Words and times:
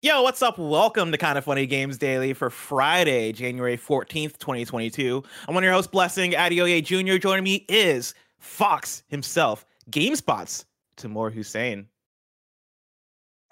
Yo, 0.00 0.22
what's 0.22 0.42
up? 0.42 0.56
Welcome 0.58 1.10
to 1.10 1.18
Kind 1.18 1.36
of 1.36 1.44
Funny 1.44 1.66
Games 1.66 1.98
Daily 1.98 2.32
for 2.32 2.50
Friday, 2.50 3.32
January 3.32 3.76
14th, 3.76 4.38
2022. 4.38 5.24
I'm 5.48 5.54
one 5.54 5.64
of 5.64 5.66
your 5.66 5.74
hosts, 5.74 5.90
Blessing 5.90 6.30
Adeoye 6.34 6.84
Jr. 6.84 7.18
Joining 7.18 7.42
me 7.42 7.66
is 7.68 8.14
Fox 8.38 9.02
himself, 9.08 9.66
GameSpot's 9.90 10.66
Tamoor 10.94 11.30
Hussain. 11.30 11.88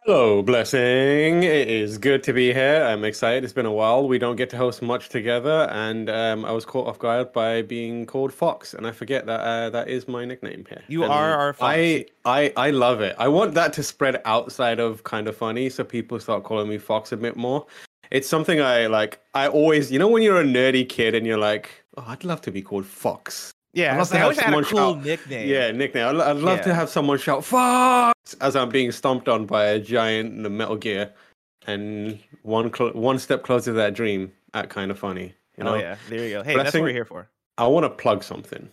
Hello, 0.07 0.41
Blessing. 0.41 1.43
It 1.43 1.69
is 1.69 1.99
good 1.99 2.23
to 2.23 2.33
be 2.33 2.53
here. 2.53 2.85
I'm 2.85 3.03
excited. 3.03 3.43
It's 3.43 3.53
been 3.53 3.67
a 3.67 3.73
while. 3.73 4.07
We 4.07 4.21
don't 4.21 4.37
get 4.37 4.49
to 4.51 4.57
host 4.57 4.81
much 4.81 5.09
together, 5.09 5.67
and 5.73 6.09
um, 6.09 6.45
I 6.45 6.53
was 6.53 6.65
caught 6.65 6.87
off 6.87 7.01
guard 7.01 7.33
by 7.33 7.63
being 7.63 8.07
called 8.07 8.33
Fox, 8.33 8.73
and 8.73 8.87
I 8.87 8.93
forget 8.93 9.27
that 9.27 9.41
uh, 9.41 9.71
that 9.71 9.89
is 9.89 10.07
my 10.07 10.25
nickname 10.25 10.65
here. 10.69 10.81
You 10.87 11.03
And 11.03 11.13
are 11.13 11.35
our 11.35 11.53
Fox. 11.55 11.61
I, 11.69 12.07
I 12.25 12.53
I 12.57 12.71
love 12.71 13.01
it. 13.01 13.17
I 13.19 13.27
want 13.27 13.55
that 13.55 13.73
to 13.73 13.83
spread 13.83 14.23
outside 14.25 14.79
of 14.79 15.03
kind 15.03 15.27
of 15.27 15.37
funny, 15.37 15.69
so 15.71 15.83
people 15.83 16.21
start 16.21 16.45
calling 16.45 16.69
me 16.69 16.79
Fox 16.79 17.11
a 17.11 17.17
bit 17.17 17.35
more. 17.37 17.67
It's 18.13 18.29
something 18.29 18.61
I 18.61 18.87
like. 18.87 19.19
I 19.35 19.49
always, 19.49 19.91
you 19.91 19.99
know, 19.99 20.07
when 20.07 20.23
you're 20.23 20.41
a 20.41 20.45
nerdy 20.45 20.89
kid 20.89 21.17
and 21.17 21.27
you're 21.27 21.37
like, 21.37 21.85
"Oh, 21.97 22.05
I'd 22.07 22.23
love 22.23 22.43
to 22.43 22.53
be 22.53 22.63
called 22.63 22.87
Fox." 22.87 23.56
Yeah, 23.77 23.93
I'd 23.93 23.99
love 23.99 24.09
to 24.09 24.19
have 24.19 24.29
wish 24.29 24.39
I 24.39 24.43
had 24.43 24.49
a 24.49 24.53
someone 24.53 24.65
cool 24.65 24.95
shout- 24.95 25.05
nickname. 25.05 25.49
Yeah, 25.49 25.71
nickname. 25.71 26.07
I'd, 26.09 26.17
I'd 26.31 26.37
love 26.37 26.63
to 26.63 26.75
have 26.75 26.89
someone 26.89 27.19
shout 27.19 27.45
"Fox" 27.45 28.35
as 28.41 28.57
I'm 28.57 28.71
being 28.71 28.91
stomped 28.91 29.29
on 29.29 29.45
by 29.47 29.65
a 29.67 29.79
giant 29.79 30.33
in 30.35 30.43
the 30.43 30.51
Metal 30.51 30.77
Gear, 30.77 31.13
and 31.67 32.19
one 32.43 32.73
cl- 32.75 32.93
one 32.93 33.19
step 33.19 33.43
closer 33.43 33.67
to 33.73 33.73
that 33.75 33.95
dream. 33.95 34.33
At 34.55 34.71
kind 34.71 34.91
of 34.91 34.99
funny, 34.99 35.35
you 35.59 35.65
know. 35.65 35.75
Oh, 35.75 35.79
yeah. 35.79 35.97
There 36.09 36.25
you 36.25 36.31
go. 36.31 36.43
Hey, 36.43 36.55
that's 36.55 36.65
Blessing- 36.71 36.81
what 36.81 36.87
we're 36.89 36.93
here 36.95 37.05
for. 37.05 37.29
I 37.59 37.67
want 37.67 37.85
to 37.85 37.91
plug 37.91 38.23
something. 38.25 38.71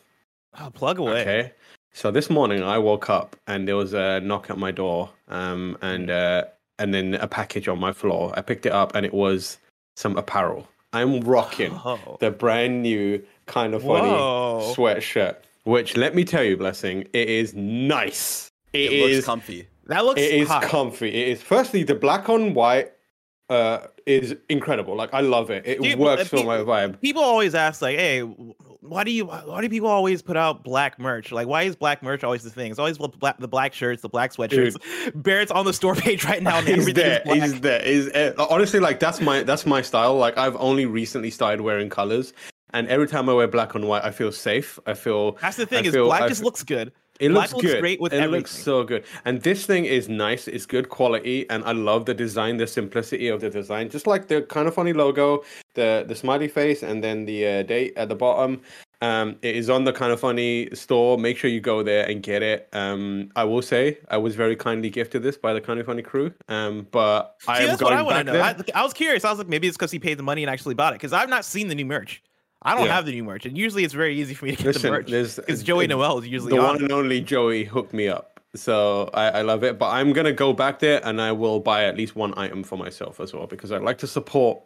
Oh, 0.59 0.69
plug 0.69 0.99
away. 0.99 1.21
Okay. 1.21 1.51
So 1.93 2.09
this 2.09 2.29
morning 2.29 2.63
I 2.63 2.77
woke 2.77 3.09
up 3.09 3.35
and 3.47 3.67
there 3.67 3.75
was 3.75 3.93
a 3.93 4.21
knock 4.21 4.49
at 4.49 4.57
my 4.57 4.71
door, 4.71 5.09
um, 5.27 5.77
and 5.81 6.09
uh, 6.09 6.45
and 6.79 6.93
then 6.93 7.15
a 7.15 7.27
package 7.27 7.67
on 7.67 7.79
my 7.79 7.91
floor. 7.91 8.31
I 8.37 8.41
picked 8.41 8.65
it 8.65 8.71
up 8.71 8.95
and 8.95 9.05
it 9.05 9.13
was 9.13 9.57
some 9.97 10.15
apparel. 10.17 10.67
I'm 10.93 11.19
rocking 11.21 11.73
Oh. 11.83 12.17
the 12.21 12.31
brand 12.31 12.81
new 12.83 13.21
kind 13.45 13.73
of 13.73 13.81
funny 13.83 14.09
Whoa. 14.09 14.73
sweatshirt. 14.75 15.37
Which 15.65 15.95
let 15.95 16.13
me 16.13 16.25
tell 16.25 16.43
you, 16.43 16.57
blessing, 16.57 17.01
it 17.13 17.29
is 17.29 17.53
nice. 17.53 18.51
It, 18.73 18.91
it 18.91 19.13
looks 19.13 19.25
comfy. 19.25 19.67
That 19.87 20.03
looks 20.05 20.19
it 20.21 20.33
is 20.33 20.47
hot. 20.47 20.63
comfy. 20.63 21.09
It 21.09 21.27
is 21.29 21.41
firstly 21.41 21.83
the 21.83 21.95
black 21.95 22.27
on 22.29 22.53
white 22.53 22.91
uh 23.49 23.87
is 24.05 24.35
incredible. 24.49 24.95
Like 24.95 25.13
I 25.13 25.21
love 25.21 25.49
it. 25.51 25.63
It 25.65 25.81
Dude, 25.81 25.99
works 25.99 26.27
for 26.27 26.43
my 26.43 26.57
vibe. 26.59 26.99
people 27.01 27.21
always 27.23 27.55
ask 27.55 27.81
like 27.81 27.97
hey 27.97 28.21
why 28.21 29.03
do 29.05 29.11
you 29.11 29.25
why 29.25 29.61
do 29.61 29.69
people 29.69 29.87
always 29.87 30.21
put 30.21 30.35
out 30.35 30.63
black 30.63 30.99
merch 30.99 31.31
like 31.31 31.47
why 31.47 31.63
is 31.63 31.73
black 31.75 32.03
merch 32.03 32.21
always 32.23 32.43
the 32.43 32.49
thing 32.49 32.69
it's 32.69 32.79
always 32.79 32.97
the 32.97 33.07
black, 33.07 33.37
the 33.39 33.47
black 33.47 33.73
shirts 33.73 34.01
the 34.01 34.09
black 34.09 34.33
sweatshirts 34.33 34.75
barrett's 35.23 35.51
on 35.51 35.63
the 35.65 35.71
store 35.71 35.95
page 35.95 36.25
right 36.25 36.43
now 36.43 36.57
and 36.57 36.67
He's 36.67 36.79
everything 36.79 37.03
there. 37.03 37.19
is 37.19 37.23
black 37.23 37.41
He's 37.41 37.61
there. 37.61 37.81
He's 37.85 38.09
uh, 38.09 38.47
honestly 38.49 38.79
like 38.81 38.99
that's 38.99 39.21
my 39.21 39.43
that's 39.43 39.65
my 39.65 39.81
style. 39.81 40.15
Like 40.17 40.37
I've 40.37 40.57
only 40.57 40.85
recently 40.85 41.29
started 41.29 41.61
wearing 41.61 41.89
colors, 41.89 42.33
and 42.73 42.87
every 42.87 43.07
time 43.07 43.29
I 43.29 43.33
wear 43.33 43.47
black 43.47 43.75
and 43.75 43.87
white, 43.87 44.03
I 44.03 44.11
feel 44.11 44.31
safe. 44.31 44.79
I 44.85 44.93
feel 44.93 45.33
that's 45.41 45.57
the 45.57 45.65
thing 45.65 45.85
I 45.85 45.87
is 45.87 45.93
feel- 45.93 46.05
black 46.05 46.23
I 46.23 46.27
just 46.27 46.41
f- 46.41 46.45
looks 46.45 46.63
good 46.63 46.91
It 47.19 47.29
Black 47.29 47.51
looks 47.53 47.61
good. 47.65 47.79
great 47.79 48.01
with 48.01 48.11
it 48.11 48.29
looks 48.31 48.51
so 48.51 48.83
good. 48.83 49.03
And 49.25 49.41
this 49.43 49.65
thing 49.67 49.85
is 49.85 50.09
nice. 50.09 50.47
It's 50.47 50.65
good 50.65 50.89
quality, 50.89 51.47
and 51.51 51.63
I 51.63 51.71
love 51.73 52.05
the 52.05 52.13
design, 52.13 52.57
the 52.57 52.65
simplicity 52.67 53.27
of 53.29 53.39
the 53.39 53.49
design. 53.51 53.89
Just 53.89 54.07
like 54.07 54.27
the 54.27 54.41
kind 54.41 54.67
of 54.67 54.73
funny 54.73 54.93
logo, 54.93 55.43
the 55.75 56.03
the 56.07 56.15
smiley 56.15 56.47
face, 56.47 56.81
and 56.83 57.03
then 57.03 57.25
the 57.25 57.39
uh, 57.47 57.63
date 57.63 57.93
at 57.97 58.09
the 58.09 58.15
bottom. 58.15 58.61
Um, 59.01 59.35
it 59.41 59.55
is 59.55 59.69
on 59.69 59.83
the 59.83 59.91
kind 59.93 60.11
of 60.13 60.19
funny 60.21 60.69
store. 60.73 61.17
Make 61.17 61.37
sure 61.37 61.49
you 61.51 61.59
go 61.61 61.83
there 61.83 62.09
and 62.09 62.23
get 62.23 62.41
it. 62.41 62.67
Um, 62.73 63.29
I 63.35 63.43
will 63.43 63.61
say 63.61 63.97
I 64.09 64.17
was 64.17 64.33
very 64.35 64.55
kindly 64.55 64.89
gifted 64.89 65.21
this 65.23 65.37
by 65.37 65.53
the 65.53 65.61
kind 65.61 65.77
of 65.79 65.85
funny 65.85 66.01
crew. 66.01 66.33
Um, 66.47 66.87
but 66.89 67.35
I 67.47 67.57
See, 67.57 67.63
am 67.63 67.69
that's 67.69 67.81
going 67.81 67.91
what 67.93 67.99
I 67.99 68.01
want 68.01 68.17
to 68.27 68.33
back 68.33 68.57
know. 68.57 68.63
there. 68.63 68.75
I, 68.75 68.79
I 68.79 68.83
was 68.83 68.93
curious. 68.93 69.23
I 69.25 69.29
was 69.29 69.39
like, 69.39 69.49
maybe 69.49 69.67
it's 69.67 69.77
because 69.77 69.91
he 69.91 69.99
paid 69.99 70.17
the 70.17 70.23
money 70.23 70.41
and 70.43 70.49
actually 70.49 70.73
bought 70.75 70.93
it. 70.93 70.99
Because 70.99 71.11
I've 71.13 71.29
not 71.29 71.43
seen 71.45 71.67
the 71.67 71.75
new 71.75 71.85
merch. 71.85 72.23
I 72.63 72.75
don't 72.75 72.85
Yeah. 72.85 72.95
have 72.95 73.05
the 73.05 73.11
new 73.11 73.23
merch, 73.23 73.45
and 73.45 73.57
usually 73.57 73.83
it's 73.83 73.93
very 73.93 74.15
easy 74.19 74.33
for 74.33 74.45
me 74.45 74.55
to 74.55 74.63
get 74.63 74.75
the 74.75 74.89
merch 74.91 75.07
because 75.07 75.63
Joey 75.63 75.87
Noel 75.87 76.19
is 76.19 76.27
usually 76.27 76.51
the 76.51 76.59
on. 76.59 76.65
one 76.75 76.81
and 76.83 76.91
only 76.91 77.21
Joey 77.21 77.65
hooked 77.65 77.93
me 77.93 78.07
up. 78.07 78.39
So 78.55 79.09
I, 79.13 79.29
I 79.29 79.41
love 79.41 79.63
it. 79.63 79.79
But 79.79 79.89
I'm 79.89 80.13
gonna 80.13 80.31
go 80.31 80.53
back 80.53 80.79
there 80.79 81.01
and 81.03 81.21
I 81.21 81.31
will 81.31 81.59
buy 81.59 81.85
at 81.85 81.97
least 81.97 82.15
one 82.15 82.33
item 82.37 82.63
for 82.63 82.77
myself 82.77 83.19
as 83.19 83.33
well 83.33 83.47
because 83.47 83.71
I 83.71 83.77
like 83.79 83.97
to 83.99 84.07
support. 84.07 84.59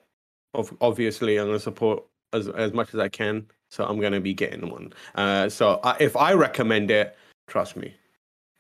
Of 0.54 0.76
obviously, 0.82 1.38
I'm 1.38 1.48
gonna 1.48 1.60
support 1.60 2.04
as 2.34 2.48
as 2.50 2.74
much 2.74 2.94
as 2.94 3.00
I 3.00 3.08
can. 3.10 3.48
So 3.70 3.86
I'm 3.86 4.00
gonna 4.00 4.22
be 4.22 4.34
getting 4.34 4.70
one. 4.70 4.94
Uh, 5.16 5.50
so 5.50 5.80
I, 5.84 5.96
if 6.00 6.16
I 6.16 6.34
recommend 6.34 6.90
it, 6.92 7.16
trust 7.48 7.76
me, 7.76 7.94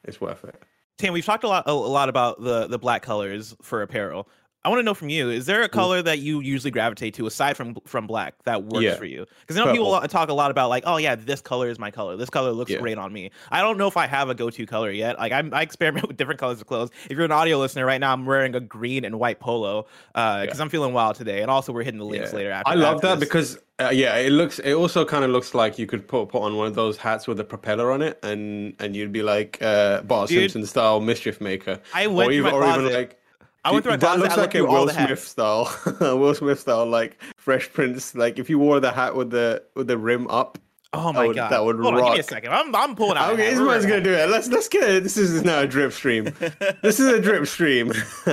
it's 0.03 0.19
worth 0.21 0.43
it. 0.43 0.55
Tam, 0.97 1.13
we've 1.13 1.25
talked 1.25 1.43
a 1.43 1.47
lot 1.47 1.63
a, 1.67 1.71
a 1.71 1.73
lot 1.73 2.09
about 2.09 2.41
the 2.41 2.67
the 2.67 2.79
black 2.79 3.01
colors 3.03 3.55
for 3.61 3.81
apparel. 3.81 4.27
I 4.67 4.69
want 4.69 4.79
to 4.79 4.83
know 4.83 4.93
from 4.93 5.07
you: 5.07 5.29
Is 5.29 5.45
there 5.45 5.63
a 5.63 5.69
color 5.69 6.01
that 6.01 6.19
you 6.19 6.41
usually 6.41 6.71
gravitate 6.71 7.13
to 7.13 7.25
aside 7.25 7.55
from 7.55 7.77
from 7.85 8.05
black 8.05 8.33
that 8.43 8.63
works 8.65 8.83
Yeah. 8.83 8.95
for 8.95 9.05
you? 9.05 9.25
Because 9.39 9.55
I 9.57 9.63
know 9.63 9.71
people 9.71 9.97
talk 10.09 10.27
a 10.27 10.33
lot 10.33 10.51
about 10.51 10.67
like, 10.67 10.83
oh 10.85 10.97
yeah, 10.97 11.15
this 11.15 11.39
color 11.39 11.69
is 11.69 11.79
my 11.79 11.89
color. 11.89 12.17
This 12.17 12.29
color 12.29 12.51
looks 12.51 12.71
Yeah. 12.71 12.79
great 12.79 12.97
on 12.97 13.13
me. 13.13 13.31
I 13.49 13.61
don't 13.61 13.77
know 13.77 13.87
if 13.87 13.95
I 13.95 14.07
have 14.07 14.29
a 14.29 14.35
go 14.35 14.49
to 14.49 14.65
color 14.65 14.91
yet. 14.91 15.17
Like 15.17 15.31
I'm, 15.31 15.53
I 15.53 15.61
experiment 15.61 16.05
with 16.09 16.17
different 16.17 16.41
colors 16.41 16.59
of 16.59 16.67
clothes. 16.67 16.89
If 17.05 17.11
you're 17.11 17.23
an 17.23 17.31
audio 17.31 17.57
listener 17.59 17.85
right 17.85 18.01
now, 18.01 18.11
I'm 18.11 18.25
wearing 18.25 18.55
a 18.55 18.59
green 18.59 19.05
and 19.05 19.17
white 19.19 19.39
polo 19.39 19.87
because 20.13 20.59
I'm 20.59 20.67
feeling 20.69 20.93
wild 20.93 21.15
today. 21.15 21.41
And 21.41 21.49
also, 21.49 21.71
we're 21.71 21.83
hitting 21.83 21.99
the 21.99 22.05
links 22.05 22.31
Yeah. 22.31 22.35
later. 22.37 22.51
After 22.51 22.69
I 22.71 22.75
love 22.75 22.95
after 22.95 23.07
that 23.07 23.19
this. 23.21 23.29
because 23.29 23.57
uh, 23.79 23.89
yeah, 23.93 24.17
it 24.17 24.31
looks. 24.31 24.59
It 24.59 24.73
also 24.73 25.05
kind 25.05 25.23
of 25.23 25.29
looks 25.29 25.53
like 25.53 25.79
you 25.79 25.85
could 25.85 26.07
put 26.09 26.27
put 26.27 26.41
on 26.41 26.57
one 26.57 26.67
of 26.67 26.75
those 26.75 26.97
hats 26.97 27.25
with 27.27 27.39
a 27.39 27.43
propeller 27.45 27.91
on 27.91 28.01
it, 28.01 28.19
and 28.21 28.73
and 28.79 28.95
you'd 28.95 29.13
be 29.13 29.21
like 29.23 29.59
uh, 29.61 30.01
Bart 30.01 30.27
Dude. 30.29 30.39
Simpson 30.51 30.65
style 30.65 30.99
mischief 30.99 31.39
maker. 31.39 31.79
I 31.93 32.07
went 32.07 32.29
or 32.29 32.33
even, 32.33 32.51
my 32.51 32.57
or 32.57 32.63
even 32.67 32.81
closet. 32.81 32.93
like 32.97 33.19
I 33.67 33.71
went 33.71 33.83
through 33.83 33.97
that 33.97 34.19
looks 34.19 34.37
like 34.37 34.55
a 34.55 34.63
Will. 34.63 34.87
Smith 34.87 35.27
style, 35.27 35.69
Will 35.99 36.33
Smith 36.33 36.59
style, 36.59 36.85
like 36.85 37.21
Fresh 37.35 37.73
Prince. 37.73 38.15
Like 38.15 38.39
if 38.39 38.49
you 38.49 38.57
wore 38.59 38.79
the 38.79 38.93
hat 38.93 39.13
with 39.13 39.29
the 39.29 39.61
with 39.75 39.87
the 39.87 39.97
rim 39.97 40.25
up. 40.29 40.57
Oh 40.93 41.11
my 41.11 41.27
would- 41.27 41.35
god! 41.35 41.51
that 41.51 41.65
would 41.65 41.75
Hold 41.75 41.95
on, 41.95 42.03
give 42.03 42.13
me 42.13 42.19
a 42.19 42.23
second. 42.23 42.53
I'm, 42.53 42.73
I'm 42.73 42.95
pulling 42.95 43.17
out. 43.17 43.33
Okay, 43.33 43.49
this 43.49 43.59
We're 43.59 43.81
gonna- 43.81 43.99
do 44.01 44.13
it. 44.13 44.29
Let's 44.29 44.47
let's 44.47 44.69
get 44.69 44.89
it. 44.89 45.03
This 45.03 45.17
is 45.17 45.43
now 45.43 45.59
a 45.59 45.67
drip 45.67 45.91
stream. 45.91 46.33
this 46.81 47.01
is 47.01 47.07
a 47.07 47.19
drip 47.19 47.45
stream. 47.45 47.91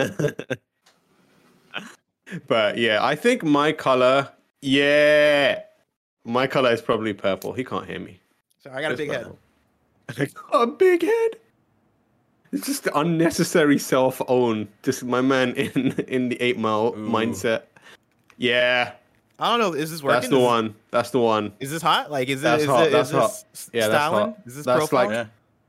but 2.47 2.78
yeah, 2.78 3.05
I 3.05 3.17
think 3.17 3.43
my 3.43 3.73
color. 3.73 4.28
Yeah, 4.62 5.62
my 6.25 6.47
color 6.47 6.71
is 6.73 6.81
probably 6.81 7.12
purple. 7.12 7.55
He 7.55 7.65
can't 7.65 7.87
hear 7.87 7.99
me. 7.99 8.21
So 8.62 8.71
I 8.75 8.81
got 8.83 8.93
a 8.93 8.97
big 8.97 9.11
head. 9.11 9.37
I 10.17 10.27
got 10.27 10.62
a 10.62 10.67
big 10.69 11.03
head. 11.03 11.39
It's 12.55 12.67
just 12.67 12.89
unnecessary 12.95 13.79
self 13.79 14.23
own. 14.29 14.69
Just 14.83 15.05
my 15.05 15.21
man 15.21 15.53
in 15.57 15.93
in 16.09 16.29
the 16.31 16.41
eight 16.41 16.57
mile 16.59 16.95
Ooh. 16.97 17.09
mindset. 17.09 17.63
Yeah, 18.37 18.93
I 19.39 19.51
don't 19.51 19.61
know. 19.61 19.79
Is 19.79 19.91
this 19.91 20.03
working? 20.03 20.15
that's 20.21 20.29
the 20.29 20.37
Is 20.37 20.41
this- 20.41 20.47
one. 20.47 20.75
That's 20.91 21.11
the 21.11 21.19
one. 21.21 21.53
Is 21.61 21.71
this 21.71 21.83
hot? 21.83 22.11
Like, 22.11 22.29
is 22.29 22.41
it? 22.41 22.43
That's 22.43 22.63
is 22.63 22.69
hot, 22.69 22.87
it- 22.87 22.93
that's 22.93 23.09
is 23.09 23.13
this 23.15 23.21
hot. 23.23 23.75
Yeah, 23.75 23.89
that's 23.89 23.95
styling? 24.05 24.27
hot. 24.35 24.39
Is 24.47 24.57
this 24.57 24.67
That's 24.67 24.79
profile? 24.89 25.07
like- 25.07 25.15
Yeah. 25.15 25.27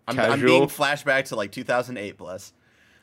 I'm, 0.08 0.20
I'm 0.20 0.40
Casual. 0.40 0.48
being 0.48 0.68
flashback 0.68 1.26
to 1.30 1.36
like 1.36 1.52
2008 1.52 2.16
plus. 2.18 2.54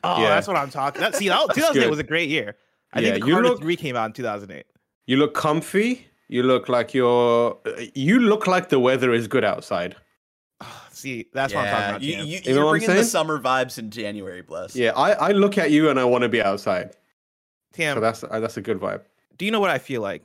oh, 0.05 0.21
Yeah. 0.21 0.29
that's 0.29 0.47
what 0.47 0.55
I'm 0.55 0.69
talking. 0.69 1.01
That, 1.01 1.15
see, 1.15 1.27
that, 1.27 1.41
2008 1.53 1.81
good. 1.81 1.89
was 1.89 1.99
a 1.99 2.03
great 2.03 2.29
year. 2.29 2.55
I 2.93 3.01
Yeah, 3.01 3.11
think 3.11 3.23
the 3.23 3.27
you 3.27 3.33
Carter 3.33 3.49
look- 3.49 3.59
3 3.61 3.75
came 3.75 3.97
out 3.97 4.05
in 4.05 4.13
2008. 4.13 4.65
You 5.07 5.17
look 5.17 5.33
comfy. 5.33 6.07
You 6.29 6.43
look 6.43 6.69
like 6.69 6.93
you're. 6.93 7.57
You 7.93 8.19
look 8.19 8.47
like 8.47 8.69
the 8.69 8.79
weather 8.79 9.13
is 9.13 9.27
good 9.27 9.43
outside. 9.43 9.97
See, 10.93 11.27
that's 11.33 11.53
what 11.53 11.65
I'm 11.65 11.71
talking 11.71 11.89
about. 11.89 12.01
you, 12.03 12.15
Cam. 12.15 12.25
you, 12.27 12.39
know 12.39 12.51
you're 12.53 12.65
what 12.65 12.73
I'm 12.75 12.79
bringing 12.79 12.95
the 12.97 13.03
summer 13.03 13.39
vibes 13.39 13.79
in 13.79 13.89
January, 13.89 14.41
bless. 14.41 14.75
Yeah, 14.75 14.91
I, 14.91 15.11
I 15.13 15.31
look 15.31 15.57
at 15.57 15.71
you 15.71 15.89
and 15.89 15.99
I 15.99 16.03
want 16.05 16.21
to 16.21 16.29
be 16.29 16.41
outside. 16.41 16.95
Tam, 17.73 17.95
So 17.97 17.99
that's 18.01 18.23
uh, 18.23 18.39
that's 18.39 18.57
a 18.57 18.61
good 18.61 18.79
vibe. 18.79 19.01
do 19.37 19.45
you 19.45 19.51
know 19.51 19.59
what 19.59 19.71
I 19.71 19.79
feel 19.79 20.01
like? 20.01 20.23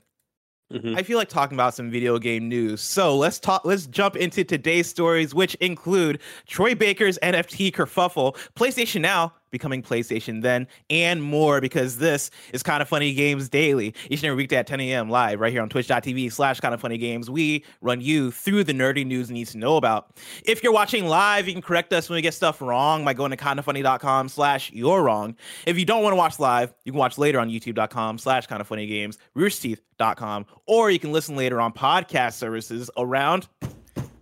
Mhm. 0.70 0.98
I 0.98 1.02
feel 1.02 1.16
like 1.16 1.30
talking 1.30 1.56
about 1.56 1.72
some 1.74 1.90
video 1.90 2.18
game 2.18 2.46
news. 2.46 2.82
So 2.82 3.16
let's 3.16 3.38
talk. 3.40 3.64
Let's 3.64 3.86
jump 3.86 4.16
into 4.16 4.44
today's 4.44 4.86
stories, 4.86 5.34
which 5.34 5.54
include 5.56 6.20
Troy 6.46 6.74
Baker's 6.74 7.18
NFT 7.22 7.72
kerfuffle, 7.72 8.36
PlayStation 8.54 9.00
Now 9.00 9.32
becoming 9.50 9.82
PlayStation 9.82 10.42
Then, 10.42 10.66
and 10.90 11.22
more. 11.22 11.60
Because 11.60 11.98
this 11.98 12.30
is 12.52 12.62
kind 12.62 12.82
of 12.82 12.88
funny 12.88 13.12
games 13.14 13.48
daily, 13.48 13.94
each 14.10 14.20
and 14.20 14.24
every 14.24 14.36
weekday 14.36 14.56
at 14.56 14.66
10 14.66 14.80
a.m. 14.80 15.10
live 15.10 15.40
right 15.40 15.52
here 15.52 15.62
on 15.62 15.68
Twitch.tv/slash 15.68 16.60
kind 16.60 16.74
of 16.74 16.80
funny 16.80 16.98
games. 16.98 17.30
We 17.30 17.64
run 17.80 18.00
you 18.00 18.30
through 18.30 18.64
the 18.64 18.72
nerdy 18.72 19.06
news 19.06 19.28
you 19.28 19.34
need 19.34 19.48
to 19.48 19.58
know 19.58 19.76
about. 19.76 20.16
If 20.44 20.62
you're 20.62 20.72
watching 20.72 21.06
live, 21.06 21.46
you 21.46 21.52
can 21.52 21.62
correct 21.62 21.92
us 21.92 22.08
when 22.08 22.16
we 22.16 22.22
get 22.22 22.34
stuff 22.34 22.60
wrong 22.60 23.04
by 23.04 23.14
going 23.14 23.30
to 23.30 23.36
kindoffunny.com/slash 23.36 24.72
you're 24.72 25.02
wrong. 25.02 25.36
If 25.66 25.78
you 25.78 25.84
don't 25.84 26.02
want 26.02 26.12
to 26.12 26.16
watch 26.16 26.38
live, 26.38 26.74
you 26.84 26.92
can 26.92 26.98
watch 26.98 27.18
later 27.18 27.40
on 27.40 27.48
YouTube.com/slash 27.50 28.46
kind 28.46 28.60
of 28.60 28.66
funny 28.66 28.86
games, 28.86 29.18
roosterteeth.com, 29.36 30.46
or 30.66 30.90
you 30.90 30.98
can 30.98 31.12
listen 31.12 31.36
later 31.36 31.60
on 31.60 31.72
podcast 31.72 32.34
services 32.34 32.90
around 32.96 33.48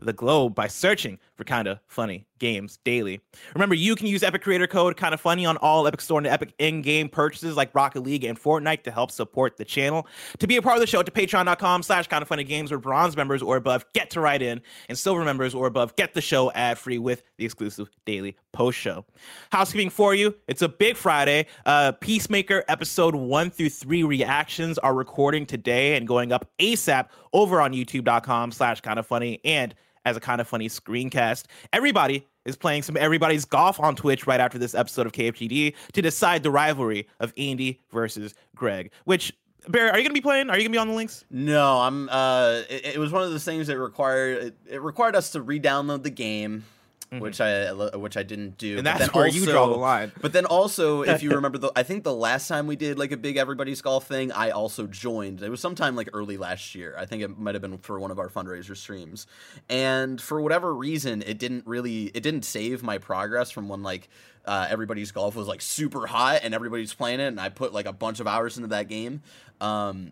the 0.01 0.13
globe 0.13 0.55
by 0.55 0.69
searching 0.69 1.19
for 1.37 1.45
Kinda 1.45 1.81
Funny 1.87 2.27
Games 2.39 2.79
daily. 2.85 3.21
Remember, 3.55 3.75
you 3.75 3.95
can 3.95 4.07
use 4.07 4.23
Epic 4.23 4.43
Creator 4.43 4.67
Code 4.67 4.97
Kinda 4.97 5.17
Funny 5.19 5.47
on 5.47 5.57
all 5.59 5.87
Epic 5.87 6.01
Store 6.01 6.19
and 6.19 6.27
Epic 6.27 6.55
in-game 6.59 7.09
purchases 7.09 7.57
like 7.57 7.75
Rocket 7.75 8.01
League 8.01 8.25
and 8.25 8.41
Fortnite 8.41 8.83
to 8.85 8.91
help 8.91 9.11
support 9.11 9.57
the 9.57 9.65
channel. 9.65 10.07
To 10.39 10.47
be 10.47 10.57
a 10.57 10.63
part 10.63 10.77
of 10.77 10.81
the 10.81 10.87
show, 10.87 11.03
to 11.03 11.11
patreon.com 11.11 11.83
slash 11.83 12.09
Kinda 12.09 12.27
Funny 12.27 12.45
Games 12.45 12.71
where 12.71 12.79
bronze 12.79 13.17
members 13.17 13.43
or 13.43 13.57
above 13.57 13.85
get 13.93 14.11
to 14.11 14.21
write 14.21 14.43
in, 14.43 14.61
and 14.89 14.99
silver 14.99 15.25
members 15.25 15.55
or 15.55 15.67
above 15.67 15.95
get 15.97 16.15
the 16.15 16.21
show 16.21 16.51
ad-free 16.53 16.99
with 16.99 17.23
the 17.37 17.45
exclusive 17.45 17.89
daily 18.05 18.37
post 18.53 18.79
show. 18.79 19.05
Housekeeping 19.53 19.91
for 19.91 20.15
you, 20.15 20.35
it's 20.49 20.63
a 20.63 20.69
big 20.69 20.97
Friday. 20.97 21.47
Uh, 21.67 21.93
Peacemaker 21.93 22.65
episode 22.69 23.15
one 23.15 23.51
through 23.51 23.71
three 23.71 24.03
reactions 24.03 24.79
are 24.79 24.95
recording 24.95 25.45
today 25.45 25.97
and 25.97 26.09
going 26.09 26.33
up 26.33 26.51
ASAP 26.59 27.09
over 27.33 27.61
on 27.61 27.73
youtube.com 27.73 28.53
slash 28.53 28.81
kind 28.81 28.99
of 28.99 29.07
funny 29.07 29.41
and 29.45 29.75
as 30.07 30.17
a 30.17 30.21
kind 30.21 30.41
of 30.41 30.49
funny 30.49 30.69
screencast. 30.69 31.45
Everybody 31.73 32.27
is 32.47 32.57
playing 32.57 32.83
some 32.83 32.97
everybody's 32.97 33.45
golf 33.45 33.79
on 33.79 33.97
Twitch 33.97 34.27
right 34.27 34.41
after 34.41 34.57
this 34.57 34.75
episode 34.75 35.05
of 35.05 35.13
KFGD 35.13 35.75
to 35.93 36.01
decide 36.01 36.43
the 36.43 36.51
rivalry 36.51 37.09
of 37.21 37.35
Andy 37.37 37.81
versus 37.93 38.35
Greg. 38.55 38.93
Which 39.05 39.35
Barry, 39.69 39.91
are 39.91 39.99
you 39.99 40.05
gonna 40.05 40.15
be 40.15 40.21
playing? 40.21 40.49
Are 40.49 40.57
you 40.57 40.63
gonna 40.63 40.73
be 40.73 40.79
on 40.79 40.89
the 40.89 40.95
links? 40.95 41.25
No, 41.29 41.81
I'm. 41.81 42.09
Uh, 42.09 42.63
it, 42.71 42.95
it 42.95 42.99
was 42.99 43.11
one 43.11 43.25
of 43.25 43.31
those 43.31 43.45
things 43.45 43.67
that 43.67 43.79
required 43.79 44.45
it, 44.45 44.57
it 44.71 44.81
required 44.81 45.17
us 45.17 45.31
to 45.31 45.43
re-download 45.43 46.05
the 46.05 46.11
game. 46.11 46.65
Mm-hmm. 47.13 47.21
Which 47.21 47.41
I 47.41 47.73
which 47.73 48.17
I 48.17 48.25
didn't 48.25 48.59
do, 48.59 48.79
and 48.79 48.87
that's 48.87 49.15
where 49.15 49.27
also, 49.27 49.39
you 49.39 49.47
draw 49.47 49.69
the 49.69 49.77
line. 49.77 50.11
But 50.21 50.33
then 50.33 50.45
also, 50.45 51.03
if 51.03 51.23
you 51.23 51.31
remember, 51.37 51.57
the 51.57 51.71
I 51.77 51.85
think 51.85 52.03
the 52.03 52.13
last 52.13 52.49
time 52.49 52.67
we 52.67 52.75
did 52.75 52.99
like 52.99 53.13
a 53.13 53.17
big 53.17 53.37
everybody's 53.37 53.81
golf 53.81 54.09
thing, 54.09 54.33
I 54.33 54.51
also 54.51 54.89
joined. 54.89 55.41
It 55.41 55.49
was 55.49 55.61
sometime 55.61 55.95
like 55.95 56.09
early 56.13 56.37
last 56.37 56.75
year. 56.75 56.97
I 56.99 57.07
think 57.07 57.23
it 57.23 57.39
might 57.39 57.55
have 57.55 57.63
been 57.63 57.79
for 57.79 58.01
one 58.01 58.11
of 58.11 58.19
our 58.19 58.29
fundraiser 58.29 58.77
streams, 58.77 59.29
and 59.69 60.21
for 60.21 60.41
whatever 60.41 60.75
reason, 60.75 61.23
it 61.23 61.39
didn't 61.39 61.65
really 61.65 62.07
it 62.07 62.25
didn't 62.25 62.45
save 62.45 62.83
my 62.83 62.99
progress 62.99 63.53
from 63.53 63.69
when 63.69 63.85
like 63.85 64.09
uh, 64.45 64.67
everybody's 64.69 65.13
golf 65.13 65.37
was 65.37 65.47
like 65.47 65.61
super 65.61 66.09
hot 66.09 66.41
and 66.43 66.55
everybody's 66.55 66.93
playing 66.93 67.21
it, 67.21 67.29
and 67.29 67.41
I 67.41 67.51
put 67.51 67.73
like 67.73 67.87
a 67.87 67.93
bunch 67.93 68.19
of 68.19 68.27
hours 68.27 68.57
into 68.57 68.71
that 68.71 68.89
game. 68.89 69.23
Um, 69.61 70.11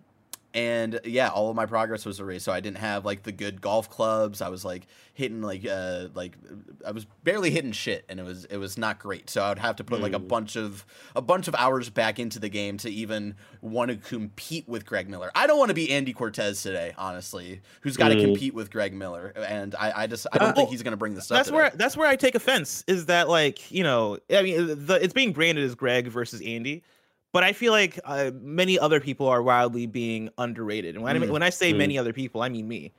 and 0.55 1.01
yeah, 1.05 1.29
all 1.29 1.51
of 1.51 1.57
my 1.57 1.67
progress 1.67 2.07
was 2.07 2.21
erased. 2.21 2.45
So 2.45 2.53
I 2.53 2.61
didn't 2.61 2.79
have 2.79 3.05
like 3.05 3.25
the 3.25 3.33
good 3.33 3.61
golf 3.61 3.91
clubs. 3.91 4.41
I 4.41 4.49
was 4.49 4.65
like 4.65 4.87
hitting 5.13 5.43
like 5.43 5.67
uh 5.67 6.09
like 6.15 6.37
I 6.87 6.93
was 6.93 7.07
barely 7.25 7.51
hitting 7.51 7.73
shit, 7.73 8.05
and 8.09 8.21
it 8.21 8.23
was 8.23 8.45
it 8.45 8.57
was 8.57 8.79
not 8.79 9.01
great. 9.01 9.29
So 9.29 9.43
I 9.43 9.49
would 9.49 9.59
have 9.59 9.77
to 9.77 9.85
put 9.85 9.99
mm. 9.99 10.03
like 10.03 10.13
a 10.13 10.19
hmm. 10.19 10.29
bunch 10.29 10.57
of 10.57 10.87
a 11.17 11.21
bunch 11.21 11.49
of 11.49 11.57
hours 11.57 11.91
back 11.91 12.21
into 12.21 12.39
the 12.39 12.49
game 12.49 12.79
to 12.79 12.91
even 12.91 13.35
want 13.63 13.91
to 13.91 13.97
compete 13.97 14.69
with 14.69 14.87
Greg 14.87 15.09
Miller. 15.09 15.33
I 15.35 15.49
don't 15.49 15.59
want 15.59 15.71
to 15.71 15.75
be 15.75 15.91
Andy 15.91 16.13
Cortez 16.13 16.63
today, 16.63 16.95
honestly, 16.97 17.61
who's 17.81 17.97
got 17.97 18.11
to 18.11 18.15
mm. 18.15 18.25
compete 18.25 18.55
with 18.55 18.71
Greg 18.71 18.95
Miller, 18.95 19.33
and 19.37 19.75
I, 19.75 20.03
I 20.03 20.07
just 20.07 20.29
I 20.33 20.39
don't 20.39 20.51
uh, 20.51 20.53
think 20.53 20.71
he's 20.71 20.85
gonna 20.85 20.97
bring 20.97 21.15
the 21.15 21.21
up 21.21 21.27
That's 21.27 21.49
today. 21.49 21.57
where 21.57 21.71
that's 21.75 21.97
where 21.97 22.09
I 22.09 22.15
take 22.15 22.37
offense. 22.37 22.85
Is 22.87 23.07
that 23.07 23.29
like 23.29 23.73
you 23.73 23.83
know 23.83 24.19
I 24.31 24.43
mean 24.43 24.87
the, 24.87 25.03
it's 25.03 25.15
being 25.15 25.33
branded 25.33 25.65
as 25.65 25.75
Greg 25.75 26.07
versus 26.07 26.41
Andy 26.41 26.85
but 27.35 27.43
I 27.43 27.53
feel 27.53 27.73
like 27.73 27.99
uh, 28.05 28.31
many 28.41 28.79
other 28.79 29.01
people 29.01 29.27
are 29.27 29.43
wildly 29.43 29.87
being 29.87 30.31
underrated. 30.39 30.95
And 30.95 31.03
when, 31.03 31.15
mm. 31.15 31.17
I, 31.17 31.21
mean, 31.21 31.33
when 31.33 31.43
I 31.43 31.51
say 31.51 31.73
mm. 31.73 31.79
many 31.79 31.99
other 31.99 32.13
people, 32.13 32.43
I 32.43 32.49
mean 32.49 32.69
me. 32.69 32.93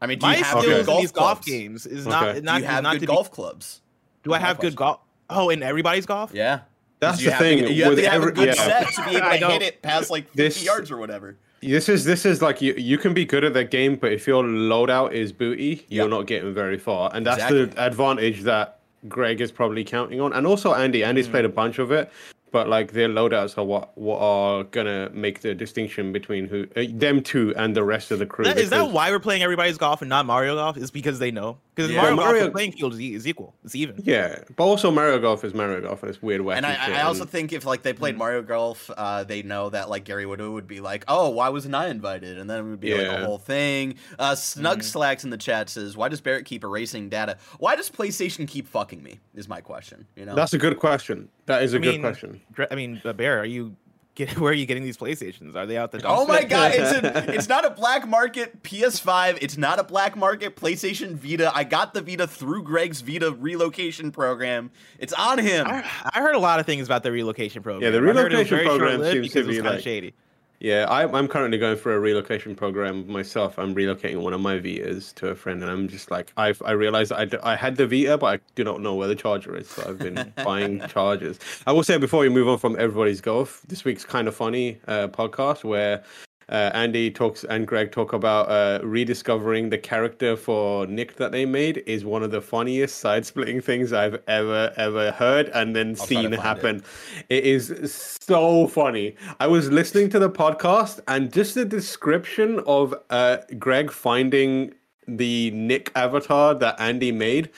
I 0.00 0.06
mean, 0.06 0.18
do 0.18 0.26
my 0.26 0.36
you 0.38 0.42
have 0.44 0.62
skills 0.62 0.86
golf 0.86 0.96
in 0.96 1.02
these 1.02 1.12
golf 1.12 1.44
games 1.44 1.86
is 1.86 2.06
not 2.06 2.28
okay. 2.28 2.40
not 2.40 2.56
do 2.56 2.62
you 2.62 2.68
have 2.68 2.82
not 2.82 2.98
good 2.98 3.06
golf 3.06 3.30
be, 3.30 3.34
clubs. 3.34 3.82
Do 4.22 4.32
I 4.32 4.38
have 4.38 4.58
good 4.58 4.74
golf? 4.76 5.00
Oh, 5.28 5.50
in 5.50 5.62
everybody's 5.62 6.06
golf? 6.06 6.32
Yeah. 6.32 6.60
That's 7.00 7.22
the 7.22 7.32
thing. 7.32 7.64
To, 7.64 7.72
you 7.72 7.84
have 7.84 7.96
to 7.96 8.02
have 8.04 8.14
every, 8.14 8.32
a 8.32 8.34
good 8.34 8.46
yeah. 8.48 8.54
set 8.54 8.94
to 8.94 9.10
be 9.10 9.16
able 9.16 9.28
to 9.38 9.48
hit 9.50 9.62
it 9.62 9.82
past 9.82 10.10
like 10.10 10.24
50 10.28 10.42
this, 10.42 10.64
yards 10.64 10.90
or 10.90 10.96
whatever. 10.96 11.36
This 11.60 11.90
is 11.90 12.06
this 12.06 12.24
is 12.24 12.40
like 12.40 12.62
you 12.62 12.72
you 12.72 12.96
can 12.96 13.12
be 13.12 13.26
good 13.26 13.44
at 13.44 13.52
the 13.52 13.62
game, 13.62 13.96
but 13.96 14.10
if 14.10 14.26
your 14.26 14.42
loadout 14.42 15.12
is 15.12 15.32
booty, 15.32 15.84
you're 15.90 16.08
not 16.08 16.26
getting 16.26 16.54
very 16.54 16.78
far, 16.78 17.10
and 17.12 17.26
that's 17.26 17.36
exactly. 17.36 17.66
the 17.66 17.86
advantage 17.86 18.40
that 18.42 18.80
Greg 19.06 19.42
is 19.42 19.52
probably 19.52 19.84
counting 19.84 20.18
on, 20.20 20.32
and 20.32 20.46
also 20.46 20.72
Andy. 20.72 21.04
Andy's 21.04 21.28
mm. 21.28 21.32
played 21.32 21.44
a 21.44 21.50
bunch 21.50 21.78
of 21.78 21.92
it, 21.92 22.10
but 22.52 22.68
like 22.68 22.92
their 22.92 23.08
loadouts 23.08 23.58
are 23.58 23.64
what 23.64 23.96
what 23.98 24.20
are 24.20 24.64
gonna 24.64 25.10
make 25.10 25.40
the 25.40 25.54
distinction 25.54 26.12
between 26.12 26.46
who 26.46 26.68
uh, 26.76 26.84
them 26.90 27.22
two 27.22 27.54
and 27.56 27.74
the 27.74 27.82
rest 27.82 28.10
of 28.10 28.18
the 28.18 28.26
crew. 28.26 28.44
That, 28.44 28.58
is 28.58 28.70
that 28.70 28.90
why 28.90 29.10
we're 29.10 29.18
playing 29.18 29.42
everybody's 29.42 29.78
golf 29.78 30.02
and 30.02 30.08
not 30.08 30.26
Mario 30.26 30.54
golf? 30.54 30.76
Is 30.76 30.90
because 30.90 31.18
they 31.18 31.30
know 31.30 31.58
because 31.74 31.90
yeah. 31.90 32.02
Mario, 32.02 32.16
Mario 32.16 32.42
golf 32.42 32.52
playing 32.52 32.72
field 32.72 32.92
is, 32.92 33.00
is, 33.00 33.26
equal, 33.26 33.54
it's 33.64 33.74
even. 33.74 33.96
Yeah, 34.04 34.44
but 34.56 34.64
also 34.64 34.90
Mario 34.90 35.18
golf 35.18 35.42
is 35.42 35.54
Mario 35.54 35.80
golf 35.80 36.02
and 36.02 36.10
it's 36.10 36.20
weird. 36.20 36.42
And 36.42 36.66
I, 36.66 36.98
I 36.98 37.02
also 37.02 37.24
think 37.24 37.52
if 37.52 37.64
like 37.64 37.82
they 37.82 37.94
played 37.94 38.14
mm. 38.14 38.18
Mario 38.18 38.42
golf, 38.42 38.90
uh, 38.94 39.24
they 39.24 39.42
know 39.42 39.70
that 39.70 39.88
like 39.88 40.04
Gary 40.04 40.24
Whitta 40.24 40.52
would 40.52 40.66
be 40.66 40.80
like, 40.80 41.04
oh, 41.08 41.30
why 41.30 41.48
wasn't 41.48 41.74
I 41.74 41.88
invited? 41.88 42.38
And 42.38 42.48
then 42.50 42.58
it 42.58 42.68
would 42.68 42.80
be 42.80 42.88
yeah. 42.88 42.96
like 42.96 43.20
a 43.20 43.24
whole 43.24 43.38
thing. 43.38 43.94
Uh, 44.18 44.34
Snug 44.34 44.80
mm. 44.80 44.84
Slacks 44.84 45.24
in 45.24 45.30
the 45.30 45.38
chat 45.38 45.70
says, 45.70 45.96
why 45.96 46.08
does 46.08 46.20
Barrett 46.20 46.44
keep 46.44 46.62
erasing 46.62 47.08
data? 47.08 47.38
Why 47.58 47.74
does 47.74 47.90
PlayStation 47.90 48.46
keep 48.46 48.66
fucking 48.66 49.02
me? 49.02 49.20
Is 49.34 49.48
my 49.48 49.62
question. 49.62 50.06
You 50.14 50.26
know, 50.26 50.34
that's 50.34 50.52
a 50.52 50.58
good 50.58 50.78
question. 50.78 51.30
That 51.46 51.62
is 51.62 51.72
a 51.72 51.78
I 51.78 51.80
good 51.80 52.00
question. 52.00 52.40
I 52.70 52.74
mean, 52.74 53.00
uh, 53.04 53.14
Bear, 53.14 53.38
are 53.40 53.46
you 53.46 53.74
Get, 54.14 54.38
where 54.38 54.52
are 54.52 54.54
you 54.54 54.66
getting 54.66 54.82
these 54.82 54.96
PlayStations? 54.96 55.54
Are 55.56 55.66
they 55.66 55.76
out 55.76 55.90
the 55.90 55.98
dumpster? 55.98 56.18
Oh 56.18 56.26
my 56.26 56.44
god, 56.44 56.72
it's 56.74 56.92
a, 56.92 57.34
it's 57.34 57.48
not 57.48 57.64
a 57.64 57.70
black 57.70 58.06
market 58.06 58.62
PS5. 58.62 59.38
It's 59.40 59.56
not 59.56 59.78
a 59.78 59.84
black 59.84 60.16
market 60.16 60.56
PlayStation 60.56 61.14
Vita. 61.14 61.50
I 61.54 61.64
got 61.64 61.94
the 61.94 62.02
Vita 62.02 62.26
through 62.26 62.64
Greg's 62.64 63.00
Vita 63.00 63.32
relocation 63.32 64.12
program. 64.12 64.70
It's 64.98 65.12
on 65.14 65.38
him. 65.38 65.66
I, 65.66 65.88
I 66.12 66.20
heard 66.20 66.34
a 66.34 66.38
lot 66.38 66.60
of 66.60 66.66
things 66.66 66.86
about 66.86 67.02
the 67.02 67.12
relocation 67.12 67.62
program. 67.62 67.82
Yeah, 67.82 67.90
the 67.90 68.02
relocation 68.02 68.64
program 68.64 69.02
seems 69.04 69.32
to 69.32 69.44
be 69.44 69.62
like 69.62 69.80
shady. 69.80 70.14
Yeah, 70.62 70.86
I, 70.88 71.02
I'm 71.18 71.26
currently 71.26 71.58
going 71.58 71.76
through 71.76 71.94
a 71.94 71.98
relocation 71.98 72.54
program 72.54 73.10
myself. 73.10 73.58
I'm 73.58 73.74
relocating 73.74 74.22
one 74.22 74.32
of 74.32 74.40
my 74.40 74.58
Vitas 74.60 75.12
to 75.16 75.26
a 75.30 75.34
friend, 75.34 75.60
and 75.60 75.68
I'm 75.68 75.88
just 75.88 76.12
like, 76.12 76.32
I've 76.36 76.62
I 76.64 76.70
realized 76.70 77.10
I, 77.10 77.24
d- 77.24 77.38
I 77.42 77.56
had 77.56 77.74
the 77.74 77.84
Vita, 77.84 78.16
but 78.16 78.26
I 78.26 78.38
do 78.54 78.62
not 78.62 78.80
know 78.80 78.94
where 78.94 79.08
the 79.08 79.16
charger 79.16 79.56
is, 79.56 79.68
so 79.68 79.84
I've 79.88 79.98
been 79.98 80.32
buying 80.44 80.80
chargers. 80.86 81.40
I 81.66 81.72
will 81.72 81.82
say 81.82 81.98
before 81.98 82.20
we 82.20 82.28
move 82.28 82.46
on 82.46 82.58
from 82.58 82.76
everybody's 82.78 83.20
golf, 83.20 83.62
this 83.66 83.84
week's 83.84 84.04
kind 84.04 84.28
of 84.28 84.36
funny 84.36 84.78
uh, 84.86 85.08
podcast 85.08 85.64
where 85.64 86.04
uh, 86.52 86.70
Andy 86.74 87.10
talks 87.10 87.44
and 87.44 87.66
Greg 87.66 87.92
talk 87.92 88.12
about 88.12 88.48
uh, 88.50 88.78
rediscovering 88.84 89.70
the 89.70 89.78
character 89.78 90.36
for 90.36 90.86
Nick 90.86 91.16
that 91.16 91.32
they 91.32 91.46
made 91.46 91.82
is 91.86 92.04
one 92.04 92.22
of 92.22 92.30
the 92.30 92.42
funniest 92.42 92.98
side 92.98 93.24
splitting 93.24 93.62
things 93.62 93.92
I've 93.92 94.22
ever 94.28 94.72
ever 94.76 95.12
heard 95.12 95.48
and 95.48 95.74
then 95.74 95.96
I'll 95.98 96.06
seen 96.06 96.32
happen. 96.32 96.84
It. 97.30 97.38
it 97.38 97.44
is 97.44 98.16
so 98.20 98.66
funny. 98.66 99.16
I 99.40 99.46
was 99.46 99.70
listening 99.70 100.10
to 100.10 100.18
the 100.18 100.28
podcast 100.28 101.00
and 101.08 101.32
just 101.32 101.54
the 101.54 101.64
description 101.64 102.60
of 102.66 102.94
uh, 103.08 103.38
Greg 103.58 103.90
finding 103.90 104.74
the 105.08 105.50
Nick 105.52 105.90
avatar 105.96 106.54
that 106.54 106.78
Andy 106.78 107.12
made 107.12 107.48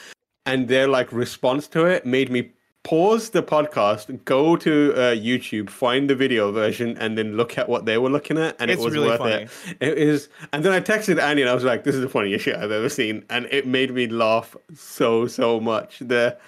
and 0.47 0.69
their 0.69 0.87
like 0.87 1.13
response 1.13 1.67
to 1.69 1.85
it 1.85 2.07
made 2.07 2.31
me 2.31 2.53
pause 2.85 3.31
the 3.31 3.43
podcast, 3.43 4.25
go 4.25 4.55
to 4.57 4.93
uh, 4.95 4.99
YouTube, 5.15 5.69
find 5.71 6.09
the 6.09 6.15
video 6.15 6.53
version, 6.53 6.97
and 6.99 7.19
then 7.19 7.37
look 7.37 7.59
at 7.59 7.69
what 7.69 7.87
they 7.87 7.99
were 7.99 8.11
looking 8.11 8.39
at, 8.39 8.57
and 8.61 8.71
it's 8.71 8.81
it 8.81 8.85
was 8.85 8.95
really 8.95 9.09
worth 9.09 9.19
funny. 9.19 9.33
it. 9.43 9.77
It 9.81 9.99
is, 9.99 10.29
and 10.53 10.65
then 10.65 10.73
I 10.73 10.81
texted 10.81 11.21
Andy, 11.21 11.43
and 11.43 11.51
I 11.51 11.55
was 11.55 11.65
like, 11.65 11.83
"This 11.83 11.97
is 11.97 12.03
the 12.03 12.09
funniest 12.09 12.45
shit 12.45 12.57
I've 12.57 12.71
ever 12.71 12.89
seen," 12.89 13.25
and 13.31 13.47
it 13.51 13.67
made 13.67 13.93
me 13.93 14.07
laugh 14.07 14.55
so 14.75 15.27
so 15.27 15.59
much. 15.59 15.99
The 15.99 16.39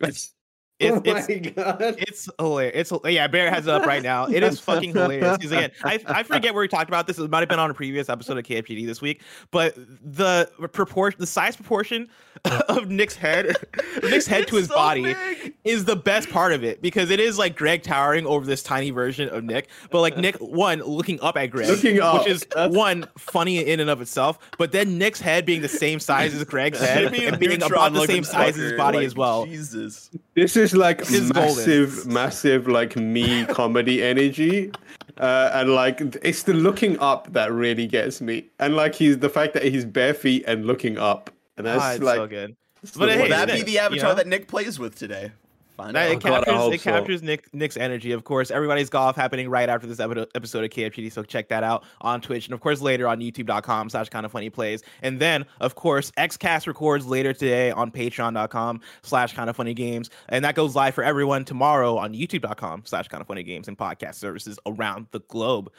it's, 0.00 0.32
oh 0.82 1.00
it's, 1.04 1.26
it's 1.28 2.28
hilarious. 2.38 2.90
It's 2.92 2.92
yeah, 3.04 3.26
Bear 3.28 3.50
has 3.50 3.66
it 3.66 3.70
up 3.70 3.86
right 3.86 4.02
now. 4.02 4.26
It 4.26 4.42
is 4.42 4.58
fucking 4.60 4.92
hilarious. 4.92 5.36
Because 5.36 5.52
again, 5.52 5.70
I, 5.84 6.00
I 6.06 6.22
forget 6.24 6.52
where 6.52 6.62
we 6.62 6.68
talked 6.68 6.90
about 6.90 7.06
this. 7.06 7.18
It 7.18 7.30
might 7.30 7.40
have 7.40 7.48
been 7.48 7.58
on 7.58 7.70
a 7.70 7.74
previous 7.74 8.08
episode 8.08 8.38
of 8.38 8.44
KFGD 8.44 8.84
this 8.86 9.00
week, 9.00 9.22
but 9.50 9.74
the 9.76 10.50
proportion, 10.72 11.20
the 11.20 11.26
size 11.26 11.54
proportion 11.54 12.08
of 12.44 12.88
Nick's 12.88 13.14
head, 13.14 13.56
Nick's 14.02 14.26
head 14.26 14.48
to 14.48 14.56
his 14.56 14.66
so 14.66 14.74
body, 14.74 15.02
big. 15.02 15.54
is 15.64 15.84
the 15.84 15.96
best 15.96 16.28
part 16.30 16.52
of 16.52 16.64
it 16.64 16.82
because 16.82 17.10
it 17.10 17.20
is 17.20 17.38
like 17.38 17.56
Greg 17.56 17.82
towering 17.82 18.26
over 18.26 18.44
this 18.44 18.62
tiny 18.62 18.90
version 18.90 19.28
of 19.28 19.44
Nick. 19.44 19.68
But 19.90 20.00
like 20.00 20.16
Nick, 20.16 20.36
one 20.40 20.80
looking 20.80 21.20
up 21.20 21.36
at 21.36 21.46
Greg, 21.46 21.68
looking 21.68 22.00
up. 22.00 22.20
which 22.20 22.28
is 22.28 22.46
one 22.56 23.06
funny 23.16 23.64
in 23.64 23.80
and 23.80 23.90
of 23.90 24.00
itself. 24.00 24.38
But 24.58 24.72
then 24.72 24.98
Nick's 24.98 25.20
head 25.20 25.46
being 25.46 25.62
the 25.62 25.68
same 25.68 26.00
size 26.00 26.34
as 26.34 26.42
Greg's 26.44 26.80
head 26.80 27.14
and 27.14 27.38
being 27.38 27.62
about 27.62 27.92
the 27.92 28.06
same 28.06 28.24
size 28.24 28.56
as 28.56 28.70
his 28.70 28.72
body 28.72 28.98
like, 28.98 29.06
as 29.06 29.14
well. 29.14 29.46
Jesus, 29.46 30.10
this 30.34 30.56
is 30.56 30.63
like 30.72 31.04
this 31.06 31.32
massive, 31.34 31.94
golden. 31.94 32.12
massive 32.12 32.68
like 32.68 32.96
me 32.96 33.44
comedy 33.48 34.02
energy. 34.02 34.70
Uh, 35.16 35.50
and 35.54 35.74
like 35.74 36.00
it's 36.22 36.44
the 36.44 36.54
looking 36.54 36.98
up 36.98 37.32
that 37.32 37.52
really 37.52 37.86
gets 37.86 38.20
me, 38.20 38.46
and 38.58 38.74
like 38.74 38.94
he's 38.94 39.18
the 39.18 39.28
fact 39.28 39.54
that 39.54 39.62
he's 39.64 39.84
bare 39.84 40.14
feet 40.14 40.44
and 40.46 40.66
looking 40.66 40.98
up, 40.98 41.30
and 41.56 41.66
that's 41.66 42.00
ah, 42.00 42.04
like 42.04 42.16
so 42.16 42.26
good. 42.26 42.56
But 42.96 43.10
hey, 43.10 43.28
that 43.28 43.48
be 43.48 43.62
the 43.62 43.78
avatar 43.78 43.96
you 43.96 44.02
know? 44.02 44.14
that 44.14 44.26
Nick 44.26 44.48
plays 44.48 44.78
with 44.78 44.96
today. 44.96 45.30
Find 45.76 45.96
that, 45.96 46.10
it 46.10 46.20
captures, 46.20 46.72
it 46.72 46.82
captures. 46.82 47.22
Nick 47.22 47.52
Nick's 47.52 47.76
energy. 47.76 48.12
Of 48.12 48.22
course, 48.22 48.52
everybody's 48.52 48.88
golf 48.88 49.16
happening 49.16 49.48
right 49.48 49.68
after 49.68 49.88
this 49.88 49.98
episode 49.98 50.28
of 50.64 50.70
KFGD. 50.70 51.10
So 51.10 51.24
check 51.24 51.48
that 51.48 51.64
out 51.64 51.84
on 52.00 52.20
Twitch 52.20 52.46
and 52.46 52.54
of 52.54 52.60
course 52.60 52.80
later 52.80 53.08
on 53.08 53.20
YouTube.com 53.20 53.90
slash 53.90 54.08
kind 54.08 54.24
of 54.24 54.30
funny 54.30 54.50
plays. 54.50 54.82
And 55.02 55.18
then 55.18 55.44
of 55.60 55.74
course 55.74 56.12
XCast 56.12 56.68
records 56.68 57.06
later 57.06 57.32
today 57.32 57.72
on 57.72 57.90
Patreon.com 57.90 58.80
slash 59.02 59.34
kind 59.34 59.50
of 59.50 59.56
funny 59.56 59.74
games. 59.74 60.10
And 60.28 60.44
that 60.44 60.54
goes 60.54 60.76
live 60.76 60.94
for 60.94 61.02
everyone 61.02 61.44
tomorrow 61.44 61.96
on 61.98 62.14
YouTube.com 62.14 62.82
slash 62.84 63.08
kind 63.08 63.20
of 63.20 63.26
funny 63.26 63.42
games 63.42 63.66
and 63.66 63.76
podcast 63.76 64.14
services 64.14 64.58
around 64.66 65.08
the 65.10 65.20
globe. 65.20 65.72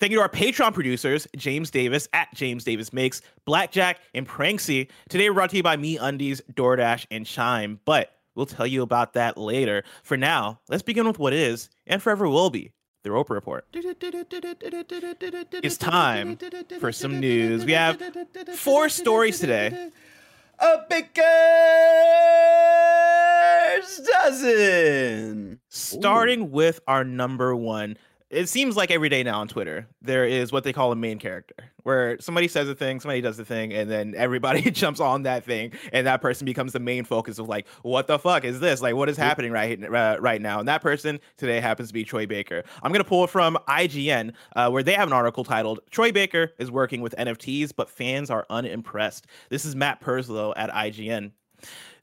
Thank 0.00 0.10
you 0.10 0.18
to 0.18 0.22
our 0.22 0.28
Patreon 0.28 0.74
producers, 0.74 1.28
James 1.36 1.70
Davis 1.70 2.08
at 2.12 2.28
James 2.34 2.64
Davis 2.64 2.92
Makes, 2.92 3.22
Blackjack, 3.44 4.00
and 4.12 4.26
Pranksy. 4.26 4.88
Today 5.08 5.28
we're 5.28 5.34
brought 5.34 5.50
to 5.50 5.56
you 5.56 5.62
by 5.62 5.76
MeUndies, 5.76 6.40
DoorDash, 6.54 7.06
and 7.10 7.24
Chime, 7.24 7.78
but 7.84 8.10
we'll 8.34 8.46
tell 8.46 8.66
you 8.66 8.82
about 8.82 9.14
that 9.14 9.36
later. 9.38 9.84
For 10.02 10.16
now, 10.16 10.60
let's 10.68 10.82
begin 10.82 11.06
with 11.06 11.18
what 11.18 11.32
is, 11.32 11.70
and 11.86 12.02
forever 12.02 12.28
will 12.28 12.50
be, 12.50 12.72
the 13.02 13.10
Roper 13.10 13.34
Report. 13.34 13.66
It's 15.62 15.76
time 15.76 16.38
for 16.80 16.92
some 16.92 17.20
news. 17.20 17.64
We 17.64 17.72
have 17.72 18.00
four 18.54 18.88
stories 18.88 19.38
today. 19.38 19.90
A 20.58 20.78
baker's 20.88 21.18
dozen. 24.06 25.60
Starting 25.68 26.50
with 26.52 26.80
our 26.86 27.02
number 27.04 27.56
one 27.56 27.96
it 28.34 28.48
seems 28.48 28.76
like 28.76 28.90
every 28.90 29.08
day 29.08 29.22
now 29.22 29.40
on 29.40 29.48
Twitter 29.48 29.86
there 30.02 30.24
is 30.24 30.50
what 30.52 30.64
they 30.64 30.72
call 30.72 30.92
a 30.92 30.96
main 30.96 31.18
character, 31.18 31.54
where 31.84 32.18
somebody 32.20 32.48
says 32.48 32.68
a 32.68 32.74
thing, 32.74 33.00
somebody 33.00 33.20
does 33.20 33.36
the 33.36 33.44
thing, 33.44 33.72
and 33.72 33.90
then 33.90 34.14
everybody 34.16 34.70
jumps 34.70 35.00
on 35.00 35.22
that 35.22 35.44
thing, 35.44 35.72
and 35.92 36.06
that 36.06 36.20
person 36.20 36.44
becomes 36.44 36.72
the 36.72 36.80
main 36.80 37.04
focus 37.04 37.38
of 37.38 37.48
like, 37.48 37.66
what 37.82 38.06
the 38.06 38.18
fuck 38.18 38.44
is 38.44 38.60
this? 38.60 38.82
Like, 38.82 38.94
what 38.94 39.08
is 39.08 39.16
happening 39.16 39.52
right 39.52 39.82
uh, 39.84 40.16
right 40.20 40.42
now? 40.42 40.58
And 40.58 40.68
that 40.68 40.82
person 40.82 41.20
today 41.36 41.60
happens 41.60 41.88
to 41.88 41.94
be 41.94 42.04
Troy 42.04 42.26
Baker. 42.26 42.64
I'm 42.82 42.92
gonna 42.92 43.04
pull 43.04 43.24
it 43.24 43.30
from 43.30 43.56
IGN, 43.68 44.32
uh, 44.56 44.70
where 44.70 44.82
they 44.82 44.94
have 44.94 45.08
an 45.08 45.14
article 45.14 45.44
titled 45.44 45.80
"Troy 45.90 46.10
Baker 46.10 46.52
is 46.58 46.70
working 46.70 47.00
with 47.00 47.14
NFTs, 47.16 47.72
but 47.74 47.88
fans 47.88 48.30
are 48.30 48.46
unimpressed." 48.50 49.26
This 49.48 49.64
is 49.64 49.76
Matt 49.76 50.00
Purslow 50.00 50.52
at 50.56 50.70
IGN. 50.70 51.30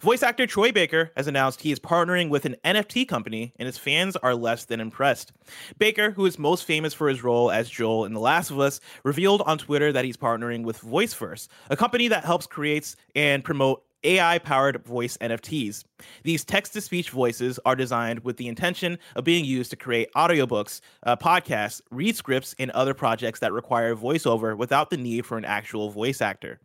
Voice 0.02 0.24
actor 0.24 0.48
Troy 0.48 0.72
Baker 0.72 1.12
has 1.16 1.28
announced 1.28 1.62
he 1.62 1.72
is 1.72 1.80
partnering 1.80 2.30
with 2.30 2.46
an 2.46 2.56
NFT 2.66 3.08
company, 3.08 3.54
and 3.60 3.68
his 3.68 3.78
fans 3.78 4.16
are 4.16 4.34
less 4.34 4.66
than 4.66 4.80
impressed. 4.80 5.32
Baker, 5.78 6.10
who 6.10 6.26
is 6.26 6.40
most 6.40 6.66
famous 6.66 6.92
for 6.92 7.08
his 7.08 7.24
role 7.24 7.52
as 7.52 7.70
Joel 7.70 8.06
in 8.06 8.14
The 8.14 8.20
Last 8.20 8.50
of 8.50 8.60
Us, 8.60 8.80
revealed 9.04 9.44
on 9.44 9.60
Twitter 9.60 9.92
that 9.92 10.04
he's 10.04 10.18
partnering 10.18 10.64
with 10.64 10.82
VoiceVerse, 10.82 11.50
a 11.70 11.78
company 11.78 12.08
that 12.08 12.26
helps 12.26 12.48
create 12.48 12.96
and 13.14 13.44
promote 13.44 13.84
AI 14.04 14.40
powered 14.40 14.86
voice 14.86 15.18
NFTs. 15.18 15.84
These 16.24 16.44
text 16.44 16.74
to 16.74 16.82
speech 16.82 17.10
voices 17.10 17.60
are 17.66 17.76
designed 17.76 18.24
with 18.24 18.38
the 18.38 18.48
intention 18.48 18.98
of 19.16 19.24
being 19.24 19.46
used 19.46 19.70
to 19.72 19.76
create 19.76 20.12
audiobooks, 20.16 20.82
uh, 21.04 21.16
podcasts, 21.16 21.82
read 21.92 22.16
scripts, 22.16 22.56
and 22.58 22.72
other 22.72 22.94
projects 22.94 23.40
that 23.40 23.54
require 23.54 23.96
voiceover 23.96 24.58
without 24.58 24.90
the 24.90 24.98
need 24.98 25.26
for 25.26 25.38
an 25.38 25.46
actual 25.46 25.90
voice 25.90 26.22
actor. 26.22 26.60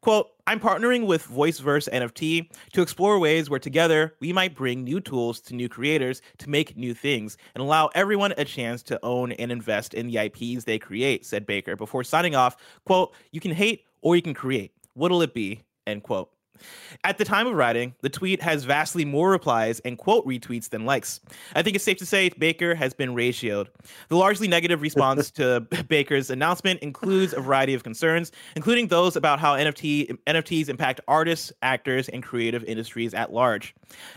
Quote, 0.00 0.28
I'm 0.46 0.60
partnering 0.60 1.06
with 1.06 1.28
VoiceVerse 1.28 1.90
NFT 1.92 2.50
to 2.72 2.82
explore 2.82 3.18
ways 3.18 3.50
where 3.50 3.60
together 3.60 4.14
we 4.20 4.32
might 4.32 4.54
bring 4.54 4.82
new 4.82 5.00
tools 5.00 5.40
to 5.42 5.54
new 5.54 5.68
creators 5.68 6.22
to 6.38 6.48
make 6.48 6.76
new 6.76 6.94
things 6.94 7.36
and 7.54 7.62
allow 7.62 7.90
everyone 7.94 8.32
a 8.38 8.44
chance 8.44 8.82
to 8.84 8.98
own 9.02 9.32
and 9.32 9.52
invest 9.52 9.92
in 9.92 10.06
the 10.06 10.18
IPs 10.18 10.64
they 10.64 10.78
create, 10.78 11.26
said 11.26 11.46
Baker 11.46 11.76
before 11.76 12.04
signing 12.04 12.34
off, 12.34 12.56
quote, 12.86 13.14
you 13.30 13.40
can 13.40 13.50
hate 13.50 13.84
or 14.00 14.16
you 14.16 14.22
can 14.22 14.34
create. 14.34 14.72
What'll 14.94 15.22
it 15.22 15.34
be? 15.34 15.62
End 15.86 16.02
quote. 16.02 16.30
At 17.04 17.18
the 17.18 17.24
time 17.24 17.46
of 17.46 17.54
writing, 17.54 17.94
the 18.02 18.08
tweet 18.08 18.42
has 18.42 18.64
vastly 18.64 19.04
more 19.04 19.30
replies 19.30 19.80
and 19.80 19.98
quote 19.98 20.26
retweets 20.26 20.68
than 20.68 20.84
likes. 20.84 21.20
I 21.54 21.62
think 21.62 21.76
it's 21.76 21.84
safe 21.84 21.98
to 21.98 22.06
say 22.06 22.30
Baker 22.30 22.74
has 22.74 22.94
been 22.94 23.14
ratioed. 23.14 23.68
The 24.08 24.16
largely 24.16 24.48
negative 24.48 24.82
response 24.82 25.30
to 25.32 25.60
Baker's 25.88 26.30
announcement 26.30 26.80
includes 26.80 27.32
a 27.32 27.40
variety 27.40 27.74
of 27.74 27.82
concerns, 27.82 28.32
including 28.56 28.88
those 28.88 29.16
about 29.16 29.38
how 29.38 29.56
NFT, 29.56 30.18
NFTs 30.26 30.68
impact 30.68 31.00
artists, 31.08 31.52
actors, 31.62 32.08
and 32.08 32.22
creative 32.22 32.64
industries 32.64 33.14
at 33.14 33.32
large. 33.32 33.74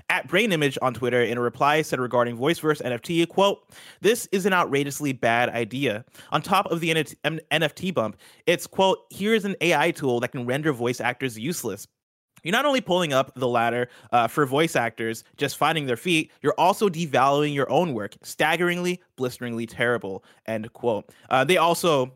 At 0.10 0.28
Brain 0.28 0.52
Image 0.52 0.78
on 0.82 0.94
Twitter, 0.94 1.22
in 1.22 1.38
a 1.38 1.42
reply 1.42 1.82
said 1.82 2.00
regarding 2.00 2.38
VoiceVerse 2.38 2.82
NFT, 2.82 3.28
quote, 3.28 3.70
This 4.02 4.28
is 4.32 4.46
an 4.46 4.54
outrageously 4.54 5.14
bad 5.14 5.50
idea. 5.50 6.06
On 6.32 6.42
top 6.42 6.72
of 6.72 6.80
the 6.80 6.94
NFT 6.94 7.94
bump, 7.94 8.18
it's, 8.46 8.68
quote, 8.68 9.00
here's 9.10 9.46
an 9.46 9.56
AI 9.62 9.92
tool 9.92 10.20
that 10.20 10.32
can 10.32 10.46
render 10.46 10.74
voice 10.74 11.00
actors 11.00 11.38
useless. 11.38 11.88
You're 12.44 12.52
not 12.52 12.66
only 12.66 12.82
pulling 12.82 13.14
up 13.14 13.34
the 13.36 13.48
ladder 13.48 13.90
uh, 14.12 14.28
for 14.28 14.46
voice 14.46 14.76
actors 14.76 15.24
just 15.38 15.58
finding 15.58 15.86
their 15.86 15.98
feet, 15.98 16.32
you're 16.42 16.56
also 16.58 16.90
devaluing 16.90 17.54
your 17.54 17.70
own 17.72 17.94
work. 17.94 18.16
Staggeringly, 18.24 19.02
blisteringly 19.16 19.66
terrible. 19.66 20.24
End 20.46 20.72
quote. 20.74 21.10
Uh, 21.30 21.44
they 21.44 21.58
also 21.58 22.14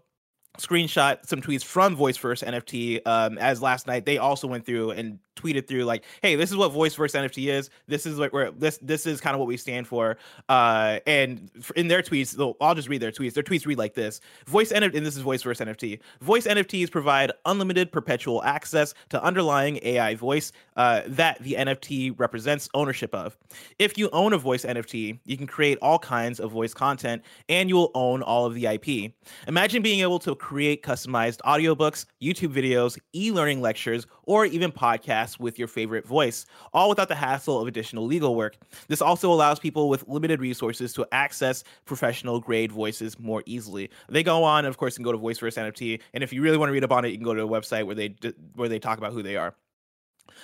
screenshot 0.58 1.26
some 1.26 1.42
tweets 1.42 1.64
from 1.64 1.98
VoiceVerse 1.98 2.44
NFT 2.44 3.02
um, 3.06 3.38
as 3.38 3.62
last 3.62 3.88
night 3.88 4.06
they 4.06 4.18
also 4.18 4.48
went 4.48 4.66
through 4.66 4.92
and 4.92 5.20
tweeted 5.36 5.68
through 5.68 5.86
like, 5.86 6.04
"Hey, 6.22 6.36
this 6.36 6.52
is 6.52 6.58
what 6.58 6.72
VoiceVerse 6.72 7.16
NFT 7.16 7.50
is. 7.50 7.70
This 7.88 8.06
is 8.06 8.18
like 8.18 8.34
where 8.34 8.52
this 8.52 8.78
this 8.82 9.06
is 9.06 9.22
kind 9.22 9.34
of 9.34 9.40
what 9.40 9.48
we 9.48 9.58
stand 9.58 9.88
for." 9.88 10.18
Uh, 10.50 11.00
and 11.06 11.50
in 11.76 11.88
their 11.88 12.02
tweets, 12.02 12.56
I'll 12.62 12.76
just 12.76 12.90
read 12.90 13.02
their 13.02 13.12
tweets. 13.12 13.34
Their 13.34 13.44
tweets 13.44 13.66
read 13.66 13.78
like 13.78 13.94
this: 13.94 14.22
Voice 14.48 14.72
and 14.72 14.84
this 14.94 15.18
is 15.18 15.24
VoiceVerse 15.24 15.66
NFT. 15.66 16.00
Voice 16.22 16.48
NFTs 16.48 16.92
provide 16.92 17.32
unlimited 17.46 17.92
perpetual 17.92 18.44
access 18.44 18.94
to 19.10 19.22
underlying 19.24 19.80
AI 19.84 20.16
voice 20.16 20.52
uh, 20.76 21.02
that 21.08 21.42
the 21.42 21.54
NFT 21.54 22.18
represents 22.20 22.70
ownership 22.74 23.14
of. 23.14 23.38
If 23.80 23.98
you 23.98 24.10
own 24.12 24.34
a 24.34 24.38
voice 24.38 24.66
NFT, 24.66 25.20
you 25.26 25.38
can 25.38 25.48
create 25.48 25.78
all 25.82 26.00
kinds 26.00 26.40
of 26.40 26.52
voice 26.52 26.74
content, 26.74 27.24
and 27.50 27.70
you 27.70 27.76
will 27.76 27.92
own 27.96 28.22
all 28.22 28.46
of 28.46 28.54
the 28.54 28.66
IP. 28.66 29.14
Imagine 29.48 29.82
being 29.82 30.02
able 30.02 30.20
to 30.20 30.36
create 30.36 30.84
customized 30.84 31.40
audiobooks, 31.46 32.06
YouTube 32.22 32.54
videos, 32.54 32.98
e-learning 33.14 33.62
lectures, 33.62 34.06
or 34.24 34.46
even 34.46 34.72
podcasts 34.72 35.25
with 35.40 35.60
your 35.60 35.68
favorite 35.68 36.06
voice, 36.06 36.46
all 36.74 36.90
without 36.90 37.08
the 37.08 37.16
hassle 37.16 37.62
of 37.62 37.68
additional 37.68 38.06
legal 38.06 38.36
work. 38.36 38.58
This 38.88 39.02
also 39.02 39.32
allows 39.32 39.60
people 39.60 39.90
with 39.90 40.08
limited 40.08 40.40
resources 40.40 40.94
to 40.94 41.08
access 41.12 41.64
professional 41.86 42.40
grade 42.40 42.72
voices 42.72 43.20
more 43.20 43.44
easily. 43.46 43.90
They 44.10 44.24
go 44.24 44.44
on, 44.44 44.66
of 44.66 44.78
course, 44.78 44.96
and 44.96 45.06
go 45.06 45.12
to 45.12 45.18
Voice 45.18 45.40
VoiceVerse 45.40 45.72
NFT, 45.72 46.00
and 46.14 46.24
if 46.24 46.32
you 46.32 46.42
really 46.42 46.58
want 46.58 46.70
to 46.70 46.74
read 46.74 46.84
up 46.84 46.92
on 46.92 47.06
it, 47.06 47.10
you 47.10 47.18
can 47.18 47.26
go 47.26 47.34
to 47.34 47.44
a 47.44 47.48
website 47.48 47.86
where 47.86 47.96
they 47.96 48.16
where 48.56 48.70
they 48.70 48.80
talk 48.80 48.98
about 48.98 49.14
who 49.14 49.24
they 49.24 49.36
are. 49.36 49.56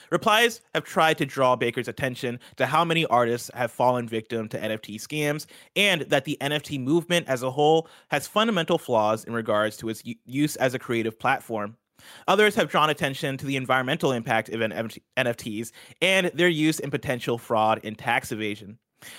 Replies 0.09 0.61
have 0.73 0.83
tried 0.83 1.17
to 1.17 1.25
draw 1.25 1.55
Baker's 1.55 1.87
attention 1.87 2.39
to 2.57 2.65
how 2.65 2.85
many 2.85 3.05
artists 3.05 3.49
have 3.53 3.71
fallen 3.71 4.07
victim 4.07 4.47
to 4.49 4.59
NFT 4.59 4.95
scams 4.95 5.45
and 5.75 6.01
that 6.03 6.25
the 6.25 6.37
NFT 6.41 6.79
movement 6.79 7.27
as 7.27 7.43
a 7.43 7.51
whole 7.51 7.87
has 8.09 8.27
fundamental 8.27 8.77
flaws 8.77 9.23
in 9.25 9.33
regards 9.33 9.77
to 9.77 9.89
its 9.89 10.03
use 10.25 10.55
as 10.57 10.73
a 10.73 10.79
creative 10.79 11.19
platform. 11.19 11.77
Others 12.27 12.55
have 12.55 12.69
drawn 12.69 12.89
attention 12.89 13.37
to 13.37 13.45
the 13.45 13.57
environmental 13.57 14.11
impact 14.11 14.49
of 14.49 14.59
NFTs 14.59 15.71
and 16.01 16.31
their 16.33 16.49
use 16.49 16.79
in 16.79 16.91
potential 16.91 17.37
fraud 17.37 17.81
and 17.83 17.97
tax 17.97 18.31
evasion. 18.31 18.77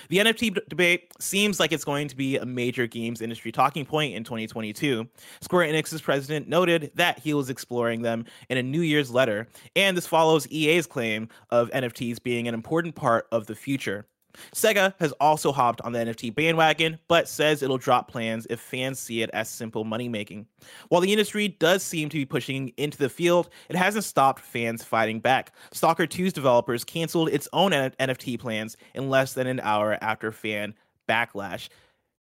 The 0.09 0.17
NFT 0.17 0.57
debate 0.69 1.11
seems 1.19 1.59
like 1.59 1.71
it's 1.71 1.83
going 1.83 2.07
to 2.07 2.15
be 2.15 2.37
a 2.37 2.45
major 2.45 2.87
games 2.87 3.21
industry 3.21 3.51
talking 3.51 3.85
point 3.85 4.15
in 4.15 4.23
2022. 4.23 5.07
Square 5.41 5.67
Enix's 5.67 6.01
president 6.01 6.47
noted 6.47 6.91
that 6.95 7.19
he 7.19 7.33
was 7.33 7.49
exploring 7.49 8.01
them 8.01 8.25
in 8.49 8.57
a 8.57 8.63
New 8.63 8.81
Year's 8.81 9.11
letter, 9.11 9.47
and 9.75 9.97
this 9.97 10.07
follows 10.07 10.47
EA's 10.49 10.87
claim 10.87 11.27
of 11.49 11.69
NFTs 11.71 12.23
being 12.23 12.47
an 12.47 12.53
important 12.53 12.95
part 12.95 13.27
of 13.31 13.47
the 13.47 13.55
future. 13.55 14.05
Sega 14.53 14.93
has 14.99 15.11
also 15.13 15.51
hopped 15.51 15.81
on 15.81 15.91
the 15.91 15.99
NFT 15.99 16.33
bandwagon, 16.33 16.99
but 17.07 17.27
says 17.27 17.61
it'll 17.61 17.77
drop 17.77 18.09
plans 18.09 18.47
if 18.49 18.59
fans 18.59 18.99
see 18.99 19.21
it 19.21 19.29
as 19.33 19.49
simple 19.49 19.83
money 19.83 20.09
making. 20.09 20.47
While 20.89 21.01
the 21.01 21.11
industry 21.11 21.49
does 21.49 21.83
seem 21.83 22.09
to 22.09 22.17
be 22.17 22.25
pushing 22.25 22.73
into 22.77 22.97
the 22.97 23.09
field, 23.09 23.49
it 23.69 23.75
hasn't 23.75 24.05
stopped 24.05 24.41
fans 24.41 24.83
fighting 24.83 25.19
back. 25.19 25.53
Stalker 25.71 26.07
2's 26.07 26.33
developers 26.33 26.83
canceled 26.83 27.29
its 27.29 27.47
own 27.53 27.73
N- 27.73 27.93
NFT 27.99 28.39
plans 28.39 28.77
in 28.93 29.09
less 29.09 29.33
than 29.33 29.47
an 29.47 29.59
hour 29.59 29.97
after 30.01 30.31
fan 30.31 30.73
backlash. 31.07 31.69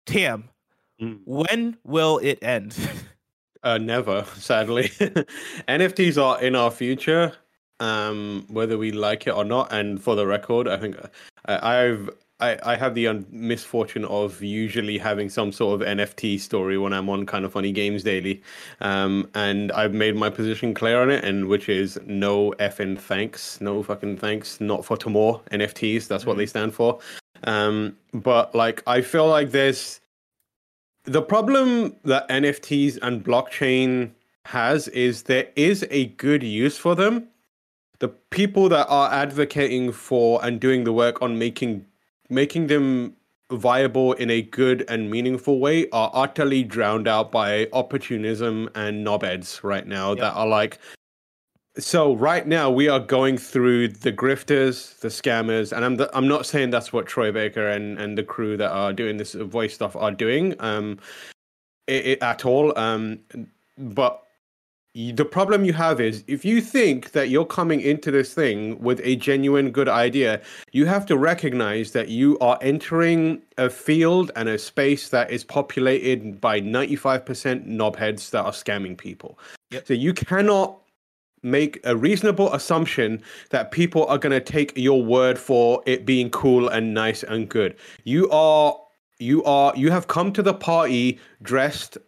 Tam, 0.06 0.48
mm. 1.00 1.20
when 1.24 1.76
will 1.84 2.18
it 2.18 2.42
end? 2.42 2.76
uh, 3.62 3.78
never, 3.78 4.24
sadly. 4.36 4.84
NFTs 5.68 6.22
are 6.22 6.40
in 6.40 6.54
our 6.54 6.70
future 6.70 7.32
um, 7.80 8.46
whether 8.48 8.78
we 8.78 8.92
like 8.92 9.26
it 9.26 9.30
or 9.34 9.44
not. 9.44 9.72
And 9.72 10.02
for 10.02 10.14
the 10.14 10.26
record, 10.26 10.68
I 10.68 10.76
think 10.76 10.96
uh, 11.46 11.58
I've 11.62 12.10
I, 12.38 12.58
I 12.62 12.76
have 12.76 12.94
the 12.94 13.06
un- 13.06 13.26
misfortune 13.30 14.04
of 14.04 14.42
usually 14.42 14.98
having 14.98 15.30
some 15.30 15.52
sort 15.52 15.80
of 15.80 15.88
NFT 15.88 16.38
story 16.38 16.76
when 16.76 16.92
I'm 16.92 17.08
on 17.08 17.24
kind 17.24 17.44
of 17.46 17.52
funny 17.52 17.72
games 17.72 18.02
daily, 18.02 18.42
um, 18.80 19.30
and 19.34 19.72
I've 19.72 19.94
made 19.94 20.16
my 20.16 20.28
position 20.28 20.74
clear 20.74 21.00
on 21.00 21.10
it, 21.10 21.24
and 21.24 21.48
which 21.48 21.68
is 21.68 21.98
no 22.04 22.52
effing 22.58 22.98
thanks, 22.98 23.60
no 23.60 23.82
fucking 23.82 24.18
thanks, 24.18 24.60
not 24.60 24.84
for 24.84 24.96
tomorrow 24.96 25.42
NFTs. 25.50 26.08
That's 26.08 26.22
mm-hmm. 26.22 26.28
what 26.28 26.36
they 26.36 26.46
stand 26.46 26.74
for. 26.74 26.98
Um, 27.44 27.96
but 28.12 28.54
like 28.54 28.82
I 28.86 29.00
feel 29.00 29.28
like 29.28 29.50
there's 29.50 30.00
the 31.04 31.22
problem 31.22 31.96
that 32.04 32.28
NFTs 32.28 32.98
and 33.00 33.24
blockchain 33.24 34.10
has 34.44 34.88
is 34.88 35.24
there 35.24 35.48
is 35.56 35.86
a 35.90 36.06
good 36.06 36.42
use 36.42 36.76
for 36.76 36.94
them 36.94 37.28
the 37.98 38.08
people 38.08 38.68
that 38.68 38.86
are 38.88 39.12
advocating 39.12 39.92
for 39.92 40.44
and 40.44 40.60
doing 40.60 40.84
the 40.84 40.92
work 40.92 41.20
on 41.22 41.38
making 41.38 41.86
making 42.28 42.66
them 42.66 43.14
viable 43.50 44.12
in 44.14 44.28
a 44.28 44.42
good 44.42 44.84
and 44.88 45.10
meaningful 45.10 45.60
way 45.60 45.88
are 45.90 46.10
utterly 46.12 46.64
drowned 46.64 47.06
out 47.06 47.30
by 47.30 47.68
opportunism 47.72 48.68
and 48.74 49.06
knobheads 49.06 49.62
right 49.62 49.86
now 49.86 50.10
yep. 50.10 50.18
that 50.18 50.34
are 50.34 50.48
like 50.48 50.78
so 51.78 52.16
right 52.16 52.48
now 52.48 52.68
we 52.70 52.88
are 52.88 52.98
going 52.98 53.38
through 53.38 53.86
the 53.86 54.12
grifters 54.12 54.98
the 54.98 55.08
scammers 55.08 55.72
and 55.72 55.84
i'm 55.84 55.96
the, 55.96 56.10
i'm 56.16 56.26
not 56.26 56.44
saying 56.44 56.70
that's 56.70 56.92
what 56.92 57.06
troy 57.06 57.30
baker 57.30 57.68
and 57.68 57.98
and 57.98 58.18
the 58.18 58.24
crew 58.24 58.56
that 58.56 58.72
are 58.72 58.92
doing 58.92 59.16
this 59.16 59.34
voice 59.34 59.74
stuff 59.74 59.94
are 59.94 60.10
doing 60.10 60.54
um 60.58 60.98
it, 61.86 62.06
it, 62.06 62.22
at 62.22 62.44
all. 62.44 62.76
Um, 62.78 63.20
but 63.78 64.25
the 64.96 65.26
problem 65.26 65.66
you 65.66 65.74
have 65.74 66.00
is 66.00 66.24
if 66.26 66.42
you 66.42 66.62
think 66.62 67.12
that 67.12 67.28
you're 67.28 67.44
coming 67.44 67.82
into 67.82 68.10
this 68.10 68.32
thing 68.32 68.80
with 68.80 68.98
a 69.04 69.16
genuine 69.16 69.70
good 69.70 69.90
idea, 69.90 70.40
you 70.72 70.86
have 70.86 71.04
to 71.06 71.18
recognize 71.18 71.92
that 71.92 72.08
you 72.08 72.38
are 72.38 72.58
entering 72.62 73.42
a 73.58 73.68
field 73.68 74.30
and 74.36 74.48
a 74.48 74.58
space 74.58 75.10
that 75.10 75.30
is 75.30 75.44
populated 75.44 76.40
by 76.40 76.62
95% 76.62 77.66
knobheads 77.66 78.30
that 78.30 78.46
are 78.46 78.52
scamming 78.52 78.96
people. 78.96 79.38
Yep. 79.70 79.86
So 79.86 79.92
you 79.92 80.14
cannot 80.14 80.80
make 81.42 81.78
a 81.84 81.94
reasonable 81.94 82.52
assumption 82.54 83.22
that 83.50 83.72
people 83.72 84.06
are 84.06 84.16
going 84.16 84.32
to 84.32 84.40
take 84.40 84.72
your 84.76 85.04
word 85.04 85.38
for 85.38 85.82
it 85.84 86.06
being 86.06 86.30
cool 86.30 86.68
and 86.68 86.94
nice 86.94 87.22
and 87.22 87.50
good. 87.50 87.76
You 88.04 88.30
are 88.30 88.80
you 89.18 89.44
are 89.44 89.74
you 89.76 89.90
have 89.90 90.08
come 90.08 90.32
to 90.32 90.42
the 90.42 90.54
party 90.54 91.18
dressed 91.42 91.98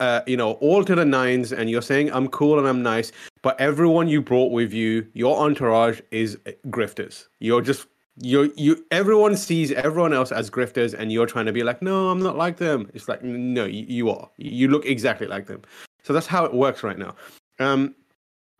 uh, 0.00 0.20
you 0.26 0.36
know, 0.36 0.52
all 0.54 0.84
to 0.84 0.94
the 0.94 1.04
nines, 1.04 1.52
and 1.52 1.70
you're 1.70 1.82
saying 1.82 2.12
I'm 2.12 2.28
cool 2.28 2.58
and 2.58 2.68
I'm 2.68 2.82
nice, 2.82 3.12
but 3.42 3.58
everyone 3.60 4.08
you 4.08 4.20
brought 4.20 4.52
with 4.52 4.72
you, 4.72 5.06
your 5.14 5.38
entourage 5.38 6.00
is 6.10 6.36
grifters. 6.68 7.26
You're 7.40 7.62
just 7.62 7.86
you 8.20 8.52
you 8.56 8.84
everyone 8.90 9.36
sees 9.36 9.72
everyone 9.72 10.12
else 10.12 10.32
as 10.32 10.50
grifters, 10.50 10.94
and 10.94 11.10
you're 11.10 11.26
trying 11.26 11.46
to 11.46 11.52
be 11.52 11.62
like, 11.62 11.82
no, 11.82 12.10
I'm 12.10 12.20
not 12.20 12.36
like 12.36 12.58
them. 12.58 12.90
It's 12.94 13.08
like, 13.08 13.22
no, 13.22 13.64
you, 13.64 13.84
you 13.88 14.10
are. 14.10 14.28
You 14.36 14.68
look 14.68 14.84
exactly 14.84 15.26
like 15.26 15.46
them. 15.46 15.62
So 16.02 16.12
that's 16.12 16.26
how 16.26 16.44
it 16.44 16.54
works 16.54 16.82
right 16.82 16.98
now. 16.98 17.14
Um, 17.58 17.94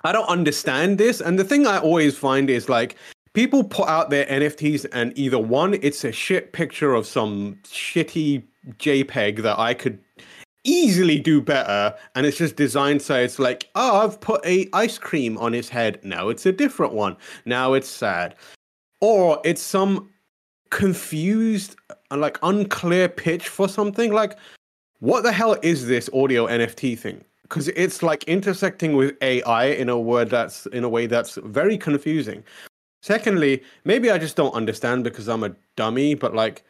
I 0.05 0.13
don't 0.13 0.29
understand 0.29 0.99
this, 0.99 1.21
and 1.21 1.39
the 1.39 1.45
thing 1.45 1.67
I 1.67 1.79
always 1.79 2.17
find 2.17 2.49
is 2.49 2.69
like 2.69 2.97
people 3.35 3.63
put 3.63 3.89
out 3.89 4.09
their 4.09 4.25
NFTs, 4.27 4.87
and 4.93 5.13
either 5.19 5.39
one, 5.39 5.75
it's 5.83 6.05
a 6.05 6.13
shit 6.13 6.53
picture 6.53 6.95
of 6.95 7.07
some 7.07 7.59
shitty 7.65 8.43
JPEG 8.79 9.43
that 9.43 9.59
I 9.59 9.75
could 9.75 9.99
easily 10.67 11.19
do 11.19 11.41
better 11.41 11.95
and 12.15 12.27
it's 12.27 12.39
just 12.39 12.57
designed 12.57 13.01
so 13.01 13.15
it's 13.15 13.39
like 13.39 13.69
oh 13.75 14.05
i've 14.05 14.21
put 14.21 14.45
a 14.45 14.69
ice 14.73 14.99
cream 14.99 15.39
on 15.39 15.53
his 15.53 15.69
head. 15.69 16.01
Now 16.03 16.29
it's 16.29 16.47
a 16.47 16.53
different 16.53 16.93
one. 16.93 17.17
Now 17.45 17.75
it's 17.75 17.89
sad. 17.89 18.35
Or 19.01 19.41
it's 19.45 19.63
some 19.63 20.11
confused 20.71 21.77
and 22.11 22.21
like 22.21 22.39
unclear 22.43 23.09
pitch 23.09 23.49
for 23.49 23.69
something 23.69 24.13
like 24.13 24.37
what 25.01 25.23
the 25.23 25.33
hell 25.33 25.57
is 25.63 25.87
this 25.87 26.11
audio 26.13 26.47
nft 26.47 26.99
thing? 26.99 27.25
Because 27.43 27.69
it's 27.69 28.03
like 28.03 28.25
intersecting 28.25 28.97
with 28.97 29.15
ai 29.23 29.67
in 29.67 29.89
a 29.89 29.99
word 29.99 30.31
that's 30.31 30.67
in 30.67 30.83
a 30.85 30.89
way 30.89 31.07
that's 31.07 31.37
very 31.37 31.79
confusing. 31.79 32.43
Secondly 33.03 33.63
maybe 33.85 34.11
i 34.11 34.19
just 34.19 34.37
don't 34.37 34.55
understand 34.55 35.05
because 35.05 35.29
i'm 35.29 35.45
a 35.45 35.55
dummy 35.77 36.15
but 36.15 36.35
like 36.35 36.65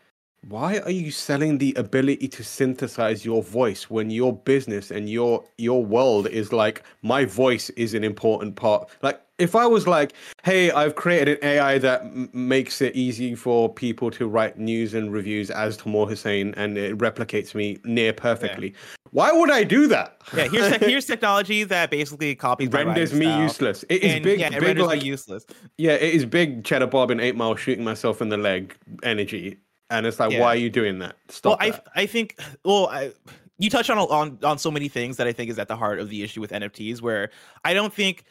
why 0.48 0.78
are 0.78 0.90
you 0.90 1.10
selling 1.10 1.58
the 1.58 1.74
ability 1.74 2.28
to 2.28 2.44
synthesize 2.44 3.24
your 3.24 3.42
voice 3.42 3.90
when 3.90 4.10
your 4.10 4.32
business 4.32 4.90
and 4.90 5.10
your 5.10 5.44
your 5.58 5.84
world 5.84 6.28
is 6.28 6.52
like 6.52 6.84
my 7.02 7.24
voice 7.24 7.68
is 7.70 7.94
an 7.94 8.04
important 8.04 8.54
part? 8.54 8.88
Like 9.02 9.20
if 9.38 9.54
i 9.54 9.66
was 9.66 9.86
like 9.86 10.14
hey 10.44 10.70
i've 10.70 10.94
created 10.94 11.36
an 11.42 11.44
ai 11.44 11.76
that 11.76 12.00
m- 12.00 12.30
makes 12.32 12.80
it 12.80 12.96
easy 12.96 13.34
for 13.34 13.70
people 13.70 14.10
to 14.10 14.26
write 14.26 14.58
news 14.58 14.94
and 14.94 15.12
reviews 15.12 15.50
as 15.50 15.76
Tamoor 15.76 16.08
Hussain 16.08 16.54
and 16.56 16.78
it 16.78 16.96
replicates 16.96 17.54
me 17.54 17.78
near 17.84 18.14
perfectly 18.14 18.68
yeah. 18.68 18.96
why 19.10 19.30
would 19.30 19.50
i 19.50 19.62
do 19.62 19.88
that? 19.88 20.22
Yeah 20.34 20.48
here's 20.48 20.78
te- 20.78 20.86
here's 20.86 21.04
technology 21.14 21.64
that 21.64 21.90
basically 21.90 22.34
copies 22.34 22.70
renders 22.70 23.12
me 23.12 23.26
style. 23.26 23.42
useless. 23.42 23.84
It 23.90 24.02
is 24.02 24.14
and, 24.14 24.24
big, 24.24 24.40
yeah, 24.40 24.54
it 24.54 24.60
big 24.60 24.78
like 24.78 25.04
useless. 25.04 25.44
Yeah 25.76 25.92
it 25.92 26.14
is 26.14 26.24
big 26.24 26.64
cheddar 26.64 26.86
bob 26.86 27.10
and 27.10 27.20
eight 27.20 27.36
mile 27.36 27.56
shooting 27.56 27.84
myself 27.84 28.22
in 28.22 28.30
the 28.30 28.38
leg 28.38 28.74
energy 29.02 29.58
and 29.90 30.06
it's 30.06 30.18
like 30.18 30.32
yeah. 30.32 30.40
why 30.40 30.48
are 30.48 30.56
you 30.56 30.70
doing 30.70 30.98
that 30.98 31.16
stop 31.28 31.60
well 31.60 31.70
that. 31.70 31.86
i 31.94 32.02
i 32.02 32.06
think 32.06 32.38
well 32.64 32.88
i 32.88 33.12
you 33.58 33.70
touch 33.70 33.88
on 33.90 33.98
on 33.98 34.38
on 34.42 34.58
so 34.58 34.70
many 34.70 34.88
things 34.88 35.16
that 35.16 35.26
i 35.26 35.32
think 35.32 35.50
is 35.50 35.58
at 35.58 35.68
the 35.68 35.76
heart 35.76 35.98
of 35.98 36.08
the 36.08 36.22
issue 36.22 36.40
with 36.40 36.50
nfts 36.50 37.00
where 37.00 37.30
i 37.64 37.74
don't 37.74 37.92
think 37.92 38.24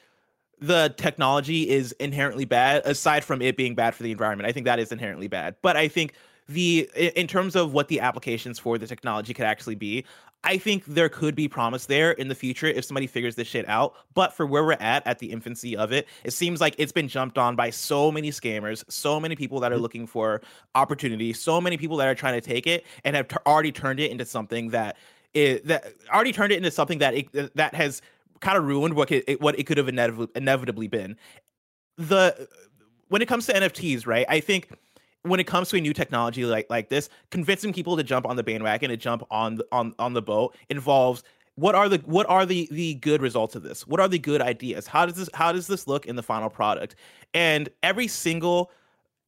the 0.59 0.93
technology 0.97 1.69
is 1.69 1.91
inherently 1.93 2.45
bad 2.45 2.81
aside 2.85 3.24
from 3.24 3.41
it 3.41 3.57
being 3.57 3.75
bad 3.75 3.93
for 3.93 4.03
the 4.03 4.12
environment 4.12 4.47
i 4.47 4.51
think 4.51 4.65
that 4.65 4.79
is 4.79 4.91
inherently 4.91 5.27
bad 5.27 5.55
but 5.62 5.75
i 5.75 5.88
think 5.88 6.13
the 6.48 6.90
in 6.96 7.28
terms 7.28 7.56
of 7.56 7.74
what 7.74 7.88
the 7.88 8.00
applications 8.00 8.60
for 8.60 8.78
the 8.78 8.86
technology 8.86 9.34
could 9.34 9.46
actually 9.46 9.75
be 9.75 10.06
I 10.46 10.60
think 10.60 10.86
there 10.86 11.10
could 11.10 11.34
be 11.34 11.48
promise 11.48 11.88
there 11.88 12.12
in 12.12 12.28
the 12.28 12.36
future 12.36 12.68
if 12.68 12.86
somebody 12.86 13.08
figures 13.08 13.34
this 13.34 13.48
shit 13.48 13.68
out. 13.68 13.96
But 14.14 14.32
for 14.32 14.46
where 14.46 14.64
we're 14.64 14.74
at 14.74 15.06
at 15.08 15.18
the 15.18 15.32
infancy 15.32 15.75
of 15.75 15.92
it, 15.92 16.08
it 16.24 16.32
seems 16.32 16.62
like 16.62 16.75
it's 16.78 16.92
been 16.92 17.08
jumped 17.08 17.40
on 17.40 17.56
by 17.56 17.72
so 17.72 18.12
many 18.12 18.30
scammers, 18.30 18.84
so 18.88 19.20
many 19.20 19.36
people 19.36 19.60
that 19.62 19.72
are 19.72 19.75
mm-hmm. 19.75 19.82
looking 19.82 20.08
for 20.08 20.42
opportunity, 20.75 21.34
so 21.34 21.60
many 21.60 21.77
people 21.77 21.98
that 21.98 22.08
are 22.08 22.14
trying 22.14 22.40
to 22.40 22.48
take 22.48 22.68
it 22.68 22.86
and 23.03 23.16
have 23.16 23.27
t- 23.27 23.38
already 23.48 23.72
turned 23.72 24.00
it 24.00 24.12
into 24.12 24.24
something 24.24 24.70
that 24.70 24.98
it, 25.34 25.66
that 25.66 25.94
already 26.14 26.31
turned 26.31 26.53
it 26.53 26.58
into 26.58 26.70
something 26.70 27.00
that 27.00 27.16
it, 27.16 27.55
that 27.55 27.74
has 27.74 28.03
kind 28.40 28.55
of 28.55 28.66
ruined 28.66 28.94
what 28.94 29.12
it, 29.12 29.42
what 29.42 29.58
it 29.58 29.64
could 29.64 29.79
have 29.79 29.90
inevitably, 29.90 30.27
inevitably 30.36 30.88
been. 30.88 31.18
The 31.98 32.48
when 33.08 33.24
it 33.24 33.27
comes 33.27 33.48
to 33.48 33.53
NFTs, 33.53 34.05
right? 34.05 34.27
I 34.29 34.42
think 34.42 34.70
when 35.25 35.40
it 35.40 35.48
comes 35.48 35.70
to 35.70 35.77
a 35.77 35.81
new 35.81 35.94
technology 35.94 36.46
like 36.46 36.68
like 36.70 36.90
this, 36.90 37.09
convincing 37.31 37.74
people 37.74 37.98
to 37.98 38.03
jump 38.03 38.25
on 38.25 38.35
the 38.35 38.44
bandwagon 38.44 38.90
to 38.90 38.98
jump 38.98 39.24
on 39.31 39.55
the, 39.55 39.68
on 39.72 39.94
on 40.00 40.14
the 40.14 40.22
boat 40.22 40.55
involves 40.70 41.24
what 41.55 41.74
are 41.74 41.90
the 41.90 41.98
what 42.05 42.29
are 42.29 42.46
the 42.46 42.68
the 42.72 42.96
good 42.96 43.22
results 43.22 43.55
of 43.55 43.64
this? 43.64 43.88
What 43.88 44.00
are 44.00 44.07
the 44.07 44.20
good 44.20 44.42
ideas? 44.42 44.88
How 44.88 45.05
does 45.05 45.16
this 45.16 45.29
how 45.33 45.51
does 45.51 45.68
this 45.68 45.88
look 45.88 46.05
in 46.05 46.16
the 46.16 46.24
final 46.24 46.50
product? 46.50 46.96
And 47.33 47.70
every 47.81 48.07
single 48.07 48.72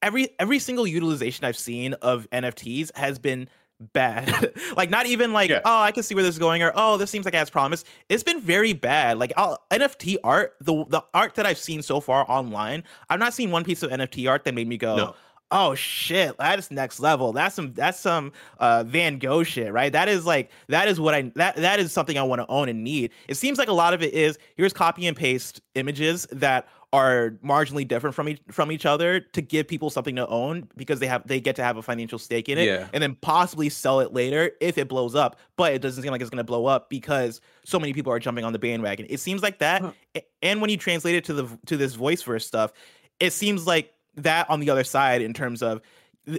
every 0.01 0.29
every 0.39 0.59
single 0.59 0.85
utilization 0.85 1.45
I've 1.45 1.57
seen 1.57 1.93
of 1.95 2.27
NFTs 2.31 2.95
has 2.95 3.17
been 3.17 3.47
bad. 3.93 4.53
like 4.75 4.89
not 4.89 5.05
even 5.05 5.31
like 5.31 5.49
yeah. 5.49 5.61
oh 5.63 5.79
I 5.79 5.91
can 5.91 6.03
see 6.03 6.15
where 6.15 6.23
this 6.23 6.35
is 6.35 6.39
going 6.39 6.61
or 6.63 6.73
oh 6.75 6.97
this 6.97 7.09
seems 7.09 7.23
like 7.23 7.33
it 7.33 7.37
has 7.37 7.49
promise. 7.49 7.85
It's 8.09 8.23
been 8.23 8.41
very 8.41 8.73
bad. 8.73 9.17
Like 9.19 9.31
I'll, 9.37 9.63
NFT 9.71 10.17
art, 10.23 10.55
the 10.59 10.83
the 10.89 11.03
art 11.13 11.35
that 11.35 11.45
I've 11.45 11.57
seen 11.57 11.81
so 11.81 12.01
far 12.01 12.29
online, 12.29 12.83
I've 13.09 13.19
not 13.19 13.33
seen 13.33 13.51
one 13.51 13.63
piece 13.63 13.83
of 13.83 13.91
NFT 13.91 14.29
art 14.29 14.43
that 14.43 14.53
made 14.53 14.67
me 14.67 14.77
go. 14.77 14.97
No 14.97 15.15
oh 15.51 15.75
shit. 15.75 16.37
That 16.37 16.59
is 16.59 16.71
next 16.71 16.99
level. 16.99 17.33
That's 17.33 17.55
some 17.55 17.73
that's 17.73 17.99
some 17.99 18.31
uh 18.59 18.83
van 18.83 19.19
gogh 19.19 19.43
shit 19.43 19.71
right? 19.71 19.91
That 19.91 20.09
is 20.09 20.25
like 20.25 20.51
that 20.67 20.87
is 20.87 20.99
what 20.99 21.13
i 21.13 21.31
that 21.35 21.55
that 21.57 21.79
is 21.79 21.91
something 21.91 22.17
i 22.17 22.23
want 22.23 22.41
to 22.41 22.47
own 22.47 22.69
and 22.69 22.83
need. 22.83 23.11
It 23.27 23.35
seems 23.35 23.57
like 23.57 23.67
a 23.67 23.73
lot 23.73 23.93
of 23.93 24.01
it 24.01 24.13
is 24.13 24.37
here's 24.55 24.73
copy 24.73 25.07
and 25.07 25.15
paste 25.15 25.61
images 25.75 26.27
that 26.31 26.67
are 26.93 27.31
marginally 27.43 27.85
different 27.85 28.15
from 28.15 28.29
each 28.29 28.41
from 28.49 28.71
each 28.71 28.85
other 28.85 29.19
to 29.19 29.41
give 29.41 29.67
people 29.67 29.89
something 29.89 30.15
to 30.15 30.25
own 30.27 30.69
because 30.77 30.99
they 30.99 31.07
have 31.07 31.25
they 31.27 31.39
get 31.41 31.55
to 31.57 31.63
have 31.63 31.75
a 31.75 31.81
financial 31.81 32.17
stake 32.17 32.47
in 32.47 32.57
it 32.57 32.65
yeah. 32.65 32.87
and 32.93 33.03
then 33.03 33.13
possibly 33.15 33.67
sell 33.67 33.99
it 33.99 34.13
later 34.13 34.51
if 34.61 34.77
it 34.77 34.87
blows 34.87 35.13
up 35.13 35.37
but 35.57 35.73
it 35.73 35.81
doesn't 35.81 36.01
seem 36.01 36.11
like 36.11 36.21
it's 36.21 36.29
going 36.29 36.37
to 36.37 36.45
blow 36.45 36.65
up 36.65 36.89
because 36.89 37.41
so 37.65 37.77
many 37.77 37.91
people 37.91 38.11
are 38.11 38.19
jumping 38.19 38.45
on 38.45 38.53
the 38.53 38.59
bandwagon. 38.59 39.05
It 39.09 39.19
seems 39.19 39.41
like 39.41 39.59
that 39.59 39.81
huh. 39.81 40.21
and 40.41 40.61
when 40.61 40.69
you 40.69 40.77
translate 40.77 41.15
it 41.15 41.25
to 41.25 41.33
the 41.33 41.59
to 41.65 41.75
this 41.75 41.93
voice 41.93 42.23
verse 42.23 42.47
stuff 42.47 42.71
it 43.19 43.33
seems 43.33 43.67
like 43.67 43.93
that 44.17 44.49
on 44.49 44.59
the 44.59 44.69
other 44.69 44.83
side 44.83 45.21
in 45.21 45.33
terms 45.33 45.61
of 45.61 45.81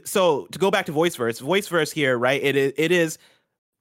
so 0.04 0.46
to 0.52 0.58
go 0.58 0.70
back 0.70 0.86
to 0.86 0.92
voice 0.92 1.16
verse, 1.16 1.38
voice 1.38 1.68
verse 1.68 1.90
here, 1.90 2.18
right? 2.18 2.42
It 2.42 2.56
is 2.56 2.72
it 2.76 2.92
is 2.92 3.18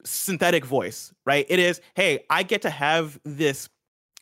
synthetic 0.06 0.66
voice, 0.66 1.14
right? 1.26 1.46
It 1.50 1.60
is, 1.60 1.82
hey, 1.96 2.24
I 2.30 2.44
get 2.44 2.62
to 2.62 2.70
have 2.70 3.20
this 3.26 3.70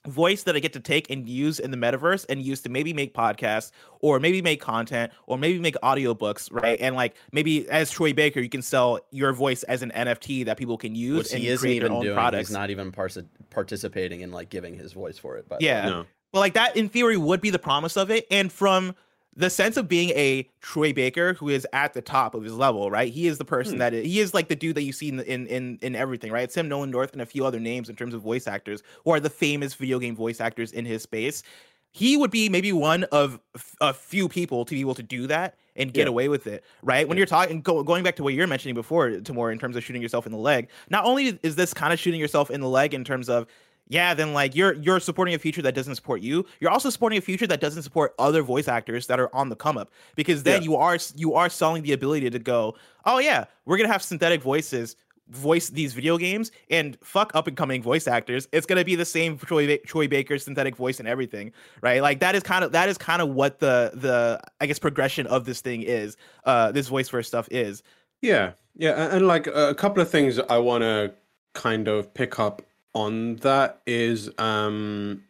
voice 0.07 0.43
that 0.43 0.55
I 0.55 0.59
get 0.59 0.73
to 0.73 0.79
take 0.79 1.09
and 1.09 1.27
use 1.27 1.59
in 1.59 1.71
the 1.71 1.77
metaverse 1.77 2.25
and 2.29 2.41
use 2.41 2.61
to 2.61 2.69
maybe 2.69 2.93
make 2.93 3.13
podcasts 3.13 3.71
or 4.01 4.19
maybe 4.19 4.41
make 4.41 4.61
content 4.61 5.11
or 5.25 5.37
maybe 5.37 5.59
make 5.59 5.75
audiobooks, 5.83 6.51
right? 6.51 6.79
And 6.79 6.95
like 6.95 7.15
maybe 7.31 7.67
as 7.69 7.89
Troy 7.89 8.13
Baker, 8.13 8.39
you 8.39 8.49
can 8.49 8.61
sell 8.61 8.99
your 9.11 9.33
voice 9.33 9.63
as 9.63 9.81
an 9.81 9.91
NFT 9.95 10.45
that 10.45 10.57
people 10.57 10.77
can 10.77 10.95
use 10.95 11.17
Which 11.25 11.33
and 11.33 11.41
he 11.41 11.49
isn't 11.49 11.59
create 11.59 11.77
even 11.77 11.89
their 11.89 11.97
own 11.97 12.03
doing. 12.03 12.15
products. 12.15 12.49
He's 12.49 12.55
not 12.55 12.69
even 12.69 12.91
par- 12.91 13.09
participating 13.49 14.21
in 14.21 14.31
like 14.31 14.49
giving 14.49 14.75
his 14.75 14.93
voice 14.93 15.17
for 15.17 15.37
it. 15.37 15.47
But 15.49 15.61
yeah, 15.61 15.89
no. 15.89 16.05
well, 16.33 16.41
like 16.41 16.53
that 16.53 16.77
in 16.77 16.89
theory 16.89 17.17
would 17.17 17.41
be 17.41 17.49
the 17.49 17.59
promise 17.59 17.97
of 17.97 18.11
it. 18.11 18.27
And 18.29 18.51
from 18.51 18.95
the 19.35 19.49
sense 19.49 19.75
of 19.77 19.87
being 19.87 20.09
a 20.11 20.49
Troy 20.61 20.93
Baker 20.93 21.33
who 21.33 21.49
is 21.49 21.67
at 21.73 21.93
the 21.93 22.01
top 22.01 22.35
of 22.35 22.43
his 22.43 22.53
level, 22.53 22.89
right? 22.89 23.11
He 23.11 23.27
is 23.27 23.37
the 23.37 23.45
person 23.45 23.73
hmm. 23.73 23.79
that 23.79 23.93
is, 23.93 24.05
he 24.05 24.19
is 24.19 24.33
like 24.33 24.47
the 24.47 24.55
dude 24.55 24.75
that 24.75 24.83
you 24.83 24.93
see 24.93 25.09
in, 25.09 25.19
in 25.21 25.47
in 25.47 25.79
in 25.81 25.95
everything, 25.95 26.31
right? 26.31 26.43
It's 26.43 26.55
him, 26.55 26.67
Nolan 26.67 26.91
North, 26.91 27.13
and 27.13 27.21
a 27.21 27.25
few 27.25 27.45
other 27.45 27.59
names 27.59 27.89
in 27.89 27.95
terms 27.95 28.13
of 28.13 28.21
voice 28.21 28.47
actors 28.47 28.81
who 29.03 29.11
are 29.11 29.19
the 29.19 29.29
famous 29.29 29.73
video 29.73 29.99
game 29.99 30.15
voice 30.15 30.39
actors 30.39 30.71
in 30.71 30.85
his 30.85 31.03
space. 31.03 31.43
He 31.91 32.17
would 32.17 32.31
be 32.31 32.49
maybe 32.49 32.73
one 32.73 33.05
of 33.05 33.39
a 33.79 33.93
few 33.93 34.27
people 34.27 34.65
to 34.65 34.73
be 34.73 34.81
able 34.81 34.95
to 34.95 35.03
do 35.03 35.27
that 35.27 35.55
and 35.77 35.93
get 35.93 36.03
yeah. 36.03 36.09
away 36.09 36.27
with 36.27 36.45
it, 36.45 36.65
right? 36.81 37.07
When 37.07 37.15
yeah. 37.15 37.21
you're 37.21 37.27
talking, 37.27 37.61
go, 37.61 37.83
going 37.83 38.03
back 38.03 38.17
to 38.17 38.23
what 38.23 38.33
you're 38.33 38.47
mentioning 38.47 38.75
before, 38.75 39.09
Tamoor, 39.21 39.49
in 39.49 39.59
terms 39.59 39.77
of 39.77 39.83
shooting 39.83 40.01
yourself 40.01 40.25
in 40.25 40.33
the 40.33 40.37
leg. 40.37 40.67
Not 40.89 41.05
only 41.05 41.39
is 41.41 41.55
this 41.55 41.73
kind 41.73 41.93
of 41.93 41.99
shooting 41.99 42.19
yourself 42.19 42.49
in 42.51 42.59
the 42.59 42.67
leg 42.67 42.93
in 42.93 43.05
terms 43.05 43.29
of 43.29 43.47
yeah, 43.87 44.13
then 44.13 44.33
like 44.33 44.55
you're 44.55 44.73
you're 44.73 44.99
supporting 44.99 45.35
a 45.35 45.39
future 45.39 45.61
that 45.61 45.75
doesn't 45.75 45.95
support 45.95 46.21
you. 46.21 46.45
You're 46.59 46.71
also 46.71 46.89
supporting 46.89 47.17
a 47.17 47.21
future 47.21 47.47
that 47.47 47.61
doesn't 47.61 47.83
support 47.83 48.15
other 48.17 48.41
voice 48.41 48.67
actors 48.67 49.07
that 49.07 49.19
are 49.19 49.33
on 49.35 49.49
the 49.49 49.55
come 49.55 49.77
up 49.77 49.91
because 50.15 50.43
then 50.43 50.61
yeah. 50.61 50.65
you 50.65 50.75
are 50.75 50.97
you 51.15 51.33
are 51.35 51.49
selling 51.49 51.83
the 51.83 51.93
ability 51.93 52.29
to 52.29 52.39
go, 52.39 52.75
"Oh 53.05 53.19
yeah, 53.19 53.45
we're 53.65 53.77
going 53.77 53.87
to 53.87 53.93
have 53.93 54.01
synthetic 54.01 54.41
voices 54.41 54.95
voice 55.29 55.69
these 55.69 55.93
video 55.93 56.17
games 56.17 56.51
and 56.69 56.97
fuck 57.01 57.33
up 57.33 57.47
and 57.47 57.57
coming 57.57 57.81
voice 57.81 58.07
actors 58.07 58.47
it's 58.51 58.67
going 58.67 58.77
to 58.77 58.85
be 58.85 58.93
the 58.93 59.05
same 59.05 59.39
Troy, 59.39 59.75
Troy 59.77 60.07
Baker 60.07 60.37
synthetic 60.37 60.75
voice 60.75 60.99
and 60.99 61.07
everything 61.07 61.51
right 61.81 61.99
like 61.99 62.19
that 62.19 62.35
is 62.35 62.43
kind 62.43 62.63
of 62.63 62.71
that 62.73 62.89
is 62.89 62.97
kind 62.99 63.23
of 63.23 63.29
what 63.29 63.57
the 63.57 63.89
the 63.95 64.39
I 64.61 64.67
guess 64.67 64.77
progression 64.77 65.25
of 65.25 65.45
this 65.45 65.61
thing 65.61 65.81
is 65.81 66.15
uh 66.43 66.71
this 66.71 66.91
VoiceVerse 66.91 67.25
stuff 67.25 67.47
is 67.49 67.81
yeah 68.21 68.51
yeah 68.75 68.91
and, 68.91 69.13
and 69.13 69.27
like 69.27 69.47
a 69.47 69.73
couple 69.73 69.99
of 69.99 70.11
things 70.11 70.37
I 70.37 70.59
want 70.59 70.83
to 70.83 71.11
kind 71.53 71.87
of 71.87 72.13
pick 72.13 72.37
up 72.39 72.61
on 72.95 73.35
that 73.37 73.81
is 73.85 74.29
um 74.39 75.21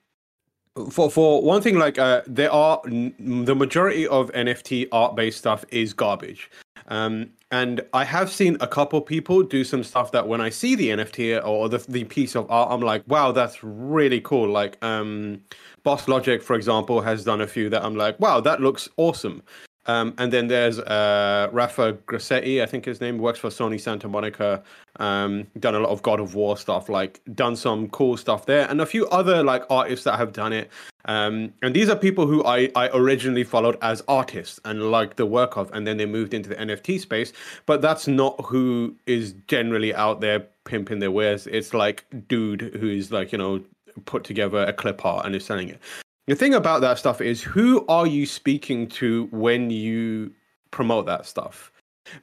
for 0.89 1.09
for 1.09 1.41
one 1.41 1.61
thing 1.61 1.77
like 1.77 1.97
uh 1.97 2.21
there 2.27 2.51
are 2.51 2.81
the 2.85 3.55
majority 3.55 4.07
of 4.07 4.31
nft 4.33 4.87
art 4.91 5.15
based 5.15 5.37
stuff 5.37 5.65
is 5.69 5.93
garbage. 5.93 6.49
Um 6.87 7.31
and 7.51 7.81
i 7.93 8.03
have 8.03 8.31
seen 8.31 8.57
a 8.61 8.67
couple 8.67 9.01
people 9.01 9.41
do 9.41 9.63
some 9.63 9.83
stuff 9.83 10.11
that 10.11 10.27
when 10.27 10.41
i 10.41 10.49
see 10.49 10.75
the 10.75 10.89
nft 10.89 11.45
or 11.45 11.69
the, 11.69 11.79
the 11.89 12.03
piece 12.03 12.35
of 12.35 12.49
art 12.49 12.69
i'm 12.71 12.81
like 12.81 13.03
wow 13.07 13.31
that's 13.31 13.63
really 13.63 14.21
cool. 14.21 14.47
Like 14.47 14.77
um 14.83 15.41
boss 15.83 16.07
logic 16.07 16.43
for 16.43 16.55
example 16.55 17.01
has 17.01 17.23
done 17.23 17.41
a 17.41 17.47
few 17.47 17.69
that 17.69 17.83
i'm 17.83 17.95
like 17.95 18.19
wow 18.19 18.39
that 18.41 18.61
looks 18.61 18.89
awesome 18.97 19.41
um, 19.87 20.13
and 20.17 20.31
then 20.33 20.47
there's 20.47 20.79
uh, 20.79 21.49
Rafa 21.51 21.93
Grassetti, 22.07 22.61
I 22.61 22.65
think 22.65 22.85
his 22.85 23.01
name 23.01 23.17
works 23.17 23.39
for 23.39 23.49
Sony 23.49 23.79
Santa 23.79 24.07
Monica. 24.07 24.63
Um, 24.97 25.47
done 25.59 25.75
a 25.75 25.79
lot 25.79 25.89
of 25.89 26.01
God 26.01 26.19
of 26.19 26.35
War 26.35 26.57
stuff, 26.57 26.89
like 26.89 27.21
done 27.35 27.55
some 27.55 27.89
cool 27.89 28.17
stuff 28.17 28.45
there, 28.45 28.67
and 28.69 28.81
a 28.81 28.85
few 28.85 29.07
other 29.07 29.43
like 29.43 29.63
artists 29.69 30.05
that 30.05 30.17
have 30.17 30.33
done 30.33 30.53
it. 30.53 30.71
Um, 31.05 31.53
and 31.61 31.75
these 31.75 31.89
are 31.89 31.95
people 31.95 32.25
who 32.25 32.43
I, 32.45 32.71
I 32.75 32.89
originally 32.93 33.43
followed 33.43 33.77
as 33.83 34.01
artists 34.07 34.59
and 34.65 34.89
liked 34.89 35.17
the 35.17 35.25
work 35.25 35.55
of, 35.55 35.71
and 35.71 35.85
then 35.85 35.97
they 35.97 36.07
moved 36.07 36.33
into 36.33 36.49
the 36.49 36.55
NFT 36.55 36.99
space. 36.99 37.31
But 37.67 37.81
that's 37.81 38.07
not 38.07 38.39
who 38.45 38.95
is 39.05 39.35
generally 39.47 39.93
out 39.93 40.19
there 40.21 40.47
pimping 40.63 40.99
their 40.99 41.11
wares. 41.11 41.45
It's 41.47 41.73
like 41.73 42.05
dude 42.27 42.61
who's 42.79 43.11
like 43.11 43.31
you 43.31 43.37
know 43.37 43.61
put 44.05 44.23
together 44.23 44.63
a 44.63 44.73
clip 44.73 45.05
art 45.05 45.25
and 45.25 45.35
is 45.35 45.45
selling 45.45 45.69
it 45.69 45.79
the 46.27 46.35
thing 46.35 46.53
about 46.53 46.81
that 46.81 46.97
stuff 46.97 47.21
is 47.21 47.41
who 47.41 47.85
are 47.87 48.07
you 48.07 48.25
speaking 48.25 48.87
to 48.87 49.27
when 49.31 49.69
you 49.69 50.33
promote 50.71 51.05
that 51.05 51.25
stuff? 51.25 51.71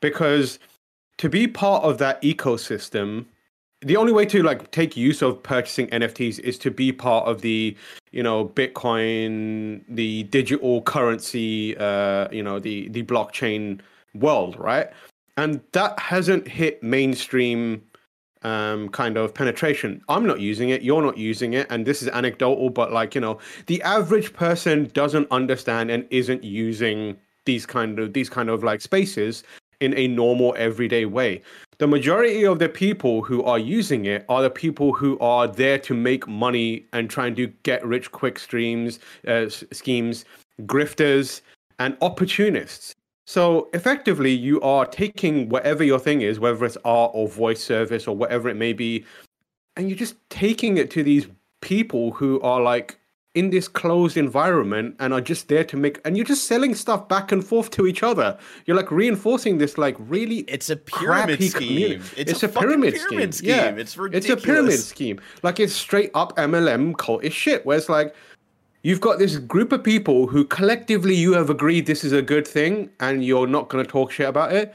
Because 0.00 0.58
to 1.18 1.28
be 1.28 1.46
part 1.46 1.84
of 1.84 1.98
that 1.98 2.20
ecosystem, 2.22 3.26
the 3.80 3.96
only 3.96 4.12
way 4.12 4.24
to 4.26 4.42
like 4.42 4.70
take 4.70 4.96
use 4.96 5.22
of 5.22 5.42
purchasing 5.42 5.88
NFTs 5.88 6.38
is 6.40 6.58
to 6.58 6.70
be 6.70 6.92
part 6.92 7.26
of 7.26 7.42
the, 7.42 7.76
you 8.10 8.22
know, 8.22 8.46
Bitcoin, 8.46 9.82
the 9.88 10.24
digital 10.24 10.82
currency, 10.82 11.76
uh, 11.76 12.28
you 12.30 12.42
know, 12.42 12.58
the 12.58 12.88
the 12.88 13.02
blockchain 13.02 13.80
world, 14.14 14.56
right? 14.58 14.90
And 15.36 15.60
that 15.72 15.98
hasn't 15.98 16.46
hit 16.46 16.82
mainstream 16.82 17.82
um, 18.44 18.88
kind 18.88 19.16
of 19.16 19.34
penetration. 19.34 20.02
I'm 20.08 20.26
not 20.26 20.40
using 20.40 20.70
it, 20.70 20.82
you're 20.82 21.02
not 21.02 21.18
using 21.18 21.54
it, 21.54 21.66
and 21.70 21.86
this 21.86 22.02
is 22.02 22.08
anecdotal, 22.08 22.70
but 22.70 22.92
like, 22.92 23.14
you 23.14 23.20
know, 23.20 23.38
the 23.66 23.82
average 23.82 24.32
person 24.32 24.90
doesn't 24.94 25.28
understand 25.30 25.90
and 25.90 26.06
isn't 26.10 26.44
using 26.44 27.16
these 27.44 27.66
kind 27.66 27.98
of 27.98 28.12
these 28.12 28.30
kind 28.30 28.48
of 28.48 28.62
like 28.62 28.80
spaces 28.80 29.42
in 29.80 29.96
a 29.98 30.06
normal 30.06 30.54
everyday 30.56 31.04
way. 31.04 31.42
The 31.78 31.88
majority 31.88 32.44
of 32.46 32.60
the 32.60 32.68
people 32.68 33.22
who 33.22 33.42
are 33.42 33.58
using 33.58 34.04
it 34.04 34.24
are 34.28 34.42
the 34.42 34.50
people 34.50 34.92
who 34.92 35.18
are 35.18 35.48
there 35.48 35.78
to 35.80 35.94
make 35.94 36.28
money 36.28 36.86
and 36.92 37.10
trying 37.10 37.34
to 37.34 37.48
get 37.64 37.84
rich 37.84 38.12
quick 38.12 38.38
streams, 38.38 39.00
uh, 39.26 39.48
schemes, 39.48 40.24
grifters, 40.60 41.40
and 41.80 41.96
opportunists. 42.00 42.94
So 43.26 43.68
effectively, 43.72 44.32
you 44.32 44.60
are 44.62 44.84
taking 44.84 45.48
whatever 45.48 45.84
your 45.84 45.98
thing 45.98 46.22
is, 46.22 46.40
whether 46.40 46.64
it's 46.64 46.78
art 46.84 47.12
or 47.14 47.28
voice 47.28 47.62
service 47.62 48.06
or 48.06 48.16
whatever 48.16 48.48
it 48.48 48.56
may 48.56 48.72
be, 48.72 49.04
and 49.76 49.88
you're 49.88 49.98
just 49.98 50.16
taking 50.28 50.76
it 50.76 50.90
to 50.92 51.02
these 51.02 51.26
people 51.60 52.10
who 52.12 52.40
are 52.40 52.60
like 52.60 52.98
in 53.34 53.48
this 53.48 53.66
closed 53.66 54.18
environment 54.18 54.94
and 54.98 55.14
are 55.14 55.20
just 55.20 55.48
there 55.48 55.64
to 55.64 55.76
make 55.76 55.98
and 56.04 56.16
you're 56.16 56.26
just 56.26 56.44
selling 56.46 56.74
stuff 56.74 57.08
back 57.08 57.32
and 57.32 57.42
forth 57.42 57.70
to 57.70 57.86
each 57.86 58.02
other 58.02 58.36
you're 58.66 58.76
like 58.76 58.90
reinforcing 58.90 59.56
this 59.56 59.78
like 59.78 59.96
really 59.98 60.40
it's 60.48 60.68
a 60.68 60.76
pyramid 60.76 61.42
scheme 61.42 62.02
it's, 62.16 62.30
it's 62.32 62.42
a, 62.42 62.46
a 62.46 62.48
pyramid, 62.50 62.94
pyramid 62.94 63.34
scheme. 63.34 63.54
scheme. 63.54 63.74
yeah 63.74 63.80
it's 63.80 63.96
ridiculous. 63.96 64.30
it's 64.34 64.42
a 64.42 64.46
pyramid 64.46 64.78
scheme 64.78 65.20
like 65.42 65.58
it's 65.58 65.72
straight 65.72 66.10
up 66.14 66.36
mlm 66.36 66.92
cultish 66.92 67.32
shit 67.32 67.64
where 67.64 67.78
it's 67.78 67.88
like 67.88 68.14
you've 68.82 69.00
got 69.00 69.18
this 69.18 69.36
group 69.36 69.72
of 69.72 69.82
people 69.82 70.26
who 70.26 70.44
collectively 70.44 71.14
you 71.14 71.32
have 71.34 71.50
agreed 71.50 71.86
this 71.86 72.04
is 72.04 72.12
a 72.12 72.22
good 72.22 72.46
thing 72.46 72.90
and 73.00 73.24
you're 73.24 73.46
not 73.46 73.68
going 73.68 73.84
to 73.84 73.90
talk 73.90 74.10
shit 74.10 74.28
about 74.28 74.52
it. 74.52 74.74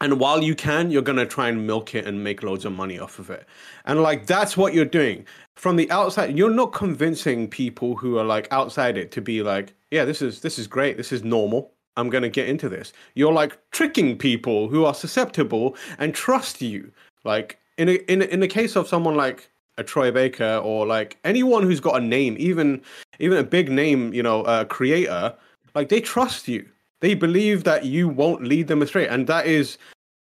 And 0.00 0.18
while 0.18 0.42
you 0.42 0.54
can 0.54 0.90
you're 0.90 1.02
going 1.02 1.18
to 1.18 1.26
try 1.26 1.48
and 1.48 1.66
milk 1.66 1.94
it 1.94 2.06
and 2.06 2.24
make 2.24 2.42
loads 2.42 2.64
of 2.64 2.72
money 2.72 2.98
off 2.98 3.18
of 3.18 3.30
it. 3.30 3.46
And 3.84 4.02
like 4.02 4.26
that's 4.26 4.56
what 4.56 4.74
you're 4.74 4.84
doing. 4.84 5.24
From 5.56 5.76
the 5.76 5.90
outside 5.90 6.36
you're 6.36 6.50
not 6.50 6.72
convincing 6.72 7.48
people 7.48 7.96
who 7.96 8.18
are 8.18 8.24
like 8.24 8.48
outside 8.50 8.98
it 8.98 9.10
to 9.12 9.20
be 9.20 9.42
like 9.42 9.74
yeah 9.90 10.04
this 10.04 10.20
is 10.20 10.40
this 10.40 10.58
is 10.58 10.66
great. 10.66 10.96
This 10.96 11.12
is 11.12 11.22
normal. 11.22 11.72
I'm 11.96 12.08
going 12.08 12.22
to 12.22 12.30
get 12.30 12.48
into 12.48 12.68
this. 12.68 12.92
You're 13.14 13.34
like 13.34 13.58
tricking 13.70 14.16
people 14.16 14.68
who 14.68 14.84
are 14.86 14.94
susceptible 14.94 15.76
and 15.98 16.14
trust 16.14 16.62
you. 16.62 16.90
Like 17.22 17.58
in 17.76 17.88
a, 17.90 17.92
in 18.10 18.22
a, 18.22 18.24
in 18.24 18.40
the 18.40 18.48
case 18.48 18.76
of 18.76 18.88
someone 18.88 19.14
like 19.14 19.51
a 19.78 19.84
Troy 19.84 20.10
Baker 20.10 20.60
or 20.62 20.86
like 20.86 21.18
anyone 21.24 21.62
who's 21.62 21.80
got 21.80 21.96
a 21.96 22.04
name, 22.04 22.36
even 22.38 22.82
even 23.18 23.38
a 23.38 23.44
big 23.44 23.70
name, 23.70 24.12
you 24.12 24.22
know, 24.22 24.42
uh, 24.42 24.64
creator, 24.64 25.34
like 25.74 25.88
they 25.88 26.00
trust 26.00 26.48
you. 26.48 26.66
They 27.00 27.14
believe 27.14 27.64
that 27.64 27.84
you 27.84 28.08
won't 28.08 28.44
lead 28.44 28.68
them 28.68 28.82
astray, 28.82 29.08
and 29.08 29.26
that 29.26 29.46
is 29.46 29.78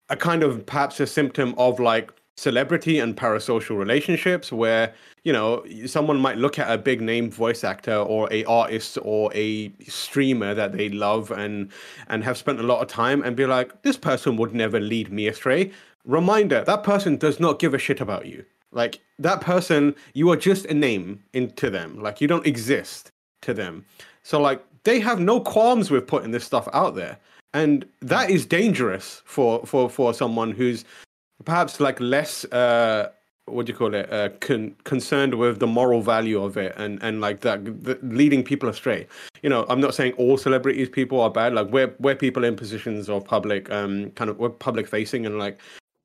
a 0.09 0.15
kind 0.15 0.43
of 0.43 0.65
perhaps 0.65 0.99
a 0.99 1.07
symptom 1.07 1.53
of 1.57 1.79
like 1.79 2.11
celebrity 2.35 2.97
and 2.99 3.15
parasocial 3.15 3.77
relationships 3.77 4.51
where 4.51 4.91
you 5.23 5.31
know 5.31 5.63
someone 5.85 6.17
might 6.17 6.37
look 6.37 6.57
at 6.57 6.71
a 6.71 6.77
big 6.77 6.99
name 6.99 7.29
voice 7.29 7.63
actor 7.63 7.95
or 7.95 8.27
a 8.31 8.43
artist 8.45 8.97
or 9.03 9.31
a 9.35 9.71
streamer 9.87 10.53
that 10.55 10.71
they 10.71 10.89
love 10.89 11.29
and 11.31 11.71
and 12.07 12.23
have 12.23 12.37
spent 12.37 12.59
a 12.59 12.63
lot 12.63 12.81
of 12.81 12.87
time 12.87 13.21
and 13.23 13.35
be 13.35 13.45
like 13.45 13.83
this 13.83 13.97
person 13.97 14.35
would 14.35 14.53
never 14.53 14.79
lead 14.79 15.11
me 15.11 15.27
astray. 15.27 15.71
Reminder 16.05 16.63
that 16.65 16.83
person 16.83 17.17
does 17.17 17.39
not 17.39 17.59
give 17.59 17.73
a 17.73 17.77
shit 17.77 18.01
about 18.01 18.25
you 18.25 18.43
like 18.73 18.99
that 19.19 19.41
person, 19.41 19.95
you 20.13 20.29
are 20.31 20.35
just 20.35 20.65
a 20.65 20.73
name 20.73 21.23
into 21.33 21.69
them. 21.69 22.01
Like 22.01 22.21
you 22.21 22.27
don't 22.27 22.45
exist 22.45 23.11
to 23.43 23.53
them. 23.53 23.85
So 24.23 24.39
like 24.41 24.63
they 24.83 24.99
have 24.99 25.19
no 25.19 25.39
qualms 25.39 25.91
with 25.91 26.07
putting 26.07 26.31
this 26.31 26.43
stuff 26.43 26.67
out 26.73 26.95
there. 26.95 27.17
And 27.53 27.85
that 28.01 28.29
is 28.29 28.45
dangerous 28.45 29.21
for 29.25 29.65
for 29.65 29.89
for 29.89 30.13
someone 30.13 30.51
who's 30.51 30.85
perhaps 31.45 31.79
like 31.79 31.99
less 31.99 32.45
uh 32.45 33.09
what 33.45 33.65
do 33.65 33.73
you 33.73 33.77
call 33.77 33.93
it 33.93 34.11
uh 34.11 34.29
con- 34.39 34.73
concerned 34.85 35.35
with 35.35 35.59
the 35.59 35.67
moral 35.67 36.01
value 36.01 36.41
of 36.41 36.55
it 36.57 36.73
and 36.77 37.01
and 37.03 37.19
like 37.19 37.41
that 37.41 37.65
the, 37.83 37.99
leading 38.01 38.43
people 38.43 38.69
astray 38.69 39.05
you 39.41 39.49
know 39.49 39.65
i'm 39.67 39.81
not 39.81 39.93
saying 39.93 40.13
all 40.13 40.37
celebrities 40.37 40.87
people 40.87 41.19
are 41.19 41.29
bad 41.29 41.53
like 41.53 41.67
we're 41.67 41.93
we're 41.99 42.15
people 42.15 42.45
in 42.45 42.55
positions 42.55 43.09
of 43.09 43.25
public 43.25 43.69
um 43.71 44.09
kind 44.11 44.29
of 44.29 44.39
we're 44.39 44.49
public 44.49 44.87
facing 44.87 45.25
and 45.25 45.37
like 45.37 45.59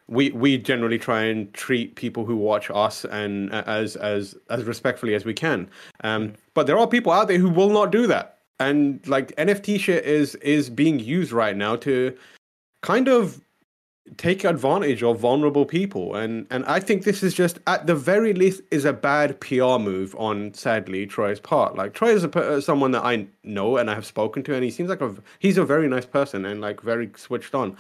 we 0.09 0.31
we 0.31 0.59
generally 0.59 0.99
try 0.99 1.23
and 1.23 1.53
treat 1.53 1.95
people 1.95 2.25
who 2.25 2.37
watch 2.37 2.71
us 2.71 3.05
and 3.05 3.53
uh, 3.53 3.63
as 3.67 3.97
as 3.97 4.35
as 4.51 4.65
respectfully 4.65 5.15
as 5.15 5.25
we 5.25 5.35
can. 5.35 5.69
Um, 6.03 6.35
but 6.55 6.67
there 6.67 6.79
are 6.79 6.87
people 6.87 7.13
out 7.13 7.29
there 7.29 7.39
who 7.39 7.51
will 7.51 7.71
not 7.71 7.93
do 7.93 8.07
that, 8.07 8.39
and 8.59 9.07
like 9.07 9.37
NFT 9.37 9.79
shit 9.79 10.05
is 10.05 10.35
is 10.37 10.71
being 10.71 10.99
used 10.99 11.33
right 11.33 11.57
now 11.57 11.77
to 11.77 12.17
kind 12.83 13.09
of 13.09 13.41
take 14.17 14.45
advantage 14.45 15.03
of 15.03 15.19
vulnerable 15.19 15.67
people. 15.67 16.15
And 16.15 16.47
and 16.51 16.65
I 16.65 16.81
think 16.81 17.05
this 17.05 17.23
is 17.23 17.35
just 17.35 17.59
at 17.67 17.87
the 17.87 17.95
very 17.95 18.33
least 18.33 18.63
is 18.71 18.87
a 18.87 18.93
bad 18.93 19.39
PR 19.41 19.79
move 19.79 20.17
on 20.19 20.55
sadly 20.55 21.07
Troy's 21.07 21.41
part. 21.41 21.77
Like 21.77 21.93
Troy 21.93 22.15
is 22.15 22.25
a, 22.25 22.39
uh, 22.39 22.61
someone 22.61 22.93
that 22.93 23.05
I 23.05 23.27
know 23.45 23.77
and 23.77 23.91
I 23.91 23.95
have 23.95 24.07
spoken 24.07 24.43
to 24.45 24.55
and 24.55 24.65
he 24.65 24.71
seems 24.71 24.89
like 24.89 25.03
a 25.03 25.15
he's 25.39 25.59
a 25.59 25.65
very 25.65 25.89
nice 25.89 26.07
person 26.07 26.47
and 26.47 26.61
like 26.63 26.81
very 26.81 27.11
switched 27.17 27.55
on 27.55 27.77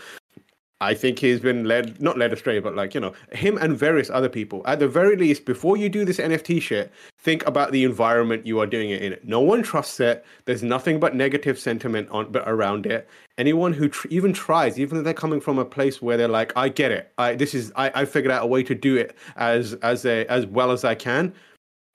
I 0.81 0.95
think 0.95 1.19
he's 1.19 1.41
been 1.41 1.65
led, 1.65 2.01
not 2.01 2.19
led 2.19 2.33
astray, 2.33 2.61
but 2.61 2.77
like, 2.77 2.95
you 2.95 3.01
know, 3.01 3.13
him 3.33 3.59
and 3.59 3.77
various 3.77 4.11
other 4.11 4.29
people. 4.29 4.63
At 4.65 4.79
the 4.79 4.87
very 4.87 5.17
least, 5.17 5.45
before 5.45 5.77
you 5.77 5.89
do 5.89 6.05
this 6.05 6.19
NFT 6.19 6.63
shit, 6.63 6.93
think 7.19 7.45
about 7.49 7.73
the 7.73 7.83
environment 7.83 8.47
you 8.47 8.61
are 8.61 8.67
doing 8.67 8.91
it 8.91 9.03
in. 9.03 9.19
No 9.25 9.41
one 9.41 9.63
trusts 9.63 9.99
it. 9.99 10.25
There's 10.45 10.63
nothing 10.63 11.01
but 11.01 11.17
negative 11.17 11.59
sentiment 11.59 12.09
on 12.11 12.31
but 12.31 12.45
around 12.47 12.87
it. 12.87 13.09
Anyone 13.39 13.73
who 13.73 13.89
tr- 13.89 14.07
even 14.11 14.33
tries, 14.33 14.79
even 14.79 14.99
if 14.99 15.05
they're 15.05 15.15
coming 15.15 15.41
from 15.41 15.59
a 15.59 15.65
place 15.65 16.01
where 16.01 16.17
they're 16.17 16.29
like, 16.29 16.53
I 16.57 16.69
get 16.69 16.93
it. 16.93 17.13
I 17.19 17.35
this 17.35 17.55
is 17.55 17.73
I, 17.75 17.91
I 17.95 18.05
figured 18.05 18.31
out 18.31 18.45
a 18.45 18.47
way 18.47 18.63
to 18.63 18.75
do 18.75 18.97
it 18.97 19.17
as 19.37 19.75
as 19.83 20.07
a, 20.07 20.27
as 20.27 20.47
well 20.47 20.71
as 20.71 20.85
I 20.85 20.95
can. 20.95 21.35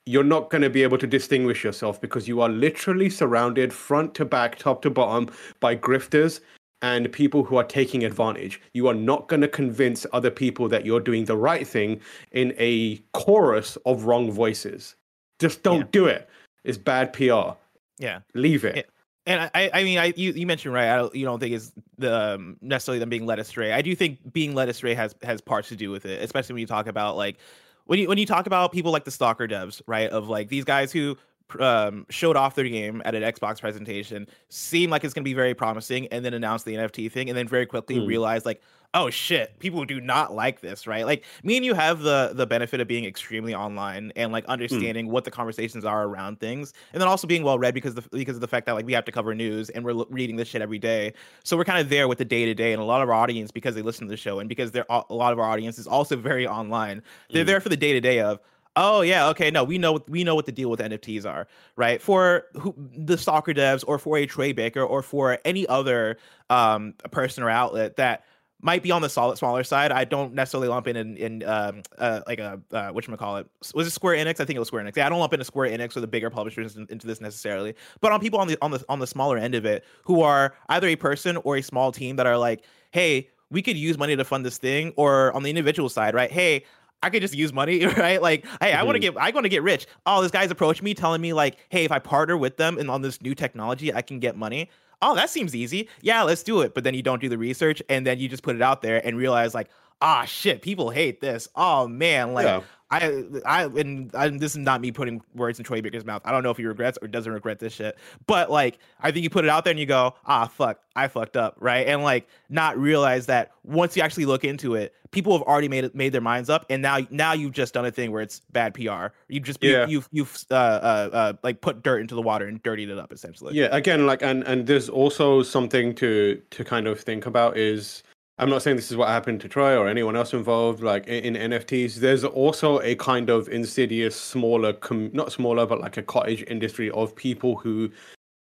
You're 0.05 0.25
not 0.25 0.49
going 0.49 0.63
to 0.63 0.69
be 0.69 0.83
able 0.83 0.97
to 0.97 1.07
distinguish 1.07 1.63
yourself 1.63 2.01
because 2.01 2.27
you 2.27 2.41
are 2.41 2.49
literally 2.49 3.09
surrounded 3.09 3.71
front 3.71 4.13
to 4.15 4.25
back, 4.25 4.57
top 4.57 4.81
to 4.81 4.89
bottom 4.89 5.29
by 5.61 5.77
grifters 5.77 6.41
and 6.83 7.09
people 7.11 7.45
who 7.45 7.55
are 7.55 7.63
taking 7.63 8.03
advantage. 8.03 8.61
You 8.73 8.87
are 8.89 8.93
not 8.93 9.29
going 9.29 9.41
to 9.41 9.47
convince 9.47 10.05
other 10.11 10.29
people 10.29 10.67
that 10.67 10.85
you're 10.85 10.99
doing 10.99 11.25
the 11.25 11.37
right 11.37 11.65
thing 11.65 12.01
in 12.33 12.53
a 12.59 12.97
chorus 13.13 13.77
of 13.85 14.03
wrong 14.03 14.31
voices. 14.31 14.95
Just 15.39 15.63
don't 15.63 15.79
yeah. 15.79 15.87
do 15.91 16.05
it. 16.05 16.29
It's 16.65 16.77
bad 16.77 17.13
PR. 17.13 17.53
Yeah. 17.97 18.19
Leave 18.35 18.65
it. 18.65 18.89
And 19.25 19.49
I, 19.55 19.71
I 19.73 19.83
mean, 19.85 19.97
I 19.97 20.13
you, 20.17 20.33
you 20.33 20.45
mentioned 20.45 20.73
right. 20.73 20.89
I 20.89 20.97
don't, 20.97 21.15
you 21.15 21.23
don't 21.23 21.39
think 21.39 21.55
it's 21.55 21.71
the 21.97 22.35
um, 22.35 22.57
necessarily 22.61 22.99
them 22.99 23.07
being 23.07 23.25
led 23.25 23.39
astray. 23.39 23.71
I 23.71 23.81
do 23.81 23.95
think 23.95 24.33
being 24.33 24.53
led 24.53 24.67
astray 24.67 24.93
has 24.95 25.15
has 25.23 25.39
parts 25.39 25.69
to 25.69 25.77
do 25.77 25.89
with 25.89 26.05
it, 26.05 26.21
especially 26.21 26.53
when 26.53 26.59
you 26.59 26.67
talk 26.67 26.87
about 26.87 27.15
like 27.15 27.37
when 27.85 27.99
you 27.99 28.09
when 28.09 28.17
you 28.17 28.25
talk 28.25 28.47
about 28.47 28.73
people 28.73 28.91
like 28.91 29.05
the 29.05 29.11
stalker 29.11 29.47
devs, 29.47 29.81
right? 29.87 30.09
Of 30.09 30.27
like 30.27 30.49
these 30.49 30.65
guys 30.65 30.91
who 30.91 31.17
um, 31.61 32.05
showed 32.09 32.35
off 32.37 32.55
their 32.55 32.67
game 32.67 33.01
at 33.05 33.15
an 33.15 33.23
Xbox 33.23 33.59
presentation, 33.61 34.27
seemed 34.49 34.91
like 34.91 35.03
it's 35.03 35.13
going 35.13 35.23
to 35.23 35.29
be 35.29 35.33
very 35.33 35.53
promising, 35.53 36.07
and 36.07 36.23
then 36.23 36.33
announced 36.33 36.65
the 36.65 36.75
NFT 36.75 37.11
thing, 37.11 37.29
and 37.29 37.37
then 37.37 37.47
very 37.47 37.65
quickly 37.65 37.95
mm. 37.97 38.07
realized 38.07 38.45
like, 38.45 38.61
oh 38.95 39.09
shit, 39.09 39.57
people 39.57 39.83
do 39.85 39.99
not 39.99 40.35
like 40.35 40.61
this, 40.61 40.85
right? 40.85 41.03
Like 41.07 41.23
me 41.43 41.57
and 41.57 41.65
you 41.65 41.73
have 41.73 42.01
the 42.01 42.31
the 42.35 42.45
benefit 42.45 42.79
of 42.79 42.87
being 42.87 43.05
extremely 43.05 43.55
online 43.55 44.11
and 44.15 44.31
like 44.31 44.45
Hmm. 44.45 44.51
understanding 44.51 45.09
what 45.09 45.23
the 45.23 45.31
conversations 45.31 45.83
are 45.83 46.03
around 46.03 46.39
things, 46.39 46.73
and 46.93 47.01
then 47.01 47.07
also 47.07 47.25
being 47.27 47.43
well 47.43 47.57
read 47.57 47.73
because 47.73 47.95
the 47.95 48.03
because 48.11 48.35
of 48.35 48.41
the 48.41 48.47
fact 48.47 48.67
that 48.67 48.73
like 48.73 48.85
we 48.85 48.93
have 48.93 49.05
to 49.05 49.11
cover 49.11 49.33
news 49.33 49.69
and 49.71 49.83
we're 49.83 50.05
reading 50.09 50.35
this 50.35 50.47
shit 50.47 50.61
every 50.61 50.77
day. 50.79 51.13
So 51.43 51.57
we're 51.57 51.63
kind 51.65 51.79
of 51.79 51.89
there 51.89 52.07
with 52.07 52.19
the 52.19 52.25
day 52.25 52.45
to 52.45 52.53
day, 52.53 52.71
and 52.71 52.79
a 52.81 52.85
lot 52.85 53.01
of 53.01 53.09
our 53.09 53.15
audience 53.15 53.49
because 53.51 53.73
they 53.73 53.81
listen 53.81 54.05
to 54.07 54.11
the 54.11 54.17
show 54.17 54.39
and 54.39 54.47
because 54.47 54.71
they're 54.71 54.85
a 54.89 55.01
a 55.09 55.15
lot 55.15 55.33
of 55.33 55.39
our 55.39 55.49
audience 55.49 55.79
is 55.79 55.87
also 55.87 56.15
very 56.15 56.45
online. 56.47 57.01
They're 57.31 57.43
Mm. 57.43 57.47
there 57.47 57.61
for 57.61 57.69
the 57.69 57.77
day 57.77 57.93
to 57.93 57.99
day 58.01 58.19
of. 58.19 58.39
Oh 58.75 59.01
yeah, 59.01 59.27
okay. 59.29 59.51
No, 59.51 59.63
we 59.63 59.77
know 59.77 59.99
we 60.07 60.23
know 60.23 60.33
what 60.33 60.47
the 60.47 60.51
deal 60.51 60.69
with 60.69 60.79
NFTs 60.79 61.25
are, 61.25 61.47
right? 61.75 62.01
For 62.01 62.45
who, 62.59 62.73
the 62.77 63.17
Stalker 63.17 63.53
devs, 63.53 63.83
or 63.87 63.99
for 63.99 64.17
a 64.17 64.25
Trey 64.25 64.51
Baker, 64.51 64.81
or 64.81 65.03
for 65.03 65.37
any 65.45 65.67
other 65.67 66.17
um 66.49 66.95
person 67.11 67.43
or 67.43 67.49
outlet 67.51 67.97
that 67.97 68.23
might 68.63 68.81
be 68.81 68.89
on 68.91 69.01
the 69.03 69.09
solid 69.09 69.37
smaller 69.37 69.63
side. 69.63 69.91
I 69.91 70.05
don't 70.05 70.33
necessarily 70.33 70.69
lump 70.69 70.87
in 70.87 70.95
in, 70.95 71.17
in 71.17 71.43
um 71.43 71.83
uh 71.99 72.21
like 72.25 72.39
a 72.39 72.59
uh 72.71 72.89
which 72.89 73.07
call 73.07 73.37
it 73.37 73.47
was 73.75 73.85
it 73.85 73.91
Square 73.91 74.17
Enix? 74.17 74.39
I 74.39 74.45
think 74.45 74.55
it 74.55 74.59
was 74.59 74.69
Square 74.69 74.85
Enix. 74.85 74.97
Yeah, 74.97 75.05
I 75.05 75.09
don't 75.09 75.19
lump 75.19 75.33
into 75.33 75.45
Square 75.45 75.69
Enix 75.69 75.95
or 75.95 75.99
the 75.99 76.07
bigger 76.07 76.31
publishers 76.31 76.75
in- 76.75 76.87
into 76.89 77.05
this 77.05 77.21
necessarily, 77.21 77.75
but 78.01 78.11
on 78.11 78.19
people 78.19 78.39
on 78.39 78.47
the 78.47 78.57
on 78.59 78.71
the 78.71 78.83
on 78.89 78.97
the 78.97 79.07
smaller 79.07 79.37
end 79.37 79.53
of 79.53 79.65
it 79.65 79.85
who 80.03 80.21
are 80.21 80.55
either 80.69 80.87
a 80.87 80.95
person 80.95 81.37
or 81.37 81.57
a 81.57 81.61
small 81.61 81.91
team 81.91 82.15
that 82.15 82.25
are 82.25 82.39
like, 82.39 82.63
hey, 82.89 83.29
we 83.51 83.61
could 83.61 83.77
use 83.77 83.99
money 83.99 84.15
to 84.15 84.23
fund 84.23 84.43
this 84.43 84.57
thing, 84.57 84.93
or 84.95 85.31
on 85.33 85.43
the 85.43 85.51
individual 85.51 85.89
side, 85.89 86.15
right? 86.15 86.31
Hey. 86.31 86.63
I 87.03 87.09
could 87.09 87.21
just 87.21 87.35
use 87.35 87.53
money, 87.53 87.85
right? 87.97 88.21
Like, 88.21 88.45
hey, 88.61 88.73
I 88.73 88.83
want 88.83 88.95
to 88.95 88.99
get, 88.99 89.15
I 89.17 89.29
want 89.31 89.45
to 89.45 89.49
get 89.49 89.61
rich. 89.63 89.85
Oh, 90.05 90.21
this 90.21 90.31
guy's 90.31 90.51
approaching 90.51 90.85
me, 90.85 90.93
telling 90.93 91.21
me 91.21 91.33
like, 91.33 91.57
hey, 91.69 91.83
if 91.85 91.91
I 91.91 91.99
partner 91.99 92.37
with 92.37 92.57
them 92.57 92.77
and 92.77 92.89
on 92.89 93.01
this 93.01 93.21
new 93.21 93.35
technology, 93.35 93.93
I 93.93 94.01
can 94.01 94.19
get 94.19 94.35
money 94.35 94.69
oh, 95.03 95.15
that 95.15 95.29
seems 95.29 95.53
easy. 95.53 95.89
Yeah, 96.01 96.23
let's 96.23 96.43
do 96.43 96.61
it. 96.61 96.73
But 96.73 96.83
then 96.83 96.93
you 96.93 97.03
don't 97.03 97.21
do 97.21 97.29
the 97.29 97.37
research 97.37 97.83
and 97.89 98.07
then 98.07 98.19
you 98.19 98.29
just 98.29 98.41
put 98.41 98.55
it 98.55 98.61
out 98.61 98.81
there 98.81 99.05
and 99.05 99.17
realize 99.17 99.53
like, 99.53 99.69
ah, 100.03 100.25
shit, 100.25 100.61
people 100.61 100.89
hate 100.91 101.21
this. 101.21 101.47
Oh 101.55 101.87
man, 101.87 102.33
like 102.33 102.45
Yeah. 102.45 102.61
I, 102.91 103.23
I, 103.43 103.63
and 103.63 104.13
I, 104.13 104.27
this 104.27 104.51
is 104.51 104.57
not 104.57 104.79
me 104.79 104.91
putting 104.91 105.19
words 105.33 105.57
in 105.57 105.65
Troy 105.65 105.81
Baker's 105.81 106.05
mouth. 106.05 106.21
I 106.25 106.31
don't 106.31 106.43
know 106.43 106.51
if 106.51 106.57
he 106.57 106.65
regrets 106.65 106.99
or 107.01 107.07
doesn't 107.07 107.31
regret 107.31 107.57
this 107.57 107.73
shit, 107.73 107.97
but 108.27 108.51
like, 108.51 108.77
I 108.99 109.09
think 109.09 109.23
you 109.23 109.31
put 109.31 109.45
it 109.45 109.49
out 109.49 109.63
there 109.63 109.71
and 109.71 109.79
you 109.79 109.87
go, 109.87 110.13
ah, 110.27 110.45
fuck, 110.45 110.79
I 110.95 111.07
fucked 111.07 111.35
up, 111.35 111.55
right? 111.59 111.87
And 111.87 112.03
like, 112.03 112.27
not 112.49 112.77
realize 112.77 113.25
that 113.27 113.51
once 113.63 113.97
you 113.97 114.03
actually 114.03 114.25
look 114.25 114.43
into 114.43 114.75
it, 114.75 114.93
people 115.09 115.33
have 115.33 115.41
already 115.47 115.69
made 115.69 115.85
it, 115.85 115.95
made 115.95 116.11
their 116.11 116.21
minds 116.21 116.51
up, 116.51 116.67
and 116.69 116.83
now, 116.83 116.99
now 117.09 117.33
you've 117.33 117.53
just 117.53 117.73
done 117.73 117.85
a 117.85 117.91
thing 117.91 118.11
where 118.11 118.21
it's 118.21 118.41
bad 118.51 118.75
PR. 118.75 119.07
You 119.27 119.39
just, 119.39 119.63
Yeah. 119.63 119.87
you, 119.87 119.93
you've, 119.93 120.09
you've, 120.11 120.45
uh, 120.51 120.53
uh, 120.53 121.09
uh, 121.13 121.33
like 121.41 121.61
put 121.61 121.81
dirt 121.81 121.99
into 121.99 122.13
the 122.13 122.21
water 122.21 122.45
and 122.45 122.61
dirtied 122.61 122.89
it 122.89 122.99
up 122.99 123.11
essentially. 123.11 123.55
Yeah, 123.55 123.69
again, 123.71 124.05
like, 124.05 124.21
and 124.21 124.43
and 124.43 124.67
there's 124.67 124.89
also 124.89 125.41
something 125.41 125.95
to 125.95 126.39
to 126.51 126.63
kind 126.63 126.85
of 126.85 126.99
think 126.99 127.25
about 127.25 127.57
is. 127.57 128.03
I'm 128.39 128.49
not 128.49 128.63
saying 128.63 128.77
this 128.77 128.89
is 128.89 128.97
what 128.97 129.09
happened 129.09 129.41
to 129.41 129.47
Troy 129.47 129.77
or 129.77 129.87
anyone 129.87 130.15
else 130.15 130.33
involved. 130.33 130.81
Like 130.81 131.05
in, 131.07 131.35
in 131.35 131.51
NFTs, 131.51 131.95
there's 131.95 132.23
also 132.23 132.79
a 132.81 132.95
kind 132.95 133.29
of 133.29 133.47
insidious, 133.49 134.19
smaller, 134.19 134.73
com- 134.73 135.11
not 135.13 135.31
smaller, 135.31 135.65
but 135.65 135.79
like 135.79 135.97
a 135.97 136.03
cottage 136.03 136.43
industry 136.47 136.89
of 136.91 137.15
people 137.15 137.55
who 137.55 137.91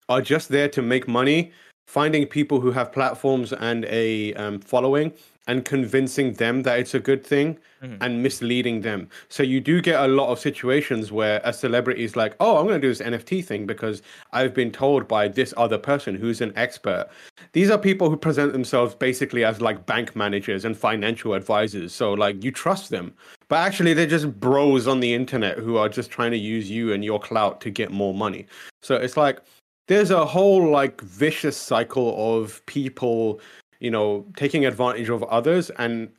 are 0.07 0.21
just 0.21 0.49
there 0.49 0.69
to 0.69 0.81
make 0.81 1.07
money, 1.07 1.51
finding 1.87 2.25
people 2.25 2.61
who 2.61 2.71
have 2.71 2.93
platforms 2.93 3.51
and 3.51 3.83
a 3.85 4.33
um, 4.35 4.59
following, 4.59 5.11
and 5.47 5.63
convincing 5.63 6.33
them 6.33 6.63
that 6.63 6.79
it's 6.79 6.93
a 6.93 6.99
good 6.99 7.23
thing 7.23 7.57
Mhm. 7.83 7.97
and 8.01 8.23
misleading 8.23 8.81
them. 8.81 9.07
So 9.29 9.43
you 9.43 9.59
do 9.59 9.81
get 9.81 9.99
a 9.99 10.07
lot 10.07 10.29
of 10.31 10.39
situations 10.39 11.11
where 11.11 11.39
a 11.43 11.53
celebrity 11.53 12.03
is 12.03 12.15
like, 12.15 12.35
"Oh, 12.39 12.57
I'm 12.57 12.65
going 12.67 12.81
to 12.81 12.87
do 12.87 12.91
this 12.91 13.01
NFT 13.01 13.41
thing 13.41 13.65
because 13.67 14.01
I've 14.33 14.53
been 14.53 14.71
told 14.71 15.07
by 15.07 15.27
this 15.27 15.53
other 15.55 15.77
person 15.77 16.15
who's 16.15 16.41
an 16.41 16.51
expert." 16.55 17.07
These 17.53 17.69
are 17.69 17.77
people 17.77 18.09
who 18.09 18.17
present 18.17 18.53
themselves 18.53 18.95
basically 18.95 19.43
as 19.45 19.61
like 19.61 19.85
bank 19.85 20.15
managers 20.15 20.65
and 20.65 20.75
financial 20.75 21.33
advisors. 21.33 21.93
So 21.93 22.13
like 22.13 22.43
you 22.43 22.51
trust 22.51 22.89
them, 22.89 23.13
but 23.47 23.57
actually 23.57 23.93
they're 23.93 24.07
just 24.07 24.39
bros 24.39 24.87
on 24.87 24.99
the 24.99 25.13
internet 25.13 25.59
who 25.59 25.77
are 25.77 25.89
just 25.89 26.09
trying 26.09 26.31
to 26.31 26.37
use 26.37 26.71
you 26.71 26.91
and 26.91 27.05
your 27.05 27.19
clout 27.19 27.61
to 27.61 27.69
get 27.69 27.91
more 27.91 28.13
money. 28.13 28.47
So 28.81 28.95
it's 28.95 29.15
like 29.15 29.39
there's 29.87 30.09
a 30.09 30.25
whole 30.25 30.67
like 30.67 31.01
vicious 31.01 31.55
cycle 31.55 32.39
of 32.39 32.65
people, 32.65 33.39
you 33.85 33.91
know, 33.91 34.25
taking 34.35 34.65
advantage 34.65 35.09
of 35.09 35.21
others 35.23 35.69
and 35.77 36.09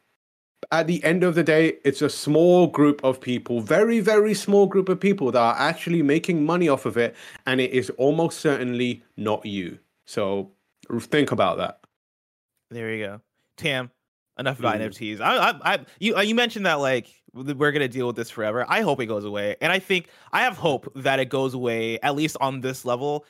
at 0.73 0.87
the 0.87 1.03
end 1.05 1.23
of 1.23 1.35
the 1.35 1.43
day, 1.43 1.75
it's 1.85 2.03
a 2.03 2.09
small 2.09 2.67
group 2.67 3.03
of 3.05 3.21
people, 3.21 3.61
very, 3.61 4.01
very 4.01 4.35
small 4.35 4.67
group 4.67 4.89
of 4.89 4.99
people 4.99 5.31
that 5.31 5.39
are 5.41 5.55
actually 5.59 6.03
making 6.03 6.45
money 6.45 6.69
off 6.69 6.87
of 6.87 6.97
it, 6.97 7.15
and 7.47 7.61
it 7.61 7.71
is 7.73 7.91
almost 7.91 8.41
certainly 8.41 9.03
not 9.17 9.45
you. 9.45 9.79
So 10.07 10.51
think 11.01 11.31
about 11.31 11.59
that. 11.59 11.81
There 12.71 12.93
you 12.93 13.05
go, 13.05 13.21
Tam. 13.57 13.91
Enough 14.39 14.59
about 14.59 14.77
Mm. 14.77 14.89
NFTs. 14.89 15.21
I, 15.21 15.37
I, 15.37 15.75
I, 15.75 15.79
you, 15.99 16.17
uh, 16.17 16.21
you 16.21 16.35
mentioned 16.35 16.67
that 16.67 16.75
like 16.75 17.09
we're 17.33 17.73
gonna 17.73 17.89
deal 17.89 18.07
with 18.07 18.17
this 18.17 18.31
forever. 18.31 18.65
I 18.69 18.81
hope 18.83 19.01
it 19.01 19.07
goes 19.07 19.25
away, 19.25 19.57
and 19.61 19.71
I 19.73 19.79
think 19.79 20.09
I 20.33 20.41
have 20.43 20.57
hope 20.57 20.93
that 20.97 21.21
it 21.21 21.29
goes 21.29 21.55
away 21.55 21.99
at 22.01 22.17
least 22.17 22.37
on 22.41 22.61
this 22.61 22.85
level 22.85 23.25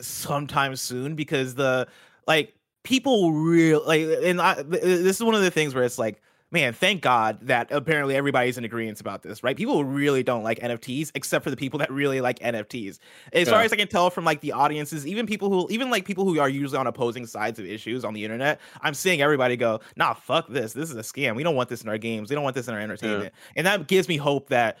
sometime 0.00 0.76
soon 0.76 1.14
because 1.14 1.54
the 1.56 1.88
like 2.26 2.54
people 2.82 3.32
real 3.32 3.82
like 3.86 4.02
and 4.22 4.40
I, 4.40 4.62
this 4.62 5.16
is 5.16 5.22
one 5.22 5.34
of 5.34 5.42
the 5.42 5.50
things 5.50 5.74
where 5.74 5.84
it's 5.84 5.98
like 5.98 6.22
man 6.50 6.72
thank 6.72 7.02
god 7.02 7.38
that 7.42 7.70
apparently 7.70 8.16
everybody's 8.16 8.58
in 8.58 8.64
agreement 8.64 9.00
about 9.00 9.22
this 9.22 9.44
right? 9.44 9.56
People 9.56 9.84
really 9.84 10.22
don't 10.22 10.42
like 10.42 10.58
nfts 10.60 11.12
except 11.14 11.44
for 11.44 11.50
the 11.50 11.56
people 11.56 11.78
that 11.78 11.90
really 11.90 12.20
like 12.20 12.38
nfts 12.38 12.98
as 13.32 13.48
far 13.48 13.60
as 13.62 13.72
i 13.72 13.76
can 13.76 13.86
tell 13.86 14.10
from 14.10 14.24
like 14.24 14.40
the 14.40 14.52
audiences 14.52 15.06
even 15.06 15.26
people 15.26 15.50
who 15.50 15.68
even 15.70 15.90
like 15.90 16.04
people 16.04 16.24
who 16.24 16.40
are 16.40 16.48
usually 16.48 16.78
on 16.78 16.86
opposing 16.86 17.26
sides 17.26 17.58
of 17.58 17.66
issues 17.66 18.04
on 18.04 18.14
the 18.14 18.24
internet 18.24 18.60
i'm 18.80 18.94
seeing 18.94 19.20
everybody 19.20 19.56
go 19.56 19.78
nah 19.96 20.14
fuck 20.14 20.48
this. 20.48 20.72
This 20.72 20.90
is 20.90 20.96
a 20.96 21.00
scam. 21.00 21.34
We 21.34 21.42
don't 21.42 21.56
want 21.56 21.68
this 21.68 21.82
in 21.82 21.88
our 21.88 21.98
games. 21.98 22.30
We 22.30 22.34
don't 22.34 22.44
want 22.44 22.54
this 22.54 22.68
in 22.68 22.74
our 22.74 22.80
entertainment. 22.80 23.34
And 23.56 23.66
that 23.66 23.88
gives 23.88 24.08
me 24.08 24.16
hope 24.16 24.48
that 24.48 24.78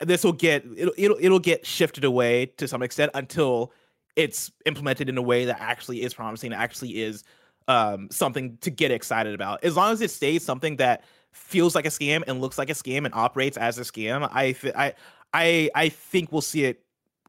this 0.00 0.24
will 0.24 0.32
get 0.32 0.64
it'll, 0.76 0.94
it'll 0.96 1.16
it'll 1.20 1.38
get 1.38 1.66
shifted 1.66 2.04
away 2.04 2.46
to 2.56 2.66
some 2.66 2.82
extent 2.82 3.10
until 3.14 3.72
it's 4.16 4.50
implemented 4.66 5.08
in 5.08 5.16
a 5.18 5.22
way 5.22 5.44
that 5.44 5.60
actually 5.60 6.02
is 6.02 6.12
promising 6.14 6.52
actually 6.52 7.00
is 7.00 7.24
um 7.68 8.08
something 8.10 8.56
to 8.60 8.70
get 8.70 8.90
excited 8.90 9.34
about 9.34 9.62
as 9.64 9.76
long 9.76 9.92
as 9.92 10.00
it 10.00 10.10
stays 10.10 10.44
something 10.44 10.76
that 10.76 11.04
feels 11.32 11.74
like 11.74 11.86
a 11.86 11.90
scam 11.90 12.22
and 12.26 12.40
looks 12.40 12.58
like 12.58 12.70
a 12.70 12.74
scam 12.74 13.04
and 13.04 13.14
operates 13.14 13.56
as 13.56 13.78
a 13.78 13.82
scam 13.82 14.28
i 14.32 14.52
th- 14.52 14.74
i 14.74 14.92
i 15.32 15.70
i 15.74 15.88
think 15.88 16.32
we'll 16.32 16.40
see 16.40 16.64
it 16.64 16.82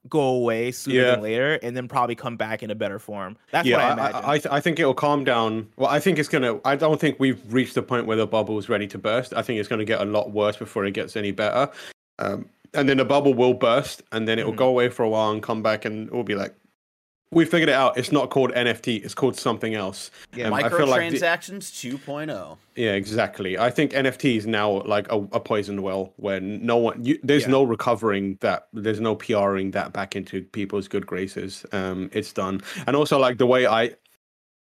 go 0.10 0.20
away 0.22 0.72
sooner 0.72 0.96
Yeah. 1.02 1.12
than 1.12 1.22
later 1.22 1.60
and 1.62 1.78
then 1.78 1.88
probably 1.88 2.16
come 2.16 2.36
back 2.36 2.64
in 2.64 2.72
a 2.72 2.76
better 2.76 2.98
form 2.98 3.38
that's 3.52 3.68
yeah, 3.68 3.76
what 3.78 3.86
i 3.86 3.94
imagine 3.94 4.16
I, 4.16 4.32
I, 4.32 4.38
th- 4.40 4.52
I 4.54 4.60
think 4.60 4.80
it'll 4.80 4.96
calm 4.96 5.24
down. 5.24 5.68
Well, 5.78 5.90
I 5.90 6.00
think 6.00 6.18
it's 6.18 6.28
gonna. 6.28 6.60
I 6.66 6.76
don't 6.76 7.00
think 7.00 7.20
we've 7.20 7.40
reached 7.54 7.76
the 7.76 7.84
point 7.84 8.08
where 8.08 8.18
the 8.18 8.26
bubble 8.26 8.58
is 8.58 8.68
ready 8.68 8.88
to 8.88 8.98
burst. 8.98 9.32
I 9.36 9.44
think 9.44 9.60
it's 9.60 9.70
gonna 9.70 9.86
get 9.86 10.02
a 10.02 10.06
lot 10.06 10.32
worse 10.32 10.58
before 10.58 10.86
it 10.86 10.96
gets 10.96 11.16
any 11.16 11.30
better. 11.32 11.70
Um, 12.18 12.50
and 12.74 12.90
then 12.90 12.98
the 12.98 13.06
bubble 13.06 13.36
will 13.36 13.54
burst, 13.54 14.02
and 14.12 14.28
then 14.28 14.40
it 14.40 14.46
will 14.48 14.54
Mhm. 14.54 14.58
go 14.66 14.70
away 14.70 14.90
for 14.90 15.04
a 15.04 15.10
while 15.10 15.30
and 15.30 15.44
come 15.44 15.62
back, 15.62 15.86
and 15.86 16.08
it 16.08 16.14
will 16.14 16.24
be 16.24 16.34
like, 16.34 16.56
we 17.34 17.46
figured 17.46 17.70
it 17.70 17.76
out. 17.76 17.98
It's 17.98 18.12
not 18.12 18.30
called 18.30 18.52
NFT. 18.52 19.04
It's 19.06 19.14
called 19.14 19.38
something 19.38 19.74
else. 19.74 20.12
yeah 20.36 20.48
Um, 20.50 20.54
feel 20.70 20.86
like 20.88 21.10
the- 21.12 21.18
2.0. 21.72 22.58
Yeah, 22.76 22.92
exactly. 22.94 23.58
I 23.58 23.70
think 23.70 23.94
NFT 23.94 24.36
is 24.38 24.46
now 24.46 24.82
like 24.84 25.10
a, 25.12 25.16
a 25.32 25.40
poison 25.40 25.82
well 25.82 26.14
where 26.18 26.42
no 26.42 26.76
one, 26.78 27.04
you, 27.04 27.18
there's 27.24 27.44
Yeah. 27.44 27.52
no 27.52 27.64
recovering 27.64 28.38
that, 28.42 28.68
there's 28.74 29.00
no 29.00 29.16
PRing 29.16 29.72
that 29.72 29.94
back 29.94 30.16
into 30.16 30.42
people's 30.44 30.90
good 30.90 31.08
graces. 31.08 31.66
Um, 31.72 32.10
it's 32.14 32.34
done. 32.34 32.62
And 32.86 32.96
also, 32.98 33.18
like 33.18 33.38
the 33.38 33.46
way 33.48 33.66
I, 33.66 33.92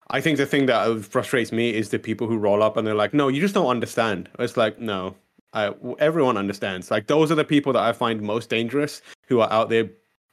I 0.10 0.20
think 0.20 0.38
the 0.38 0.46
thing 0.46 0.66
that 0.66 1.06
frustrates 1.06 1.52
me 1.54 1.74
is 1.74 1.90
the 1.90 2.00
people 2.00 2.28
who 2.28 2.38
roll 2.38 2.62
up 2.64 2.76
and 2.78 2.86
they're 2.88 2.96
like, 2.96 3.14
"No, 3.14 3.28
you 3.28 3.42
just 3.42 3.54
don't 3.54 3.68
understand." 3.68 4.30
It's 4.40 4.56
like, 4.56 4.80
no, 4.80 5.16
I, 5.54 5.74
everyone 6.00 6.38
understands. 6.38 6.90
Like 6.92 7.08
those 7.08 7.30
are 7.30 7.36
the 7.36 7.44
people 7.44 7.74
that 7.74 7.84
I 7.84 7.92
find 7.92 8.22
most 8.22 8.50
dangerous, 8.50 9.02
who 9.28 9.42
are 9.42 9.52
out 9.52 9.68
there 9.70 9.90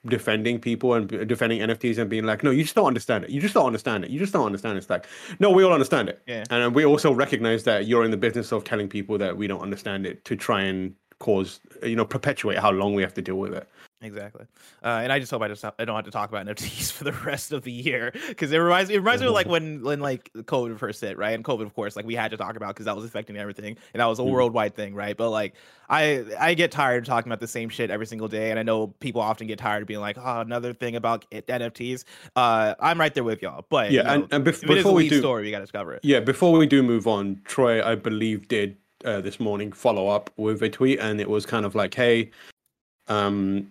defending 0.07 0.59
people 0.59 0.95
and 0.95 1.09
defending 1.29 1.61
NFTs 1.61 1.99
and 1.99 2.09
being 2.11 2.25
like, 2.25 2.43
"No, 2.43 2.51
you 2.51 2.63
just 2.63 2.75
don't 2.75 2.87
understand 2.87 3.25
it. 3.25 3.31
You 3.31 3.41
just 3.41 3.55
don't 3.55 3.67
understand 3.67 4.05
it. 4.05 4.11
You 4.11 4.19
just 4.19 4.33
don't 4.33 4.47
understand." 4.47 4.77
It. 4.77 4.79
It's 4.79 4.91
like, 4.91 5.07
no, 5.39 5.51
we 5.51 5.65
all 5.65 5.73
understand 5.73 6.09
it. 6.09 6.23
Yeah. 6.27 6.45
And 6.51 6.75
we 6.75 6.85
also 6.85 7.13
recognize 7.13 7.65
that 7.65 7.87
you're 7.87 8.05
in 8.05 8.11
the 8.11 8.17
business 8.17 8.53
of 8.53 8.65
telling 8.65 8.89
people 8.89 9.19
that 9.19 9.37
we 9.37 9.47
don't 9.47 9.63
understand 9.63 10.07
it 10.07 10.25
to 10.27 10.37
try 10.37 10.63
and 10.63 10.95
cause, 11.25 11.61
you 11.83 11.97
know, 11.97 12.05
perpetuate 12.05 12.59
how 12.59 12.71
long 12.71 12.95
we 12.95 13.03
have 13.03 13.15
to 13.15 13.23
deal 13.23 13.37
with 13.37 13.55
it. 13.55 13.67
Exactly, 14.03 14.45
uh, 14.85 15.01
and 15.03 15.11
I 15.11 15.19
just 15.19 15.31
hope 15.31 15.41
I 15.41 15.49
just 15.49 15.65
I 15.65 15.85
don't 15.87 15.97
have 15.97 16.05
to 16.05 16.11
talk 16.11 16.29
about 16.29 16.45
NFTs 16.51 16.93
for 16.93 17.05
the 17.05 17.13
rest 17.13 17.53
of 17.53 17.63
the 17.63 17.73
year 17.73 18.13
because 18.29 18.53
it 18.53 18.59
reminds 18.59 18.91
it 18.91 18.99
reminds 18.99 19.23
me 19.23 19.29
of 19.29 19.33
like 19.33 19.49
when 19.49 19.83
when 19.83 20.01
like 20.01 20.31
COVID 20.35 20.79
first 20.79 21.01
hit, 21.01 21.17
right? 21.17 21.35
And 21.35 21.43
COVID, 21.43 21.63
of 21.63 21.75
course, 21.75 21.97
like 21.97 22.05
we 22.05 22.15
had 22.15 22.31
to 22.33 22.37
talk 22.37 22.57
about 22.57 22.75
because 22.75 22.85
that 22.85 22.95
was 22.95 23.07
affecting 23.07 23.39
everything, 23.39 23.79
and 23.95 24.01
that 24.01 24.07
was 24.07 24.19
a 24.19 24.23
Mhm. 24.23 24.33
worldwide 24.33 24.75
thing, 24.75 24.95
right? 24.95 25.17
But 25.17 25.31
like 25.31 25.55
I 25.89 26.23
I 26.39 26.53
get 26.53 26.71
tired 26.71 27.05
of 27.05 27.07
talking 27.07 27.31
about 27.33 27.41
the 27.41 27.49
same 27.49 27.71
shit 27.71 27.91
every 27.91 28.07
single 28.07 28.29
day, 28.29 28.51
and 28.51 28.59
I 28.59 28.63
know 28.63 28.89
people 28.89 29.23
often 29.23 29.47
get 29.47 29.59
tired 29.59 29.81
of 29.81 29.89
being 29.89 30.01
like, 30.01 30.19
oh, 30.19 30.41
another 30.41 30.75
thing 30.75 30.97
about 30.97 31.25
NFTs. 31.31 32.05
Uh, 32.37 32.75
I'm 32.81 33.01
right 33.01 33.15
there 33.15 33.25
with 33.25 33.41
y'all, 33.41 33.65
but 33.71 33.91
Yeah, 33.91 34.01
you 34.03 34.07
know, 34.07 34.25
and, 34.25 34.33
and 34.35 34.45
bef- 34.45 34.63
if 34.63 34.65
it 34.65 34.71
is 34.71 34.71
a 34.71 34.75
before 34.83 34.93
we 34.93 35.09
do, 35.09 35.19
story, 35.21 35.45
we 35.45 35.51
got 35.51 35.65
to 35.65 35.73
cover 35.73 35.95
it. 35.95 36.01
yeah, 36.03 36.21
before 36.21 36.53
we 36.59 36.67
do 36.67 36.83
move 36.83 37.07
on, 37.07 37.41
Troy, 37.45 37.83
I 37.83 37.95
believe, 37.95 38.49
did 38.49 38.77
uh, 39.05 39.21
this 39.21 39.39
morning 39.41 39.73
follow 39.73 40.09
up 40.09 40.31
with 40.37 40.63
a 40.63 40.69
tweet, 40.69 41.01
and 41.01 41.21
it 41.21 41.29
was 41.29 41.47
kind 41.47 41.65
of 41.67 41.75
like, 41.75 41.95
"Hey, 41.95 42.31
um, 43.09 43.71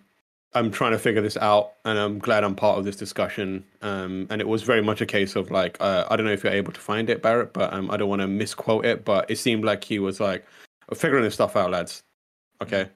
I'm 0.54 0.70
trying 0.70 0.92
to 0.92 0.98
figure 0.98 1.20
this 1.20 1.36
out, 1.36 1.72
and 1.84 1.98
I'm 1.98 2.18
glad 2.20 2.44
I'm 2.44 2.54
part 2.54 2.78
of 2.78 2.84
this 2.84 2.94
discussion. 2.94 3.64
Um, 3.82 4.28
and 4.30 4.40
it 4.40 4.46
was 4.46 4.62
very 4.62 4.82
much 4.82 5.00
a 5.00 5.06
case 5.06 5.34
of 5.34 5.50
like, 5.50 5.76
uh, 5.80 6.06
I 6.08 6.16
don't 6.16 6.26
know 6.26 6.32
if 6.32 6.44
you're 6.44 6.52
able 6.52 6.72
to 6.72 6.80
find 6.80 7.10
it, 7.10 7.22
Barrett, 7.22 7.52
but 7.52 7.72
um, 7.72 7.90
I 7.90 7.96
don't 7.96 8.08
want 8.08 8.22
to 8.22 8.28
misquote 8.28 8.86
it, 8.86 9.04
but 9.04 9.28
it 9.28 9.36
seemed 9.36 9.64
like 9.64 9.82
he 9.82 9.98
was 9.98 10.20
like, 10.20 10.46
figuring 10.94 11.24
this 11.24 11.34
stuff 11.34 11.56
out, 11.56 11.70
lads. 11.72 12.04
Okay. 12.62 12.88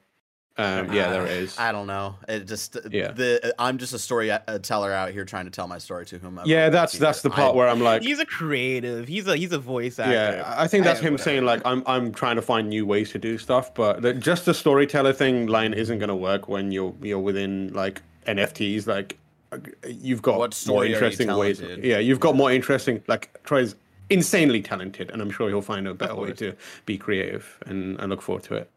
Um, 0.57 0.91
yeah, 0.93 1.09
there 1.09 1.25
it 1.25 1.31
is. 1.31 1.57
I 1.57 1.71
don't 1.71 1.87
know. 1.87 2.15
It 2.27 2.45
just 2.47 2.75
Yeah. 2.91 3.11
the 3.11 3.53
I'm 3.59 3.77
just 3.77 3.93
a 3.93 3.99
story 3.99 4.29
uh, 4.31 4.39
teller 4.59 4.91
out 4.91 5.11
here 5.11 5.23
trying 5.25 5.45
to 5.45 5.51
tell 5.51 5.67
my 5.67 5.77
story 5.77 6.05
to 6.07 6.17
whomever. 6.19 6.47
Yeah, 6.47 6.63
wants 6.63 6.73
that's 6.73 6.91
to 6.93 6.99
that's 6.99 7.21
the 7.21 7.29
part 7.29 7.53
I- 7.53 7.57
where 7.57 7.67
I'm 7.69 7.79
like, 7.79 8.01
He's 8.01 8.19
a 8.19 8.25
creative. 8.25 9.07
He's 9.07 9.27
a 9.27 9.37
he's 9.37 9.51
a 9.53 9.59
voice 9.59 9.99
actor. 9.99 10.13
yeah, 10.13 10.53
I 10.57 10.67
think 10.67 10.83
that's 10.83 10.99
I- 10.99 11.03
him 11.03 11.17
saying 11.17 11.45
like, 11.45 11.61
I'm 11.65 11.83
I'm 11.85 12.11
trying 12.13 12.35
to 12.35 12.41
find 12.41 12.67
new 12.69 12.85
ways 12.85 13.11
to 13.11 13.19
do 13.19 13.37
stuff, 13.37 13.73
but 13.73 14.01
the, 14.01 14.13
just 14.13 14.45
the 14.45 14.53
storyteller 14.53 15.13
thing 15.13 15.47
line 15.47 15.73
isn't 15.73 15.99
gonna 15.99 16.15
work 16.15 16.47
when 16.49 16.71
you're 16.71 16.93
you're 17.01 17.19
within 17.19 17.71
like 17.73 18.01
NFTs. 18.27 18.85
Like, 18.85 19.17
uh, 19.51 19.57
you've 19.87 20.21
got 20.21 20.39
What 20.39 20.49
more 20.49 20.51
story 20.51 20.91
are 20.91 20.93
interesting 20.95 21.33
ways. 21.35 21.61
Yeah, 21.61 21.99
you've 21.99 22.19
got 22.19 22.35
more 22.35 22.51
interesting. 22.51 23.01
Like, 23.07 23.41
Troy's 23.43 23.75
insanely 24.09 24.61
talented, 24.61 25.09
and 25.11 25.21
I'm 25.21 25.31
sure 25.31 25.47
he'll 25.49 25.61
find 25.61 25.87
a 25.87 25.93
better 25.93 26.15
way 26.15 26.33
to 26.33 26.53
be 26.85 26.97
creative, 26.97 27.57
and 27.65 27.99
I 28.01 28.05
look 28.05 28.21
forward 28.21 28.43
to 28.45 28.55
it. 28.55 28.69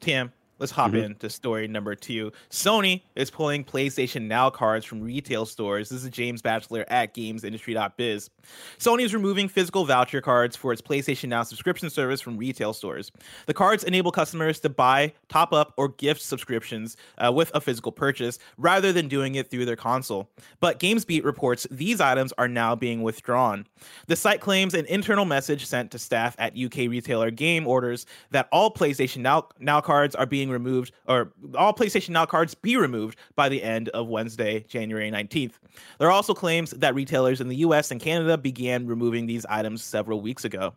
Tim, 0.00 0.32
let's 0.58 0.72
hop 0.72 0.92
Mhm. 0.92 1.04
into 1.04 1.28
story 1.30 1.68
number 1.68 1.94
two. 1.94 2.32
Sony 2.50 3.02
is 3.14 3.30
pulling 3.30 3.64
PlayStation 3.64 4.22
Now 4.22 4.50
cards 4.50 4.84
from 4.84 5.00
retail 5.02 5.46
stores. 5.46 5.88
This 5.88 6.02
is 6.04 6.10
James 6.10 6.42
Batchelor 6.42 6.84
at 6.88 7.14
GamesIndustry.biz. 7.14 8.30
Sony 8.78 9.02
is 9.04 9.14
removing 9.14 9.48
physical 9.48 9.84
voucher 9.84 10.20
cards 10.20 10.56
for 10.56 10.72
its 10.72 10.82
PlayStation 10.82 11.28
Now 11.28 11.42
subscription 11.42 11.90
service 11.90 12.20
from 12.20 12.36
retail 12.36 12.72
stores. 12.72 13.10
The 13.46 13.54
cards 13.54 13.84
enable 13.84 14.12
customers 14.12 14.60
to 14.60 14.68
buy, 14.68 15.12
top 15.28 15.52
up, 15.52 15.72
or 15.76 15.88
gift 15.88 16.22
subscriptions 16.22 16.96
uh, 17.18 17.32
with 17.32 17.50
a 17.54 17.60
physical 17.60 17.92
purchase 17.92 18.38
rather 18.56 18.92
than 18.92 19.08
doing 19.08 19.34
it 19.34 19.50
through 19.50 19.64
their 19.64 19.76
console. 19.76 20.30
But 20.60 20.78
GamesBeat 20.80 21.24
reports 21.24 21.66
these 21.70 22.00
items 22.00 22.32
are 22.38 22.48
now 22.48 22.74
being 22.74 23.02
withdrawn. 23.02 23.66
The 24.06 24.16
site 24.16 24.40
claims 24.40 24.74
an 24.74 24.86
internal 24.86 25.24
message 25.24 25.66
sent 25.66 25.90
to 25.90 25.98
staff 25.98 26.34
at 26.38 26.56
UK 26.56 26.88
retailer 26.88 27.30
Game 27.30 27.66
orders 27.66 28.06
that 28.30 28.48
all 28.52 28.72
PlayStation 28.72 29.18
Now 29.18 29.48
Now 29.58 29.80
cards 29.80 30.14
are 30.14 30.26
being 30.26 30.45
removed, 30.50 30.92
or 31.06 31.32
all 31.56 31.72
PlayStation 31.72 32.10
Now 32.10 32.26
cards 32.26 32.54
be 32.54 32.76
removed 32.76 33.18
by 33.34 33.48
the 33.48 33.62
end 33.62 33.88
of 33.90 34.08
Wednesday, 34.08 34.60
January 34.68 35.10
19th. 35.10 35.54
There 35.98 36.08
are 36.08 36.12
also 36.12 36.34
claims 36.34 36.70
that 36.72 36.94
retailers 36.94 37.40
in 37.40 37.48
the 37.48 37.56
US 37.56 37.90
and 37.90 38.00
Canada 38.00 38.38
began 38.38 38.86
removing 38.86 39.26
these 39.26 39.46
items 39.46 39.82
several 39.82 40.20
weeks 40.20 40.44
ago. 40.44 40.74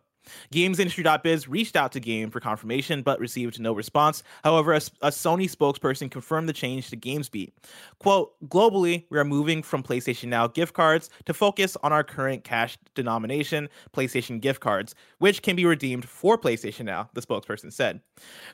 GamesIndustry.biz 0.52 1.48
reached 1.48 1.76
out 1.76 1.92
to 1.92 2.00
Game 2.00 2.30
for 2.30 2.40
confirmation 2.40 3.02
but 3.02 3.20
received 3.20 3.60
no 3.60 3.72
response. 3.72 4.22
However, 4.44 4.72
a 4.72 4.78
Sony 4.78 5.50
spokesperson 5.50 6.10
confirmed 6.10 6.48
the 6.48 6.52
change 6.52 6.90
to 6.90 6.96
GamesBeat. 6.96 7.52
Quote, 7.98 8.34
globally, 8.48 9.04
we 9.10 9.18
are 9.18 9.24
moving 9.24 9.62
from 9.62 9.82
PlayStation 9.82 10.28
Now 10.28 10.46
gift 10.46 10.74
cards 10.74 11.10
to 11.26 11.34
focus 11.34 11.76
on 11.82 11.92
our 11.92 12.04
current 12.04 12.44
cash 12.44 12.78
denomination, 12.94 13.68
PlayStation 13.94 14.40
gift 14.40 14.60
cards, 14.60 14.94
which 15.18 15.42
can 15.42 15.56
be 15.56 15.64
redeemed 15.64 16.08
for 16.08 16.38
PlayStation 16.38 16.84
Now, 16.84 17.10
the 17.14 17.22
spokesperson 17.22 17.72
said. 17.72 18.00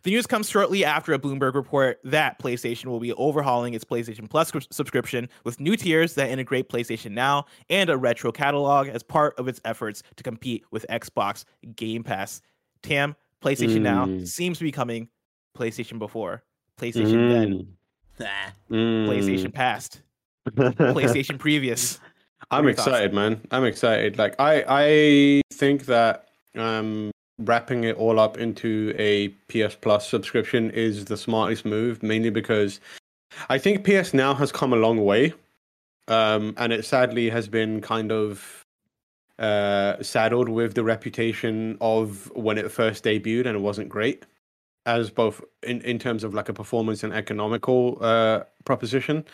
The 0.02 0.10
news 0.10 0.26
comes 0.26 0.48
shortly 0.48 0.84
after 0.84 1.12
a 1.12 1.18
Bloomberg 1.18 1.54
report 1.54 2.00
that 2.04 2.38
PlayStation 2.38 2.86
will 2.86 3.00
be 3.00 3.12
overhauling 3.14 3.74
its 3.74 3.84
PlayStation 3.84 4.28
Plus 4.28 4.52
subscription 4.70 5.28
with 5.44 5.60
new 5.60 5.76
tiers 5.76 6.14
that 6.14 6.30
integrate 6.30 6.68
PlayStation 6.68 7.12
Now 7.12 7.46
and 7.70 7.90
a 7.90 7.96
retro 7.96 8.32
catalog 8.32 8.88
as 8.88 9.02
part 9.02 9.38
of 9.38 9.48
its 9.48 9.60
efforts 9.64 10.02
to 10.16 10.22
compete 10.22 10.64
with 10.70 10.86
Xbox 10.90 11.44
Game 11.74 12.04
Pass. 12.04 12.40
Tam, 12.82 13.16
PlayStation 13.42 13.80
Now 13.82 14.06
Mm. 14.06 14.26
seems 14.28 14.58
to 14.58 14.64
be 14.64 14.72
coming. 14.72 15.08
PlayStation 15.56 15.98
before, 15.98 16.42
PlayStation 16.78 17.30
then, 17.30 17.76
Nah. 18.20 18.26
Mm. 18.70 19.06
PlayStation 19.08 19.52
past, 19.52 20.02
PlayStation 20.50 21.38
previous. 21.38 21.98
What 21.98 22.58
I'm 22.58 22.64
your 22.64 22.74
thoughts? 22.74 22.88
excited, 22.88 23.14
man. 23.14 23.40
I'm 23.50 23.64
excited. 23.64 24.18
Like 24.18 24.34
I 24.38 24.64
I 24.68 25.42
think 25.52 25.86
that 25.86 26.28
um 26.54 27.10
wrapping 27.38 27.84
it 27.84 27.96
all 27.96 28.18
up 28.20 28.38
into 28.38 28.94
a 28.98 29.28
PS 29.48 29.74
Plus 29.74 30.08
subscription 30.08 30.70
is 30.70 31.06
the 31.06 31.16
smartest 31.16 31.64
move, 31.64 32.02
mainly 32.02 32.30
because 32.30 32.80
I 33.48 33.58
think 33.58 33.84
PS 33.84 34.14
Now 34.14 34.34
has 34.34 34.52
come 34.52 34.72
a 34.72 34.76
long 34.76 35.04
way. 35.04 35.32
Um 36.08 36.54
and 36.58 36.72
it 36.72 36.84
sadly 36.84 37.30
has 37.30 37.48
been 37.48 37.80
kind 37.80 38.12
of 38.12 38.62
uh 39.38 40.02
saddled 40.02 40.48
with 40.48 40.74
the 40.74 40.84
reputation 40.84 41.76
of 41.80 42.30
when 42.34 42.58
it 42.58 42.70
first 42.70 43.04
debuted 43.04 43.46
and 43.46 43.56
it 43.56 43.60
wasn't 43.60 43.88
great 43.88 44.24
as 44.86 45.10
both 45.10 45.42
in, 45.64 45.80
in 45.82 45.98
terms 45.98 46.24
of 46.24 46.32
like 46.32 46.48
a 46.48 46.54
performance 46.54 47.02
and 47.02 47.12
economical 47.12 47.98
uh 48.00 48.40
proposition 48.64 49.24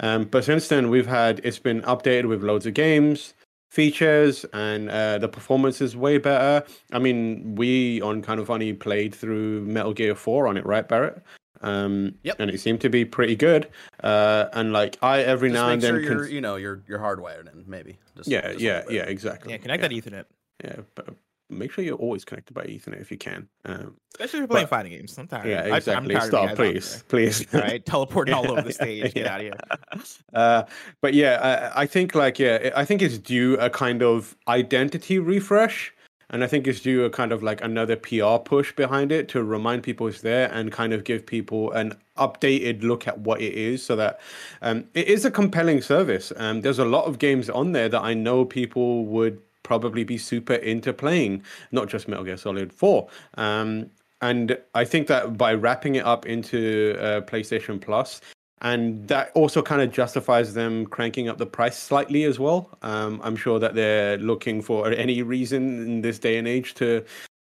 um, 0.00 0.24
but 0.24 0.44
since 0.44 0.68
then, 0.68 0.90
we've 0.90 1.06
had 1.06 1.40
it's 1.44 1.58
been 1.58 1.82
updated 1.82 2.28
with 2.28 2.42
loads 2.42 2.66
of 2.66 2.74
games, 2.74 3.34
features, 3.70 4.44
and 4.52 4.90
uh, 4.90 5.18
the 5.18 5.28
performance 5.28 5.80
is 5.80 5.96
way 5.96 6.18
better. 6.18 6.66
I 6.92 6.98
mean, 6.98 7.56
we 7.56 8.00
on 8.02 8.22
kind 8.22 8.40
of 8.40 8.46
funny 8.46 8.72
played 8.72 9.14
through 9.14 9.62
Metal 9.62 9.92
Gear 9.92 10.14
Four 10.14 10.46
on 10.46 10.56
it, 10.56 10.66
right, 10.66 10.88
Barrett? 10.88 11.22
Um, 11.60 12.14
Yep. 12.22 12.36
And 12.38 12.50
it 12.50 12.60
seemed 12.60 12.80
to 12.82 12.88
be 12.88 13.04
pretty 13.04 13.36
good. 13.36 13.68
Uh, 14.02 14.46
and 14.52 14.72
like 14.72 14.96
I 15.02 15.20
every 15.22 15.48
Just 15.50 15.60
now 15.62 15.68
and 15.70 15.82
then, 15.82 15.90
sure 15.94 16.00
you're 16.00 16.16
cons- 16.18 16.30
you 16.32 16.40
know 16.40 16.56
you're 16.56 16.82
you're 16.86 16.98
hardwired 17.00 17.52
in 17.52 17.64
maybe. 17.66 17.98
Just, 18.16 18.28
yeah, 18.28 18.48
just 18.52 18.60
yeah, 18.60 18.82
yeah, 18.90 19.02
exactly. 19.02 19.52
Yeah, 19.52 19.58
connect 19.58 19.82
that 19.82 19.90
Ethernet, 19.90 20.24
Yeah, 20.64 20.76
but 20.94 21.08
make 21.50 21.72
sure 21.72 21.82
you're 21.82 21.96
always 21.96 22.24
connected 22.26 22.52
by 22.52 22.64
Ethernet 22.64 23.00
if 23.00 23.10
you 23.10 23.16
can. 23.16 23.48
Um, 23.64 23.96
especially 24.14 24.38
if 24.38 24.40
you're 24.42 24.46
playing 24.48 24.64
But- 24.66 24.70
fighting 24.70 24.92
games. 24.92 25.16
I'm 25.18 25.26
tired. 25.28 25.48
yeah, 25.48 25.62
I- 25.62 25.68
I'm 25.68 25.74
exactly. 25.76 26.14
tired 26.14 26.28
Stop, 26.28 26.54
please, 26.56 27.04
please. 27.08 27.46
there. 27.46 27.62
All 27.62 27.68
right, 27.70 27.84
teleporting 27.86 28.34
all 28.34 28.50
over 28.50 28.60
the 28.62 28.68
Yeah, 28.68 28.72
stage. 28.74 29.14
Get 29.14 29.16
yeah. 29.24 29.32
out 29.34 29.40
of 29.40 29.46
here. 29.46 30.04
uh, 30.34 30.62
but 31.00 31.14
yeah, 31.14 31.70
I, 31.74 31.82
I 31.82 31.86
think 31.86 32.14
like 32.14 32.38
yeah, 32.38 32.70
I 32.76 32.84
think 32.84 33.02
it's 33.02 33.18
due 33.18 33.54
a 33.56 33.70
kind 33.70 34.02
of 34.02 34.36
identity 34.46 35.18
refresh, 35.18 35.92
and 36.30 36.44
I 36.44 36.46
think 36.46 36.66
it's 36.66 36.80
due 36.80 37.04
a 37.04 37.10
kind 37.10 37.32
of 37.32 37.42
like 37.42 37.62
another 37.62 37.96
PR 37.96 38.36
push 38.44 38.72
behind 38.72 39.12
it 39.12 39.28
to 39.30 39.42
remind 39.42 39.82
people 39.82 40.06
it's 40.08 40.20
there 40.20 40.50
and 40.52 40.70
kind 40.70 40.92
of 40.92 41.04
give 41.04 41.24
people 41.24 41.72
an 41.72 41.94
updated 42.16 42.82
look 42.82 43.08
at 43.08 43.18
what 43.20 43.40
it 43.40 43.54
is, 43.54 43.82
so 43.84 43.96
that 43.96 44.20
um, 44.62 44.84
it 44.94 45.08
is 45.08 45.24
a 45.24 45.30
compelling 45.30 45.80
service. 45.80 46.32
Um, 46.36 46.60
there's 46.60 46.78
a 46.78 46.84
lot 46.84 47.04
of 47.06 47.18
games 47.18 47.48
on 47.48 47.72
there 47.72 47.88
that 47.88 48.02
I 48.02 48.14
know 48.14 48.44
people 48.44 49.06
would 49.06 49.40
probably 49.62 50.04
be 50.04 50.18
super 50.18 50.54
into 50.54 50.92
playing, 50.92 51.42
not 51.72 51.88
just 51.88 52.08
Metal 52.08 52.24
Gear 52.24 52.36
Solid 52.36 52.72
Four. 52.72 53.08
Um, 53.34 53.90
and 54.20 54.58
I 54.74 54.84
think 54.84 55.06
that 55.08 55.38
by 55.38 55.54
wrapping 55.54 55.94
it 55.94 56.04
up 56.04 56.26
into 56.26 56.96
uh, 56.98 57.20
PlayStation 57.20 57.80
Plus, 57.80 58.20
and 58.62 59.06
that 59.08 59.30
also 59.34 59.62
kind 59.62 59.82
of 59.82 59.92
justifies 59.92 60.54
them 60.54 60.86
cranking 60.86 61.28
up 61.28 61.38
the 61.38 61.46
price 61.46 61.78
slightly 61.78 62.24
as 62.24 62.38
well. 62.38 62.76
Um, 62.82 63.20
I'm 63.22 63.36
sure 63.36 63.58
that 63.58 63.74
they're 63.74 64.18
looking 64.18 64.62
for 64.62 64.90
any 64.90 65.22
reason 65.22 65.86
in 65.86 66.00
this 66.00 66.18
day 66.18 66.38
and 66.38 66.48
age 66.48 66.74
to 66.74 67.04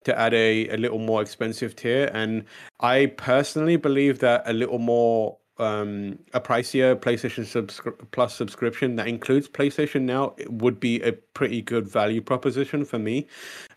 to 0.05 0.19
add 0.19 0.33
a, 0.33 0.69
a 0.69 0.77
little 0.77 0.99
more 0.99 1.21
expensive 1.21 1.77
tier. 1.77 2.11
And 2.15 2.45
I 2.81 3.07
personally 3.17 3.77
believe 3.77 4.21
that 4.21 4.43
a 4.47 4.53
little 4.53 4.79
more 4.79 5.37
um, 5.59 6.19
a 6.35 6.41
pricier 6.41 6.95
PlayStation 6.95 7.45
subscri- 7.45 8.11
Plus 8.13 8.35
subscription 8.35 8.97
that 8.97 9.09
includes 9.09 9.49
PlayStation 9.49 10.03
Now 10.03 10.35
would 10.47 10.79
be 10.79 11.03
a 11.03 11.13
pretty 11.13 11.63
good 11.63 11.89
value 11.89 12.21
proposition 12.21 12.85
for 12.85 12.99
me. 12.99 13.27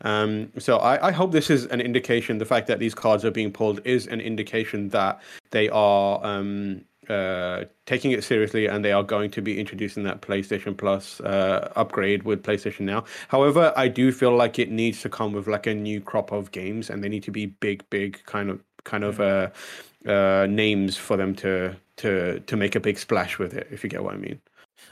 Um, 0.01 0.51
so 0.59 0.77
I, 0.77 1.07
I 1.07 1.11
hope 1.11 1.31
this 1.31 1.49
is 1.49 1.65
an 1.65 1.81
indication. 1.81 2.37
The 2.37 2.45
fact 2.45 2.67
that 2.67 2.79
these 2.79 2.93
cards 2.93 3.25
are 3.25 3.31
being 3.31 3.51
pulled 3.51 3.81
is 3.85 4.07
an 4.07 4.21
indication 4.21 4.89
that 4.89 5.21
they 5.49 5.69
are 5.69 6.23
um, 6.23 6.85
uh, 7.09 7.65
taking 7.85 8.11
it 8.11 8.23
seriously 8.23 8.67
and 8.67 8.85
they 8.85 8.91
are 8.91 9.03
going 9.03 9.31
to 9.31 9.41
be 9.41 9.59
introducing 9.59 10.03
that 10.03 10.21
PlayStation 10.21 10.77
Plus 10.77 11.19
uh, 11.21 11.71
upgrade 11.75 12.23
with 12.23 12.43
PlayStation 12.43 12.81
Now. 12.81 13.03
However, 13.27 13.73
I 13.75 13.87
do 13.87 14.11
feel 14.11 14.35
like 14.35 14.59
it 14.59 14.69
needs 14.69 15.01
to 15.01 15.09
come 15.09 15.33
with 15.33 15.47
like 15.47 15.67
a 15.67 15.73
new 15.73 15.99
crop 15.99 16.31
of 16.31 16.51
games, 16.51 16.89
and 16.89 17.03
they 17.03 17.09
need 17.09 17.23
to 17.23 17.31
be 17.31 17.47
big, 17.47 17.89
big 17.89 18.23
kind 18.25 18.49
of 18.49 18.63
kind 18.83 19.03
of 19.03 19.19
uh, 19.19 19.49
uh, 20.05 20.47
names 20.49 20.97
for 20.97 21.17
them 21.17 21.35
to 21.35 21.75
to 21.97 22.39
to 22.41 22.55
make 22.57 22.75
a 22.75 22.79
big 22.79 22.97
splash 22.97 23.39
with 23.39 23.53
it. 23.53 23.67
If 23.71 23.83
you 23.83 23.89
get 23.89 24.03
what 24.03 24.13
I 24.13 24.17
mean. 24.17 24.39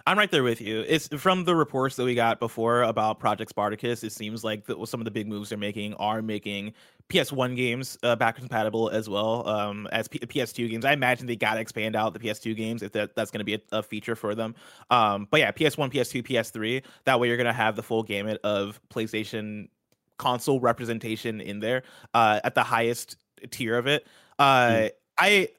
I'm 0.05 0.17
right 0.17 0.29
there 0.29 0.43
with 0.43 0.61
you. 0.61 0.83
It's 0.87 1.07
from 1.07 1.45
the 1.45 1.55
reports 1.55 1.95
that 1.95 2.03
we 2.03 2.15
got 2.15 2.39
before 2.39 2.83
about 2.83 3.19
Project 3.19 3.49
Spartacus. 3.49 4.03
It 4.03 4.11
seems 4.11 4.43
like 4.43 4.65
the, 4.65 4.85
some 4.85 5.01
of 5.01 5.05
the 5.05 5.11
big 5.11 5.27
moves 5.27 5.49
they're 5.49 5.57
making 5.57 5.93
are 5.95 6.21
making 6.21 6.73
PS1 7.09 7.55
games 7.55 7.97
uh, 8.03 8.15
backwards 8.15 8.47
compatible 8.47 8.89
as 8.89 9.09
well 9.09 9.47
um, 9.47 9.87
as 9.91 10.07
P- 10.07 10.19
PS2 10.19 10.69
games. 10.69 10.85
I 10.85 10.93
imagine 10.93 11.25
they 11.25 11.35
got 11.35 11.55
to 11.55 11.59
expand 11.59 11.95
out 11.95 12.13
the 12.13 12.19
PS2 12.19 12.55
games 12.55 12.83
if 12.83 12.91
that, 12.91 13.15
that's 13.15 13.31
going 13.31 13.39
to 13.39 13.45
be 13.45 13.55
a, 13.55 13.61
a 13.71 13.83
feature 13.83 14.15
for 14.15 14.35
them. 14.35 14.55
Um, 14.91 15.27
but 15.29 15.39
yeah, 15.39 15.51
PS1, 15.51 15.91
PS2, 15.91 16.23
PS3. 16.25 16.83
That 17.05 17.19
way 17.19 17.27
you're 17.27 17.37
going 17.37 17.47
to 17.47 17.53
have 17.53 17.75
the 17.75 17.83
full 17.83 18.03
gamut 18.03 18.39
of 18.43 18.79
PlayStation 18.89 19.69
console 20.17 20.59
representation 20.59 21.41
in 21.41 21.59
there 21.59 21.83
uh, 22.13 22.39
at 22.43 22.53
the 22.53 22.63
highest 22.63 23.17
tier 23.49 23.77
of 23.77 23.87
it. 23.87 24.05
Uh, 24.37 24.89
I 25.17 25.49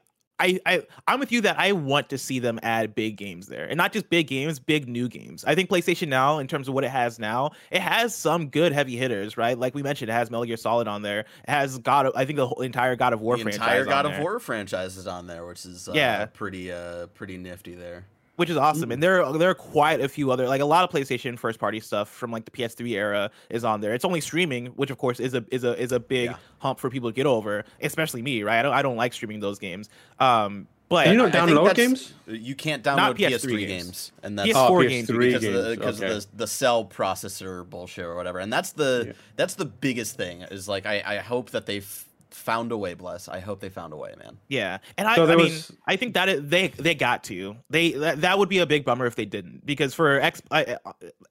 I, 0.41 0.59
I 0.67 0.83
I'm 1.07 1.21
with 1.21 1.31
you 1.31 1.43
that 1.43 1.59
I 1.59 1.73
want 1.73 2.09
to 2.09 2.19
see 2.19 2.39
them 2.39 2.59
add 2.63 2.95
big 2.95 3.17
games 3.17 3.47
there, 3.47 3.67
and 3.67 3.77
not 3.77 3.93
just 3.93 4.09
big 4.11 4.27
games, 4.27 4.59
big 4.59 4.89
new 4.89 5.09
games. 5.09 5.45
I 5.47 5.55
think 5.55 5.69
PlayStation 5.71 6.09
now, 6.09 6.39
in 6.39 6.49
terms 6.49 6.67
of 6.67 6.75
what 6.75 6.83
it 6.85 6.91
has 6.91 7.19
now, 7.19 7.51
it 7.71 7.83
has 7.83 8.15
some 8.17 8.49
good 8.49 8.73
heavy 8.73 8.97
hitters, 8.97 9.37
right? 9.37 9.59
Like 9.59 9.75
we 9.75 9.83
mentioned, 9.83 10.11
it 10.11 10.15
has 10.15 10.31
Metal 10.31 10.45
Gear 10.47 10.57
Solid 10.57 10.89
on 10.89 11.03
there. 11.03 11.21
It 11.21 11.51
has 11.51 11.79
God, 11.79 12.07
of, 12.07 12.13
I 12.17 12.25
think 12.25 12.37
the 12.39 12.47
whole 12.47 12.63
entire 12.63 12.97
God 12.97 13.13
of 13.13 13.21
War 13.21 13.37
the 13.37 13.43
franchise. 13.43 13.61
entire 13.61 13.85
God 13.85 14.07
of 14.07 14.19
War 14.19 14.39
franchise 14.41 14.97
is 14.97 15.07
on 15.07 15.27
there, 15.27 15.47
which 15.47 15.65
is 15.67 15.89
uh, 15.89 15.93
Yeah. 15.95 16.25
pretty 16.27 16.73
uh 16.73 17.07
pretty 17.09 17.37
nifty 17.37 17.75
there. 17.75 18.07
Which 18.41 18.49
is 18.51 18.57
awesome. 18.57 18.91
And 18.91 19.03
there 19.03 19.23
are 19.23 19.37
there 19.39 19.51
are 19.51 19.55
quite 19.55 20.01
a 20.01 20.09
few 20.09 20.31
other 20.33 20.49
like 20.49 20.63
a 20.63 20.65
lot 20.65 20.83
of 20.83 20.91
PlayStation 20.91 21.39
first 21.39 21.59
party 21.61 21.79
stuff 21.79 22.09
from 22.09 22.31
like 22.33 22.47
the 22.47 22.51
PS3 22.51 22.91
era 22.93 23.31
is 23.51 23.65
on 23.65 23.81
there. 23.83 23.93
It's 23.93 24.05
only 24.05 24.21
streaming, 24.23 24.67
which 24.69 24.91
of 24.91 24.97
course 24.99 25.21
is 25.21 25.35
a 25.35 25.45
is 25.51 25.63
a 25.63 25.81
is 25.81 25.93
a 25.93 26.01
big 26.01 26.31
Yeah. 26.31 26.37
hump 26.59 26.81
for 26.81 26.89
people 26.89 27.11
to 27.11 27.15
get 27.15 27.27
over, 27.27 27.65
especially 27.83 28.23
me, 28.23 28.43
right? 28.43 28.59
I 28.59 28.63
don't 28.63 28.73
I 28.73 28.83
don't 28.83 28.97
like 28.97 29.13
streaming 29.13 29.41
those 29.41 29.59
games. 29.59 29.91
Um, 30.19 30.67
but 30.89 31.07
And 31.07 31.13
you 31.15 31.21
don't 31.21 31.29
I 31.35 31.47
think 31.47 31.51
download 31.59 31.67
that's- 31.69 31.87
games? 31.87 32.13
You 32.27 32.55
can't 32.57 32.83
download 32.83 33.17
PS3 33.17 33.29
PS3, 33.53 33.59
games. 33.59 33.85
games. 33.85 34.13
and 34.25 34.39
that's 34.39 34.49
PS4 34.49 34.71
Oh, 34.71 34.89
games 34.89 35.09
PS3 35.09 35.19
because 35.19 35.45
of 35.45 35.53
the, 35.53 35.63
games, 35.63 35.77
because 35.77 36.03
okay. 36.03 36.13
of 36.17 36.21
the, 36.23 36.37
the 36.37 36.47
cell 36.47 36.85
processor 36.85 37.69
bullshit 37.69 38.05
or 38.07 38.17
whatever. 38.17 38.39
And 38.41 38.53
that's 38.53 38.73
the 38.73 39.05
Yeah. 39.09 39.13
that's 39.37 39.55
the 39.55 39.67
biggest 39.67 40.17
thing 40.17 40.43
is 40.51 40.67
like 40.67 40.87
I, 40.87 41.03
I 41.07 41.17
hope 41.19 41.51
that 41.51 41.67
they've 41.67 42.05
found 42.31 42.73
a 42.73 42.77
way. 42.77 42.95
Bless. 42.95 43.29
I 43.29 43.41
hope 43.41 43.61
they 43.61 43.69
found 43.69 43.93
a 43.93 43.97
way, 43.97 44.15
man. 44.19 44.39
Yeah, 44.49 44.79
and 44.99 45.07
I, 45.09 45.17
So 45.17 45.25
I 45.25 45.27
there 45.27 45.37
mean, 45.37 45.53
I 45.87 45.97
think 45.97 46.15
that 46.15 46.29
it, 46.29 46.51
they 46.51 46.69
they 46.69 46.95
got 46.95 47.25
to 47.25 47.57
they 47.71 47.93
that, 47.93 48.21
that 48.23 48.39
would 48.39 48.49
be 48.49 48.59
a 48.59 48.67
big 48.67 48.85
bummer 48.85 49.07
if 49.07 49.15
they 49.17 49.25
didn't 49.25 49.65
because 49.67 49.95
for 49.95 50.21
X 50.21 50.43
I, 50.51 50.77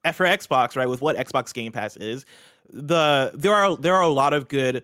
I- 0.03 0.11
for 0.11 0.25
Xbox 0.25 0.75
right 0.75 0.87
with 0.89 1.01
what 1.01 1.15
Xbox 1.17 1.53
Game 1.53 1.71
Pass 1.71 1.95
is, 1.97 2.25
the 2.71 3.31
there 3.33 3.53
are 3.53 3.75
there 3.77 3.95
are 3.95 4.03
a 4.03 4.07
lot 4.09 4.33
of 4.33 4.47
good 4.47 4.83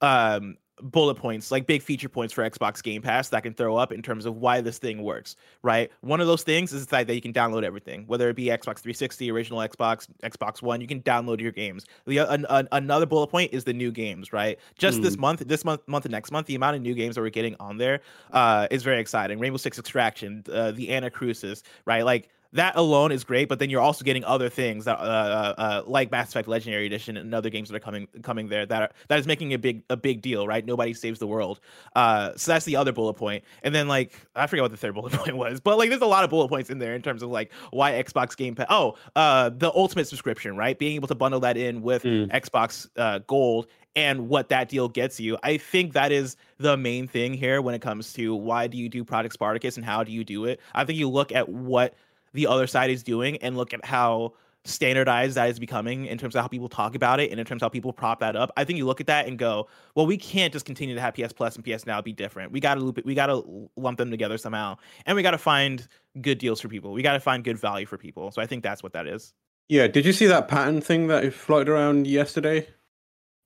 um 0.00 0.56
bullet 0.82 1.14
points 1.14 1.50
like 1.50 1.66
big 1.66 1.82
feature 1.82 2.08
points 2.08 2.32
for 2.32 2.48
Xbox 2.48 2.82
Game 2.82 3.02
Pass 3.02 3.28
that 3.28 3.38
I 3.38 3.40
can 3.40 3.54
throw 3.54 3.76
up 3.76 3.92
in 3.92 4.02
terms 4.02 4.26
of 4.26 4.36
why 4.36 4.60
this 4.60 4.78
thing 4.78 5.02
works 5.02 5.36
right? 5.62 5.90
One 6.00 6.20
of 6.20 6.26
those 6.26 6.42
things 6.42 6.72
is 6.72 6.86
the 6.86 6.90
fact 6.90 7.08
that 7.08 7.14
you 7.14 7.20
can 7.20 7.32
download 7.32 7.64
everything 7.64 8.04
whether 8.06 8.28
it 8.28 8.36
be 8.36 8.46
Xbox 8.46 8.78
360 8.78 9.30
original 9.30 9.60
Xbox 9.60 10.08
Xbox 10.22 10.62
One 10.62 10.80
you 10.80 10.86
can 10.86 11.02
download 11.02 11.40
your 11.40 11.52
games. 11.52 11.84
The 12.06 12.18
an, 12.18 12.46
an, 12.50 12.68
another 12.72 13.06
bullet 13.06 13.28
point 13.28 13.52
is 13.52 13.64
the 13.64 13.72
new 13.72 13.90
games 13.90 14.32
right? 14.32 14.58
Just 14.78 15.02
this 15.02 15.16
month 15.16 15.40
this 15.46 15.64
month 15.64 15.86
month 15.86 16.04
and 16.04 16.12
next 16.12 16.30
month 16.30 16.46
the 16.46 16.54
amount 16.54 16.76
of 16.76 16.82
new 16.82 16.94
games 16.94 17.14
that 17.14 17.22
we're 17.22 17.30
getting 17.30 17.56
on 17.60 17.76
there 17.76 18.00
uh 18.32 18.66
is 18.70 18.82
very 18.82 19.00
exciting. 19.00 19.38
Rainbow 19.38 19.58
Six 19.58 19.78
Extraction 19.78 20.44
uh, 20.52 20.72
the 20.72 20.88
Anacrusis 20.88 21.62
right? 21.84 22.04
Like 22.04 22.28
that 22.52 22.76
alone 22.76 23.12
is 23.12 23.24
great, 23.24 23.48
but 23.48 23.58
then 23.58 23.70
you're 23.70 23.80
also 23.80 24.04
getting 24.04 24.24
other 24.24 24.48
things 24.48 24.84
that, 24.86 24.98
uh, 24.98 25.02
uh, 25.02 25.54
uh, 25.58 25.82
like 25.86 26.10
Mass 26.10 26.30
Effect 26.30 26.48
Legendary 26.48 26.86
Edition 26.86 27.16
and 27.16 27.34
other 27.34 27.50
games 27.50 27.68
that 27.68 27.76
are 27.76 27.80
coming 27.80 28.08
coming 28.22 28.48
there 28.48 28.66
that 28.66 28.82
are, 28.82 28.90
that 29.08 29.18
is 29.18 29.26
making 29.26 29.54
a 29.54 29.58
big 29.58 29.82
a 29.88 29.96
big 29.96 30.20
deal, 30.22 30.46
right? 30.46 30.64
Nobody 30.64 30.94
saves 30.94 31.18
the 31.18 31.26
world. 31.26 31.60
Uh, 31.94 32.32
so 32.36 32.52
that's 32.52 32.64
the 32.64 32.76
other 32.76 32.92
bullet 32.92 33.14
point. 33.14 33.20
point, 33.20 33.44
and 33.62 33.74
then 33.74 33.86
like 33.86 34.12
I 34.34 34.46
forget 34.46 34.62
what 34.62 34.70
the 34.70 34.76
third 34.76 34.94
bullet 34.96 35.12
point 35.12 35.36
was, 35.36 35.60
but 35.60 35.78
like 35.78 35.90
there's 35.90 36.00
a 36.02 36.06
lot 36.06 36.24
of 36.24 36.30
bullet 36.30 36.48
points 36.48 36.70
in 36.70 36.78
there 36.78 36.94
in 36.94 37.02
terms 37.02 37.22
of 37.22 37.30
like 37.30 37.52
why 37.70 37.92
Xbox 37.92 38.36
Game 38.36 38.54
Pass. 38.54 38.66
Oh, 38.70 38.96
uh, 39.14 39.50
the 39.50 39.70
Ultimate 39.74 40.08
subscription, 40.08 40.56
right? 40.56 40.78
Being 40.78 40.96
able 40.96 41.08
to 41.08 41.14
bundle 41.14 41.40
that 41.40 41.56
in 41.56 41.82
with 41.82 42.02
Mm. 42.02 42.30
Xbox 42.32 42.88
uh, 42.96 43.20
Gold 43.26 43.66
and 43.94 44.28
what 44.28 44.48
that 44.48 44.68
deal 44.68 44.88
gets 44.88 45.20
you. 45.20 45.36
I 45.42 45.56
think 45.58 45.92
that 45.92 46.12
is 46.12 46.36
the 46.58 46.76
main 46.76 47.06
thing 47.08 47.34
here 47.34 47.60
when 47.60 47.74
it 47.74 47.82
comes 47.82 48.12
to 48.14 48.34
why 48.34 48.66
do 48.66 48.76
you 48.78 48.88
do 48.88 49.04
Project 49.04 49.34
Spartacus 49.34 49.76
and 49.76 49.84
how 49.84 50.02
do 50.04 50.12
you 50.12 50.24
do 50.24 50.44
it. 50.46 50.60
I 50.74 50.84
think 50.84 50.98
you 50.98 51.08
look 51.08 51.32
at 51.32 51.48
what 51.48 51.94
the 52.32 52.46
other 52.46 52.66
side 52.66 52.90
is 52.90 53.02
doing 53.02 53.36
and 53.38 53.56
look 53.56 53.74
at 53.74 53.84
how 53.84 54.34
standardized 54.64 55.36
that 55.36 55.48
is 55.48 55.58
becoming 55.58 56.06
in 56.06 56.18
terms 56.18 56.34
of 56.34 56.42
how 56.42 56.48
people 56.48 56.68
talk 56.68 56.94
about 56.94 57.18
it 57.18 57.30
and 57.30 57.40
in 57.40 57.46
terms 57.46 57.62
of 57.62 57.66
how 57.66 57.70
people 57.70 57.92
prop 57.92 58.20
that 58.20 58.36
up. 58.36 58.52
I 58.56 58.64
think 58.64 58.76
you 58.76 58.84
look 58.84 59.00
at 59.00 59.06
that 59.06 59.26
and 59.26 59.38
go, 59.38 59.68
well, 59.94 60.06
we 60.06 60.16
can't 60.16 60.52
just 60.52 60.66
continue 60.66 60.94
to 60.94 61.00
have 61.00 61.14
PS 61.14 61.32
Plus 61.32 61.56
and 61.56 61.64
PS 61.64 61.86
Now 61.86 62.00
be 62.02 62.12
different. 62.12 62.52
We 62.52 62.60
got 62.60 62.74
to 62.74 62.80
loop 62.80 62.98
it. 62.98 63.06
We 63.06 63.14
got 63.14 63.26
to 63.26 63.70
lump 63.76 63.98
them 63.98 64.10
together 64.10 64.36
somehow, 64.38 64.76
and 65.06 65.16
we 65.16 65.22
got 65.22 65.30
to 65.30 65.38
find 65.38 65.86
good 66.20 66.38
deals 66.38 66.60
for 66.60 66.68
people. 66.68 66.92
We 66.92 67.02
got 67.02 67.14
to 67.14 67.20
find 67.20 67.42
good 67.42 67.58
value 67.58 67.86
for 67.86 67.96
people. 67.96 68.30
So 68.32 68.42
I 68.42 68.46
think 68.46 68.62
that's 68.62 68.82
what 68.82 68.92
that 68.92 69.06
is. 69.06 69.32
Yeah, 69.68 69.86
did 69.86 70.04
you 70.04 70.12
see 70.12 70.26
that 70.26 70.48
pattern 70.48 70.80
thing 70.80 71.06
that 71.06 71.32
floated 71.32 71.70
around 71.70 72.06
yesterday? 72.06 72.66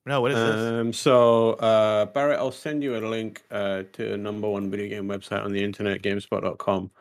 No, 0.07 0.21
what 0.21 0.31
is 0.31 0.37
this? 0.37 0.55
Um, 0.55 0.93
so 0.93 1.53
uh, 1.53 2.05
Barrett, 2.05 2.39
I'll 2.39 2.51
send 2.51 2.83
you 2.83 2.95
a 2.95 2.99
link 2.99 3.43
uh, 3.49 3.83
to 3.93 4.09
the 4.09 4.17
number 4.17 4.47
one 4.47 4.69
video 4.69 4.87
game 4.87 5.07
website 5.07 5.43
on 5.43 5.51
the 5.51 5.63
internet, 5.63 6.01
Gamespot.com. 6.01 6.91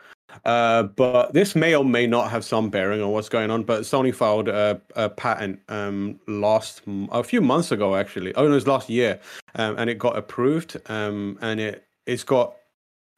Uh, 0.44 0.84
but 0.84 1.32
this 1.32 1.54
may 1.54 1.74
or 1.74 1.84
may 1.84 2.06
not 2.06 2.30
have 2.30 2.44
some 2.44 2.70
bearing 2.70 3.00
on 3.00 3.10
what's 3.10 3.28
going 3.28 3.50
on. 3.50 3.62
But 3.62 3.82
Sony 3.82 4.14
filed 4.14 4.48
a, 4.48 4.80
a 4.96 5.08
patent 5.08 5.60
um, 5.68 6.20
last 6.26 6.82
a 7.12 7.22
few 7.22 7.40
months 7.40 7.72
ago, 7.72 7.96
actually. 7.96 8.34
Oh, 8.34 8.44
no, 8.44 8.52
it 8.52 8.54
was 8.54 8.66
last 8.66 8.88
year, 8.88 9.20
um, 9.54 9.76
and 9.78 9.90
it 9.90 9.98
got 9.98 10.16
approved. 10.16 10.76
Um, 10.86 11.38
and 11.40 11.60
it 11.60 11.84
it's 12.06 12.24
got 12.24 12.54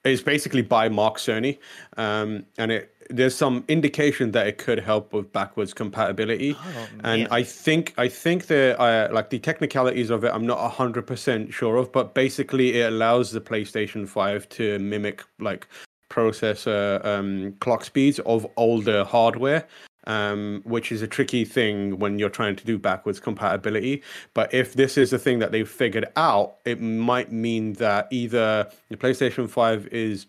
it's 0.04 0.22
basically 0.22 0.62
by 0.62 0.88
Mark 0.88 1.18
Cerny, 1.18 1.58
um, 1.96 2.46
and 2.58 2.70
it 2.72 2.92
there's 3.08 3.36
some 3.36 3.64
indication 3.68 4.32
that 4.32 4.46
it 4.46 4.58
could 4.58 4.80
help 4.80 5.12
with 5.12 5.32
backwards 5.32 5.72
compatibility. 5.72 6.56
Oh, 6.58 6.88
and. 7.04 7.28
I 7.30 7.42
think 7.42 7.94
I 7.98 8.08
think 8.08 8.46
the 8.46 8.78
uh, 8.80 9.08
like 9.12 9.30
the 9.30 9.38
technicalities 9.38 10.10
of 10.10 10.24
it, 10.24 10.32
I'm 10.32 10.46
not 10.46 10.58
hundred 10.70 11.06
percent 11.06 11.52
sure 11.52 11.76
of, 11.76 11.92
but 11.92 12.14
basically 12.14 12.80
it 12.80 12.92
allows 12.92 13.30
the 13.30 13.40
PlayStation 13.40 14.08
Five 14.08 14.48
to 14.50 14.78
mimic 14.78 15.22
like 15.38 15.68
processor 16.11 17.04
um, 17.04 17.52
clock 17.61 17.84
speeds 17.84 18.18
of 18.20 18.46
older 18.57 19.04
hardware. 19.04 19.66
Um, 20.09 20.62
which 20.64 20.92
is 20.92 21.02
a 21.02 21.09
tricky 21.09 21.44
thing 21.44 21.98
when 21.98 22.20
you're 22.20 22.30
trying 22.30 22.54
to 22.54 22.64
do 22.64 22.78
backwards 22.78 23.18
compatibility. 23.18 24.04
But 24.34 24.54
if 24.54 24.74
this 24.74 24.96
is 24.96 25.12
a 25.12 25.18
thing 25.18 25.40
that 25.40 25.50
they've 25.50 25.68
figured 25.68 26.07
out, 26.14 26.59
it 26.64 26.80
might 26.80 27.32
mean 27.32 27.72
that 27.72 28.07
either 28.12 28.70
the 28.88 28.96
PlayStation 28.96 29.50
5 29.50 29.88
is 29.88 30.26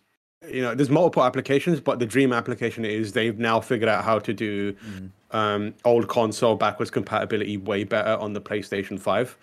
you 0.50 0.62
know 0.62 0.76
there's 0.76 0.90
multiple 0.90 1.24
applications 1.24 1.80
but 1.80 2.00
the 2.00 2.06
dream 2.06 2.32
application 2.32 2.86
is 2.86 3.14
they've 3.14 3.40
now 3.40 3.60
figured 3.60 3.90
out 3.90 4.04
how 4.04 4.20
to 4.20 4.34
do 4.34 4.76
um, 5.32 5.74
old 5.84 6.08
console 6.08 6.56
backwards 6.56 6.92
compatibility 6.92 7.58
way 7.58 7.84
better 7.84 8.16
on 8.18 8.34
the 8.34 8.42
playstation 8.42 9.00
5 9.00 9.38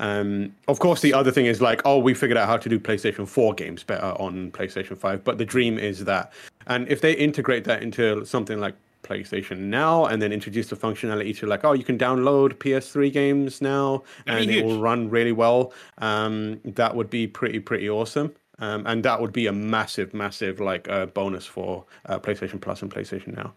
um, 0.00 0.52
of 0.66 0.80
course 0.80 1.00
the 1.00 1.14
other 1.14 1.30
thing 1.30 1.46
is 1.46 1.60
like 1.60 1.80
oh 1.84 1.98
we 1.98 2.12
figured 2.12 2.36
out 2.36 2.48
how 2.48 2.56
to 2.56 2.68
do 2.68 2.78
playstation 2.78 3.26
4 3.28 3.54
games 3.54 3.84
better 3.84 4.12
on 4.20 4.50
playstation 4.50 4.98
5 4.98 5.22
but 5.22 5.38
the 5.38 5.44
dream 5.44 5.78
is 5.78 6.04
that 6.04 6.32
and 6.66 6.88
if 6.88 7.00
they 7.00 7.12
integrate 7.12 7.64
that 7.64 7.82
into 7.82 8.24
something 8.24 8.58
like 8.58 8.74
PlayStation 9.02 9.58
Now, 9.58 10.06
and 10.06 10.20
then 10.20 10.32
introduce 10.32 10.68
the 10.68 10.76
functionality 10.76 11.36
to 11.38 11.46
like, 11.46 11.64
oh, 11.64 11.72
you 11.72 11.84
can 11.84 11.98
download 11.98 12.54
PS3 12.54 13.12
games 13.12 13.60
now, 13.60 14.02
That'd 14.26 14.42
and 14.42 14.50
it 14.50 14.64
will 14.64 14.80
run 14.80 15.10
really 15.10 15.32
well. 15.32 15.72
Um, 15.98 16.60
that 16.64 16.94
would 16.94 17.10
be 17.10 17.26
pretty 17.26 17.60
pretty 17.60 17.88
awesome. 17.88 18.32
Um, 18.60 18.86
and 18.86 19.02
that 19.04 19.20
would 19.20 19.32
be 19.32 19.46
a 19.46 19.52
massive, 19.52 20.12
massive 20.12 20.60
like 20.60 20.88
uh, 20.88 21.06
bonus 21.06 21.46
for 21.46 21.84
uh, 22.06 22.18
PlayStation 22.18 22.60
Plus 22.60 22.82
and 22.82 22.92
PlayStation 22.92 23.34
Now. 23.34 23.54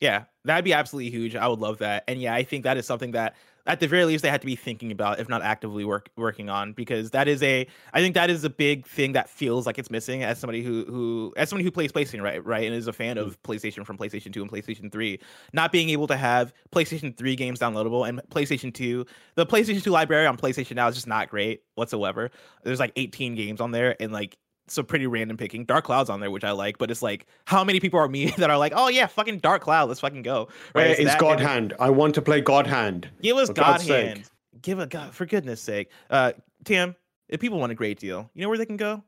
Yeah, 0.00 0.24
that'd 0.44 0.64
be 0.64 0.72
absolutely 0.72 1.10
huge. 1.10 1.34
I 1.34 1.48
would 1.48 1.58
love 1.58 1.78
that. 1.78 2.04
And 2.06 2.20
yeah, 2.20 2.34
I 2.34 2.42
think 2.44 2.64
that 2.64 2.76
is 2.76 2.86
something 2.86 3.10
that 3.12 3.34
at 3.66 3.80
the 3.80 3.88
very 3.88 4.04
least 4.04 4.22
they 4.22 4.30
had 4.30 4.40
to 4.40 4.46
be 4.46 4.56
thinking 4.56 4.92
about, 4.92 5.18
if 5.18 5.28
not 5.28 5.42
actively 5.42 5.84
work 5.84 6.08
working 6.16 6.48
on, 6.48 6.72
because 6.72 7.10
that 7.10 7.28
is 7.28 7.42
a 7.42 7.66
I 7.92 8.00
think 8.00 8.14
that 8.14 8.30
is 8.30 8.44
a 8.44 8.50
big 8.50 8.86
thing 8.86 9.12
that 9.12 9.28
feels 9.28 9.66
like 9.66 9.78
it's 9.78 9.90
missing 9.90 10.22
as 10.22 10.38
somebody 10.38 10.62
who 10.62 10.84
who 10.84 11.34
as 11.36 11.48
somebody 11.48 11.64
who 11.64 11.70
plays 11.70 11.92
PlayStation, 11.92 12.22
right, 12.22 12.44
right, 12.44 12.64
and 12.64 12.74
is 12.74 12.86
a 12.86 12.92
fan 12.92 13.18
of 13.18 13.38
mm-hmm. 13.42 13.52
PlayStation 13.52 13.84
from 13.84 13.98
PlayStation 13.98 14.32
2 14.32 14.42
and 14.42 14.50
PlayStation 14.50 14.90
3, 14.90 15.18
not 15.52 15.72
being 15.72 15.90
able 15.90 16.06
to 16.06 16.16
have 16.16 16.52
PlayStation 16.72 17.16
3 17.16 17.36
games 17.36 17.58
downloadable 17.58 18.08
and 18.08 18.20
PlayStation 18.30 18.72
2, 18.72 19.04
the 19.34 19.46
PlayStation 19.46 19.82
2 19.82 19.90
library 19.90 20.26
on 20.26 20.36
PlayStation 20.36 20.76
now 20.76 20.88
is 20.88 20.94
just 20.94 21.06
not 21.06 21.28
great 21.28 21.62
whatsoever. 21.74 22.30
There's 22.62 22.80
like 22.80 22.92
18 22.96 23.34
games 23.34 23.60
on 23.60 23.70
there 23.70 24.00
and 24.00 24.12
like 24.12 24.36
some 24.68 24.84
pretty 24.86 25.06
random 25.06 25.36
picking. 25.36 25.64
Dark 25.64 25.84
Cloud's 25.84 26.10
on 26.10 26.20
there, 26.20 26.30
which 26.30 26.44
I 26.44 26.50
like, 26.52 26.78
but 26.78 26.90
it's 26.90 27.02
like, 27.02 27.26
how 27.44 27.62
many 27.64 27.80
people 27.80 28.00
are 28.00 28.08
me 28.08 28.26
that 28.38 28.50
are 28.50 28.58
like, 28.58 28.72
oh 28.74 28.88
yeah, 28.88 29.06
fucking 29.06 29.38
Dark 29.38 29.62
Cloud, 29.62 29.88
let's 29.88 30.00
fucking 30.00 30.22
go. 30.22 30.48
Where 30.72 30.86
It's 30.86 31.00
is 31.00 31.14
God 31.16 31.40
of- 31.40 31.46
Hand? 31.46 31.74
I 31.78 31.90
want 31.90 32.14
to 32.16 32.22
play 32.22 32.40
God 32.40 32.66
Hand. 32.66 33.08
Give 33.22 33.36
us 33.36 33.48
God 33.48 33.56
God's 33.56 33.84
sake. 33.84 34.06
Hand. 34.08 34.30
Give 34.62 34.78
a 34.78 34.86
God 34.86 35.14
for 35.14 35.26
goodness 35.26 35.60
sake. 35.60 35.90
Uh, 36.10 36.32
Tim, 36.64 36.96
if 37.28 37.40
people 37.40 37.58
want 37.60 37.72
a 37.72 37.74
great 37.76 37.98
deal, 38.00 38.30
you 38.34 38.42
know 38.42 38.48
where 38.48 38.58
they 38.58 38.66
can 38.66 38.76
go? 38.76 39.02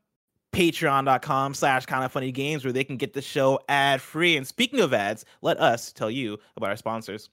Patreon.com 0.53 1.55
slash 1.55 1.87
kind 1.87 2.05
of 2.05 2.11
funny 2.13 2.33
games 2.33 2.65
where 2.65 2.73
they 2.73 2.85
can 2.85 2.97
get 2.97 3.13
the 3.13 3.23
show 3.23 3.61
ad 3.69 4.01
free. 4.01 4.37
And 4.37 4.47
speaking 4.47 4.81
of 4.81 4.93
ads, 4.95 5.25
let 5.43 5.59
us 5.61 5.93
tell 5.93 6.11
you 6.11 6.39
about 6.57 6.71
our 6.71 6.77
sponsors. 6.77 7.31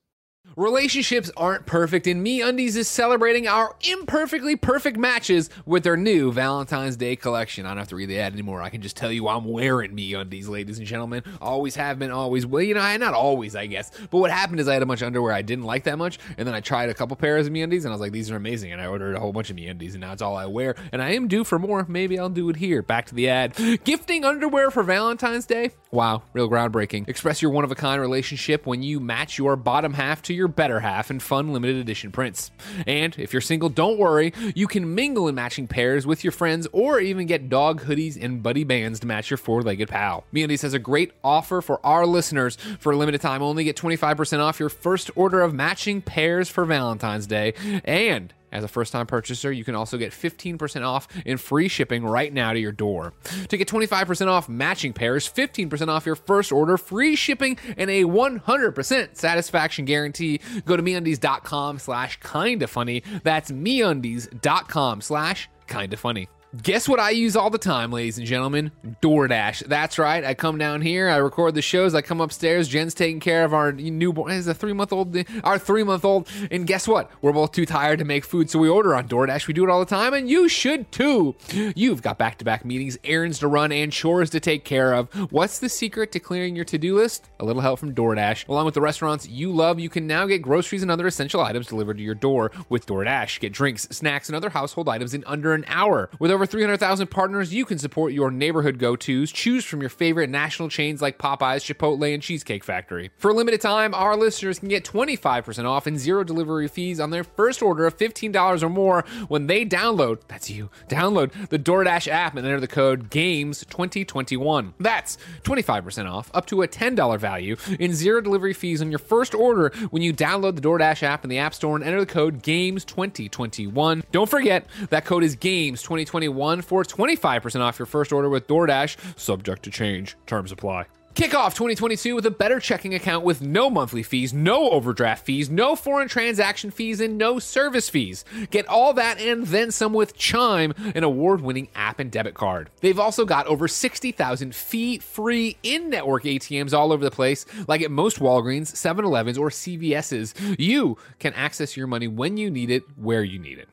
Relationships 0.56 1.30
aren't 1.36 1.66
perfect, 1.66 2.08
and 2.08 2.26
MeUndies 2.26 2.78
is 2.78 2.88
celebrating 2.88 3.46
our 3.46 3.76
imperfectly 3.82 4.56
perfect 4.56 4.98
matches 4.98 5.50
with 5.66 5.84
their 5.84 5.98
new 5.98 6.32
Valentine's 6.32 6.96
Day 6.96 7.18
collection. 7.18 7.66
I 7.66 7.70
don't 7.70 7.80
have 7.80 7.90
to 7.90 7.98
read 7.98 8.10
the 8.10 8.20
ad 8.20 8.32
anymore. 8.32 8.62
I 8.62 8.70
can 8.70 8.82
just 8.82 8.96
tell 8.96 9.12
you 9.12 9.28
I'm 9.28 9.44
wearing 9.44 9.92
MeUndies, 9.92 10.48
ladies 10.48 10.78
and 10.78 10.88
gentlemen. 10.88 11.24
Always 11.42 11.76
have 11.76 12.00
been, 12.00 12.10
always 12.10 12.46
will. 12.46 12.62
You 12.62 12.76
know, 12.76 12.98
not 12.98 13.14
always, 13.14 13.54
I 13.56 13.66
guess. 13.66 13.92
But 14.10 14.20
what 14.20 14.32
happened 14.32 14.62
is 14.62 14.70
I 14.70 14.74
had 14.74 14.82
a 14.82 14.86
bunch 14.86 15.02
of 15.02 15.08
underwear 15.08 15.34
I 15.34 15.42
didn't 15.42 15.66
like 15.66 15.84
that 15.84 15.98
much, 15.98 16.20
and 16.38 16.48
then 16.48 16.56
I 16.56 16.62
tried 16.62 16.90
a 16.90 16.94
couple 16.94 17.18
pairs 17.18 17.48
of 17.48 17.54
MeUndies, 17.54 17.80
and 17.80 17.88
I 17.88 17.92
was 17.92 18.00
like, 18.02 18.14
these 18.14 18.32
are 18.32 18.38
amazing. 18.38 18.72
And 18.72 18.82
I 18.82 18.88
ordered 18.88 19.16
a 19.16 19.20
whole 19.20 19.34
bunch 19.34 19.50
of 19.50 19.58
MeUndies, 19.58 19.92
and 19.92 20.02
now 20.02 20.14
it's 20.14 20.22
all 20.22 20.38
I 20.38 20.46
wear. 20.46 20.76
And 20.94 21.02
I 21.02 21.16
am 21.16 21.28
due 21.28 21.44
for 21.44 21.60
more. 21.60 21.86
Maybe 21.90 22.18
I'll 22.18 22.30
do 22.30 22.50
it 22.50 22.56
here. 22.56 22.82
Back 22.82 23.08
to 23.08 23.16
the 23.16 23.28
ad. 23.28 23.56
Gifting 23.84 24.24
underwear 24.24 24.72
for 24.72 24.84
Valentine's 24.84 25.46
Day? 25.46 25.72
Wow, 25.92 26.24
real 26.34 26.50
groundbreaking. 26.50 27.10
Express 27.10 27.42
your 27.42 27.52
one 27.52 27.64
of 27.64 27.72
a 27.72 27.76
kind 27.76 28.00
relationship 28.00 28.66
when 28.66 28.84
you 28.84 29.00
match 29.00 29.38
your 29.38 29.56
bottom 29.56 29.94
half 29.94 30.22
to 30.24 30.34
your 30.36 30.48
better 30.48 30.80
half 30.80 31.10
in 31.10 31.20
fun 31.20 31.54
limited 31.54 31.78
edition 31.78 32.12
prints. 32.12 32.52
And 32.86 33.18
if 33.18 33.34
you're 33.34 33.42
single, 33.42 33.70
don't 33.70 33.98
worry, 33.98 34.34
you 34.54 34.68
can 34.68 34.94
mingle 34.94 35.28
in 35.28 35.36
matching 35.36 35.68
pairs 35.68 36.06
with 36.06 36.24
your 36.24 36.32
friends 36.32 36.68
or 36.72 37.00
even 37.00 37.26
get 37.26 37.50
dog 37.50 37.82
hoodies 37.82 38.22
and 38.22 38.44
buddy 38.44 38.64
bands 38.64 39.00
to 39.00 39.08
match 39.08 39.30
your 39.30 39.38
four 39.38 39.62
legged 39.62 39.90
pal. 39.90 40.26
MeUndies 40.34 40.62
has 40.62 40.74
a 40.74 40.80
great 40.80 41.12
offer 41.24 41.62
for 41.62 41.84
our 41.86 42.06
listeners. 42.06 42.58
For 42.80 42.92
a 42.92 42.98
limited 42.98 43.22
time 43.22 43.42
only, 43.42 43.64
get 43.64 43.76
25% 43.78 44.40
off 44.40 44.60
your 44.60 44.70
first 44.70 45.10
order 45.16 45.42
of 45.42 45.54
matching 45.54 46.02
pairs 46.02 46.50
for 46.50 46.66
Valentine's 46.66 47.28
Day. 47.28 47.54
And 47.84 48.34
as 48.56 48.64
a 48.64 48.68
first 48.68 48.92
time 48.92 49.06
purchaser, 49.06 49.52
you 49.52 49.64
can 49.64 49.76
also 49.76 49.98
get 49.98 50.12
15% 50.12 50.86
off 50.86 51.08
and 51.26 51.40
free 51.40 51.68
shipping 51.68 52.06
right 52.06 52.32
now 52.34 52.54
to 52.54 52.60
your 52.60 52.72
door. 52.72 53.14
To 53.50 53.58
get 53.58 53.68
25% 53.68 54.28
off 54.28 54.48
matching 54.48 54.94
pairs, 54.94 55.30
15% 55.30 55.90
off 55.90 56.06
your 56.06 56.16
first 56.16 56.52
order, 56.52 56.78
free 56.78 57.16
shipping, 57.16 57.58
and 57.78 57.90
a 57.90 58.04
100% 58.04 59.18
satisfaction 59.18 59.86
guarantee, 59.86 60.40
go 60.66 60.78
to 60.78 60.84
meundies.com 60.84 61.80
slash 61.80 62.18
kinda 62.22 62.68
funny. 62.68 63.04
That's 63.24 63.52
meundies.com 63.52 65.02
slash 65.02 65.50
kinda 65.68 65.98
funny. 65.98 66.30
Guess 66.62 66.88
what 66.88 67.00
I 67.00 67.10
use 67.10 67.36
all 67.36 67.50
the 67.50 67.58
time, 67.58 67.92
ladies 67.92 68.20
and 68.20 68.28
gentlemen? 68.28 68.72
DoorDash. 69.02 69.66
That's 69.66 69.98
right. 69.98 70.24
I 70.24 70.36
come 70.36 70.60
down 70.60 70.82
here, 70.82 71.10
I 71.10 71.18
record 71.18 71.56
the 71.56 71.62
shows, 71.62 71.96
I 71.96 72.02
come 72.02 72.22
upstairs. 72.22 72.68
Jen's 72.68 72.94
taking 72.94 73.20
care 73.20 73.44
of 73.44 73.54
our 73.54 73.72
newborn, 73.72 74.32
is 74.32 74.48
a 74.48 74.54
three 74.54 74.72
month 74.74 74.94
old, 74.94 75.18
our 75.44 75.58
three 75.58 75.84
month 75.84 76.06
old. 76.06 76.30
And 76.52 76.68
guess 76.68 76.88
what? 76.88 77.10
We're 77.24 77.34
both 77.34 77.52
too 77.52 77.66
tired 77.66 78.00
to 78.00 78.06
make 78.06 78.24
food, 78.24 78.50
so 78.52 78.60
we 78.60 78.70
order 78.70 78.96
on 78.96 79.08
DoorDash. 79.08 79.48
We 79.48 79.56
do 79.56 79.64
it 79.64 79.72
all 79.72 79.80
the 79.80 79.86
time, 79.88 80.14
and 80.14 80.30
you 80.30 80.48
should 80.48 80.92
too. 80.92 81.36
You've 81.76 82.04
got 82.04 82.20
back 82.20 82.38
to 82.38 82.46
back 82.46 82.64
meetings, 82.64 82.98
errands 83.04 83.40
to 83.40 83.48
run, 83.48 83.72
and 83.72 83.92
chores 83.92 84.30
to 84.30 84.40
take 84.40 84.64
care 84.64 84.94
of. 84.94 85.12
What's 85.32 85.58
the 85.58 85.70
secret 85.70 86.12
to 86.12 86.20
clearing 86.20 86.56
your 86.56 86.66
to 86.66 86.78
do 86.78 86.96
list? 86.96 87.28
A 87.40 87.46
little 87.46 87.64
help 87.64 87.80
from 87.80 87.96
DoorDash. 87.96 88.48
Along 88.48 88.66
with 88.66 88.76
the 88.76 88.82
restaurants 88.82 89.28
you 89.28 89.52
love, 89.52 89.80
you 89.80 89.90
can 89.90 90.06
now 90.06 90.28
get 90.28 90.44
groceries 90.44 90.84
and 90.84 90.92
other 90.92 91.08
essential 91.08 91.42
items 91.42 91.68
delivered 91.68 91.98
to 91.98 92.04
your 92.04 92.16
door 92.16 92.52
with 92.70 92.86
DoorDash. 92.86 93.40
Get 93.40 93.52
drinks, 93.52 93.88
snacks, 93.90 94.30
and 94.30 94.36
other 94.36 94.50
household 94.50 94.88
items 94.88 95.14
in 95.16 95.24
under 95.26 95.54
an 95.54 95.66
hour. 95.68 96.10
With 96.20 96.32
over 96.32 96.45
300,000 96.46 97.08
partners, 97.08 97.54
you 97.54 97.66
can 97.66 97.78
support 97.78 98.14
your 98.14 98.32
neighborhood 98.32 98.80
go 98.80 98.96
tos. 98.96 99.32
Choose 99.32 99.66
from 99.66 99.82
your 99.82 99.90
favorite 99.90 100.30
national 100.30 100.70
chains 100.70 101.02
like 101.02 101.18
Popeyes, 101.18 101.64
Chipotle, 101.64 102.14
and 102.14 102.22
Cheesecake 102.22 102.64
Factory. 102.64 103.12
For 103.18 103.32
a 103.32 103.34
limited 103.34 103.62
time, 103.62 103.94
our 103.94 104.16
listeners 104.16 104.60
can 104.60 104.70
get 104.70 104.84
25% 104.84 105.66
off 105.66 105.88
and 105.88 106.00
zero 106.00 106.24
delivery 106.24 106.68
fees 106.68 107.00
on 107.00 107.10
their 107.10 107.24
first 107.24 107.62
order 107.62 107.86
of 107.86 107.98
$15 107.98 108.64
or 108.64 108.70
more 108.70 109.06
when 109.28 109.48
they 109.48 109.66
download, 109.66 110.22
that's 110.28 110.50
you, 110.50 110.70
download 110.88 111.50
the 111.50 111.60
DoorDash 111.60 112.08
app 112.08 112.36
and 112.36 112.46
enter 112.46 112.60
the 112.60 112.68
code 112.68 113.10
GAMES2021. 113.10 114.74
That's 114.80 115.18
25% 115.44 116.12
off, 116.12 116.30
up 116.34 116.46
to 116.48 116.62
a 116.62 116.68
$10 116.68 117.20
value, 117.20 117.56
and 117.80 117.94
zero 117.94 118.22
delivery 118.22 118.54
fees 118.54 118.82
on 118.82 118.90
your 118.90 119.00
first 119.00 119.34
order 119.34 119.72
when 119.90 120.02
you 120.02 120.14
download 120.14 120.56
the 120.56 120.62
DoorDash 120.62 121.04
app 121.04 121.24
in 121.24 121.30
the 121.30 121.38
App 121.38 121.54
Store 121.54 121.76
and 121.76 121.84
enter 121.84 122.00
the 122.00 122.06
code 122.06 122.44
GAMES2021. 122.44 124.04
Don't 124.12 124.30
forget, 124.30 124.68
that 124.90 125.06
code 125.06 125.24
is 125.24 125.36
GAMES2021 125.36 126.35
for 126.62 126.84
25% 126.84 127.62
off 127.62 127.80
your 127.80 127.86
first 127.86 128.12
order 128.12 128.30
with 128.30 128.48
DoorDash, 128.48 129.20
subject 129.20 129.64
to 129.64 129.72
change. 129.72 130.16
Terms 130.26 130.52
apply. 130.52 130.86
Kick 131.16 131.34
off 131.34 131.54
2022 131.54 132.14
with 132.14 132.26
a 132.26 132.32
better 132.32 132.60
checking 132.60 132.94
account 132.94 133.24
with 133.24 133.42
no 133.42 133.70
monthly 133.70 134.04
fees, 134.04 134.34
no 134.34 134.70
overdraft 134.70 135.26
fees, 135.26 135.50
no 135.50 135.74
foreign 135.74 136.10
transaction 136.10 136.72
fees, 136.72 137.00
and 137.00 137.18
no 137.18 137.40
service 137.40 137.88
fees. 137.88 138.26
Get 138.50 138.68
all 138.68 138.94
that 138.96 139.22
and 139.22 139.48
then 139.48 139.72
some 139.72 139.94
with 139.94 140.18
Chime, 140.18 140.74
an 140.94 141.06
award 141.06 141.40
winning 141.40 141.70
app 141.74 142.00
and 142.00 142.12
debit 142.12 142.34
card. 142.34 142.70
They've 142.82 143.00
also 143.00 143.24
got 143.24 143.48
over 143.48 143.70
60,000 143.70 144.54
fee 144.54 145.00
free 145.00 145.56
in 145.64 145.90
network 145.90 146.24
ATMs 146.26 146.74
all 146.74 146.92
over 146.92 147.06
the 147.06 147.12
place, 147.12 147.46
like 147.66 147.82
at 147.82 147.92
most 147.92 148.20
Walgreens, 148.20 148.76
7 148.76 149.06
Elevens, 149.06 149.38
or 149.38 149.50
CVS's. 149.50 150.34
You 150.60 150.98
can 151.20 151.34
access 151.36 151.78
your 151.78 151.88
money 151.88 152.10
when 152.10 152.36
you 152.36 152.52
need 152.52 152.70
it, 152.70 152.84
where 152.98 153.24
you 153.24 153.40
need 153.40 153.58
it. 153.58 153.70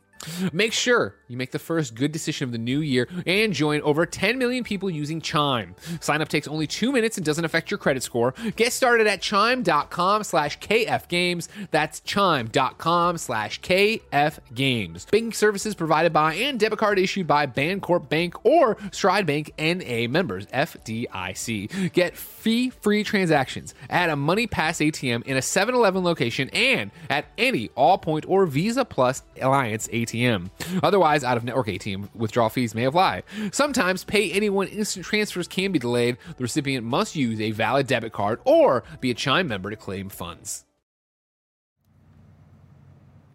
Make 0.52 0.72
sure 0.72 1.16
you 1.28 1.36
make 1.36 1.50
the 1.50 1.58
first 1.58 1.94
good 1.94 2.12
decision 2.12 2.48
of 2.48 2.52
the 2.52 2.58
new 2.58 2.80
year 2.80 3.08
and 3.26 3.52
join 3.52 3.80
over 3.82 4.06
10 4.06 4.38
million 4.38 4.64
people 4.64 4.90
using 4.90 5.20
Chime. 5.20 5.74
Sign 6.00 6.20
up 6.22 6.28
takes 6.28 6.48
only 6.48 6.66
two 6.66 6.92
minutes 6.92 7.16
and 7.16 7.26
doesn't 7.26 7.44
affect 7.44 7.70
your 7.70 7.78
credit 7.78 8.02
score. 8.02 8.34
Get 8.56 8.72
started 8.72 9.06
at 9.06 9.20
chime.com 9.20 10.24
slash 10.24 10.58
kfgames. 10.58 11.48
That's 11.70 12.00
chime.com 12.00 13.18
slash 13.18 13.60
kfgames. 13.60 15.10
Banking 15.10 15.32
services 15.32 15.74
provided 15.74 16.12
by 16.12 16.34
and 16.34 16.58
debit 16.58 16.78
card 16.78 16.98
issued 16.98 17.26
by 17.26 17.46
Bancorp 17.46 18.08
Bank 18.08 18.44
or 18.44 18.76
Stride 18.90 19.26
Bank 19.26 19.52
NA 19.58 20.08
members, 20.08 20.46
FDIC. 20.46 21.92
Get 21.92 22.16
fee 22.16 22.70
free 22.70 23.04
transactions 23.04 23.74
at 23.90 24.10
a 24.10 24.16
Money 24.16 24.46
Pass 24.46 24.78
ATM 24.78 25.24
in 25.24 25.36
a 25.36 25.42
7 25.42 25.74
Eleven 25.74 26.04
location 26.04 26.48
and 26.50 26.90
at 27.10 27.26
any 27.38 27.68
Allpoint 27.70 28.24
or 28.28 28.46
Visa 28.46 28.84
Plus 28.84 29.22
Alliance 29.40 29.88
ATM. 29.88 30.11
Otherwise, 30.82 31.24
out 31.24 31.36
of 31.36 31.44
network 31.44 31.66
ATM 31.66 32.14
withdrawal 32.14 32.48
fees 32.48 32.74
may 32.74 32.84
apply. 32.84 33.22
Sometimes 33.52 34.04
pay 34.04 34.30
anyone 34.32 34.68
instant 34.68 35.04
transfers 35.04 35.48
can 35.48 35.72
be 35.72 35.78
delayed. 35.78 36.16
The 36.36 36.42
recipient 36.42 36.86
must 36.86 37.16
use 37.16 37.40
a 37.40 37.50
valid 37.50 37.86
debit 37.86 38.12
card 38.12 38.40
or 38.44 38.84
be 39.00 39.10
a 39.10 39.14
Chime 39.14 39.48
member 39.48 39.70
to 39.70 39.76
claim 39.76 40.08
funds. 40.08 40.64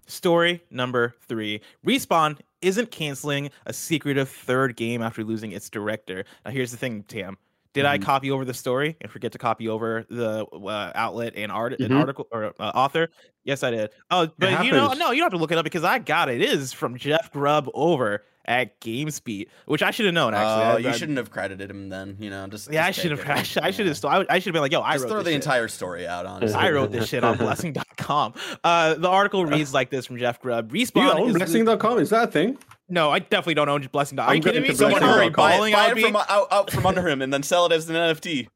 Story 0.08 0.64
number 0.72 1.16
three 1.28 1.62
Respawn 1.86 2.40
isn't 2.62 2.92
canceling 2.92 3.52
a 3.66 3.74
secretive 3.74 4.30
third 4.30 4.76
game 4.76 5.02
after 5.02 5.24
losing 5.24 5.52
its 5.52 5.70
director. 5.70 6.24
Now, 6.46 6.52
here's 6.52 6.72
the 6.72 6.78
thing, 6.78 7.04
Tam. 7.04 7.38
Did 7.74 7.86
I 7.86 7.98
copy 7.98 8.32
over 8.32 8.44
the 8.46 8.54
story 8.54 8.98
and 9.02 9.12
forget 9.12 9.32
to 9.34 9.38
copy 9.38 9.70
over 9.70 10.06
the 10.10 10.46
uh, 10.46 10.92
outlet 10.96 11.34
and 11.36 11.52
art 11.52 11.74
an 11.80 11.90
Mhm. 11.92 12.00
article 12.00 12.28
or 12.32 12.54
uh, 12.60 12.72
author? 12.74 13.10
Yes, 13.44 13.62
I 13.64 13.72
did. 13.72 13.90
Oh, 14.10 14.28
but 14.40 14.66
you 14.66 14.72
know, 14.72 14.94
no, 14.94 15.12
you 15.12 15.18
don't 15.22 15.26
have 15.26 15.32
to 15.34 15.38
look 15.38 15.52
it 15.52 15.58
up 15.58 15.64
because 15.64 15.84
I 15.84 16.00
got 16.00 16.30
it. 16.30 16.42
It 16.42 16.50
is 16.50 16.74
from 16.74 16.98
Jeff 16.98 17.32
Grubb 17.32 17.70
over 17.74 18.24
at 18.46 18.80
GamesBeat, 18.82 19.48
which 19.66 19.84
I 19.84 19.92
should 19.92 20.06
have 20.06 20.14
known. 20.16 20.34
Actually, 20.34 20.64
Oh, 20.64 20.76
I- 20.76 20.78
you 20.80 20.90
I- 20.90 20.92
shouldn't 20.94 21.18
have 21.18 21.30
credited 21.32 21.70
him 21.70 21.90
then. 21.90 22.16
You 22.20 22.30
know, 22.30 22.48
just 22.48 22.72
Yeah, 22.72 22.86
I 22.86 22.92
should 22.92 23.12
have. 23.12 23.20
I 23.30 23.44
should, 23.44 23.64
I 23.64 23.72
should 23.72 23.86
have. 23.88 24.06
I, 24.06 24.26
I 24.30 24.40
should 24.40 24.46
have 24.48 24.54
been 24.54 24.62
like, 24.62 24.72
yo, 24.72 24.82
I 24.82 24.94
Just 24.94 25.04
wrote 25.04 25.10
throw 25.12 25.18
this 25.20 25.26
the 25.26 25.32
shit. 25.32 25.44
entire 25.44 25.68
story 25.68 26.08
out. 26.08 26.26
Honestly, 26.26 26.56
I 26.60 26.72
wrote 26.72 26.92
this 26.92 27.08
shit 27.10 27.24
on 27.24 27.38
blessing.com. 27.38 28.34
Uh, 28.64 28.94
the 28.96 29.10
article 29.10 29.46
reads 29.46 29.74
like 29.74 29.90
this 29.90 30.06
from 30.06 30.18
Jeff 30.18 30.42
Grubb. 30.42 30.72
Respawn 30.72 31.04
You 31.04 31.12
own 31.12 31.30
is 31.32 31.36
blessing.com? 31.38 32.00
Is 32.00 32.10
that 32.12 32.30
a 32.30 32.32
thing? 32.32 32.58
No, 32.90 33.12
I 33.12 33.20
definitely 33.20 33.56
don't 33.56 33.70
own 33.70 33.88
blessing.com. 33.92 34.28
Are 34.28 34.32
I'm 34.32 34.38
you 34.38 34.42
kidding 34.42 34.62
going 34.62 34.64
me? 34.64 34.70
to 34.70 34.76
Someone 34.76 35.02
Blessing.com. 35.02 35.20
hurry, 35.20 35.30
buy 35.30 35.68
it, 35.68 35.74
buy 35.74 35.92
it 35.92 35.96
be. 35.96 36.04
from, 36.04 36.16
uh, 36.16 36.26
out, 36.30 36.48
out 36.52 36.72
from 36.72 36.86
under 36.86 37.08
him 37.08 37.22
and 37.22 37.34
then 37.34 37.44
sell 37.44 37.66
it 37.66 37.72
as 37.74 37.90
an 37.90 37.96
NFT. 37.96 38.48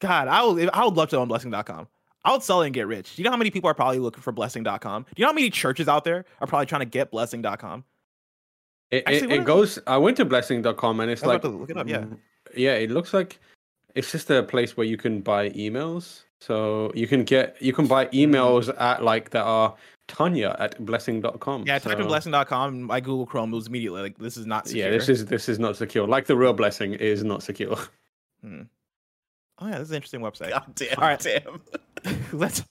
God, 0.00 0.28
I 0.28 0.44
would. 0.44 0.70
I 0.70 0.84
would 0.84 0.94
love 0.94 1.08
to 1.10 1.18
own 1.18 1.28
blessing.com. 1.28 1.88
I 2.24 2.32
would 2.32 2.42
sell 2.42 2.62
it 2.62 2.66
and 2.66 2.74
get 2.74 2.86
rich. 2.86 3.16
Do 3.16 3.22
you 3.22 3.24
know 3.24 3.30
how 3.30 3.36
many 3.36 3.50
people 3.50 3.68
are 3.68 3.74
probably 3.74 3.98
looking 3.98 4.22
for 4.22 4.32
blessing.com? 4.32 5.02
Do 5.02 5.08
you 5.16 5.24
know 5.24 5.28
how 5.28 5.34
many 5.34 5.50
churches 5.50 5.88
out 5.88 6.04
there 6.04 6.24
are 6.40 6.46
probably 6.46 6.66
trying 6.66 6.80
to 6.80 6.86
get 6.86 7.10
blessing.com? 7.10 7.84
It, 8.90 9.04
Actually, 9.06 9.16
it, 9.16 9.26
what 9.28 9.40
it 9.40 9.44
goes. 9.44 9.78
I 9.86 9.96
went 9.98 10.16
to 10.18 10.24
blessing.com 10.24 11.00
and 11.00 11.10
it's 11.10 11.22
I 11.22 11.26
like 11.26 11.42
to 11.42 11.48
look 11.48 11.70
it 11.70 11.76
up, 11.76 11.88
yeah. 11.88 11.98
Mm, 11.98 12.18
yeah. 12.56 12.74
It 12.74 12.90
looks 12.90 13.12
like 13.12 13.38
it's 13.94 14.10
just 14.10 14.30
a 14.30 14.42
place 14.42 14.76
where 14.76 14.86
you 14.86 14.96
can 14.96 15.20
buy 15.20 15.50
emails. 15.50 16.22
So 16.40 16.92
you 16.94 17.06
can 17.06 17.24
get 17.24 17.60
you 17.60 17.72
can 17.72 17.86
buy 17.86 18.06
hmm. 18.06 18.16
emails 18.16 18.74
at 18.80 19.02
like 19.02 19.30
that 19.30 19.44
are 19.44 19.74
Tanya 20.08 20.54
at 20.58 20.84
blessing.com. 20.84 21.64
Yeah, 21.66 21.76
I 21.76 21.78
typed 21.78 21.96
in 21.98 22.02
So, 22.04 22.08
blessing.com. 22.08 22.74
and 22.74 22.86
My 22.86 23.00
Google 23.00 23.26
Chrome 23.26 23.50
was 23.50 23.66
immediately 23.66 24.02
like, 24.02 24.18
this 24.18 24.36
is 24.36 24.46
not 24.46 24.66
secure. 24.68 24.86
Yeah, 24.86 24.90
this 24.90 25.08
is 25.08 25.26
this 25.26 25.48
is 25.48 25.58
not 25.58 25.76
secure. 25.76 26.06
Like 26.06 26.26
the 26.26 26.36
real 26.36 26.52
blessing 26.52 26.94
is 26.94 27.24
not 27.24 27.42
secure. 27.42 27.76
Hmm. 28.42 28.62
Oh 29.58 29.66
yeah, 29.68 29.78
this 29.78 29.86
is 29.86 29.90
an 29.90 29.96
interesting 29.96 30.20
website. 30.20 30.50
God 30.50 30.74
damn, 30.74 30.98
All 30.98 31.04
right. 31.08 31.18
damn. 31.20 31.62
Let's. 32.32 32.62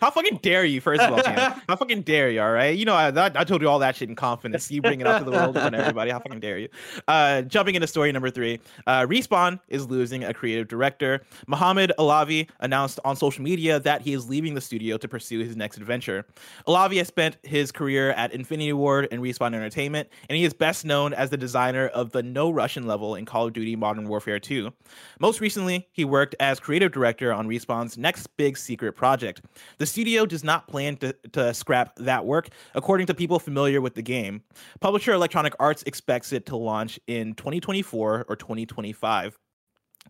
How 0.00 0.10
fucking 0.10 0.40
dare 0.42 0.64
you? 0.64 0.80
First 0.80 1.02
of 1.02 1.12
all, 1.12 1.22
how 1.68 1.76
fucking 1.76 2.02
dare 2.02 2.30
you? 2.30 2.40
All 2.40 2.52
right, 2.52 2.76
you 2.76 2.84
know 2.84 2.94
I, 2.94 3.08
I 3.26 3.44
told 3.44 3.62
you 3.62 3.68
all 3.68 3.78
that 3.80 3.96
shit 3.96 4.08
in 4.08 4.16
confidence. 4.16 4.70
You 4.70 4.82
bring 4.82 5.00
it 5.00 5.06
up 5.06 5.18
to 5.18 5.24
the 5.24 5.30
world 5.30 5.56
of 5.56 5.74
everybody. 5.74 6.10
How 6.10 6.18
fucking 6.18 6.40
dare 6.40 6.58
you? 6.58 6.68
Uh, 7.08 7.42
jumping 7.42 7.74
into 7.74 7.86
story 7.86 8.12
number 8.12 8.30
three, 8.30 8.60
uh, 8.86 9.02
Respawn 9.02 9.60
is 9.68 9.86
losing 9.86 10.24
a 10.24 10.34
creative 10.34 10.68
director. 10.68 11.22
Mohammad 11.46 11.92
Alavi 11.98 12.48
announced 12.60 13.00
on 13.04 13.16
social 13.16 13.42
media 13.42 13.80
that 13.80 14.02
he 14.02 14.12
is 14.12 14.28
leaving 14.28 14.54
the 14.54 14.60
studio 14.60 14.96
to 14.96 15.08
pursue 15.08 15.40
his 15.40 15.56
next 15.56 15.76
adventure. 15.76 16.26
Alavi 16.66 16.98
has 16.98 17.08
spent 17.08 17.36
his 17.42 17.72
career 17.72 18.10
at 18.12 18.32
Infinity 18.32 18.72
Ward 18.72 19.08
and 19.10 19.22
Respawn 19.22 19.54
Entertainment, 19.54 20.08
and 20.28 20.36
he 20.36 20.44
is 20.44 20.52
best 20.52 20.84
known 20.84 21.12
as 21.12 21.30
the 21.30 21.36
designer 21.36 21.88
of 21.88 22.10
the 22.12 22.22
No 22.22 22.50
Russian 22.50 22.86
level 22.86 23.14
in 23.14 23.24
Call 23.24 23.46
of 23.46 23.52
Duty 23.52 23.76
Modern 23.76 24.08
Warfare 24.08 24.38
2. 24.38 24.72
Most 25.20 25.40
recently, 25.40 25.88
he 25.92 26.04
worked 26.04 26.34
as 26.40 26.60
creative 26.60 26.92
director 26.92 27.32
on 27.32 27.48
Respawn's 27.48 27.96
next 27.96 28.26
big 28.36 28.56
secret 28.56 28.92
project. 28.92 29.42
The 29.78 29.86
studio 29.86 30.24
does 30.24 30.42
not 30.42 30.68
plan 30.68 30.96
to, 30.98 31.14
to 31.32 31.52
scrap 31.52 31.96
that 31.96 32.24
work, 32.24 32.48
according 32.74 33.08
to 33.08 33.14
people 33.14 33.38
familiar 33.38 33.80
with 33.80 33.94
the 33.94 34.02
game. 34.02 34.42
Publisher 34.80 35.12
Electronic 35.12 35.54
Arts 35.60 35.82
expects 35.84 36.32
it 36.32 36.46
to 36.46 36.56
launch 36.56 36.98
in 37.06 37.34
2024 37.34 38.24
or 38.26 38.36
2025. 38.36 39.38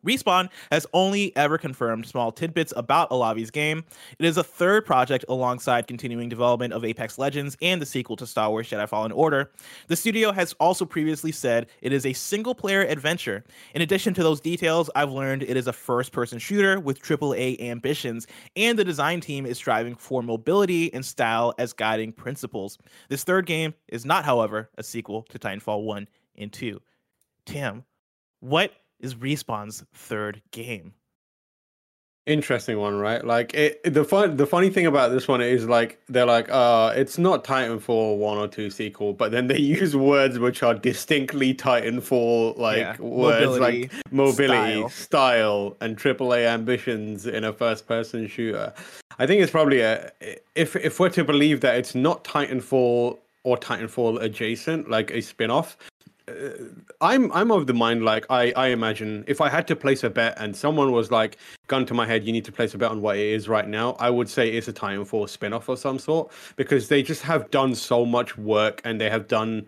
Respawn 0.05 0.49
has 0.71 0.87
only 0.93 1.35
ever 1.37 1.59
confirmed 1.59 2.07
small 2.07 2.33
tidbits 2.33 2.73
about 2.77 3.11
Alavi's 3.11 3.51
game. 3.51 3.85
It 4.19 4.25
is 4.25 4.37
a 4.37 4.45
third 4.45 4.85
project 4.85 5.25
alongside 5.29 5.87
continuing 5.87 6.29
development 6.29 6.73
of 6.73 6.85
Apex 6.85 7.19
Legends 7.19 7.57
and 7.63 7.81
the 7.81 7.87
sequel 7.87 8.17
to 8.17 8.27
Star 8.27 8.51
Wars 8.51 8.69
Jedi 8.69 8.89
Fallen 8.89 9.13
Order. 9.13 9.51
The 9.89 9.97
studio 9.97 10.33
has 10.33 10.55
also 10.55 10.85
previously 10.85 11.33
said 11.33 11.67
it 11.83 11.93
is 11.93 12.07
a 12.07 12.13
single 12.13 12.55
player 12.55 12.83
adventure. 12.83 13.45
In 13.75 13.83
addition 13.83 14.15
to 14.15 14.23
those 14.23 14.41
details, 14.41 14.91
I've 14.95 15.13
learned 15.13 15.43
it 15.43 15.57
is 15.57 15.67
a 15.67 15.73
first 15.73 16.13
person 16.13 16.39
shooter 16.39 16.81
with 16.81 17.03
AAA 17.03 17.61
ambitions, 17.61 18.27
and 18.57 18.79
the 18.79 18.85
design 18.85 19.21
team 19.21 19.47
is 19.47 19.57
striving 19.57 19.95
for 19.95 20.23
mobility 20.23 20.93
and 20.93 21.05
style 21.05 21.55
as 21.59 21.73
guiding 21.73 22.13
principles. 22.13 22.79
This 23.09 23.25
third 23.25 23.47
game 23.47 23.75
is 23.89 24.05
not, 24.05 24.25
however, 24.25 24.71
a 24.77 24.83
sequel 24.83 25.23
to 25.31 25.39
Titanfall 25.39 25.85
1 25.85 26.09
and 26.39 26.53
2. 26.53 26.81
Tim, 27.45 27.85
what 28.41 28.73
is 29.01 29.15
Respawn's 29.15 29.85
third 29.95 30.43
game. 30.51 30.93
Interesting 32.27 32.81
one, 32.81 32.97
right? 32.99 33.25
Like 33.25 33.55
it, 33.55 33.81
the 33.95 34.03
fun, 34.03 34.37
the 34.37 34.47
funny 34.49 34.69
thing 34.69 34.85
about 34.87 35.13
this 35.13 35.29
one 35.29 35.41
is 35.41 35.67
like 35.67 36.01
they're 36.09 36.27
like, 36.27 36.49
uh, 36.51 36.93
it's 36.97 37.19
not 37.19 37.45
Titanfall 37.45 38.17
one 38.19 38.37
or 38.37 38.49
two 38.49 38.69
sequel, 38.69 39.13
but 39.13 39.31
then 39.31 39.47
they 39.47 39.59
use 39.61 39.95
words 39.95 40.37
which 40.41 40.65
are 40.65 40.75
distinctly 40.75 41.55
Titanfall 41.55 42.59
like 42.59 42.79
Yeah, 42.79 42.97
words 43.01 43.47
mobility, 43.61 43.83
like 43.83 44.13
mobility, 44.13 44.89
style. 44.89 44.89
style. 44.89 45.77
and 45.81 45.97
AAA 45.97 46.47
ambitions 46.49 47.27
in 47.29 47.45
a 47.45 47.53
first-person 47.53 48.27
shooter. 48.27 48.75
I 49.21 49.27
think 49.29 49.41
it's 49.41 49.53
probably 49.53 49.83
a 49.83 50.11
if 50.57 50.75
if 50.75 50.99
we're 50.99 51.11
to 51.11 51.23
believe 51.23 51.61
that 51.61 51.77
it's 51.77 51.95
not 51.95 52.25
Titanfall 52.25 53.19
or 53.45 53.57
Titanfall 53.57 54.21
adjacent, 54.21 54.91
like 54.91 55.13
a 55.13 55.21
spin-off, 56.29 56.51
I'm 57.01 57.31
I'm 57.33 57.51
of 57.51 57.67
the 57.67 57.75
mind 57.75 58.05
like 58.05 58.27
I 58.31 58.53
I 58.57 58.69
imagine 58.69 59.25
if 59.27 59.41
I 59.41 59.49
had 59.49 59.67
to 59.69 59.77
place 59.77 60.03
a 60.03 60.11
bet 60.11 60.35
and 60.39 60.57
someone 60.57 60.91
was 60.93 61.11
like 61.11 61.39
gun 61.69 61.87
to 61.87 61.95
my 61.95 62.07
head 62.07 62.25
you 62.25 62.33
need 62.33 62.45
to 62.47 62.53
place 62.53 62.75
a 62.75 62.79
bet 62.79 62.91
on 62.91 63.01
what 63.01 63.17
it 63.17 63.27
is 63.27 63.49
right 63.49 63.69
now 63.69 63.97
I 64.01 64.11
would 64.11 64.29
say 64.29 64.51
it's 64.51 64.67
a 64.67 64.73
Titanfall 64.73 65.29
spin-off 65.29 65.69
of 65.69 65.79
some 65.79 65.99
sort 65.99 66.33
because 66.57 66.89
they 66.89 67.03
just 67.03 67.23
have 67.23 67.51
done 67.51 67.75
so 67.75 68.05
much 68.05 68.37
work 68.37 68.81
and 68.85 69.01
they 69.01 69.09
have 69.09 69.29
done 69.29 69.67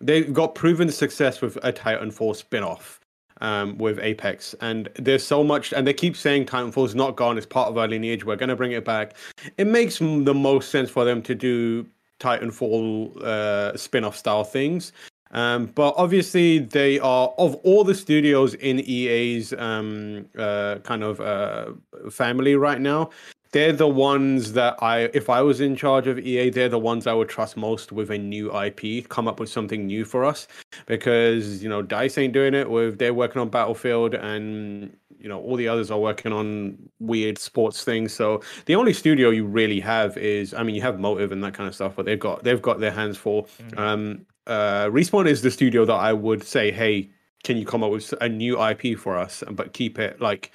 they've 0.00 0.32
got 0.32 0.54
proven 0.54 0.90
success 0.90 1.40
with 1.40 1.56
a 1.62 1.72
Titanfall 1.72 2.34
spin-off 2.34 2.98
um, 3.42 3.78
with 3.78 3.98
Apex. 4.00 4.54
And 4.60 4.88
there's 4.96 5.26
so 5.26 5.44
much 5.44 5.72
and 5.72 5.86
they 5.86 5.94
keep 5.94 6.16
saying 6.16 6.46
Titanfall's 6.46 6.94
not 6.94 7.16
gone 7.16 7.36
it's 7.36 7.46
part 7.46 7.68
of 7.68 7.78
our 7.78 7.86
lineage 7.86 8.24
we're 8.24 8.36
going 8.36 8.48
to 8.48 8.56
bring 8.56 8.72
it 8.72 8.84
back. 8.84 9.14
It 9.58 9.66
makes 9.66 9.98
the 9.98 10.34
most 10.34 10.70
sense 10.70 10.90
for 10.90 11.04
them 11.04 11.22
to 11.22 11.34
do 11.34 11.86
Titanfall 12.18 13.22
uh, 13.22 13.76
spin-off 13.76 14.16
style 14.16 14.44
things 14.44 14.92
um, 15.32 15.66
but 15.66 15.94
obviously, 15.96 16.58
they 16.58 16.98
are 16.98 17.32
of 17.38 17.54
all 17.56 17.84
the 17.84 17.94
studios 17.94 18.54
in 18.54 18.80
EA's 18.80 19.52
um, 19.54 20.26
uh, 20.36 20.76
kind 20.82 21.04
of 21.04 21.20
uh, 21.20 21.72
family 22.10 22.56
right 22.56 22.80
now. 22.80 23.10
They're 23.52 23.72
the 23.72 23.88
ones 23.88 24.52
that 24.52 24.80
I, 24.80 25.10
if 25.12 25.28
I 25.28 25.42
was 25.42 25.60
in 25.60 25.74
charge 25.74 26.06
of 26.06 26.20
EA, 26.20 26.50
they're 26.50 26.68
the 26.68 26.78
ones 26.78 27.08
I 27.08 27.12
would 27.12 27.28
trust 27.28 27.56
most 27.56 27.90
with 27.90 28.10
a 28.10 28.18
new 28.18 28.56
IP, 28.56 29.08
come 29.08 29.26
up 29.26 29.40
with 29.40 29.48
something 29.48 29.86
new 29.86 30.04
for 30.04 30.24
us, 30.24 30.46
because 30.86 31.62
you 31.62 31.68
know 31.68 31.82
Dice 31.82 32.18
ain't 32.18 32.32
doing 32.32 32.54
it. 32.54 32.68
With 32.68 32.98
they're 32.98 33.14
working 33.14 33.40
on 33.40 33.48
Battlefield, 33.48 34.14
and 34.14 34.96
you 35.18 35.28
know 35.28 35.40
all 35.40 35.56
the 35.56 35.68
others 35.68 35.90
are 35.90 35.98
working 35.98 36.32
on 36.32 36.78
weird 37.00 37.38
sports 37.38 37.84
things. 37.84 38.12
So 38.12 38.40
the 38.66 38.76
only 38.76 38.92
studio 38.92 39.30
you 39.30 39.44
really 39.46 39.80
have 39.80 40.16
is, 40.16 40.54
I 40.54 40.62
mean, 40.62 40.76
you 40.76 40.82
have 40.82 41.00
Motive 41.00 41.32
and 41.32 41.42
that 41.42 41.54
kind 41.54 41.68
of 41.68 41.74
stuff, 41.74 41.94
but 41.96 42.04
they've 42.04 42.20
got 42.20 42.44
they've 42.44 42.62
got 42.62 42.78
their 42.78 42.92
hands 42.92 43.16
full. 43.16 43.48
Um, 43.76 44.26
uh, 44.50 44.90
Respawn 44.90 45.26
is 45.26 45.42
the 45.42 45.50
studio 45.50 45.84
that 45.84 45.94
I 45.94 46.12
would 46.12 46.42
say, 46.44 46.70
hey, 46.72 47.08
can 47.44 47.56
you 47.56 47.64
come 47.64 47.82
up 47.82 47.90
with 47.90 48.12
a 48.20 48.28
new 48.28 48.62
IP 48.62 48.98
for 48.98 49.16
us, 49.16 49.42
but 49.52 49.72
keep 49.72 49.98
it 49.98 50.20
like 50.20 50.52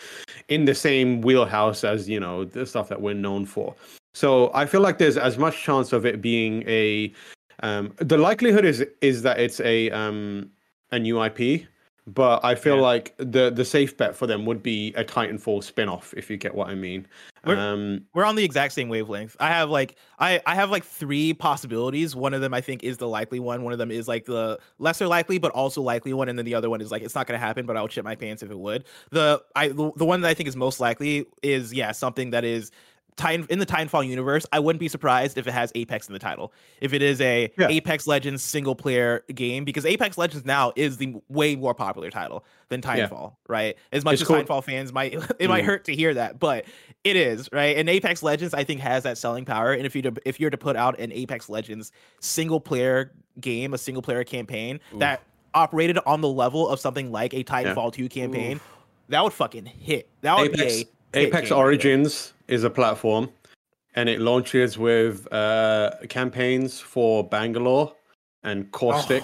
in 0.49 0.65
the 0.65 0.75
same 0.75 1.21
wheelhouse 1.21 1.83
as 1.83 2.07
you 2.07 2.19
know 2.19 2.45
the 2.45 2.65
stuff 2.65 2.89
that 2.89 3.01
we're 3.01 3.15
known 3.15 3.45
for. 3.45 3.73
So 4.13 4.51
I 4.53 4.65
feel 4.65 4.81
like 4.81 4.97
there's 4.99 5.17
as 5.17 5.37
much 5.37 5.63
chance 5.63 5.93
of 5.93 6.05
it 6.05 6.21
being 6.21 6.63
a. 6.67 7.11
Um, 7.63 7.93
the 7.97 8.17
likelihood 8.17 8.65
is 8.65 8.85
is 9.01 9.21
that 9.23 9.39
it's 9.39 9.59
a 9.61 9.89
um, 9.91 10.51
a 10.91 10.99
new 10.99 11.23
IP, 11.23 11.65
but 12.05 12.43
I 12.45 12.53
feel 12.53 12.75
Yeah. 12.75 12.81
like 12.81 13.15
the 13.17 13.49
the 13.49 13.65
safe 13.65 13.97
bet 13.97 14.15
for 14.15 14.27
them 14.27 14.45
would 14.45 14.61
be 14.61 14.93
a 14.95 15.03
Titanfall 15.03 15.63
spin-off, 15.63 16.13
if 16.15 16.29
you 16.29 16.37
get 16.37 16.53
what 16.53 16.69
I 16.69 16.75
mean. 16.75 17.07
We're- 17.45 17.59
Um, 17.59 18.01
We're 18.13 18.25
on 18.25 18.35
the 18.35 18.43
exact 18.43 18.73
same 18.73 18.89
wavelength. 18.89 19.35
I 19.39 19.49
have 19.49 19.69
like 19.69 19.95
I 20.19 20.41
I 20.45 20.55
have 20.55 20.71
like 20.71 20.83
three 20.83 21.33
possibilities. 21.33 22.15
One 22.15 22.33
of 22.33 22.41
them 22.41 22.53
I 22.53 22.61
think 22.61 22.83
is 22.83 22.97
the 22.97 23.07
likely 23.07 23.39
one. 23.39 23.63
One 23.63 23.73
of 23.73 23.79
them 23.79 23.91
is 23.91 24.07
like 24.07 24.25
the 24.25 24.59
lesser 24.79 25.07
likely 25.07 25.37
but 25.37 25.51
also 25.51 25.81
likely 25.81 26.13
one, 26.13 26.29
and 26.29 26.37
then 26.39 26.45
the 26.45 26.55
other 26.55 26.69
one 26.69 26.81
is 26.81 26.91
like 26.91 27.01
it's 27.03 27.15
not 27.15 27.27
going 27.27 27.39
to 27.39 27.45
happen, 27.45 27.65
but 27.65 27.77
I 27.77 27.81
would 27.81 27.91
shit 27.91 28.03
my 28.03 28.15
pants 28.15 28.41
if 28.43 28.51
it 28.51 28.57
would. 28.59 28.85
The 29.11 29.41
I 29.55 29.69
the, 29.69 29.91
the 29.95 30.05
one 30.05 30.21
that 30.21 30.29
I 30.29 30.33
think 30.33 30.49
is 30.49 30.55
most 30.55 30.79
likely 30.79 31.25
is 31.43 31.73
yeah 31.73 31.91
something 31.91 32.31
that 32.31 32.43
is. 32.43 32.71
Titan 33.17 33.47
in 33.49 33.59
the 33.59 33.65
Titanfall 33.65 34.05
universe, 34.07 34.45
I 34.51 34.59
wouldn't 34.59 34.79
be 34.79 34.89
surprised 34.89 35.37
if 35.37 35.47
it 35.47 35.51
has 35.51 35.71
Apex 35.73 36.07
in 36.07 36.13
the 36.13 36.19
title. 36.19 36.51
If 36.81 36.93
it 36.93 37.01
is 37.01 37.21
a 37.21 37.49
Yeah. 37.57 37.69
Apex 37.69 38.07
Legends 38.07 38.43
single 38.43 38.75
player 38.75 39.23
game, 39.33 39.63
because 39.63 39.85
Apex 39.85 40.17
Legends 40.17 40.45
now 40.45 40.73
is 40.75 40.97
the 40.97 41.15
way 41.29 41.55
more 41.55 41.73
popular 41.73 42.09
title 42.11 42.43
than 42.67 42.81
Yeah. 42.83 43.07
Titanfall, 43.07 43.35
right? 43.47 43.77
As 43.93 44.03
much 44.03 44.13
It's 44.13 44.23
as 44.23 44.27
called- 44.27 44.45
Titanfall 44.45 44.63
fans 44.65 44.91
might 44.91 45.13
it 45.39 45.47
might 45.47 45.63
Mm. 45.63 45.67
hurt 45.67 45.85
to 45.85 45.95
hear 45.95 46.13
that, 46.13 46.39
but 46.39 46.65
it 47.05 47.15
is 47.15 47.47
right. 47.53 47.77
And 47.77 47.87
Apex 47.89 48.21
Legends, 48.21 48.53
I 48.53 48.63
think, 48.65 48.81
has 48.81 49.03
that 49.03 49.17
selling 49.17 49.45
power. 49.45 49.71
And 49.71 49.85
if 49.85 49.95
you 49.95 50.01
to, 50.01 50.13
if 50.25 50.39
you're 50.39 50.49
to 50.49 50.57
put 50.57 50.75
out 50.75 50.99
an 50.99 51.11
Apex 51.13 51.47
Legends 51.47 51.91
single 52.19 52.59
player 52.59 53.13
game, 53.39 53.73
a 53.73 53.77
single 53.77 54.01
player 54.01 54.23
campaign 54.25 54.79
that 54.95 55.21
operated 55.53 55.97
on 56.05 56.19
the 56.19 56.27
level 56.27 56.67
of 56.67 56.81
something 56.81 57.13
like 57.13 57.33
a 57.33 57.43
Titanfall 57.45 57.93
2 57.93 58.09
campaign, 58.09 58.59
that 59.07 59.23
would 59.23 59.31
fucking 59.33 59.65
hit. 59.65 60.09
That 60.21 60.37
would 60.37 60.53
Apex, 60.53 60.75
be 60.75 60.81
a 60.81 60.85
Apex. 61.15 61.51
Origins 61.51 62.33
is 62.47 62.63
a 62.63 62.69
platform, 62.69 63.29
and 63.95 64.09
it 64.09 64.19
launches 64.19 64.77
with 64.77 65.31
uh, 65.31 65.91
campaigns 66.09 66.79
for 66.79 67.23
Bangalore 67.23 67.93
and 68.43 68.71
Caustic, 68.71 69.23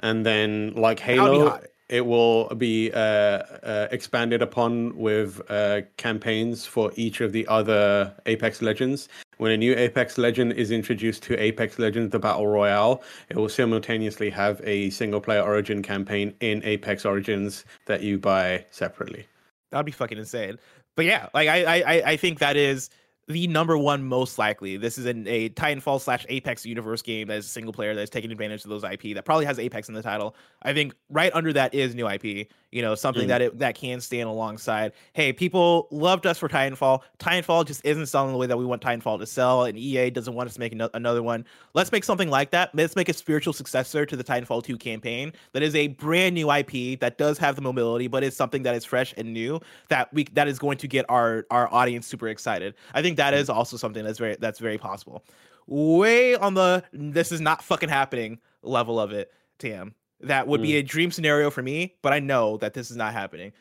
and 0.00 0.26
then 0.26 0.74
like 0.74 1.00
Halo, 1.00 1.60
it 1.88 2.06
will 2.06 2.48
be 2.54 2.90
uh, 2.92 2.98
uh, 2.98 3.88
expanded 3.90 4.40
upon 4.40 4.96
with 4.96 5.42
uh, 5.50 5.82
campaigns 5.98 6.64
for 6.64 6.90
each 6.96 7.20
of 7.20 7.32
the 7.32 7.46
other 7.48 8.14
Apex 8.26 8.62
Legends. 8.62 9.08
When 9.36 9.52
a 9.52 9.56
new 9.56 9.74
Apex 9.74 10.18
Legend 10.18 10.52
is 10.52 10.70
introduced 10.70 11.22
to 11.24 11.38
Apex 11.38 11.78
Legends, 11.78 12.12
the 12.12 12.18
Battle 12.18 12.46
Royale, 12.46 13.02
it 13.28 13.36
will 13.36 13.48
simultaneously 13.48 14.30
have 14.30 14.60
a 14.64 14.88
single 14.90 15.20
player 15.20 15.42
Origin 15.42 15.82
campaign 15.82 16.34
in 16.40 16.62
Apex 16.64 17.04
Origins 17.04 17.64
that 17.86 18.02
you 18.02 18.18
buy 18.18 18.64
separately. 18.70 19.26
That'd 19.70 19.86
be 19.86 19.92
fucking 19.92 20.18
insane. 20.18 20.58
But 20.96 21.04
yeah, 21.06 21.28
like 21.34 21.48
I 21.48 21.64
I 21.64 22.02
I- 22.12 22.16
think 22.16 22.38
that 22.40 22.56
is 22.56 22.90
the 23.28 23.46
number 23.46 23.78
one 23.78 24.04
most 24.04 24.38
likely. 24.38 24.76
This 24.76 24.98
is 24.98 25.06
an, 25.06 25.26
a 25.28 25.48
Titanfall 25.50 26.00
slash 26.00 26.26
Apex 26.28 26.66
universe 26.66 27.02
game 27.02 27.28
that 27.28 27.38
is 27.38 27.46
single 27.50 27.72
player 27.72 27.94
that's 27.94 28.10
taking 28.10 28.30
advantage 28.32 28.64
of 28.64 28.70
those 28.70 28.84
IP 28.84 29.14
that 29.14 29.24
probably 29.24 29.46
has 29.46 29.58
Apex 29.58 29.88
in 29.88 29.94
the 29.94 30.02
title. 30.02 30.34
I 30.62 30.74
think 30.74 30.94
right 31.08 31.32
under 31.34 31.52
that 31.52 31.72
is 31.72 31.94
new 31.94 32.08
IP. 32.08 32.48
You 32.72 32.80
know, 32.80 32.94
something 32.94 33.24
Mm. 33.26 33.28
that 33.28 33.42
it 33.42 33.58
that 33.58 33.74
can 33.74 34.00
stand 34.00 34.30
alongside. 34.30 34.92
Hey, 35.12 35.32
people 35.34 35.88
loved 35.90 36.26
us 36.26 36.38
for 36.38 36.48
Titanfall. 36.48 37.00
Titanfall 37.18 37.66
just 37.66 37.84
isn't 37.84 38.06
selling 38.06 38.32
the 38.32 38.38
way 38.38 38.46
that 38.46 38.56
we 38.56 38.64
want 38.64 38.80
Titanfall 38.80 39.18
to 39.18 39.26
sell, 39.26 39.64
and 39.64 39.76
EA 39.78 40.08
doesn't 40.08 40.32
want 40.34 40.46
us 40.48 40.54
to 40.54 40.60
make 40.60 40.72
ano- 40.72 40.88
another 40.94 41.22
one. 41.22 41.44
Let's 41.74 41.92
make 41.92 42.02
something 42.02 42.30
like 42.30 42.50
that. 42.52 42.74
Let's 42.74 42.96
make 42.96 43.10
a 43.10 43.12
spiritual 43.12 43.52
successor 43.52 44.06
to 44.06 44.16
the 44.16 44.24
Titanfall 44.24 44.64
2 44.64 44.78
campaign 44.78 45.34
that 45.52 45.62
is 45.62 45.74
a 45.74 45.88
brand 45.88 46.34
new 46.34 46.50
IP 46.50 46.96
that 47.00 47.18
does 47.18 47.36
have 47.36 47.56
the 47.56 47.62
mobility, 47.62 48.06
but 48.08 48.24
it's 48.24 48.36
something 48.38 48.62
that 48.62 48.74
is 48.74 48.86
fresh 48.86 49.12
and 49.18 49.34
new 49.34 49.60
that 49.88 50.10
we 50.14 50.24
that 50.32 50.48
is 50.48 50.58
going 50.58 50.78
to 50.78 50.88
get 50.88 51.04
our 51.10 51.46
our 51.50 51.70
audience 51.74 52.06
super 52.06 52.28
excited. 52.28 52.74
I 52.94 53.02
think 53.02 53.18
that 53.18 53.34
is 53.34 53.50
also 53.50 53.76
something 53.76 54.02
that's 54.02 54.18
very 54.18 54.36
that's 54.40 54.58
very 54.58 54.78
possible. 54.78 55.22
Way 55.66 56.36
on 56.36 56.54
the 56.54 56.82
this 56.92 57.32
is 57.32 57.40
not 57.42 57.62
fucking 57.62 57.90
happening 57.90 58.38
level 58.62 58.98
of 58.98 59.12
it, 59.12 59.30
Tam. 59.58 59.94
That 60.22 60.46
would 60.46 60.62
be 60.62 60.76
a 60.76 60.82
dream 60.82 61.10
scenario 61.10 61.50
for 61.50 61.62
me, 61.62 61.94
but 62.02 62.12
I 62.12 62.20
know 62.20 62.56
that 62.58 62.74
this 62.74 62.90
is 62.90 62.96
not 62.96 63.12
happening. 63.12 63.52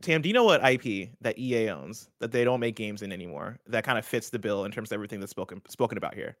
Tam, 0.00 0.22
do 0.22 0.28
you 0.28 0.32
know 0.32 0.44
what 0.44 0.64
IP 0.64 1.10
that 1.20 1.38
EA 1.38 1.70
owns 1.70 2.08
that 2.20 2.32
they 2.32 2.44
don't 2.44 2.60
make 2.60 2.76
games 2.76 3.02
in 3.02 3.12
anymore 3.12 3.58
that 3.66 3.84
kind 3.84 3.98
of 3.98 4.06
fits 4.06 4.30
the 4.30 4.38
bill 4.38 4.64
in 4.64 4.72
terms 4.72 4.90
of 4.90 4.94
everything 4.94 5.20
that's 5.20 5.30
spoken 5.30 5.60
spoken 5.68 5.98
about 5.98 6.14
here? 6.14 6.36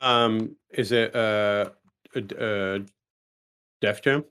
Um, 0.00 0.56
is 0.70 0.92
it 0.92 1.14
uh, 1.14 1.70
uh, 2.14 2.34
uh 2.34 2.78
Def 3.80 4.02
Jam? 4.02 4.24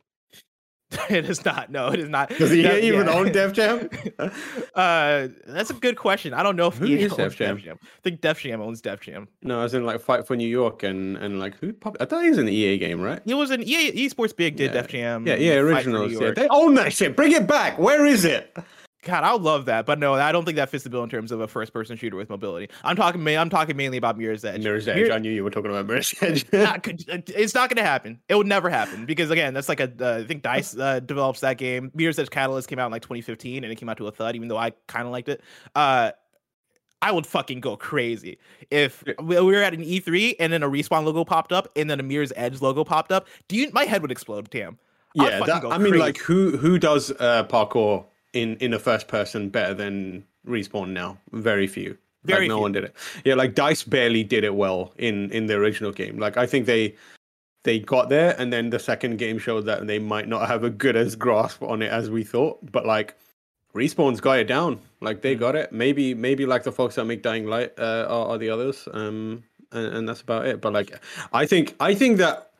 it 1.09 1.25
is 1.25 1.43
not. 1.43 1.71
No, 1.71 1.87
it 1.89 1.99
is 1.99 2.09
not. 2.09 2.29
Does 2.29 2.51
he 2.51 2.59
even 2.61 3.07
yeah. 3.07 3.13
own 3.13 3.31
Def 3.31 3.53
Jam? 3.53 3.89
Uh, 4.75 5.29
that's 5.47 5.69
a 5.69 5.73
good 5.73 5.95
question. 5.95 6.33
I 6.33 6.43
don't 6.43 6.55
know 6.57 6.67
if 6.67 6.75
Who 6.75 6.85
is 6.85 7.11
owns 7.13 7.17
Def 7.17 7.35
Jam? 7.37 7.57
I 7.81 7.87
think 8.03 8.19
Def 8.19 8.41
Jam 8.41 8.61
owns 8.61 8.81
Def 8.81 8.99
Jam. 8.99 9.27
no, 9.41 9.61
as 9.61 9.73
in 9.73 9.85
like 9.85 10.01
Fight 10.01 10.27
for 10.27 10.35
New 10.35 10.47
York 10.47 10.83
and 10.83 11.15
and 11.17 11.39
like 11.39 11.55
who? 11.59 11.71
Pop- 11.71 11.95
I 11.99 12.05
thought 12.05 12.23
he 12.23 12.29
was 12.29 12.37
an 12.37 12.49
EA 12.49 12.77
game, 12.77 12.99
right? 12.99 13.21
He 13.25 13.33
was 13.33 13.51
an 13.51 13.63
EA 13.63 14.09
Sports 14.09 14.33
Big 14.33 14.57
did 14.57 14.73
Yeah. 14.73 14.81
Def 14.81 14.87
Jam. 14.89 15.25
Yeah, 15.25 15.35
yeah, 15.35 15.53
originals. 15.55 16.11
Yeah, 16.11 16.31
they 16.31 16.47
own 16.49 16.75
that 16.75 16.91
shit. 16.93 17.15
Bring 17.15 17.31
it 17.31 17.47
back. 17.47 17.79
Where 17.79 18.05
is 18.05 18.25
it? 18.25 18.55
God, 19.05 19.23
I 19.23 19.33
would 19.33 19.43
love 19.43 19.65
that, 19.65 19.85
but 19.85 19.99
no, 19.99 20.15
I 20.15 20.31
don't 20.31 20.45
think 20.45 20.55
that 20.55 20.69
fits 20.69 20.83
the 20.83 20.89
bill 20.89 21.03
in 21.03 21.09
terms 21.11 21.31
of 21.31 21.39
a 21.39 21.47
first-person 21.47 21.95
shooter 21.95 22.17
with 22.17 22.27
mobility. 22.27 22.69
I'm 22.83 22.95
talking, 22.95 23.25
I'm 23.27 23.51
talking 23.51 23.77
mainly 23.77 23.97
about 23.97 24.17
Mirror's 24.17 24.43
Edge. 24.43 24.63
Mirror's 24.63 24.87
Edge. 24.87 24.97
Mir- 24.97 25.13
I 25.13 25.19
knew 25.19 25.31
you 25.31 25.43
were 25.43 25.51
talking 25.51 25.69
about 25.69 25.85
Mirror's 25.85 26.15
Edge. 26.21 26.45
not 26.51 26.85
it's 26.87 27.53
not 27.53 27.69
going 27.69 27.77
to 27.77 27.83
happen. 27.83 28.19
It 28.27 28.35
would 28.35 28.47
never 28.47 28.67
happen 28.67 29.05
because 29.05 29.29
again, 29.29 29.53
that's 29.53 29.69
like 29.69 29.79
a 29.79 29.91
uh, 30.01 30.21
I 30.21 30.23
think 30.23 30.41
Dice 30.41 30.75
uh, 30.75 30.99
develops 31.01 31.41
that 31.41 31.59
game. 31.59 31.91
Mirror's 31.93 32.17
Edge 32.17 32.31
Catalyst 32.31 32.67
came 32.67 32.79
out 32.79 32.87
in 32.87 32.91
like 32.91 33.03
2015 33.03 33.63
and 33.63 33.71
it 33.71 33.75
came 33.75 33.89
out 33.89 33.97
to 33.97 34.07
a 34.07 34.11
thud, 34.11 34.35
even 34.35 34.47
though 34.47 34.57
I 34.57 34.71
kind 34.87 35.05
of 35.05 35.11
liked 35.11 35.29
it. 35.29 35.41
Uh, 35.75 36.11
I 37.01 37.11
would 37.11 37.27
fucking 37.27 37.59
go 37.59 37.77
crazy 37.77 38.39
if 38.71 39.03
we 39.21 39.39
we 39.39 39.53
were 39.53 39.61
at 39.61 39.75
an 39.75 39.83
E3 39.83 40.37
and 40.39 40.51
then 40.51 40.63
a 40.63 40.69
respawn 40.69 41.05
logo 41.05 41.23
popped 41.23 41.51
up 41.51 41.67
and 41.75 41.87
then 41.87 41.99
a 41.99 42.03
Mirror's 42.03 42.33
Edge 42.35 42.59
logo 42.59 42.83
popped 42.83 43.11
up. 43.11 43.27
Do 43.47 43.55
you? 43.55 43.69
My 43.71 43.83
head 43.83 44.01
would 44.01 44.11
explode. 44.11 44.49
Damn. 44.49 44.79
Yeah, 45.13 45.45
that, 45.45 45.63
I 45.63 45.77
mean, 45.77 45.91
crazy. 45.91 45.97
like 45.99 46.17
who 46.17 46.57
who 46.57 46.79
does 46.79 47.11
uh, 47.11 47.45
parkour 47.47 48.05
in 48.35 48.55
in 48.57 48.73
a 48.73 48.79
first 48.79 49.07
person 49.07 49.49
better 49.49 49.73
than 49.73 50.23
respawn 50.47 50.89
now? 50.89 51.17
Very 51.31 51.67
few. 51.67 51.97
Very 52.23 52.41
like, 52.41 52.49
no 52.49 52.55
few. 52.57 52.61
one 52.61 52.71
did 52.71 52.83
it. 52.85 52.95
Yeah, 53.23 53.35
like 53.35 53.55
Dice 53.55 53.83
barely 53.83 54.23
did 54.23 54.43
it 54.43 54.55
well 54.55 54.93
in 54.97 55.31
in 55.31 55.47
the 55.47 55.55
original 55.55 55.91
game. 55.91 56.17
Like 56.19 56.37
I 56.37 56.45
think 56.45 56.65
they 56.65 56.95
they 57.63 57.79
got 57.79 58.09
there, 58.09 58.35
and 58.39 58.53
then 58.53 58.69
the 58.69 58.79
second 58.79 59.17
game 59.17 59.39
showed 59.39 59.65
that 59.65 59.87
they 59.87 59.97
might 59.99 60.27
not 60.27 60.47
have 60.47 60.63
a 60.63 60.69
good 60.69 60.95
as 60.95 61.15
grasp 61.15 61.63
on 61.63 61.81
it 61.81 61.91
as 61.91 62.09
we 62.09 62.23
thought. 62.23 62.59
But 62.71 62.85
like 62.85 63.15
respawn's 63.73 64.21
got 64.21 64.39
it 64.39 64.47
down. 64.47 64.79
Like 65.01 65.17
Mm. 65.17 65.21
they 65.21 65.35
got 65.35 65.55
it. 65.55 65.71
Maybe 65.71 66.13
maybe 66.13 66.45
like 66.45 66.63
the 66.63 66.71
folks 66.71 66.95
that 66.95 67.05
make 67.05 67.21
Dying 67.21 67.45
Light 67.47 67.73
uh, 67.77 68.05
are, 68.09 68.27
are 68.33 68.37
the 68.37 68.49
others. 68.49 68.87
Um, 68.93 69.43
and, 69.71 69.85
and 69.97 70.09
that's 70.09 70.21
about 70.21 70.45
it. 70.47 70.61
But 70.61 70.73
like 70.73 70.91
I 71.33 71.45
think 71.45 71.75
I 71.79 71.93
think 71.95 72.17
that 72.17 72.51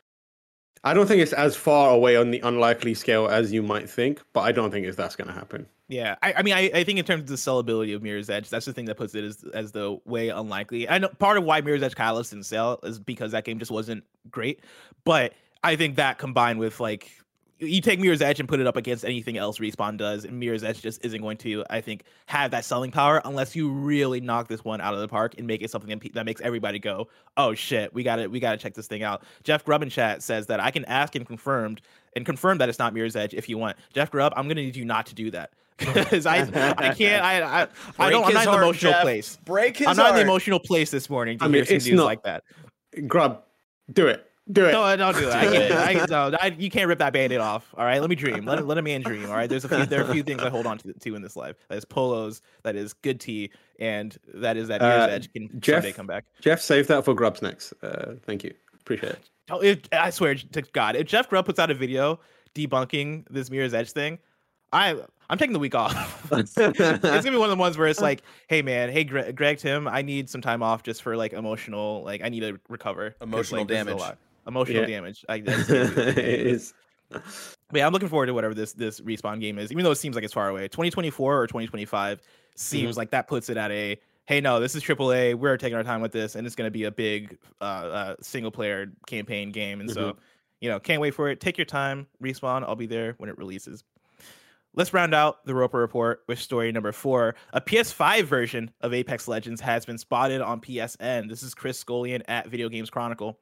I 0.86 0.94
don't 0.94 1.08
think 1.08 1.20
it's 1.20 1.32
as 1.32 1.56
far 1.56 1.90
away 1.90 2.14
on 2.14 2.30
the 2.30 2.38
unlikely 2.38 2.94
scale 2.94 3.26
as 3.26 3.52
you 3.52 3.60
might 3.60 3.90
think, 3.90 4.22
but 4.32 4.42
I 4.42 4.52
don't 4.52 4.70
think 4.70 4.86
it's 4.86 4.96
that's 4.96 5.16
going 5.16 5.26
to 5.26 5.34
happen. 5.34 5.66
Yeah, 5.88 6.14
I, 6.22 6.34
I 6.34 6.42
mean, 6.42 6.54
I, 6.54 6.70
I 6.72 6.84
think 6.84 7.00
in 7.00 7.04
terms 7.04 7.22
of 7.22 7.26
the 7.26 7.34
sellability 7.34 7.92
of 7.92 8.04
Mirror's 8.04 8.30
Edge, 8.30 8.48
that's 8.48 8.66
the 8.66 8.72
thing 8.72 8.84
that 8.84 8.96
puts 8.96 9.12
it 9.16 9.24
as 9.24 9.42
as 9.52 9.72
the 9.72 9.98
way 10.04 10.28
unlikely. 10.28 10.88
I 10.88 10.98
know 10.98 11.08
part 11.08 11.38
of 11.38 11.44
why 11.44 11.60
Mirror's 11.60 11.82
Edge 11.82 11.96
Catalyst 11.96 12.30
didn't 12.30 12.46
sell 12.46 12.78
is 12.84 13.00
because 13.00 13.32
that 13.32 13.44
game 13.44 13.58
just 13.58 13.72
wasn't 13.72 14.04
great, 14.30 14.60
but 15.02 15.32
I 15.64 15.74
think 15.74 15.96
that 15.96 16.18
combined 16.18 16.60
with 16.60 16.78
like 16.78 17.10
you 17.58 17.80
take 17.80 17.98
Mirror's 18.00 18.20
Edge 18.20 18.38
and 18.38 18.48
put 18.48 18.60
it 18.60 18.66
up 18.66 18.76
against 18.76 19.04
anything 19.04 19.38
else 19.38 19.58
Respawn 19.58 19.96
does, 19.96 20.24
and 20.24 20.38
Mirror's 20.38 20.62
Edge 20.62 20.82
just 20.82 21.04
isn't 21.04 21.20
going 21.22 21.38
to, 21.38 21.64
I 21.70 21.80
think, 21.80 22.04
have 22.26 22.50
that 22.50 22.64
selling 22.64 22.90
power 22.90 23.22
unless 23.24 23.56
you 23.56 23.70
really 23.70 24.20
knock 24.20 24.48
this 24.48 24.64
one 24.64 24.80
out 24.80 24.92
of 24.92 25.00
the 25.00 25.08
park 25.08 25.34
and 25.38 25.46
make 25.46 25.62
it 25.62 25.70
something 25.70 25.98
that, 26.14 26.26
makes 26.26 26.40
everybody 26.42 26.78
go, 26.78 27.08
"Oh 27.36 27.54
shit, 27.54 27.94
we 27.94 28.02
got 28.02 28.16
to 28.16 28.26
we 28.26 28.40
got 28.40 28.52
to 28.52 28.58
check 28.58 28.74
this 28.74 28.86
thing 28.86 29.02
out." 29.02 29.22
Jeff 29.42 29.64
Grubb 29.64 29.82
in 29.82 29.88
chat 29.88 30.22
says 30.22 30.46
that 30.48 30.60
I 30.60 30.70
can 30.70 30.84
ask 30.84 31.14
and 31.14 31.26
confirmed 31.26 31.80
and 32.14 32.26
confirm 32.26 32.58
that 32.58 32.68
it's 32.68 32.78
not 32.78 32.92
Mirror's 32.92 33.16
Edge 33.16 33.32
if 33.32 33.48
you 33.48 33.56
want. 33.56 33.76
Jeff 33.94 34.10
Grubb, 34.10 34.34
I'm 34.36 34.48
gonna 34.48 34.62
need 34.62 34.76
you 34.76 34.84
not 34.84 35.06
to 35.06 35.14
do 35.14 35.30
that 35.30 35.52
because 35.78 36.26
I 36.26 36.40
I 36.76 36.94
can't 36.94 37.24
I 37.24 37.62
I, 37.62 37.68
I 37.98 38.10
don't 38.10 38.24
I'm 38.26 38.34
not 38.34 38.46
in 38.46 38.52
the 38.52 38.58
emotional 38.58 38.92
Jeff. 38.92 39.02
place. 39.02 39.36
Break 39.44 39.78
his 39.78 39.86
I'm 39.86 39.96
not 39.96 40.10
in 40.10 40.16
the 40.16 40.22
emotional 40.22 40.58
place 40.58 40.90
this 40.90 41.08
morning 41.08 41.38
to 41.38 41.44
I 41.44 41.48
mean, 41.48 41.64
hear 41.64 41.80
some 41.80 41.90
news 41.90 41.98
not- 41.98 42.04
like 42.04 42.22
that. 42.24 42.44
Grubb, 43.06 43.42
do 43.92 44.06
it, 44.06 44.25
do 44.50 44.66
it. 44.66 44.72
No, 44.72 44.82
I 44.82 44.96
don't 44.96 45.16
do 45.16 45.26
that. 45.26 45.36
I 45.36 45.94
can't. 45.94 46.12
I, 46.12 46.30
no, 46.30 46.36
I, 46.40 46.46
you 46.48 46.70
can't 46.70 46.88
rip 46.88 46.98
that 47.00 47.12
band-aid 47.12 47.40
off. 47.40 47.74
All 47.76 47.84
right, 47.84 48.00
let 48.00 48.10
me 48.10 48.16
dream. 48.16 48.44
Let, 48.44 48.66
let 48.66 48.78
a 48.78 48.82
man 48.82 49.02
dream. 49.02 49.26
All 49.26 49.36
right, 49.36 49.48
there's 49.48 49.64
a 49.64 49.68
few. 49.68 49.86
There 49.86 50.00
are 50.04 50.08
a 50.08 50.12
few 50.12 50.22
things 50.22 50.42
I 50.42 50.50
hold 50.50 50.66
on 50.66 50.78
to, 50.78 50.92
to 50.92 51.14
in 51.14 51.22
this 51.22 51.36
life. 51.36 51.56
That 51.68 51.78
is 51.78 51.84
polos. 51.84 52.42
That 52.62 52.76
is 52.76 52.92
good 52.92 53.20
tea, 53.20 53.50
and 53.78 54.16
that 54.34 54.56
is 54.56 54.68
that 54.68 54.80
Mirror's 54.80 55.08
Uh, 55.08 55.12
Edge 55.12 55.32
can 55.32 55.60
Jeff- 55.60 55.82
someday 55.82 55.92
come 55.92 56.06
back. 56.06 56.24
Jeff, 56.40 56.60
save 56.60 56.86
that 56.88 57.04
for 57.04 57.14
Grubb's 57.14 57.42
next. 57.42 57.72
Uh, 57.82 58.14
thank 58.24 58.44
you, 58.44 58.54
appreciate 58.80 59.12
it. 59.12 59.30
Oh, 59.50 59.62
if, 59.62 59.80
I 59.92 60.10
swear 60.10 60.34
to 60.34 60.62
God, 60.62 60.96
if 60.96 61.06
Jeff 61.06 61.28
Grubb 61.28 61.46
puts 61.46 61.58
out 61.58 61.70
a 61.70 61.74
video 61.74 62.18
debunking 62.54 63.24
this 63.30 63.50
Mirror's 63.50 63.74
Edge 63.74 63.92
thing, 63.92 64.18
I 64.72 64.96
I'm 65.28 65.38
taking 65.38 65.52
the 65.52 65.58
week 65.58 65.74
off. 65.74 66.28
it's 66.32 66.54
gonna 66.54 67.22
be 67.22 67.36
one 67.36 67.50
of 67.50 67.56
the 67.56 67.60
ones 67.60 67.76
where 67.76 67.88
it's 67.88 68.00
like, 68.00 68.22
hey 68.48 68.62
man, 68.62 68.90
hey 68.90 69.04
Greg, 69.04 69.34
Greg 69.34 69.58
Tim, 69.58 69.88
I 69.88 70.02
need 70.02 70.30
some 70.30 70.40
time 70.40 70.62
off 70.62 70.82
just 70.82 71.02
for 71.02 71.16
like 71.16 71.32
emotional, 71.32 72.02
like 72.04 72.22
I 72.22 72.28
need 72.28 72.40
to 72.40 72.60
recover. 72.68 73.14
Emotional 73.20 73.62
like, 73.62 73.68
this 73.68 73.80
a 73.82 73.84
damage. 73.84 74.16
Emotional 74.46 74.80
Yeah. 74.82 74.86
damage. 74.86 75.24
I, 75.28 75.40
that's, 75.40 75.68
it 75.70 76.18
is. 76.18 76.74
But 77.10 77.22
yeah, 77.72 77.86
I'm 77.86 77.92
looking 77.92 78.08
forward 78.08 78.26
to 78.26 78.34
whatever 78.34 78.54
this 78.54 78.72
this 78.72 79.00
respawn 79.00 79.40
game 79.40 79.58
is, 79.58 79.70
even 79.72 79.84
though 79.84 79.90
it 79.92 79.96
seems 79.96 80.14
like 80.14 80.24
it's 80.24 80.32
far 80.34 80.48
away. 80.48 80.68
2024 80.68 81.40
or 81.40 81.46
2025 81.46 82.20
seems 82.56 82.90
Mm-hmm. 82.90 82.98
like 82.98 83.10
that 83.10 83.28
puts 83.28 83.48
it 83.48 83.56
at 83.56 83.70
a 83.70 83.98
hey, 84.26 84.40
no, 84.40 84.58
this 84.58 84.74
is 84.74 84.82
AAA. 84.82 85.36
We're 85.36 85.56
taking 85.56 85.76
our 85.76 85.84
time 85.84 86.00
with 86.00 86.10
this, 86.10 86.34
and 86.34 86.46
it's 86.48 86.56
going 86.56 86.66
to 86.66 86.72
be 86.72 86.82
a 86.84 86.90
big 86.90 87.38
uh, 87.60 87.64
uh, 87.64 88.14
single 88.22 88.50
player 88.50 88.90
campaign 89.06 89.52
game. 89.52 89.78
And 89.80 89.88
so, 89.88 90.10
Mm-hmm. 90.10 90.18
you 90.62 90.68
know, 90.68 90.80
can't 90.80 91.00
wait 91.00 91.14
for 91.14 91.28
it. 91.28 91.38
Take 91.40 91.56
your 91.56 91.64
time, 91.64 92.08
respawn. 92.20 92.64
I'll 92.64 92.74
be 92.74 92.86
there 92.86 93.14
when 93.18 93.30
it 93.30 93.38
releases. 93.38 93.84
Let's 94.76 94.92
round 94.92 95.14
out 95.14 95.42
the 95.46 95.54
Roper 95.54 95.78
report 95.78 96.22
with 96.26 96.38
story 96.38 96.70
number 96.70 96.92
four. 96.92 97.34
A 97.54 97.62
PS5 97.62 98.24
version 98.24 98.70
of 98.82 98.92
Apex 98.92 99.26
Legends 99.26 99.58
has 99.62 99.86
been 99.86 99.96
spotted 99.96 100.42
on 100.42 100.60
PSN. 100.60 101.30
This 101.30 101.42
is 101.42 101.54
Chris 101.54 101.82
Scullion 101.82 102.22
at 102.28 102.48
Video 102.48 102.68
Games 102.68 102.90
Chronicle. 102.90 103.38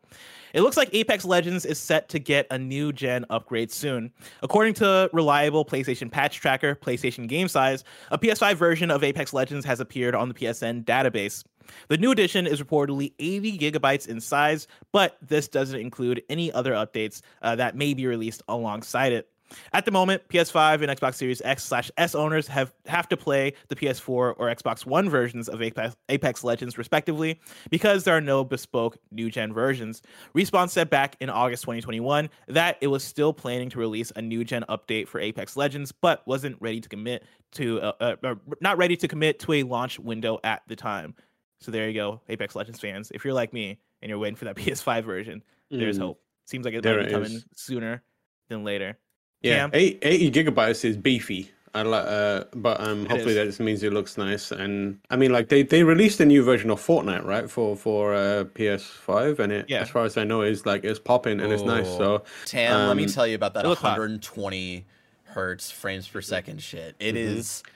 It 0.52 0.60
looks 0.60 0.76
like 0.76 0.90
Apex 0.92 1.24
Legends 1.24 1.64
is 1.64 1.76
set 1.76 2.08
to 2.10 2.20
get 2.20 2.46
a 2.52 2.58
new 2.58 2.92
gen 2.92 3.26
upgrade 3.30 3.72
soon. 3.72 4.12
According 4.44 4.74
to 4.74 5.10
reliable 5.12 5.64
PlayStation 5.64 6.08
patch 6.08 6.36
tracker, 6.36 6.76
PlayStation 6.76 7.26
Game 7.26 7.48
Size, 7.48 7.82
a 8.12 8.18
PS5 8.18 8.54
version 8.54 8.92
of 8.92 9.02
Apex 9.02 9.32
Legends 9.32 9.66
has 9.66 9.80
appeared 9.80 10.14
on 10.14 10.28
the 10.28 10.34
PSN 10.34 10.84
database. 10.84 11.42
The 11.88 11.96
new 11.96 12.12
edition 12.12 12.46
is 12.46 12.62
reportedly 12.62 13.12
80 13.18 13.58
gigabytes 13.58 14.06
in 14.06 14.20
size, 14.20 14.68
but 14.92 15.16
this 15.20 15.48
doesn't 15.48 15.80
include 15.80 16.22
any 16.28 16.52
other 16.52 16.74
updates 16.74 17.22
uh, 17.42 17.56
that 17.56 17.74
may 17.74 17.92
be 17.92 18.06
released 18.06 18.42
alongside 18.46 19.12
it. 19.12 19.28
At 19.72 19.84
the 19.84 19.90
moment, 19.90 20.26
PS5 20.28 20.82
and 20.82 20.98
Xbox 21.00 21.14
Series 21.16 21.40
X 21.42 21.64
slash 21.64 21.90
S 21.96 22.14
owners 22.14 22.46
have 22.48 22.72
have 22.86 23.08
to 23.08 23.16
play 23.16 23.52
the 23.68 23.76
PS4 23.76 24.08
or 24.08 24.34
Xbox 24.54 24.84
One 24.86 25.08
versions 25.10 25.48
of 25.48 25.60
Apex, 25.62 25.94
Apex 26.08 26.42
Legends 26.44 26.76
respectively 26.78 27.40
because 27.70 28.04
there 28.04 28.16
are 28.16 28.20
no 28.20 28.44
bespoke 28.44 28.96
new 29.10 29.30
gen 29.30 29.52
versions. 29.52 30.02
Respawn 30.34 30.68
said 30.70 30.90
back 30.90 31.16
in 31.20 31.30
August 31.30 31.62
2021 31.64 32.30
that 32.48 32.78
it 32.80 32.86
was 32.88 33.04
still 33.04 33.32
planning 33.32 33.68
to 33.70 33.78
release 33.78 34.12
a 34.16 34.22
new 34.22 34.44
gen 34.44 34.64
update 34.68 35.08
for 35.08 35.20
Apex 35.20 35.56
Legends, 35.56 35.92
but 35.92 36.26
wasn't 36.26 36.56
ready 36.60 36.80
to 36.80 36.88
commit 36.88 37.24
to 37.52 37.80
uh, 37.80 38.16
uh, 38.22 38.34
not 38.60 38.78
ready 38.78 38.96
to 38.96 39.06
commit 39.06 39.38
to 39.40 39.52
a 39.52 39.62
launch 39.62 39.98
window 40.00 40.38
at 40.42 40.62
the 40.66 40.74
time. 40.76 41.14
So 41.60 41.70
there 41.70 41.86
you 41.88 41.94
go, 41.94 42.20
Apex 42.28 42.56
Legends 42.56 42.80
fans. 42.80 43.10
If 43.14 43.24
you're 43.24 43.34
like 43.34 43.52
me 43.52 43.78
and 44.02 44.08
you're 44.08 44.18
waiting 44.18 44.36
for 44.36 44.46
that 44.46 44.56
PS5 44.56 45.04
version, 45.04 45.42
there's 45.70 45.98
Mm. 45.98 46.02
hope. 46.02 46.20
Seems 46.46 46.64
like 46.64 46.74
it 46.74 46.82
There 46.82 46.98
might 46.98 47.06
be 47.06 47.12
coming 47.12 47.32
is. 47.32 47.46
sooner 47.54 48.02
than 48.48 48.64
later. 48.64 48.98
Yeah, 49.44 49.58
Cam? 49.58 49.70
eight, 49.74 49.98
80 50.02 50.30
gigabytes 50.30 50.84
is 50.84 50.96
beefy. 50.96 51.50
I 51.76 51.82
like, 51.82 52.06
uh, 52.06 52.44
but 52.54 52.80
um, 52.80 53.04
hopefully 53.06 53.34
that 53.34 53.46
just 53.46 53.58
means 53.58 53.82
it 53.82 53.92
looks 53.92 54.16
nice. 54.16 54.52
And 54.52 55.00
I 55.10 55.16
mean, 55.16 55.32
like 55.32 55.48
they, 55.48 55.64
they 55.64 55.82
released 55.82 56.20
a 56.20 56.24
new 56.24 56.44
version 56.44 56.70
of 56.70 56.80
Fortnite, 56.80 57.24
right, 57.24 57.50
for 57.50 57.76
for 57.76 58.14
uh, 58.14 58.44
PS5, 58.54 59.40
and 59.40 59.52
it, 59.52 59.66
Yeah. 59.68 59.80
as 59.80 59.90
far 59.90 60.04
as 60.04 60.16
I 60.16 60.22
know, 60.22 60.42
is 60.42 60.64
like 60.66 60.84
it's 60.84 61.00
popping 61.00 61.40
and 61.40 61.52
it's 61.52 61.64
nice. 61.64 61.88
So 61.88 62.22
Tam, 62.46 62.86
let 62.88 62.96
me 62.96 63.04
Um, 63.04 63.08
tell 63.10 63.26
you 63.26 63.34
about 63.34 63.54
that 63.54 63.64
it 63.64 63.68
looks 63.68 63.82
hot. 63.82 63.98
120 63.98 64.84
hertz 65.24 65.70
frames 65.72 66.06
per 66.06 66.20
second 66.20 66.62
shit. 66.62 66.94
It 67.00 67.16
is, 67.16 67.64
Mhm. 67.66 67.70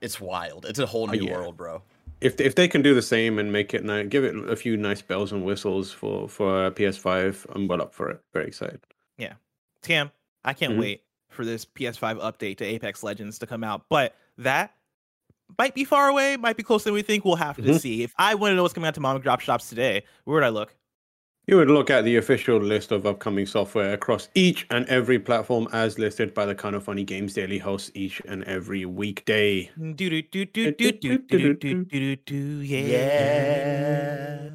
it's 0.00 0.20
wild. 0.20 0.64
It's 0.64 0.78
a 0.78 0.86
whole 0.86 1.08
Oh, 1.10 1.12
new 1.12 1.26
yeah. 1.26 1.36
world, 1.36 1.56
bro. 1.58 1.82
if 2.22 2.40
if 2.40 2.54
they 2.54 2.66
can 2.66 2.80
do 2.80 2.94
the 2.94 3.02
same 3.02 3.38
and 3.38 3.52
make 3.52 3.74
it 3.74 3.84
nice, 3.84 4.06
give 4.08 4.24
it 4.24 4.34
a 4.48 4.56
few 4.56 4.78
nice 4.78 5.02
bells 5.02 5.32
and 5.32 5.44
whistles 5.44 5.92
for 5.92 6.30
for 6.30 6.64
uh, 6.64 6.70
PS5, 6.70 7.46
I'm 7.54 7.68
well 7.68 7.82
up 7.82 7.92
for 7.92 8.08
it. 8.08 8.20
Very 8.32 8.46
excited. 8.46 8.80
Yeah, 9.18 9.34
Tam, 9.82 10.10
I 10.42 10.54
can't 10.54 10.74
Mhm. 10.74 10.80
wait 10.80 11.02
for 11.34 11.44
this 11.44 11.64
PS5 11.64 12.18
update 12.20 12.56
to 12.58 12.64
Apex 12.64 13.02
Legends 13.02 13.38
to 13.40 13.46
come 13.46 13.62
out. 13.64 13.82
But 13.90 14.14
that 14.38 14.74
might 15.58 15.74
be 15.74 15.84
far 15.84 16.08
away, 16.08 16.36
might 16.36 16.56
be 16.56 16.62
closer 16.62 16.84
than 16.84 16.94
we 16.94 17.02
think. 17.02 17.24
We'll 17.24 17.36
have 17.36 17.56
to 17.56 17.62
Mhm. 17.62 17.80
see. 17.80 18.02
If 18.02 18.14
I 18.18 18.34
want 18.34 18.52
to 18.52 18.56
know 18.56 18.62
what's 18.62 18.74
coming 18.74 18.88
out 18.88 18.94
to 18.94 19.00
mom 19.00 19.16
and 19.16 19.22
drop 19.22 19.40
shops 19.40 19.68
today, 19.68 20.04
where 20.24 20.34
would 20.34 20.42
I 20.44 20.48
look? 20.48 20.74
You 21.46 21.56
would 21.58 21.68
look 21.68 21.90
at 21.90 22.04
the 22.04 22.16
official 22.16 22.56
list 22.56 22.90
of 22.90 23.04
upcoming 23.04 23.44
software 23.44 23.92
across 23.92 24.30
each 24.34 24.66
and 24.70 24.86
every 24.88 25.18
platform 25.18 25.68
as 25.74 25.98
listed 25.98 26.32
by 26.32 26.46
the 26.46 26.54
Kind 26.54 26.74
of 26.74 26.82
Funny 26.84 27.04
Games 27.04 27.34
Daily 27.34 27.58
hosts 27.58 27.90
each 27.92 28.22
and 28.26 28.42
every 28.44 28.86
weekday. 28.86 29.70
Do 29.76 29.92
do 29.92 30.22
do 30.22 30.46
do 30.46 30.72
do 30.72 30.92
do 30.92 31.18
do 31.18 31.54
do 31.54 31.84
do 31.84 32.16
do 32.16 32.36
yeah. 32.62 34.48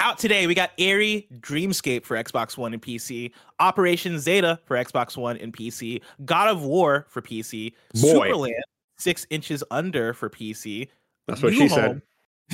Out 0.00 0.18
today, 0.18 0.46
we 0.46 0.54
got 0.54 0.70
Airy 0.78 1.28
Dreamscape 1.40 2.04
for 2.04 2.16
Xbox 2.16 2.56
One 2.56 2.72
and 2.72 2.82
PC, 2.82 3.32
Operation 3.60 4.18
Zeta 4.18 4.58
for 4.64 4.76
Xbox 4.76 5.16
One 5.16 5.36
and 5.36 5.52
PC, 5.56 6.02
God 6.24 6.48
of 6.48 6.62
War 6.62 7.06
for 7.08 7.22
PC, 7.22 7.72
Boy. 8.00 8.28
Superland 8.30 8.60
Six 8.98 9.26
Inches 9.30 9.62
Under 9.70 10.12
for 10.12 10.28
PC, 10.28 10.88
That's 11.26 11.42
what 11.42 11.52
New 11.52 11.58
she 11.58 11.68
said. 11.68 12.02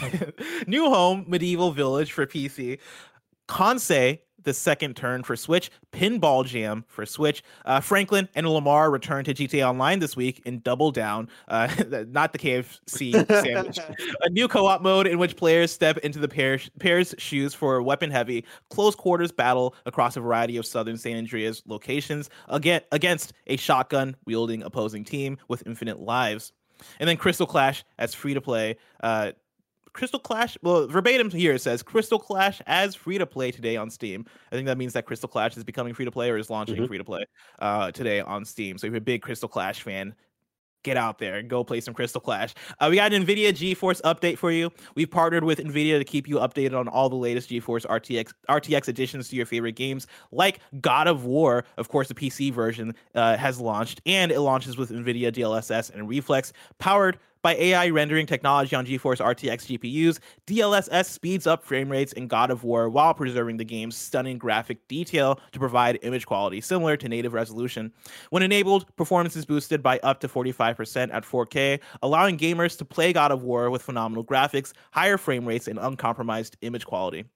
Home. 0.00 0.32
New 0.66 0.88
Home 0.88 1.24
Medieval 1.28 1.70
Village 1.70 2.12
for 2.12 2.26
PC, 2.26 2.78
Kansei 3.48 4.20
the 4.44 4.54
second 4.54 4.96
turn 4.96 5.22
for 5.22 5.36
Switch, 5.36 5.70
Pinball 5.92 6.46
Jam 6.46 6.84
for 6.88 7.04
Switch. 7.04 7.42
Uh, 7.64 7.80
Franklin 7.80 8.28
and 8.34 8.48
Lamar 8.48 8.90
return 8.90 9.24
to 9.24 9.34
GTA 9.34 9.68
Online 9.68 9.98
this 9.98 10.16
week 10.16 10.42
in 10.44 10.60
Double 10.60 10.90
Down, 10.90 11.28
uh, 11.48 11.68
not 12.08 12.32
the 12.32 12.38
KFC 12.38 13.12
sandwich. 13.42 13.78
a 14.22 14.30
new 14.30 14.48
co-op 14.48 14.82
mode 14.82 15.06
in 15.06 15.18
which 15.18 15.36
players 15.36 15.72
step 15.72 15.98
into 15.98 16.18
the 16.18 16.28
pair, 16.28 16.58
pair's 16.78 17.14
shoes 17.18 17.54
for 17.54 17.76
a 17.76 17.82
weapon-heavy, 17.82 18.44
close 18.70 18.94
quarters 18.94 19.32
battle 19.32 19.74
across 19.86 20.16
a 20.16 20.20
variety 20.20 20.56
of 20.56 20.66
southern 20.66 20.96
San 20.96 21.16
Andreas 21.16 21.62
locations 21.66 22.30
again 22.48 22.80
against 22.92 23.32
a 23.46 23.56
shotgun-wielding 23.56 24.62
opposing 24.62 25.04
team 25.04 25.38
with 25.48 25.66
infinite 25.66 26.00
lives. 26.00 26.52
And 27.00 27.08
then 27.08 27.16
Crystal 27.16 27.46
Clash 27.46 27.84
as 27.98 28.14
free 28.14 28.34
to 28.34 28.40
play. 28.40 28.76
Uh, 29.02 29.32
Crystal 29.94 30.18
Clash, 30.18 30.58
well, 30.60 30.86
verbatim 30.88 31.30
here 31.30 31.54
it 31.54 31.60
says 31.62 31.82
Crystal 31.82 32.18
Clash 32.18 32.60
as 32.66 32.94
free 32.94 33.16
to 33.16 33.26
play 33.26 33.50
today 33.50 33.76
on 33.76 33.88
Steam. 33.90 34.26
I 34.52 34.54
think 34.56 34.66
that 34.66 34.76
means 34.76 34.92
that 34.92 35.06
Crystal 35.06 35.28
Clash 35.28 35.56
is 35.56 35.64
becoming 35.64 35.94
free 35.94 36.04
to 36.04 36.10
play 36.10 36.30
or 36.30 36.36
is 36.36 36.50
launching 36.50 36.76
Mhm. 36.76 36.88
free 36.88 36.98
to 36.98 37.04
play 37.04 37.24
uh, 37.60 37.92
today 37.92 38.20
on 38.20 38.44
Steam. 38.44 38.76
So 38.76 38.86
if 38.88 38.92
you're 38.92 38.98
a 38.98 39.00
big 39.00 39.22
Crystal 39.22 39.48
Clash 39.48 39.82
fan, 39.82 40.14
get 40.82 40.96
out 40.98 41.18
there 41.18 41.36
and 41.36 41.48
go 41.48 41.62
play 41.64 41.80
some 41.80 41.94
Crystal 41.94 42.20
Clash. 42.20 42.52
Uh, 42.80 42.88
we 42.90 42.96
got 42.96 43.12
an 43.12 43.24
NVIDIA 43.24 43.52
GeForce 43.52 44.02
update 44.02 44.36
for 44.36 44.50
you. 44.50 44.70
We've 44.96 45.10
partnered 45.10 45.44
with 45.44 45.58
NVIDIA 45.60 45.96
to 45.98 46.04
keep 46.04 46.28
you 46.28 46.36
updated 46.36 46.76
on 46.78 46.88
all 46.88 47.08
the 47.08 47.16
latest 47.16 47.48
GeForce 47.48 47.86
RTX 47.86 48.34
RTX 48.50 48.88
additions 48.88 49.28
to 49.30 49.36
your 49.36 49.46
favorite 49.46 49.76
games, 49.76 50.06
like 50.32 50.58
God 50.82 51.06
of 51.06 51.24
War. 51.24 51.64
Of 51.78 51.88
course, 51.88 52.08
the 52.08 52.14
PC 52.14 52.52
version 52.52 52.94
uh, 53.14 53.36
has 53.38 53.60
launched, 53.60 54.02
and 54.04 54.30
it 54.32 54.40
launches 54.40 54.76
with 54.76 54.90
NVIDIA 54.90 55.32
DLSS 55.32 55.88
and 55.94 56.06
Reflex, 56.08 56.52
powered 56.78 57.18
by 57.44 57.54
AI 57.56 57.90
rendering 57.90 58.24
technology 58.24 58.74
on 58.74 58.86
GeForce 58.86 59.20
RTX 59.20 59.78
GPUs. 59.78 60.18
DLSS 60.46 61.04
speeds 61.04 61.46
up 61.46 61.62
frame 61.62 61.92
rates 61.92 62.14
in 62.14 62.26
God 62.26 62.50
of 62.50 62.64
War 62.64 62.88
while 62.88 63.12
preserving 63.12 63.58
the 63.58 63.66
game's 63.66 63.96
stunning 63.96 64.38
graphic 64.38 64.88
detail 64.88 65.38
to 65.52 65.58
provide 65.58 65.98
image 66.02 66.24
quality 66.24 66.62
similar 66.62 66.96
to 66.96 67.06
native 67.06 67.34
resolution. 67.34 67.92
When 68.30 68.42
enabled, 68.42 68.96
performance 68.96 69.36
is 69.36 69.44
boosted 69.44 69.82
by 69.82 69.98
up 69.98 70.20
to 70.20 70.28
45% 70.28 71.12
at 71.12 71.22
4K, 71.24 71.80
allowing 72.02 72.38
gamers 72.38 72.78
to 72.78 72.84
play 72.86 73.12
God 73.12 73.30
of 73.30 73.42
War 73.42 73.68
with 73.68 73.82
phenomenal 73.82 74.24
graphics, 74.24 74.72
higher 74.92 75.18
frame 75.18 75.44
rates, 75.44 75.68
and 75.68 75.78
uncompromised 75.78 76.56
image 76.62 76.86
quality. 76.86 77.26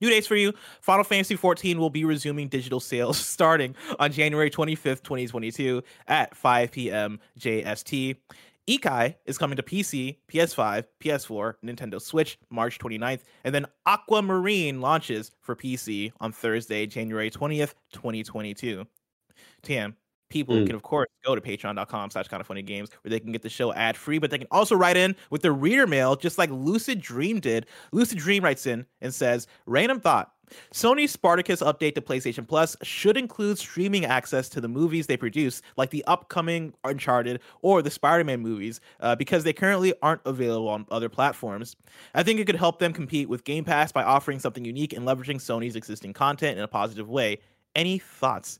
New 0.00 0.08
dates 0.08 0.26
for 0.26 0.36
you. 0.36 0.54
Final 0.80 1.04
Fantasy 1.04 1.36
XIV 1.36 1.76
will 1.76 1.90
be 1.90 2.04
resuming 2.04 2.48
digital 2.48 2.80
sales 2.80 3.18
starting 3.24 3.74
on 3.98 4.12
January 4.12 4.50
25th, 4.50 5.02
2022 5.02 5.82
at 6.08 6.34
5 6.34 6.72
p.m. 6.72 7.20
JST. 7.38 8.16
Ikai 8.70 9.16
is 9.26 9.36
coming 9.36 9.56
to 9.56 9.62
PC, 9.62 10.18
PS5, 10.32 10.84
PS4, 11.00 11.54
Nintendo 11.64 12.00
Switch 12.00 12.38
March 12.50 12.78
29th, 12.78 13.22
and 13.44 13.52
then 13.54 13.66
Aquamarine 13.86 14.80
launches 14.80 15.32
for 15.40 15.56
PC 15.56 16.12
on 16.20 16.30
Thursday, 16.30 16.86
January 16.86 17.30
20th, 17.30 17.74
2022. 17.92 18.86
Tam, 19.62 19.96
people 20.28 20.54
Mm. 20.54 20.66
can 20.66 20.76
of 20.76 20.82
course 20.82 21.08
go 21.24 21.34
to 21.34 21.40
patreon.com 21.40 22.10
slash 22.10 22.28
kind 22.28 22.40
of 22.40 22.46
funny 22.46 22.62
games 22.62 22.90
where 23.02 23.10
they 23.10 23.18
can 23.18 23.32
get 23.32 23.42
the 23.42 23.48
show 23.48 23.72
ad 23.72 23.96
free, 23.96 24.18
but 24.18 24.30
they 24.30 24.38
can 24.38 24.46
also 24.52 24.76
write 24.76 24.96
in 24.96 25.16
with 25.30 25.42
the 25.42 25.50
reader 25.50 25.86
mail, 25.88 26.14
just 26.14 26.38
like 26.38 26.50
Lucid 26.50 27.00
Dream 27.00 27.40
did. 27.40 27.66
Lucid 27.92 28.18
Dream 28.18 28.44
writes 28.44 28.66
in 28.66 28.86
and 29.00 29.12
says, 29.12 29.48
Random 29.66 29.98
thought. 30.00 30.32
Sony's 30.72 31.10
Spartacus 31.10 31.60
update 31.60 31.94
to 31.94 32.00
PlayStation 32.00 32.46
Plus 32.46 32.76
should 32.82 33.16
include 33.16 33.58
streaming 33.58 34.04
access 34.04 34.48
to 34.50 34.60
the 34.60 34.68
movies 34.68 35.06
they 35.06 35.16
produce, 35.16 35.62
like 35.76 35.90
the 35.90 36.04
upcoming 36.06 36.72
Uncharted 36.84 37.40
or 37.62 37.82
the 37.82 37.90
Spider 37.90 38.24
Man 38.24 38.40
movies, 38.40 38.80
uh, 39.00 39.14
because 39.16 39.44
they 39.44 39.52
currently 39.52 39.94
aren't 40.02 40.22
available 40.24 40.68
on 40.68 40.86
other 40.90 41.08
platforms. 41.08 41.76
I 42.14 42.22
think 42.22 42.40
it 42.40 42.46
could 42.46 42.56
help 42.56 42.78
them 42.78 42.92
compete 42.92 43.28
with 43.28 43.44
Game 43.44 43.64
Pass 43.64 43.92
by 43.92 44.02
offering 44.02 44.38
something 44.38 44.64
unique 44.64 44.92
and 44.92 45.06
leveraging 45.06 45.36
Sony's 45.36 45.76
existing 45.76 46.12
content 46.12 46.58
in 46.58 46.64
a 46.64 46.68
positive 46.68 47.08
way. 47.08 47.38
Any 47.74 47.98
thoughts? 47.98 48.58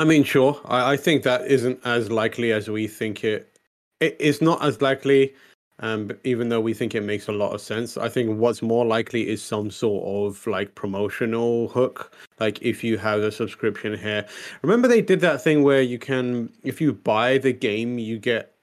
I 0.00 0.04
mean, 0.04 0.22
sure. 0.22 0.60
I, 0.64 0.92
I 0.92 0.96
think 0.96 1.24
that 1.24 1.46
isn't 1.46 1.80
as 1.84 2.10
likely 2.10 2.52
as 2.52 2.68
we 2.68 2.86
think 2.86 3.24
it. 3.24 3.58
it 4.00 4.16
it's 4.20 4.40
not 4.40 4.62
as 4.64 4.80
likely, 4.80 5.34
um, 5.80 6.10
even 6.24 6.48
though 6.48 6.60
we 6.60 6.74
think 6.74 6.94
it 6.94 7.02
makes 7.02 7.28
a 7.28 7.32
lot 7.32 7.52
of 7.54 7.60
sense. 7.60 7.96
I 7.96 8.08
think 8.08 8.38
what's 8.38 8.62
more 8.62 8.84
likely 8.84 9.28
is 9.28 9.40
some 9.42 9.70
sort 9.70 10.04
of 10.34 10.46
like 10.46 10.74
promotional 10.74 11.68
hook. 11.68 12.12
Like 12.40 12.60
if 12.62 12.82
you 12.82 12.98
have 12.98 13.20
a 13.20 13.30
subscription 13.30 13.96
here. 13.96 14.26
Remember 14.62 14.88
they 14.88 15.02
did 15.02 15.20
that 15.20 15.42
thing 15.42 15.62
where 15.62 15.82
you 15.82 15.98
can, 15.98 16.50
if 16.62 16.80
you 16.80 16.92
buy 16.92 17.38
the 17.38 17.52
game, 17.52 17.98
you 17.98 18.18
get 18.18 18.54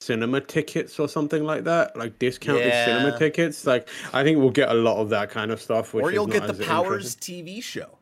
cinema 0.00 0.40
tickets 0.40 0.98
or 0.98 1.08
something 1.08 1.44
like 1.44 1.64
that, 1.64 1.96
like 1.96 2.18
discounted 2.18 2.66
Yeah. 2.66 2.84
cinema 2.84 3.18
tickets. 3.18 3.64
Like 3.66 3.88
I 4.12 4.24
think 4.24 4.38
we'll 4.38 4.50
get 4.50 4.68
a 4.68 4.74
lot 4.74 4.96
of 4.98 5.08
that 5.10 5.30
kind 5.30 5.50
of 5.52 5.60
stuff. 5.60 5.94
Which 5.94 6.02
or 6.04 6.12
you'll 6.12 6.26
get 6.26 6.46
the 6.46 6.54
Powers. 6.64 7.14
TV 7.16 7.62
show. 7.62 7.98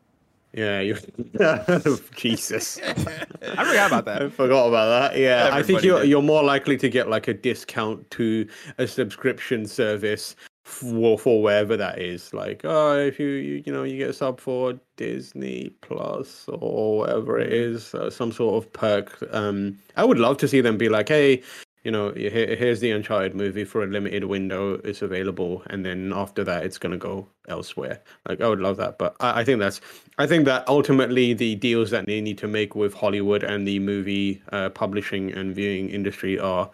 Yeah, 0.53 0.81
you. 0.81 0.97
Jesus. 2.15 2.79
I 2.85 2.93
forgot 2.93 3.87
about 3.87 4.05
that. 4.05 4.21
I 4.21 4.29
forgot 4.29 4.67
about 4.67 5.11
that. 5.11 5.17
Yeah, 5.19 5.49
I 5.51 5.63
think 5.63 5.81
you're 5.83 6.01
did. 6.01 6.09
you're 6.09 6.21
more 6.21 6.43
likely 6.43 6.77
to 6.77 6.89
get 6.89 7.09
like 7.09 7.27
a 7.27 7.33
discount 7.33 8.09
to 8.11 8.47
a 8.77 8.85
subscription 8.85 9.65
service 9.65 10.35
for 10.63 11.17
for 11.17 11.41
wherever 11.41 11.77
that 11.77 11.99
is. 11.99 12.33
Like, 12.33 12.61
oh, 12.65 12.97
if 12.97 13.17
you 13.17 13.27
you, 13.27 13.63
you 13.65 13.71
know 13.71 13.83
you 13.83 13.97
get 13.97 14.09
a 14.09 14.13
sub 14.13 14.41
for 14.41 14.77
Disney 14.97 15.71
Plus 15.81 16.45
or 16.49 16.97
whatever 16.97 17.39
it 17.39 17.53
is, 17.53 17.95
uh, 17.95 18.09
some 18.09 18.33
sort 18.33 18.63
of 18.63 18.73
perk. 18.73 19.23
Um, 19.31 19.79
I 19.95 20.03
would 20.03 20.19
love 20.19 20.37
to 20.37 20.47
see 20.47 20.61
them 20.61 20.77
be 20.77 20.89
like, 20.89 21.07
hey. 21.07 21.41
You 21.83 21.91
know, 21.91 22.11
here, 22.11 22.55
here's 22.55 22.79
the 22.79 22.91
Uncharted 22.91 23.33
movie 23.33 23.63
for 23.63 23.83
a 23.83 23.87
limited 23.87 24.25
window. 24.25 24.75
It's 24.83 25.01
available, 25.01 25.63
and 25.67 25.83
then 25.83 26.13
after 26.13 26.43
that, 26.43 26.63
it's 26.63 26.77
gonna 26.77 26.97
go 26.97 27.27
elsewhere. 27.47 28.01
Like, 28.27 28.39
I 28.39 28.47
would 28.47 28.59
love 28.59 28.77
that, 28.77 28.97
but 28.99 29.15
I, 29.19 29.41
I 29.41 29.43
think 29.43 29.59
that's 29.59 29.81
I 30.17 30.27
think 30.27 30.45
that 30.45 30.67
ultimately 30.67 31.33
the 31.33 31.55
deals 31.55 31.89
that 31.89 32.05
they 32.05 32.21
need 32.21 32.37
to 32.39 32.47
make 32.47 32.75
with 32.75 32.93
Hollywood 32.93 33.43
and 33.43 33.67
the 33.67 33.79
movie 33.79 34.41
uh, 34.51 34.69
publishing 34.69 35.31
and 35.33 35.55
viewing 35.55 35.89
industry 35.89 36.39
are 36.39 36.69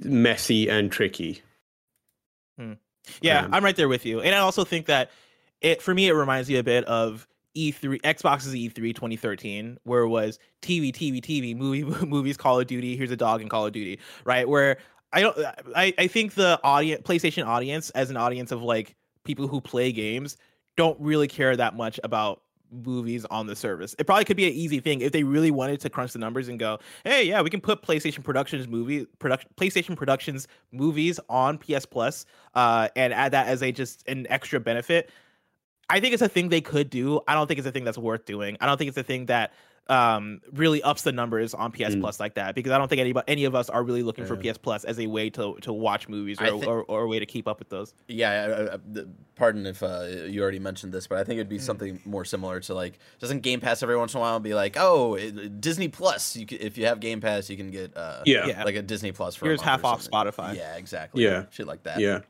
messy 0.00 0.68
and 0.68 0.90
tricky. 0.90 1.42
Yeah, 3.22 3.44
Um, 3.44 3.54
I'm 3.54 3.64
right 3.64 3.76
there 3.76 3.88
with 3.88 4.04
you. 4.04 4.20
And 4.20 4.34
I 4.34 4.38
also 4.38 4.64
think 4.64 4.86
that 4.86 5.10
it 5.60 5.82
for 5.82 5.94
me 5.94 6.08
it 6.08 6.12
reminds 6.12 6.48
me 6.48 6.56
a 6.56 6.62
bit 6.62 6.84
of 6.84 7.26
E3 7.56 8.00
Xbox's 8.02 8.54
E 8.54 8.68
E3 8.68 8.94
2013 8.94 9.78
where 9.84 10.02
it 10.02 10.08
was 10.08 10.38
TV 10.62 10.92
TV 10.92 11.20
TV 11.20 11.56
movie 11.56 11.84
movies 12.06 12.36
Call 12.36 12.60
of 12.60 12.66
Duty 12.66 12.96
here's 12.96 13.10
a 13.10 13.16
dog 13.16 13.42
in 13.42 13.48
Call 13.48 13.66
of 13.66 13.72
Duty, 13.72 13.98
right? 14.24 14.48
Where 14.48 14.78
I 15.12 15.20
don't 15.20 15.36
I 15.74 15.92
I 15.98 16.06
think 16.06 16.34
the 16.34 16.60
audience 16.62 17.02
PlayStation 17.02 17.46
audience 17.46 17.90
as 17.90 18.10
an 18.10 18.16
audience 18.16 18.52
of 18.52 18.62
like 18.62 18.94
people 19.24 19.48
who 19.48 19.60
play 19.60 19.92
games 19.92 20.36
don't 20.76 20.98
really 21.00 21.28
care 21.28 21.56
that 21.56 21.76
much 21.76 21.98
about 22.04 22.42
movies 22.72 23.24
on 23.26 23.46
the 23.46 23.56
service. 23.56 23.94
It 23.98 24.06
probably 24.06 24.24
could 24.24 24.36
be 24.36 24.46
an 24.46 24.52
easy 24.52 24.80
thing 24.80 25.00
if 25.00 25.12
they 25.12 25.24
really 25.24 25.50
wanted 25.50 25.80
to 25.80 25.90
crunch 25.90 26.12
the 26.12 26.18
numbers 26.18 26.48
and 26.48 26.58
go, 26.58 26.78
"Hey, 27.04 27.24
yeah, 27.24 27.42
we 27.42 27.50
can 27.50 27.60
put 27.60 27.82
PlayStation 27.82 28.22
Productions 28.22 28.68
movie 28.68 29.06
production 29.18 29.50
PlayStation 29.56 29.96
Productions 29.96 30.46
movies 30.72 31.18
on 31.28 31.58
PS 31.58 31.84
Plus 31.86 32.26
uh 32.54 32.88
and 32.96 33.12
add 33.12 33.32
that 33.32 33.48
as 33.48 33.62
a 33.62 33.72
just 33.72 34.04
an 34.08 34.26
extra 34.30 34.60
benefit." 34.60 35.10
I 35.90 36.00
think 36.00 36.14
it's 36.14 36.22
a 36.22 36.28
thing 36.28 36.48
they 36.48 36.60
could 36.60 36.88
do. 36.90 37.20
I 37.28 37.34
don't 37.34 37.46
think 37.46 37.58
it's 37.58 37.66
a 37.68 37.72
thing 37.72 37.84
that's 37.84 37.98
worth 37.98 38.24
doing. 38.24 38.56
I 38.60 38.66
don't 38.66 38.78
think 38.78 38.88
it's 38.88 38.98
a 38.98 39.02
thing 39.02 39.26
that 39.26 39.52
um 39.88 40.40
really 40.52 40.80
ups 40.84 41.02
the 41.02 41.10
numbers 41.10 41.52
on 41.52 41.72
PS 41.72 41.96
Mm. 41.96 42.00
Plus 42.00 42.20
like 42.20 42.34
that 42.34 42.54
because 42.54 42.70
I 42.70 42.78
don't 42.78 42.86
think 42.86 43.00
anybody 43.00 43.24
any 43.26 43.44
of 43.44 43.56
us 43.56 43.68
are 43.68 43.82
really 43.82 44.04
looking 44.04 44.24
for 44.24 44.36
PS 44.36 44.56
Plus 44.56 44.84
as 44.84 45.00
a 45.00 45.08
way 45.08 45.30
to 45.30 45.56
to 45.62 45.72
watch 45.72 46.08
movies 46.08 46.40
or, 46.40 46.44
I 46.44 46.50
or, 46.50 46.84
or 46.84 47.02
a 47.02 47.08
way 47.08 47.18
to 47.18 47.26
keep 47.26 47.48
up 47.48 47.58
with 47.58 47.70
those. 47.70 47.92
Yeah, 48.06 48.30
I, 48.30 48.74
I, 48.74 48.78
the- 48.92 49.08
pardon 49.34 49.66
if 49.66 49.82
uh, 49.82 50.04
you 50.28 50.42
already 50.42 50.60
mentioned 50.60 50.92
this, 50.92 51.08
but 51.08 51.18
I 51.18 51.24
think 51.24 51.38
it'd 51.38 51.48
be 51.48 51.56
Mm. 51.58 51.62
something 51.62 52.00
more 52.04 52.24
similar 52.24 52.60
to 52.60 52.74
like 52.74 53.00
doesn't 53.18 53.40
Game 53.40 53.58
Pass 53.60 53.82
every 53.82 53.96
once 53.96 54.14
in 54.14 54.18
a 54.18 54.20
while 54.20 54.38
be 54.38 54.54
like, 54.54 54.76
oh, 54.78 55.14
it, 55.14 55.60
Disney 55.60 55.88
Plus. 55.88 56.36
You 56.36 56.46
can, 56.46 56.58
if 56.60 56.78
you 56.78 56.86
have 56.86 57.00
Game 57.00 57.20
Pass, 57.20 57.50
you 57.50 57.56
can 57.56 57.70
get 57.72 57.96
uh, 57.96 58.22
Yeah. 58.26 58.46
Yeah. 58.46 58.62
like 58.64 58.76
a 58.76 58.82
Disney 58.82 59.10
Plus 59.10 59.34
for 59.34 59.46
Here's 59.46 59.58
month 59.58 59.68
half 59.70 59.84
off. 59.84 60.02
Spotify. 60.06 60.54
Yeah, 60.54 60.76
exactly. 60.76 61.24
Yeah. 61.24 61.46
shit 61.50 61.66
like 61.66 61.82
that. 61.84 61.98
Yeah. 61.98 62.20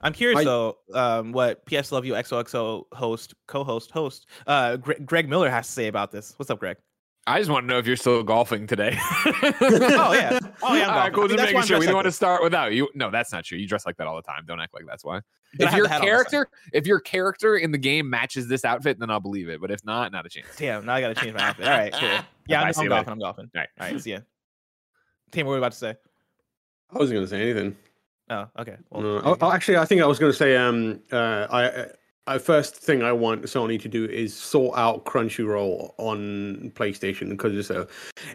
I'm 0.00 0.12
curious 0.12 0.40
I- 0.40 0.44
though, 0.44 0.78
um, 0.94 1.32
what 1.32 1.64
PS 1.66 1.92
Love 1.92 2.04
You 2.06 2.14
XOXO 2.14 2.84
host, 2.92 3.34
co-host, 3.46 3.90
host, 3.90 4.26
uh, 4.46 4.76
Gre- 4.76 4.94
Greg 5.04 5.28
Miller 5.28 5.50
has 5.50 5.66
to 5.66 5.72
say 5.72 5.88
about 5.88 6.10
this. 6.10 6.34
What's 6.38 6.50
up, 6.50 6.58
Greg? 6.58 6.76
I 7.26 7.38
just 7.38 7.50
want 7.50 7.64
to 7.64 7.72
know 7.72 7.78
if 7.78 7.86
you're 7.86 7.96
still 7.96 8.22
golfing 8.22 8.66
today. 8.66 8.98
Oh 9.62 10.12
yeah, 10.14 10.38
oh 10.62 10.74
yeah. 10.74 10.88
I'm 10.88 10.90
All 10.90 10.96
right, 10.96 11.12
golfing. 11.12 11.12
cool. 11.12 11.24
I 11.24 11.28
mean, 11.28 11.36
Just 11.36 11.36
that's 11.38 11.52
why 11.52 11.60
making 11.60 11.62
sure. 11.68 11.78
We 11.78 11.84
dressed 11.84 11.86
don't 11.86 11.86
like 11.86 11.94
want 11.94 12.04
to 12.06 12.12
start 12.12 12.42
without 12.42 12.72
you. 12.72 12.88
No, 12.94 13.10
that's 13.10 13.30
not 13.32 13.44
true. 13.44 13.58
You 13.58 13.68
dress 13.68 13.84
like 13.86 13.96
that 13.98 14.06
all 14.06 14.16
the 14.16 14.22
time. 14.22 14.44
Don't 14.46 14.60
act 14.60 14.72
like 14.74 14.84
that's 14.86 15.04
why. 15.04 15.20
But 15.58 15.68
If 15.68 15.74
your 15.74 15.82
the 15.86 15.88
hat 15.92 16.00
on 16.00 16.06
this 16.06 16.10
side. 16.16 16.30
character, 16.30 16.48
if 16.72 16.86
your 16.86 17.00
character 17.00 17.56
in 17.56 17.70
the 17.72 17.78
game 17.78 18.08
matches 18.08 18.48
this 18.48 18.64
outfit, 18.64 18.98
then 18.98 19.10
I'll 19.10 19.20
believe 19.20 19.48
it. 19.48 19.60
But 19.60 19.70
if 19.70 19.84
not, 19.84 20.12
not 20.12 20.24
a 20.24 20.28
chance. 20.30 20.46
Damn, 20.56 20.86
now 20.86 20.94
I 20.94 21.00
gotta 21.02 21.14
change 21.14 21.34
my 21.34 21.42
outfit. 21.42 21.66
All 21.66 21.72
right, 21.72 21.92
cool. 21.92 22.08
Yeah, 22.48 22.62
I'm, 22.62 22.72
see 22.72 22.82
I'm 22.82 22.88
golfing. 22.88 23.12
I'm 23.12 23.18
golfing. 23.20 23.50
All 23.54 23.60
right. 23.60 23.68
all 23.80 23.86
right. 23.92 24.00
See 24.00 24.10
ya. 24.12 24.20
Tim, 25.30 25.46
what 25.46 25.50
were 25.50 25.56
you 25.56 25.60
about 25.62 25.72
to 25.72 25.78
say? 25.78 25.94
I 26.92 26.98
wasn't 26.98 27.16
going 27.18 27.26
to 27.26 27.30
say 27.30 27.40
anything. 27.42 27.76
Oh, 28.30 28.46
okay. 28.60 28.76
Well, 28.90 29.02
No. 29.02 29.20
Oh, 29.24 29.36
oh, 29.40 29.52
actually, 29.52 29.76
I 29.78 29.84
think 29.84 30.00
I 30.00 30.06
was 30.06 30.18
going 30.18 30.32
to 30.32 30.38
say 30.38 30.56
um 30.56 31.00
uh, 31.12 31.46
I 31.50 31.86
uh, 32.34 32.38
first 32.38 32.76
thing 32.76 33.02
I 33.02 33.12
want 33.12 33.42
Sony 33.42 33.80
to 33.82 33.88
do 33.88 34.04
is 34.04 34.34
sort 34.34 34.78
out 34.78 35.04
Crunchyroll 35.04 35.92
on 35.98 36.72
PlayStation 36.74 37.28
because 37.30 37.56
it's 37.56 37.70
a 37.70 37.86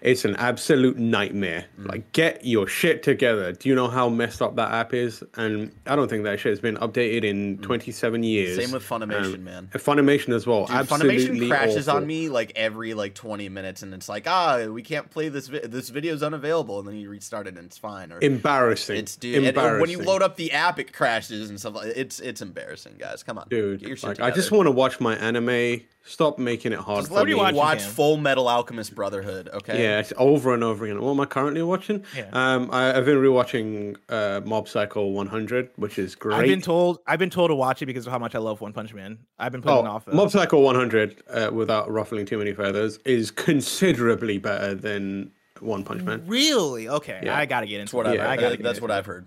it's 0.02 0.26
an 0.26 0.36
absolute 0.38 0.98
nightmare. 0.98 1.66
Mm. 1.80 1.88
Like 1.88 2.12
get 2.12 2.46
your 2.46 2.68
shit 2.68 3.04
together. 3.04 3.52
Do 3.54 3.70
you 3.70 3.76
know 3.76 3.88
how 3.88 4.10
messed 4.10 4.41
up 4.41 4.56
that 4.58 4.72
app 4.72 4.93
is? 4.93 5.24
And 5.36 5.72
I 5.86 5.96
don't 5.96 6.10
think 6.10 6.24
that 6.24 6.39
shit 6.39 6.52
has 6.52 6.60
been 6.60 6.78
updated 6.78 7.24
in 7.24 7.58
27 7.60 8.24
years. 8.24 8.58
Mm. 8.58 8.62
Same 8.64 8.72
with 8.72 8.84
Funimation, 8.88 9.36
Um, 9.36 9.43
man. 9.43 9.70
Funimation 9.74 10.34
as 10.34 10.46
well. 10.46 10.66
Dude, 10.66 10.76
Funimation 10.78 11.48
crashes 11.48 11.88
awful. 11.88 12.02
on 12.02 12.08
me 12.08 12.30
like 12.30 12.52
every 12.56 12.93
like 12.93 13.14
20 13.14 13.50
minutes, 13.50 13.84
and 13.84 13.93
it's 13.93 14.10
like, 14.10 14.28
ah, 14.28 14.66
we 14.66 14.82
can't 14.82 15.10
play 15.10 15.30
this. 15.30 15.48
Vi- 15.48 15.60
this 15.68 15.89
video's 15.89 16.24
unavailable, 16.24 16.80
and 16.80 16.88
then 16.88 16.96
you 16.96 17.10
restart 17.10 17.48
it, 17.48 17.56
and 17.58 17.66
it's 17.66 17.78
fine. 17.78 18.12
Or 18.12 18.20
Embarrassing. 18.22 18.98
it's 18.98 19.16
dude. 19.16 19.36
and- 19.38 19.48
Embarrassing. 19.48 19.72
And 19.74 19.82
when 19.82 19.89
you 19.89 20.02
load 20.02 20.22
up 20.22 20.36
the 20.36 20.52
app, 20.52 20.80
it 20.80 20.91
crashes 20.93 21.50
and 21.50 21.60
stuff. 21.60 21.76
like 21.76 21.93
It's 21.96 22.20
it's 22.20 22.41
embarrassing, 22.41 22.96
guys. 22.98 23.24
Come 23.24 23.38
on, 23.38 23.48
dude, 23.50 23.84
Get 23.86 23.89
your 23.89 23.97
shit 23.97 24.19
like 24.19 24.19
I 24.19 24.36
just 24.36 24.51
want 24.51 24.67
to 24.67 24.71
watch 24.71 24.99
my 24.99 25.15
anime. 25.15 25.81
Stop 26.07 26.38
making 26.38 26.71
it 26.71 26.77
hard 26.77 26.99
Just 26.99 27.07
for 27.09 27.15
let 27.15 27.25
me. 27.25 27.31
me 27.33 27.39
watch 27.39 27.55
watch 27.55 27.81
Full 27.81 28.17
Metal 28.17 28.47
Alchemist 28.47 28.93
Brotherhood. 28.93 29.49
Okay. 29.51 29.81
Yeah, 29.81 29.99
it's 29.99 30.13
over 30.17 30.53
and 30.53 30.63
over 30.63 30.86
again. 30.86 31.01
What 31.01 31.09
am 31.11 31.19
I 31.19 31.25
currently 31.25 31.63
watching? 31.63 32.03
Yeah. 32.15 32.29
Um, 32.31 32.69
I, 32.71 32.95
I've 32.95 33.05
been 33.05 33.17
rewatching 33.17 33.95
uh, 34.09 34.41
Mob 34.45 34.67
Psycho 34.69 35.07
100, 35.07 35.71
which 35.77 35.97
is 35.97 36.13
great. 36.13 36.36
I've 36.38 36.45
been 36.45 36.61
told 36.61 36.99
I've 37.07 37.17
been 37.17 37.31
told 37.31 37.49
to 37.49 37.55
watch 37.55 37.81
it 37.81 37.88
because 37.88 38.05
of 38.05 38.11
how 38.13 38.19
much 38.19 38.36
I 38.36 38.38
love 38.39 38.61
One 38.61 38.71
Punch 38.71 38.93
Man. 38.93 39.17
I've 39.39 39.51
been 39.51 39.63
putting 39.63 39.79
it 39.86 39.89
Oh, 39.89 39.93
off. 39.93 40.05
though. 40.05 40.13
Mob 40.13 40.29
Psycho 40.29 40.59
100, 40.59 41.23
uh, 41.27 41.49
without 41.51 41.89
ruffling 41.91 42.27
too 42.27 42.38
many 42.38 42.53
feathers, 42.53 42.99
is 43.05 43.31
considerably 43.31 44.38
better 44.38 44.75
than 44.75 45.31
One 45.59 45.83
Punch 45.83 46.03
Man. 46.03 46.21
Really? 46.27 46.88
Okay, 46.88 47.19
Yeah. 47.23 47.36
I 47.36 47.47
gotta 47.47 47.65
get 47.65 47.79
That's 47.79 47.91
into 47.93 47.95
what 47.97 48.05
it. 48.05 48.09
I've. 48.09 48.15
Yeah, 48.17 48.29
I 48.29 48.36
gotta 48.38 48.57
That's 48.61 48.79
what. 48.79 48.91
I've 48.91 49.07
heard. 49.07 49.25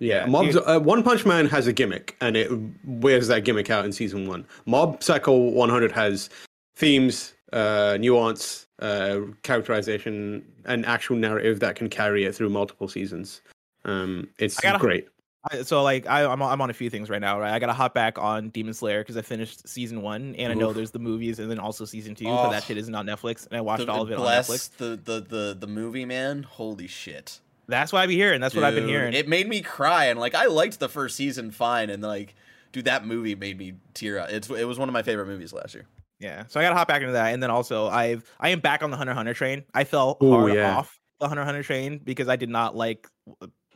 Yeah, 0.00 0.20
Yeah, 0.20 0.26
Mob, 0.26 0.46
uh, 0.66 0.80
One 0.80 1.02
Punch 1.02 1.24
Man 1.24 1.46
has 1.46 1.66
a 1.66 1.72
gimmick, 1.72 2.16
and 2.20 2.36
it 2.36 2.50
wears 2.84 3.28
that 3.28 3.44
gimmick 3.44 3.70
out 3.70 3.84
in 3.84 3.92
season 3.92 4.26
one. 4.26 4.44
Mob 4.66 5.02
Psycho 5.02 5.32
100 5.36 5.92
has 5.92 6.30
themes, 6.76 7.34
uh, 7.52 7.96
nuance, 8.00 8.66
uh, 8.80 9.20
characterization, 9.42 10.44
and 10.64 10.84
actual 10.86 11.16
narrative 11.16 11.60
that 11.60 11.76
can 11.76 11.88
carry 11.88 12.24
it 12.24 12.34
through 12.34 12.50
multiple 12.50 12.88
seasons. 12.88 13.40
Um, 13.84 14.28
it's 14.38 14.58
I 14.58 14.62
gotta- 14.62 14.78
great. 14.78 15.08
I- 15.52 15.60
so 15.62 15.82
like 15.82 16.06
I, 16.08 16.24
I'm 16.24 16.40
on- 16.40 16.50
I'm 16.52 16.60
on 16.62 16.70
a 16.70 16.72
few 16.72 16.88
things 16.88 17.10
right 17.10 17.20
now. 17.20 17.38
Right, 17.38 17.52
I 17.52 17.58
gotta 17.58 17.74
hop 17.74 17.92
back 17.94 18.18
on 18.18 18.48
Demon 18.48 18.72
Slayer 18.72 19.00
because 19.02 19.16
I 19.18 19.22
finished 19.22 19.68
season 19.68 20.00
one, 20.00 20.34
and 20.36 20.50
I 20.50 20.54
know 20.54 20.72
there's 20.72 20.90
the 20.90 20.98
movies 20.98 21.38
and 21.38 21.50
then 21.50 21.58
also 21.58 21.84
season 21.84 22.14
two, 22.14 22.24
but 22.24 22.50
that 22.50 22.62
Oh. 22.62 22.66
shit 22.66 22.78
isn't 22.78 22.94
on 22.94 23.06
Netflix, 23.06 23.46
and 23.46 23.56
I 23.56 23.60
watched 23.60 23.84
The- 23.86 23.92
all 23.92 24.02
of 24.02 24.10
it 24.10 24.14
on 24.14 24.20
bless 24.22 24.48
Netflix. 24.48 24.76
the, 24.78 25.00
the 25.04 25.20
the 25.20 25.56
the 25.60 25.66
movie, 25.66 26.06
man. 26.06 26.44
Holy 26.44 26.86
shit. 26.86 27.40
That's 27.66 27.92
what 27.92 28.00
I 28.02 28.06
be 28.06 28.16
hearing. 28.16 28.40
That's 28.40 28.54
what 28.54 28.64
I've 28.64 28.74
been 28.74 28.84
Dude, 28.84 28.90
hearing. 28.90 29.14
It 29.14 29.28
made 29.28 29.48
me 29.48 29.60
cry, 29.62 30.06
and 30.06 30.18
like 30.20 30.34
I 30.34 30.46
liked 30.46 30.78
the 30.80 30.88
first 30.88 31.16
season 31.16 31.50
fine, 31.50 31.90
and 31.90 32.02
like, 32.02 32.34
dude, 32.72 32.84
that 32.86 33.06
movie 33.06 33.34
made 33.34 33.58
me 33.58 33.74
tear 33.94 34.18
up. 34.18 34.30
It's 34.30 34.48
it 34.50 34.64
was 34.64 34.78
one 34.78 34.88
of 34.88 34.92
my 34.92 35.02
favorite 35.02 35.26
movies 35.26 35.52
last 35.52 35.74
year. 35.74 35.86
Yeah, 36.20 36.44
so 36.48 36.60
I 36.60 36.62
gotta 36.62 36.76
hop 36.76 36.88
back 36.88 37.02
into 37.02 37.12
that, 37.12 37.34
and 37.34 37.42
then 37.42 37.50
also 37.50 37.88
I've 37.88 38.30
I 38.40 38.50
am 38.50 38.60
back 38.60 38.82
on 38.82 38.90
the 38.90 38.96
Hunter 38.96 39.12
x 39.12 39.16
Hunter 39.16 39.34
train. 39.34 39.64
I 39.74 39.84
fell 39.84 40.16
Ooh, 40.22 40.30
hard 40.32 40.54
yeah. 40.54 40.76
off 40.76 40.98
the 41.20 41.28
Hunter 41.28 41.42
x 41.42 41.46
Hunter 41.46 41.62
train 41.62 42.00
because 42.04 42.28
I 42.28 42.36
did 42.36 42.48
not 42.50 42.76
like 42.76 43.08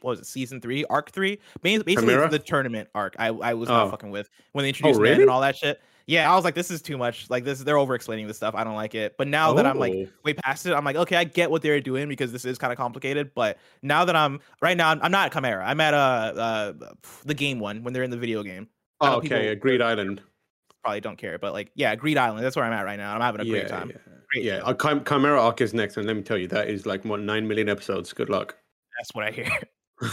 what 0.01 0.11
was 0.13 0.21
it 0.21 0.27
season 0.27 0.61
three, 0.61 0.85
arc 0.87 1.11
three, 1.11 1.41
basically 1.63 1.97
Chimera? 1.97 2.29
the 2.29 2.39
tournament 2.39 2.89
arc. 2.95 3.17
I 3.19 3.29
I 3.29 3.55
was 3.55 3.69
not 3.69 3.87
Oh. 3.87 3.91
fucking 3.91 4.11
with 4.11 4.29
when 4.53 4.63
they 4.63 4.69
oh, 4.69 4.71
introduced 4.71 5.01
men 5.01 5.11
really? 5.11 5.23
and 5.23 5.31
all 5.31 5.41
that 5.41 5.57
shit. 5.57 5.81
Yeah, 6.09 6.33
I 6.33 6.35
was 6.35 6.43
like, 6.43 6.55
this 6.55 6.71
is 6.71 6.81
too 6.81 6.97
much. 6.97 7.29
Like 7.29 7.45
this, 7.45 7.61
they're 7.61 7.77
over 7.77 7.95
explaining 7.95 8.27
this 8.27 8.39
stuff. 8.39 8.55
I 8.55 8.65
don't 8.65 8.75
like 8.75 8.95
it. 8.95 9.17
But 9.19 9.29
now 9.29 9.53
that 9.53 9.67
I'm 9.67 9.79
like 9.79 9.93
Oh. 9.95 10.09
way 10.25 10.33
past 10.33 10.65
it, 10.65 10.73
I'm 10.73 10.83
like, 10.83 10.97
okay, 10.97 11.17
I 11.17 11.25
get 11.25 11.51
what 11.51 11.61
they're 11.61 11.83
doing 11.83 12.09
because 12.09 12.33
this 12.33 12.47
is 12.47 12.57
kind 12.57 12.73
of 12.73 12.79
complicated. 12.79 13.33
But 13.35 13.59
now 13.83 14.07
that 14.07 14.17
I'm 14.17 14.41
right 14.63 14.75
now, 14.75 14.89
I'm, 14.89 15.01
I'm 15.03 15.13
not 15.13 15.27
at 15.27 15.33
Chimera. 15.35 15.63
I'm 15.69 15.79
at 15.83 15.93
uh, 15.93 15.97
uh 15.97 16.73
the 17.27 17.35
game 17.35 17.61
one 17.61 17.85
when 17.85 17.93
they're 17.93 18.05
in 18.05 18.11
the 18.11 18.17
video 18.17 18.43
game. 18.43 18.69
Oh, 19.03 19.17
okay, 19.17 19.29
people- 19.29 19.49
uh, 19.51 19.55
Greed 19.57 19.83
Island. 19.83 20.23
Probably 20.83 21.01
don't 21.03 21.19
care, 21.19 21.39
but 21.39 21.53
like, 21.53 21.71
yeah, 21.75 21.95
Greed 21.95 22.17
Island. 22.17 22.43
That's 22.43 22.57
where 22.57 22.65
I'm 22.65 22.73
at 22.73 22.87
right 22.87 22.97
now. 22.97 23.15
I'm 23.15 23.21
having 23.21 23.43
a 23.43 23.45
yeah, 23.45 23.51
great 23.51 23.69
time. 23.69 23.91
Yeah, 23.91 24.13
Great 24.33 24.45
yeah. 24.45 24.57
Uh, 24.65 24.73
Chim- 24.73 25.05
Chimera 25.05 25.43
Arc 25.43 25.61
is 25.61 25.75
next, 25.75 25.99
and 25.99 26.07
let 26.07 26.17
me 26.17 26.23
tell 26.23 26.39
you, 26.39 26.49
that 26.49 26.69
is 26.69 26.87
like 26.87 27.05
what 27.05 27.21
nine 27.21 27.47
million 27.47 27.69
episodes. 27.69 28.15
Good 28.15 28.31
luck. 28.31 28.57
That's 28.99 29.11
what 29.13 29.25
I 29.25 29.31
hear. 29.31 29.51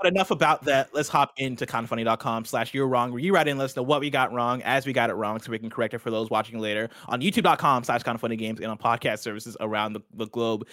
but 0.00 0.12
enough 0.12 0.30
about 0.30 0.64
that. 0.64 0.90
Let's 0.92 1.08
hop 1.08 1.32
into 1.36 1.66
kindafunny.com 1.66 2.44
slash 2.44 2.72
you're 2.72 2.88
wrong, 2.88 3.10
where 3.10 3.20
you 3.20 3.34
write 3.34 3.48
in, 3.48 3.58
let 3.58 3.66
us 3.66 3.76
know 3.76 3.82
what 3.82 4.00
we 4.00 4.10
got 4.10 4.32
wrong 4.32 4.62
as 4.62 4.86
we 4.86 4.92
got 4.92 5.10
it 5.10 5.14
wrong 5.14 5.40
so 5.40 5.50
we 5.50 5.58
can 5.58 5.70
correct 5.70 5.94
it 5.94 5.98
for 5.98 6.10
those 6.10 6.30
watching 6.30 6.58
later 6.58 6.88
on 7.08 7.20
youtube.com 7.20 7.84
slash 7.84 8.02
games 8.02 8.60
and 8.60 8.66
on 8.66 8.78
podcast 8.78 9.18
services 9.20 9.56
around 9.60 9.92
the, 9.92 10.00
the 10.14 10.26
globe. 10.26 10.66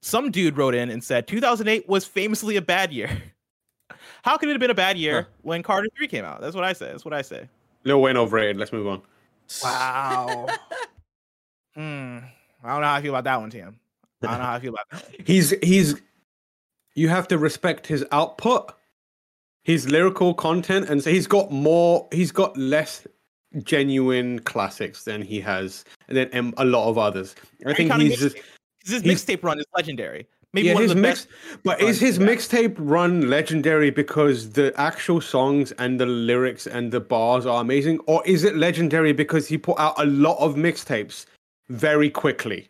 Some 0.00 0.30
dude 0.30 0.56
wrote 0.56 0.74
in 0.74 0.90
and 0.90 1.02
said 1.02 1.26
2008 1.28 1.88
was 1.88 2.04
famously 2.04 2.56
a 2.56 2.62
bad 2.62 2.92
year. 2.92 3.08
How 4.22 4.36
could 4.36 4.48
it 4.48 4.52
have 4.52 4.60
been 4.60 4.70
a 4.70 4.74
bad 4.74 4.98
year 4.98 5.22
Huh. 5.22 5.28
when 5.42 5.62
Carter 5.62 5.88
3 5.96 6.08
came 6.08 6.24
out? 6.24 6.40
That's 6.40 6.56
what 6.56 6.64
I 6.64 6.72
say. 6.72 6.86
That's 6.86 7.04
what 7.04 7.14
I 7.14 7.22
say. 7.22 7.48
Lil 7.84 8.00
Wayne 8.00 8.16
overrated. 8.16 8.56
Let's 8.56 8.72
move 8.72 8.86
on. 8.86 9.02
Wow. 9.62 10.46
hmm. 11.74 12.18
I 12.64 12.68
don't 12.72 12.80
know 12.80 12.86
how 12.86 12.94
I 12.94 13.02
feel 13.02 13.12
about 13.14 13.24
that 13.24 13.40
one, 13.40 13.50
Tim. 13.50 13.78
I 14.22 14.26
don't 14.26 14.38
know 14.38 14.44
how 14.44 14.54
I 14.54 14.60
feel 14.60 14.74
about 14.74 14.88
that. 14.90 15.26
He's 15.26 15.50
he's. 15.62 16.00
You 16.94 17.08
have 17.08 17.28
to 17.28 17.38
respect 17.38 17.86
his 17.86 18.04
output, 18.12 18.72
his 19.64 19.88
lyrical 19.88 20.34
content, 20.34 20.88
and 20.88 21.02
so 21.02 21.10
he's 21.10 21.26
got 21.26 21.50
more. 21.50 22.08
He's 22.12 22.32
got 22.32 22.56
less 22.56 23.06
genuine 23.62 24.40
classics 24.40 25.04
than 25.04 25.22
he 25.22 25.40
has, 25.40 25.84
and 26.08 26.16
then 26.16 26.30
um, 26.32 26.54
a 26.56 26.64
lot 26.64 26.88
of 26.88 26.98
others. 26.98 27.34
I 27.66 27.74
think 27.74 27.92
he's 27.94 28.18
just. 28.18 28.36
his 28.84 29.02
mixtape 29.02 29.42
run 29.42 29.58
is 29.58 29.66
legendary. 29.74 30.26
Maybe 30.54 30.68
yeah, 30.68 30.74
one 30.74 30.82
of 30.82 30.88
the 30.90 30.94
mix, 30.96 31.24
best. 31.24 31.62
but 31.64 31.80
is 31.80 31.98
his 31.98 32.18
mixtape 32.18 32.76
run 32.78 33.30
legendary 33.30 33.88
because 33.88 34.50
the 34.50 34.78
actual 34.78 35.22
songs 35.22 35.72
and 35.72 35.98
the 35.98 36.04
lyrics 36.04 36.66
and 36.66 36.92
the 36.92 37.00
bars 37.00 37.46
are 37.46 37.62
amazing, 37.62 38.00
or 38.00 38.22
is 38.26 38.44
it 38.44 38.56
legendary 38.56 39.14
because 39.14 39.48
he 39.48 39.56
put 39.56 39.78
out 39.78 39.94
a 39.98 40.04
lot 40.04 40.36
of 40.38 40.56
mixtapes 40.56 41.24
very 41.70 42.10
quickly? 42.10 42.68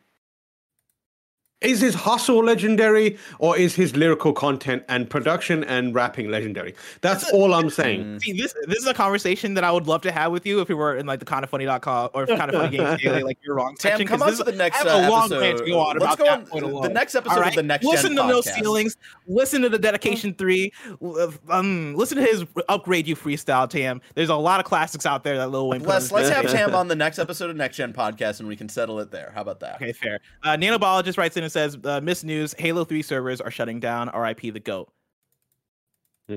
Is 1.62 1.80
his 1.80 1.94
hustle 1.94 2.42
legendary, 2.44 3.18
or 3.38 3.56
is 3.56 3.74
his 3.74 3.96
lyrical 3.96 4.32
content 4.32 4.82
and 4.88 5.08
production 5.08 5.64
and 5.64 5.94
rapping 5.94 6.30
legendary? 6.30 6.74
That's 7.00 7.30
all 7.32 7.54
I'm 7.54 7.70
saying. 7.70 8.20
See, 8.20 8.32
this 8.32 8.54
this 8.66 8.78
is 8.78 8.86
a 8.86 8.94
conversation 8.94 9.54
that 9.54 9.64
I 9.64 9.70
would 9.70 9.86
love 9.86 10.02
to 10.02 10.12
have 10.12 10.32
with 10.32 10.44
you 10.46 10.60
if 10.60 10.68
we 10.68 10.74
were 10.74 10.96
in 10.96 11.06
like 11.06 11.18
the 11.20 11.24
kindafunny.com 11.26 12.10
or 12.14 12.26
kind 12.26 12.42
of 12.52 12.60
funny 12.60 12.76
games 12.76 13.00
daily, 13.02 13.22
like 13.22 13.38
you're 13.44 13.54
wrong 13.56 13.74
Tam, 13.76 13.92
section. 13.92 14.06
come 14.06 14.20
'cause 14.20 14.40
on 14.40 14.46
to 14.46 14.50
the 14.52 14.56
next 14.58 14.76
I 14.76 14.78
have 14.78 14.86
a 14.86 15.12
uh, 15.12 15.18
episode. 15.20 15.58
to 15.58 15.70
go 15.70 15.78
on 15.80 15.98
Let's 15.98 16.16
go 16.16 16.26
on 16.28 16.46
point 16.46 16.64
alone. 16.64 16.82
the 16.82 16.88
next 16.88 17.14
episode 17.14 17.38
All 17.38 17.48
of 17.48 17.54
the 17.54 17.62
next 17.62 17.84
listen 17.84 18.10
to 18.16 18.22
those 18.22 18.46
podcast. 18.46 18.54
feelings. 18.60 18.96
Listen 19.26 19.62
to 19.62 19.68
the 19.68 19.78
dedication 19.78 20.34
three. 20.34 20.72
Um, 21.48 21.94
listen 21.94 22.18
to 22.18 22.22
his 22.24 22.44
upgrade 22.68 23.06
you 23.06 23.16
freestyle, 23.16 23.68
Tam. 23.68 24.00
There's 24.14 24.28
a 24.28 24.34
lot 24.36 24.60
of 24.60 24.66
classics 24.66 25.06
out 25.06 25.24
there 25.24 25.36
that 25.38 25.50
Lil 25.50 25.68
Wayne. 25.68 25.82
Let's 25.82 26.10
let's 26.12 26.28
have. 26.28 26.42
Tam 26.50 26.74
on 26.74 26.88
the 26.88 26.96
next 26.96 27.18
episode 27.18 27.50
of 27.50 27.56
Next 27.56 27.76
Gen 27.76 27.92
Podcast, 27.92 28.40
and 28.40 28.48
we 28.48 28.56
can 28.56 28.68
settle 28.68 28.98
it 29.00 29.10
there. 29.10 29.30
How 29.34 29.42
about 29.42 29.60
that? 29.60 29.76
Okay, 29.76 29.92
fair. 29.92 30.18
Uh, 30.42 30.50
Nanobiologist 30.56 31.16
writes 31.16 31.36
in 31.36 31.44
and 31.44 31.51
says, 31.53 31.76
uh, 31.84 32.00
"Miss 32.00 32.24
News: 32.24 32.55
Halo 32.59 32.84
Three 32.84 33.03
servers 33.03 33.40
are 33.40 33.50
shutting 33.50 33.80
down. 33.80 34.09
R.I.P. 34.09 34.50
the 34.50 34.61
goat." 34.61 34.92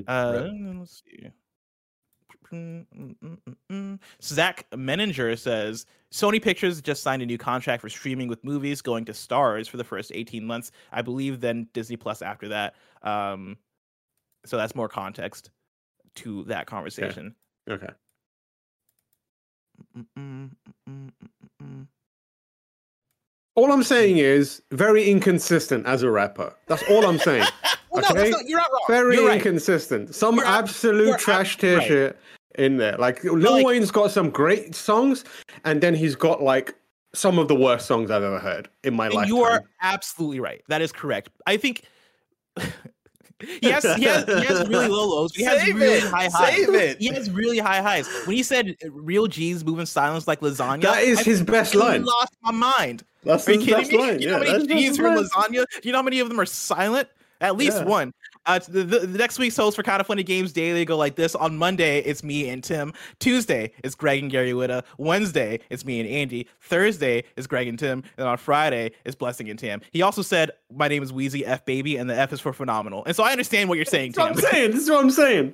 Uh, 0.08 0.50
let's 0.80 1.02
see. 1.06 1.30
Zach 4.22 4.68
Menninger 4.72 5.38
says 5.38 5.86
Sony 6.12 6.42
Pictures 6.42 6.82
just 6.82 7.04
signed 7.04 7.22
a 7.22 7.26
new 7.26 7.38
contract 7.38 7.82
for 7.82 7.90
streaming 7.90 8.28
with 8.28 8.44
movies 8.44 8.82
going 8.82 9.06
to 9.06 9.12
Starz 9.12 9.68
for 9.70 9.78
the 9.78 9.84
first 9.84 10.12
18 10.14 10.46
months, 10.46 10.72
I 10.92 11.02
believe, 11.02 11.42
then 11.42 11.68
Disney 11.74 11.98
Plus 11.98 12.22
after 12.22 12.48
that. 12.50 12.76
Um, 13.02 13.58
so 14.46 14.58
that's 14.58 14.76
more 14.76 14.88
context 14.88 15.50
to 16.16 16.44
that 16.46 16.68
conversation. 16.68 17.36
Okay. 17.70 17.90
Mm. 20.18 20.52
All 23.56 23.72
I'm 23.72 23.84
saying 23.84 24.18
is 24.18 24.62
very 24.72 25.10
inconsistent 25.10 25.86
as 25.88 26.04
a 26.04 26.10
rapper. 26.12 26.54
That's 26.68 26.84
all 26.90 27.06
I'm 27.06 27.20
saying. 27.20 27.46
Well, 27.92 28.02
no, 28.04 28.10
Okay. 28.10 28.30
that's 28.30 28.32
not, 28.42 28.50
you're 28.50 28.58
not 28.60 28.68
wrong. 28.74 28.82
very 28.90 29.16
you're 29.16 29.28
right. 29.30 29.38
inconsistent. 29.38 30.14
Some 30.14 30.36
You're 30.36 30.46
absolute 30.46 31.14
ab- 31.14 31.20
trash 31.22 31.58
tier 31.58 31.78
right. 31.78 31.88
shit 31.88 32.20
in 32.56 32.76
there. 32.76 32.98
Like 32.98 33.24
Lil 33.24 33.54
like- 33.54 33.66
Wayne's 33.66 33.90
got 33.90 34.12
some 34.12 34.30
great 34.32 34.76
songs, 34.76 35.24
and 35.64 35.80
then 35.80 35.96
he's 35.96 36.14
got 36.14 36.44
like 36.44 36.76
some 37.14 37.40
of 37.40 37.48
the 37.48 37.56
worst 37.56 37.86
songs 37.86 38.12
I've 38.12 38.22
ever 38.22 38.38
heard 38.38 38.68
in 38.84 38.94
my 38.96 39.08
life. 39.08 39.30
you 39.30 39.44
are 39.44 39.64
absolutely 39.82 40.42
right. 40.42 40.62
That 40.68 40.82
is 40.82 40.92
correct. 40.92 41.30
I 41.48 41.56
think 41.56 41.84
he 43.62 43.70
has 43.70 43.84
he 43.96 44.04
has, 44.04 44.26
he 44.26 44.46
has 44.46 44.68
really 44.68 44.90
low 44.90 45.08
lows. 45.08 45.34
He 45.34 45.44
has 45.44 45.62
Save 45.62 45.76
really 45.76 45.94
it. 45.94 46.04
high 46.04 46.28
highs. 46.28 46.56
Save 46.56 46.74
it. 46.76 46.98
He 47.00 47.08
has 47.08 47.32
really 47.32 47.60
high 47.60 47.82
highs. 47.82 48.10
When 48.26 48.36
he 48.36 48.44
said 48.44 48.76
"real 48.92 49.28
G's 49.28 49.64
move 49.64 49.80
in 49.80 49.86
silence 49.86 50.28
like 50.28 50.42
lasagna," 50.42 50.82
That 50.82 51.04
is 51.04 51.20
I 51.20 51.24
his 51.24 51.44
best 51.44 51.76
line. 51.76 52.04
Lost 52.04 52.34
my 52.44 52.52
mind. 52.52 53.04
That's 53.26 53.48
Are 53.48 53.54
you 53.54 53.60
kidding 53.66 53.88
me? 53.90 53.98
line. 53.98 54.20
You 54.20 54.30
know 54.30 54.42
Yeah, 54.42 54.52
how 54.52 54.58
many 54.60 54.68
G's 54.68 54.98
for 54.98 55.04
lasagna? 55.04 55.66
Do 55.82 55.88
you 55.88 55.92
know 55.92 55.98
how 56.00 56.04
many 56.04 56.20
of 56.20 56.30
them 56.30 56.40
are 56.40 56.46
silent? 56.46 57.10
At 57.42 57.58
least 57.58 57.78
Yeah. 57.78 57.84
one. 57.86 58.14
Uh, 58.48 58.60
the, 58.60 58.84
the, 58.84 59.00
the 59.00 59.18
next 59.18 59.40
week's 59.40 59.58
host 59.58 59.76
for 59.76 59.82
Kind 59.82 60.00
of 60.00 60.06
Funny 60.06 60.22
Games 60.22 60.54
Daily 60.54 60.86
go 60.86 60.96
like 60.96 61.16
this. 61.16 61.34
On 61.34 61.58
Monday, 61.58 62.00
it's 62.02 62.24
me 62.24 62.48
and 62.48 62.64
Tim. 62.64 62.94
Tuesday, 63.20 63.72
it's 63.84 63.96
Greg 63.96 64.22
and 64.22 64.32
Gary 64.32 64.52
Whitta. 64.52 64.84
Wednesday, 65.00 65.60
it's 65.72 65.84
me 65.84 66.00
and 66.00 66.08
Andy. 66.08 66.48
Thursday, 66.62 67.24
it's 67.36 67.48
Greg 67.48 67.68
and 67.68 67.78
Tim. 67.80 68.04
And 68.18 68.28
on 68.28 68.38
Friday, 68.38 68.92
it's 69.04 69.16
Blessing 69.16 69.50
and 69.50 69.58
Tim. 69.58 69.82
He 69.92 70.04
also 70.04 70.22
said, 70.22 70.52
My 70.72 70.88
name 70.88 71.02
is 71.02 71.12
Weezy 71.12 71.42
F 71.44 71.66
Baby, 71.66 71.98
and 71.98 72.08
the 72.08 72.16
F 72.16 72.32
is 72.34 72.40
for 72.40 72.54
phenomenal. 72.54 73.04
And 73.06 73.16
so 73.16 73.24
I 73.24 73.32
understand 73.32 73.68
what 73.68 73.76
you're 73.80 73.86
saying, 73.86 74.12
That's 74.12 74.20
what 74.20 74.36
Tim. 74.36 74.46
I'm 74.46 74.52
saying. 74.52 74.72
This 74.72 74.84
is 74.84 74.90
what 74.92 75.04
I'm 75.04 75.10
saying. 75.12 75.54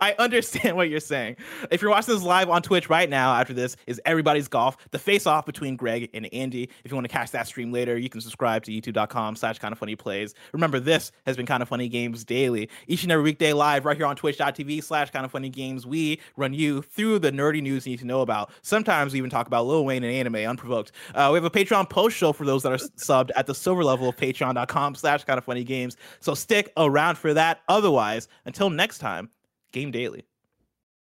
I 0.00 0.14
understand 0.18 0.76
what 0.76 0.90
you're 0.90 1.00
saying. 1.00 1.36
If 1.70 1.80
you're 1.80 1.90
watching 1.90 2.14
this 2.14 2.22
live 2.22 2.50
on 2.50 2.62
Twitch 2.62 2.90
right 2.90 3.08
now, 3.08 3.34
after 3.34 3.54
this 3.54 3.76
is 3.86 4.00
everybody's 4.04 4.48
golf, 4.48 4.76
the 4.90 4.98
face 4.98 5.26
off 5.26 5.46
between 5.46 5.76
Greg 5.76 6.10
and 6.12 6.32
Andy. 6.32 6.68
If 6.84 6.90
you 6.90 6.96
want 6.96 7.06
to 7.06 7.12
catch 7.12 7.30
that 7.30 7.46
stream 7.46 7.72
later, 7.72 7.96
you 7.96 8.08
can 8.08 8.20
subscribe 8.20 8.64
to 8.64 8.70
youtube.com 8.70 9.36
slash 9.36 9.58
kind 9.58 9.72
of 9.72 9.78
funny 9.78 9.96
plays. 9.96 10.34
Remember, 10.52 10.78
this 10.78 11.12
has 11.26 11.36
been 11.36 11.46
kind 11.46 11.62
of 11.62 11.68
funny 11.68 11.88
games 11.88 12.24
daily. 12.24 12.68
Each 12.86 13.02
and 13.02 13.12
every 13.12 13.24
weekday 13.24 13.52
live 13.52 13.84
right 13.84 13.96
here 13.96 14.06
on 14.06 14.16
twitch.tv 14.16 14.82
slash 14.82 15.10
kind 15.10 15.24
of 15.24 15.30
funny 15.30 15.48
games. 15.48 15.86
We 15.86 16.20
run 16.36 16.52
you 16.52 16.82
through 16.82 17.20
the 17.20 17.32
nerdy 17.32 17.62
news 17.62 17.86
you 17.86 17.92
need 17.92 18.00
to 18.00 18.06
know 18.06 18.20
about. 18.20 18.50
Sometimes 18.62 19.12
we 19.12 19.18
even 19.18 19.30
talk 19.30 19.46
about 19.46 19.66
Lil 19.66 19.84
Wayne 19.84 20.04
and 20.04 20.12
anime 20.12 20.48
unprovoked. 20.48 20.92
Uh, 21.14 21.30
we 21.32 21.36
have 21.36 21.44
a 21.44 21.50
Patreon 21.50 21.88
post 21.88 22.16
show 22.16 22.32
for 22.32 22.44
those 22.44 22.62
that 22.62 22.72
are 22.72 22.76
subbed 22.76 23.30
at 23.36 23.46
the 23.46 23.54
silver 23.54 23.84
level 23.84 24.08
of 24.08 24.16
patreon.com 24.16 24.94
slash 24.94 25.24
kind 25.24 25.38
of 25.38 25.44
funny 25.44 25.64
games. 25.64 25.96
So 26.20 26.34
stick 26.34 26.72
around 26.76 27.16
for 27.16 27.32
that. 27.34 27.60
Otherwise, 27.68 28.28
until 28.44 28.68
next 28.68 28.98
time, 28.98 29.30
Game 29.72 29.90
Daily. 29.90 30.26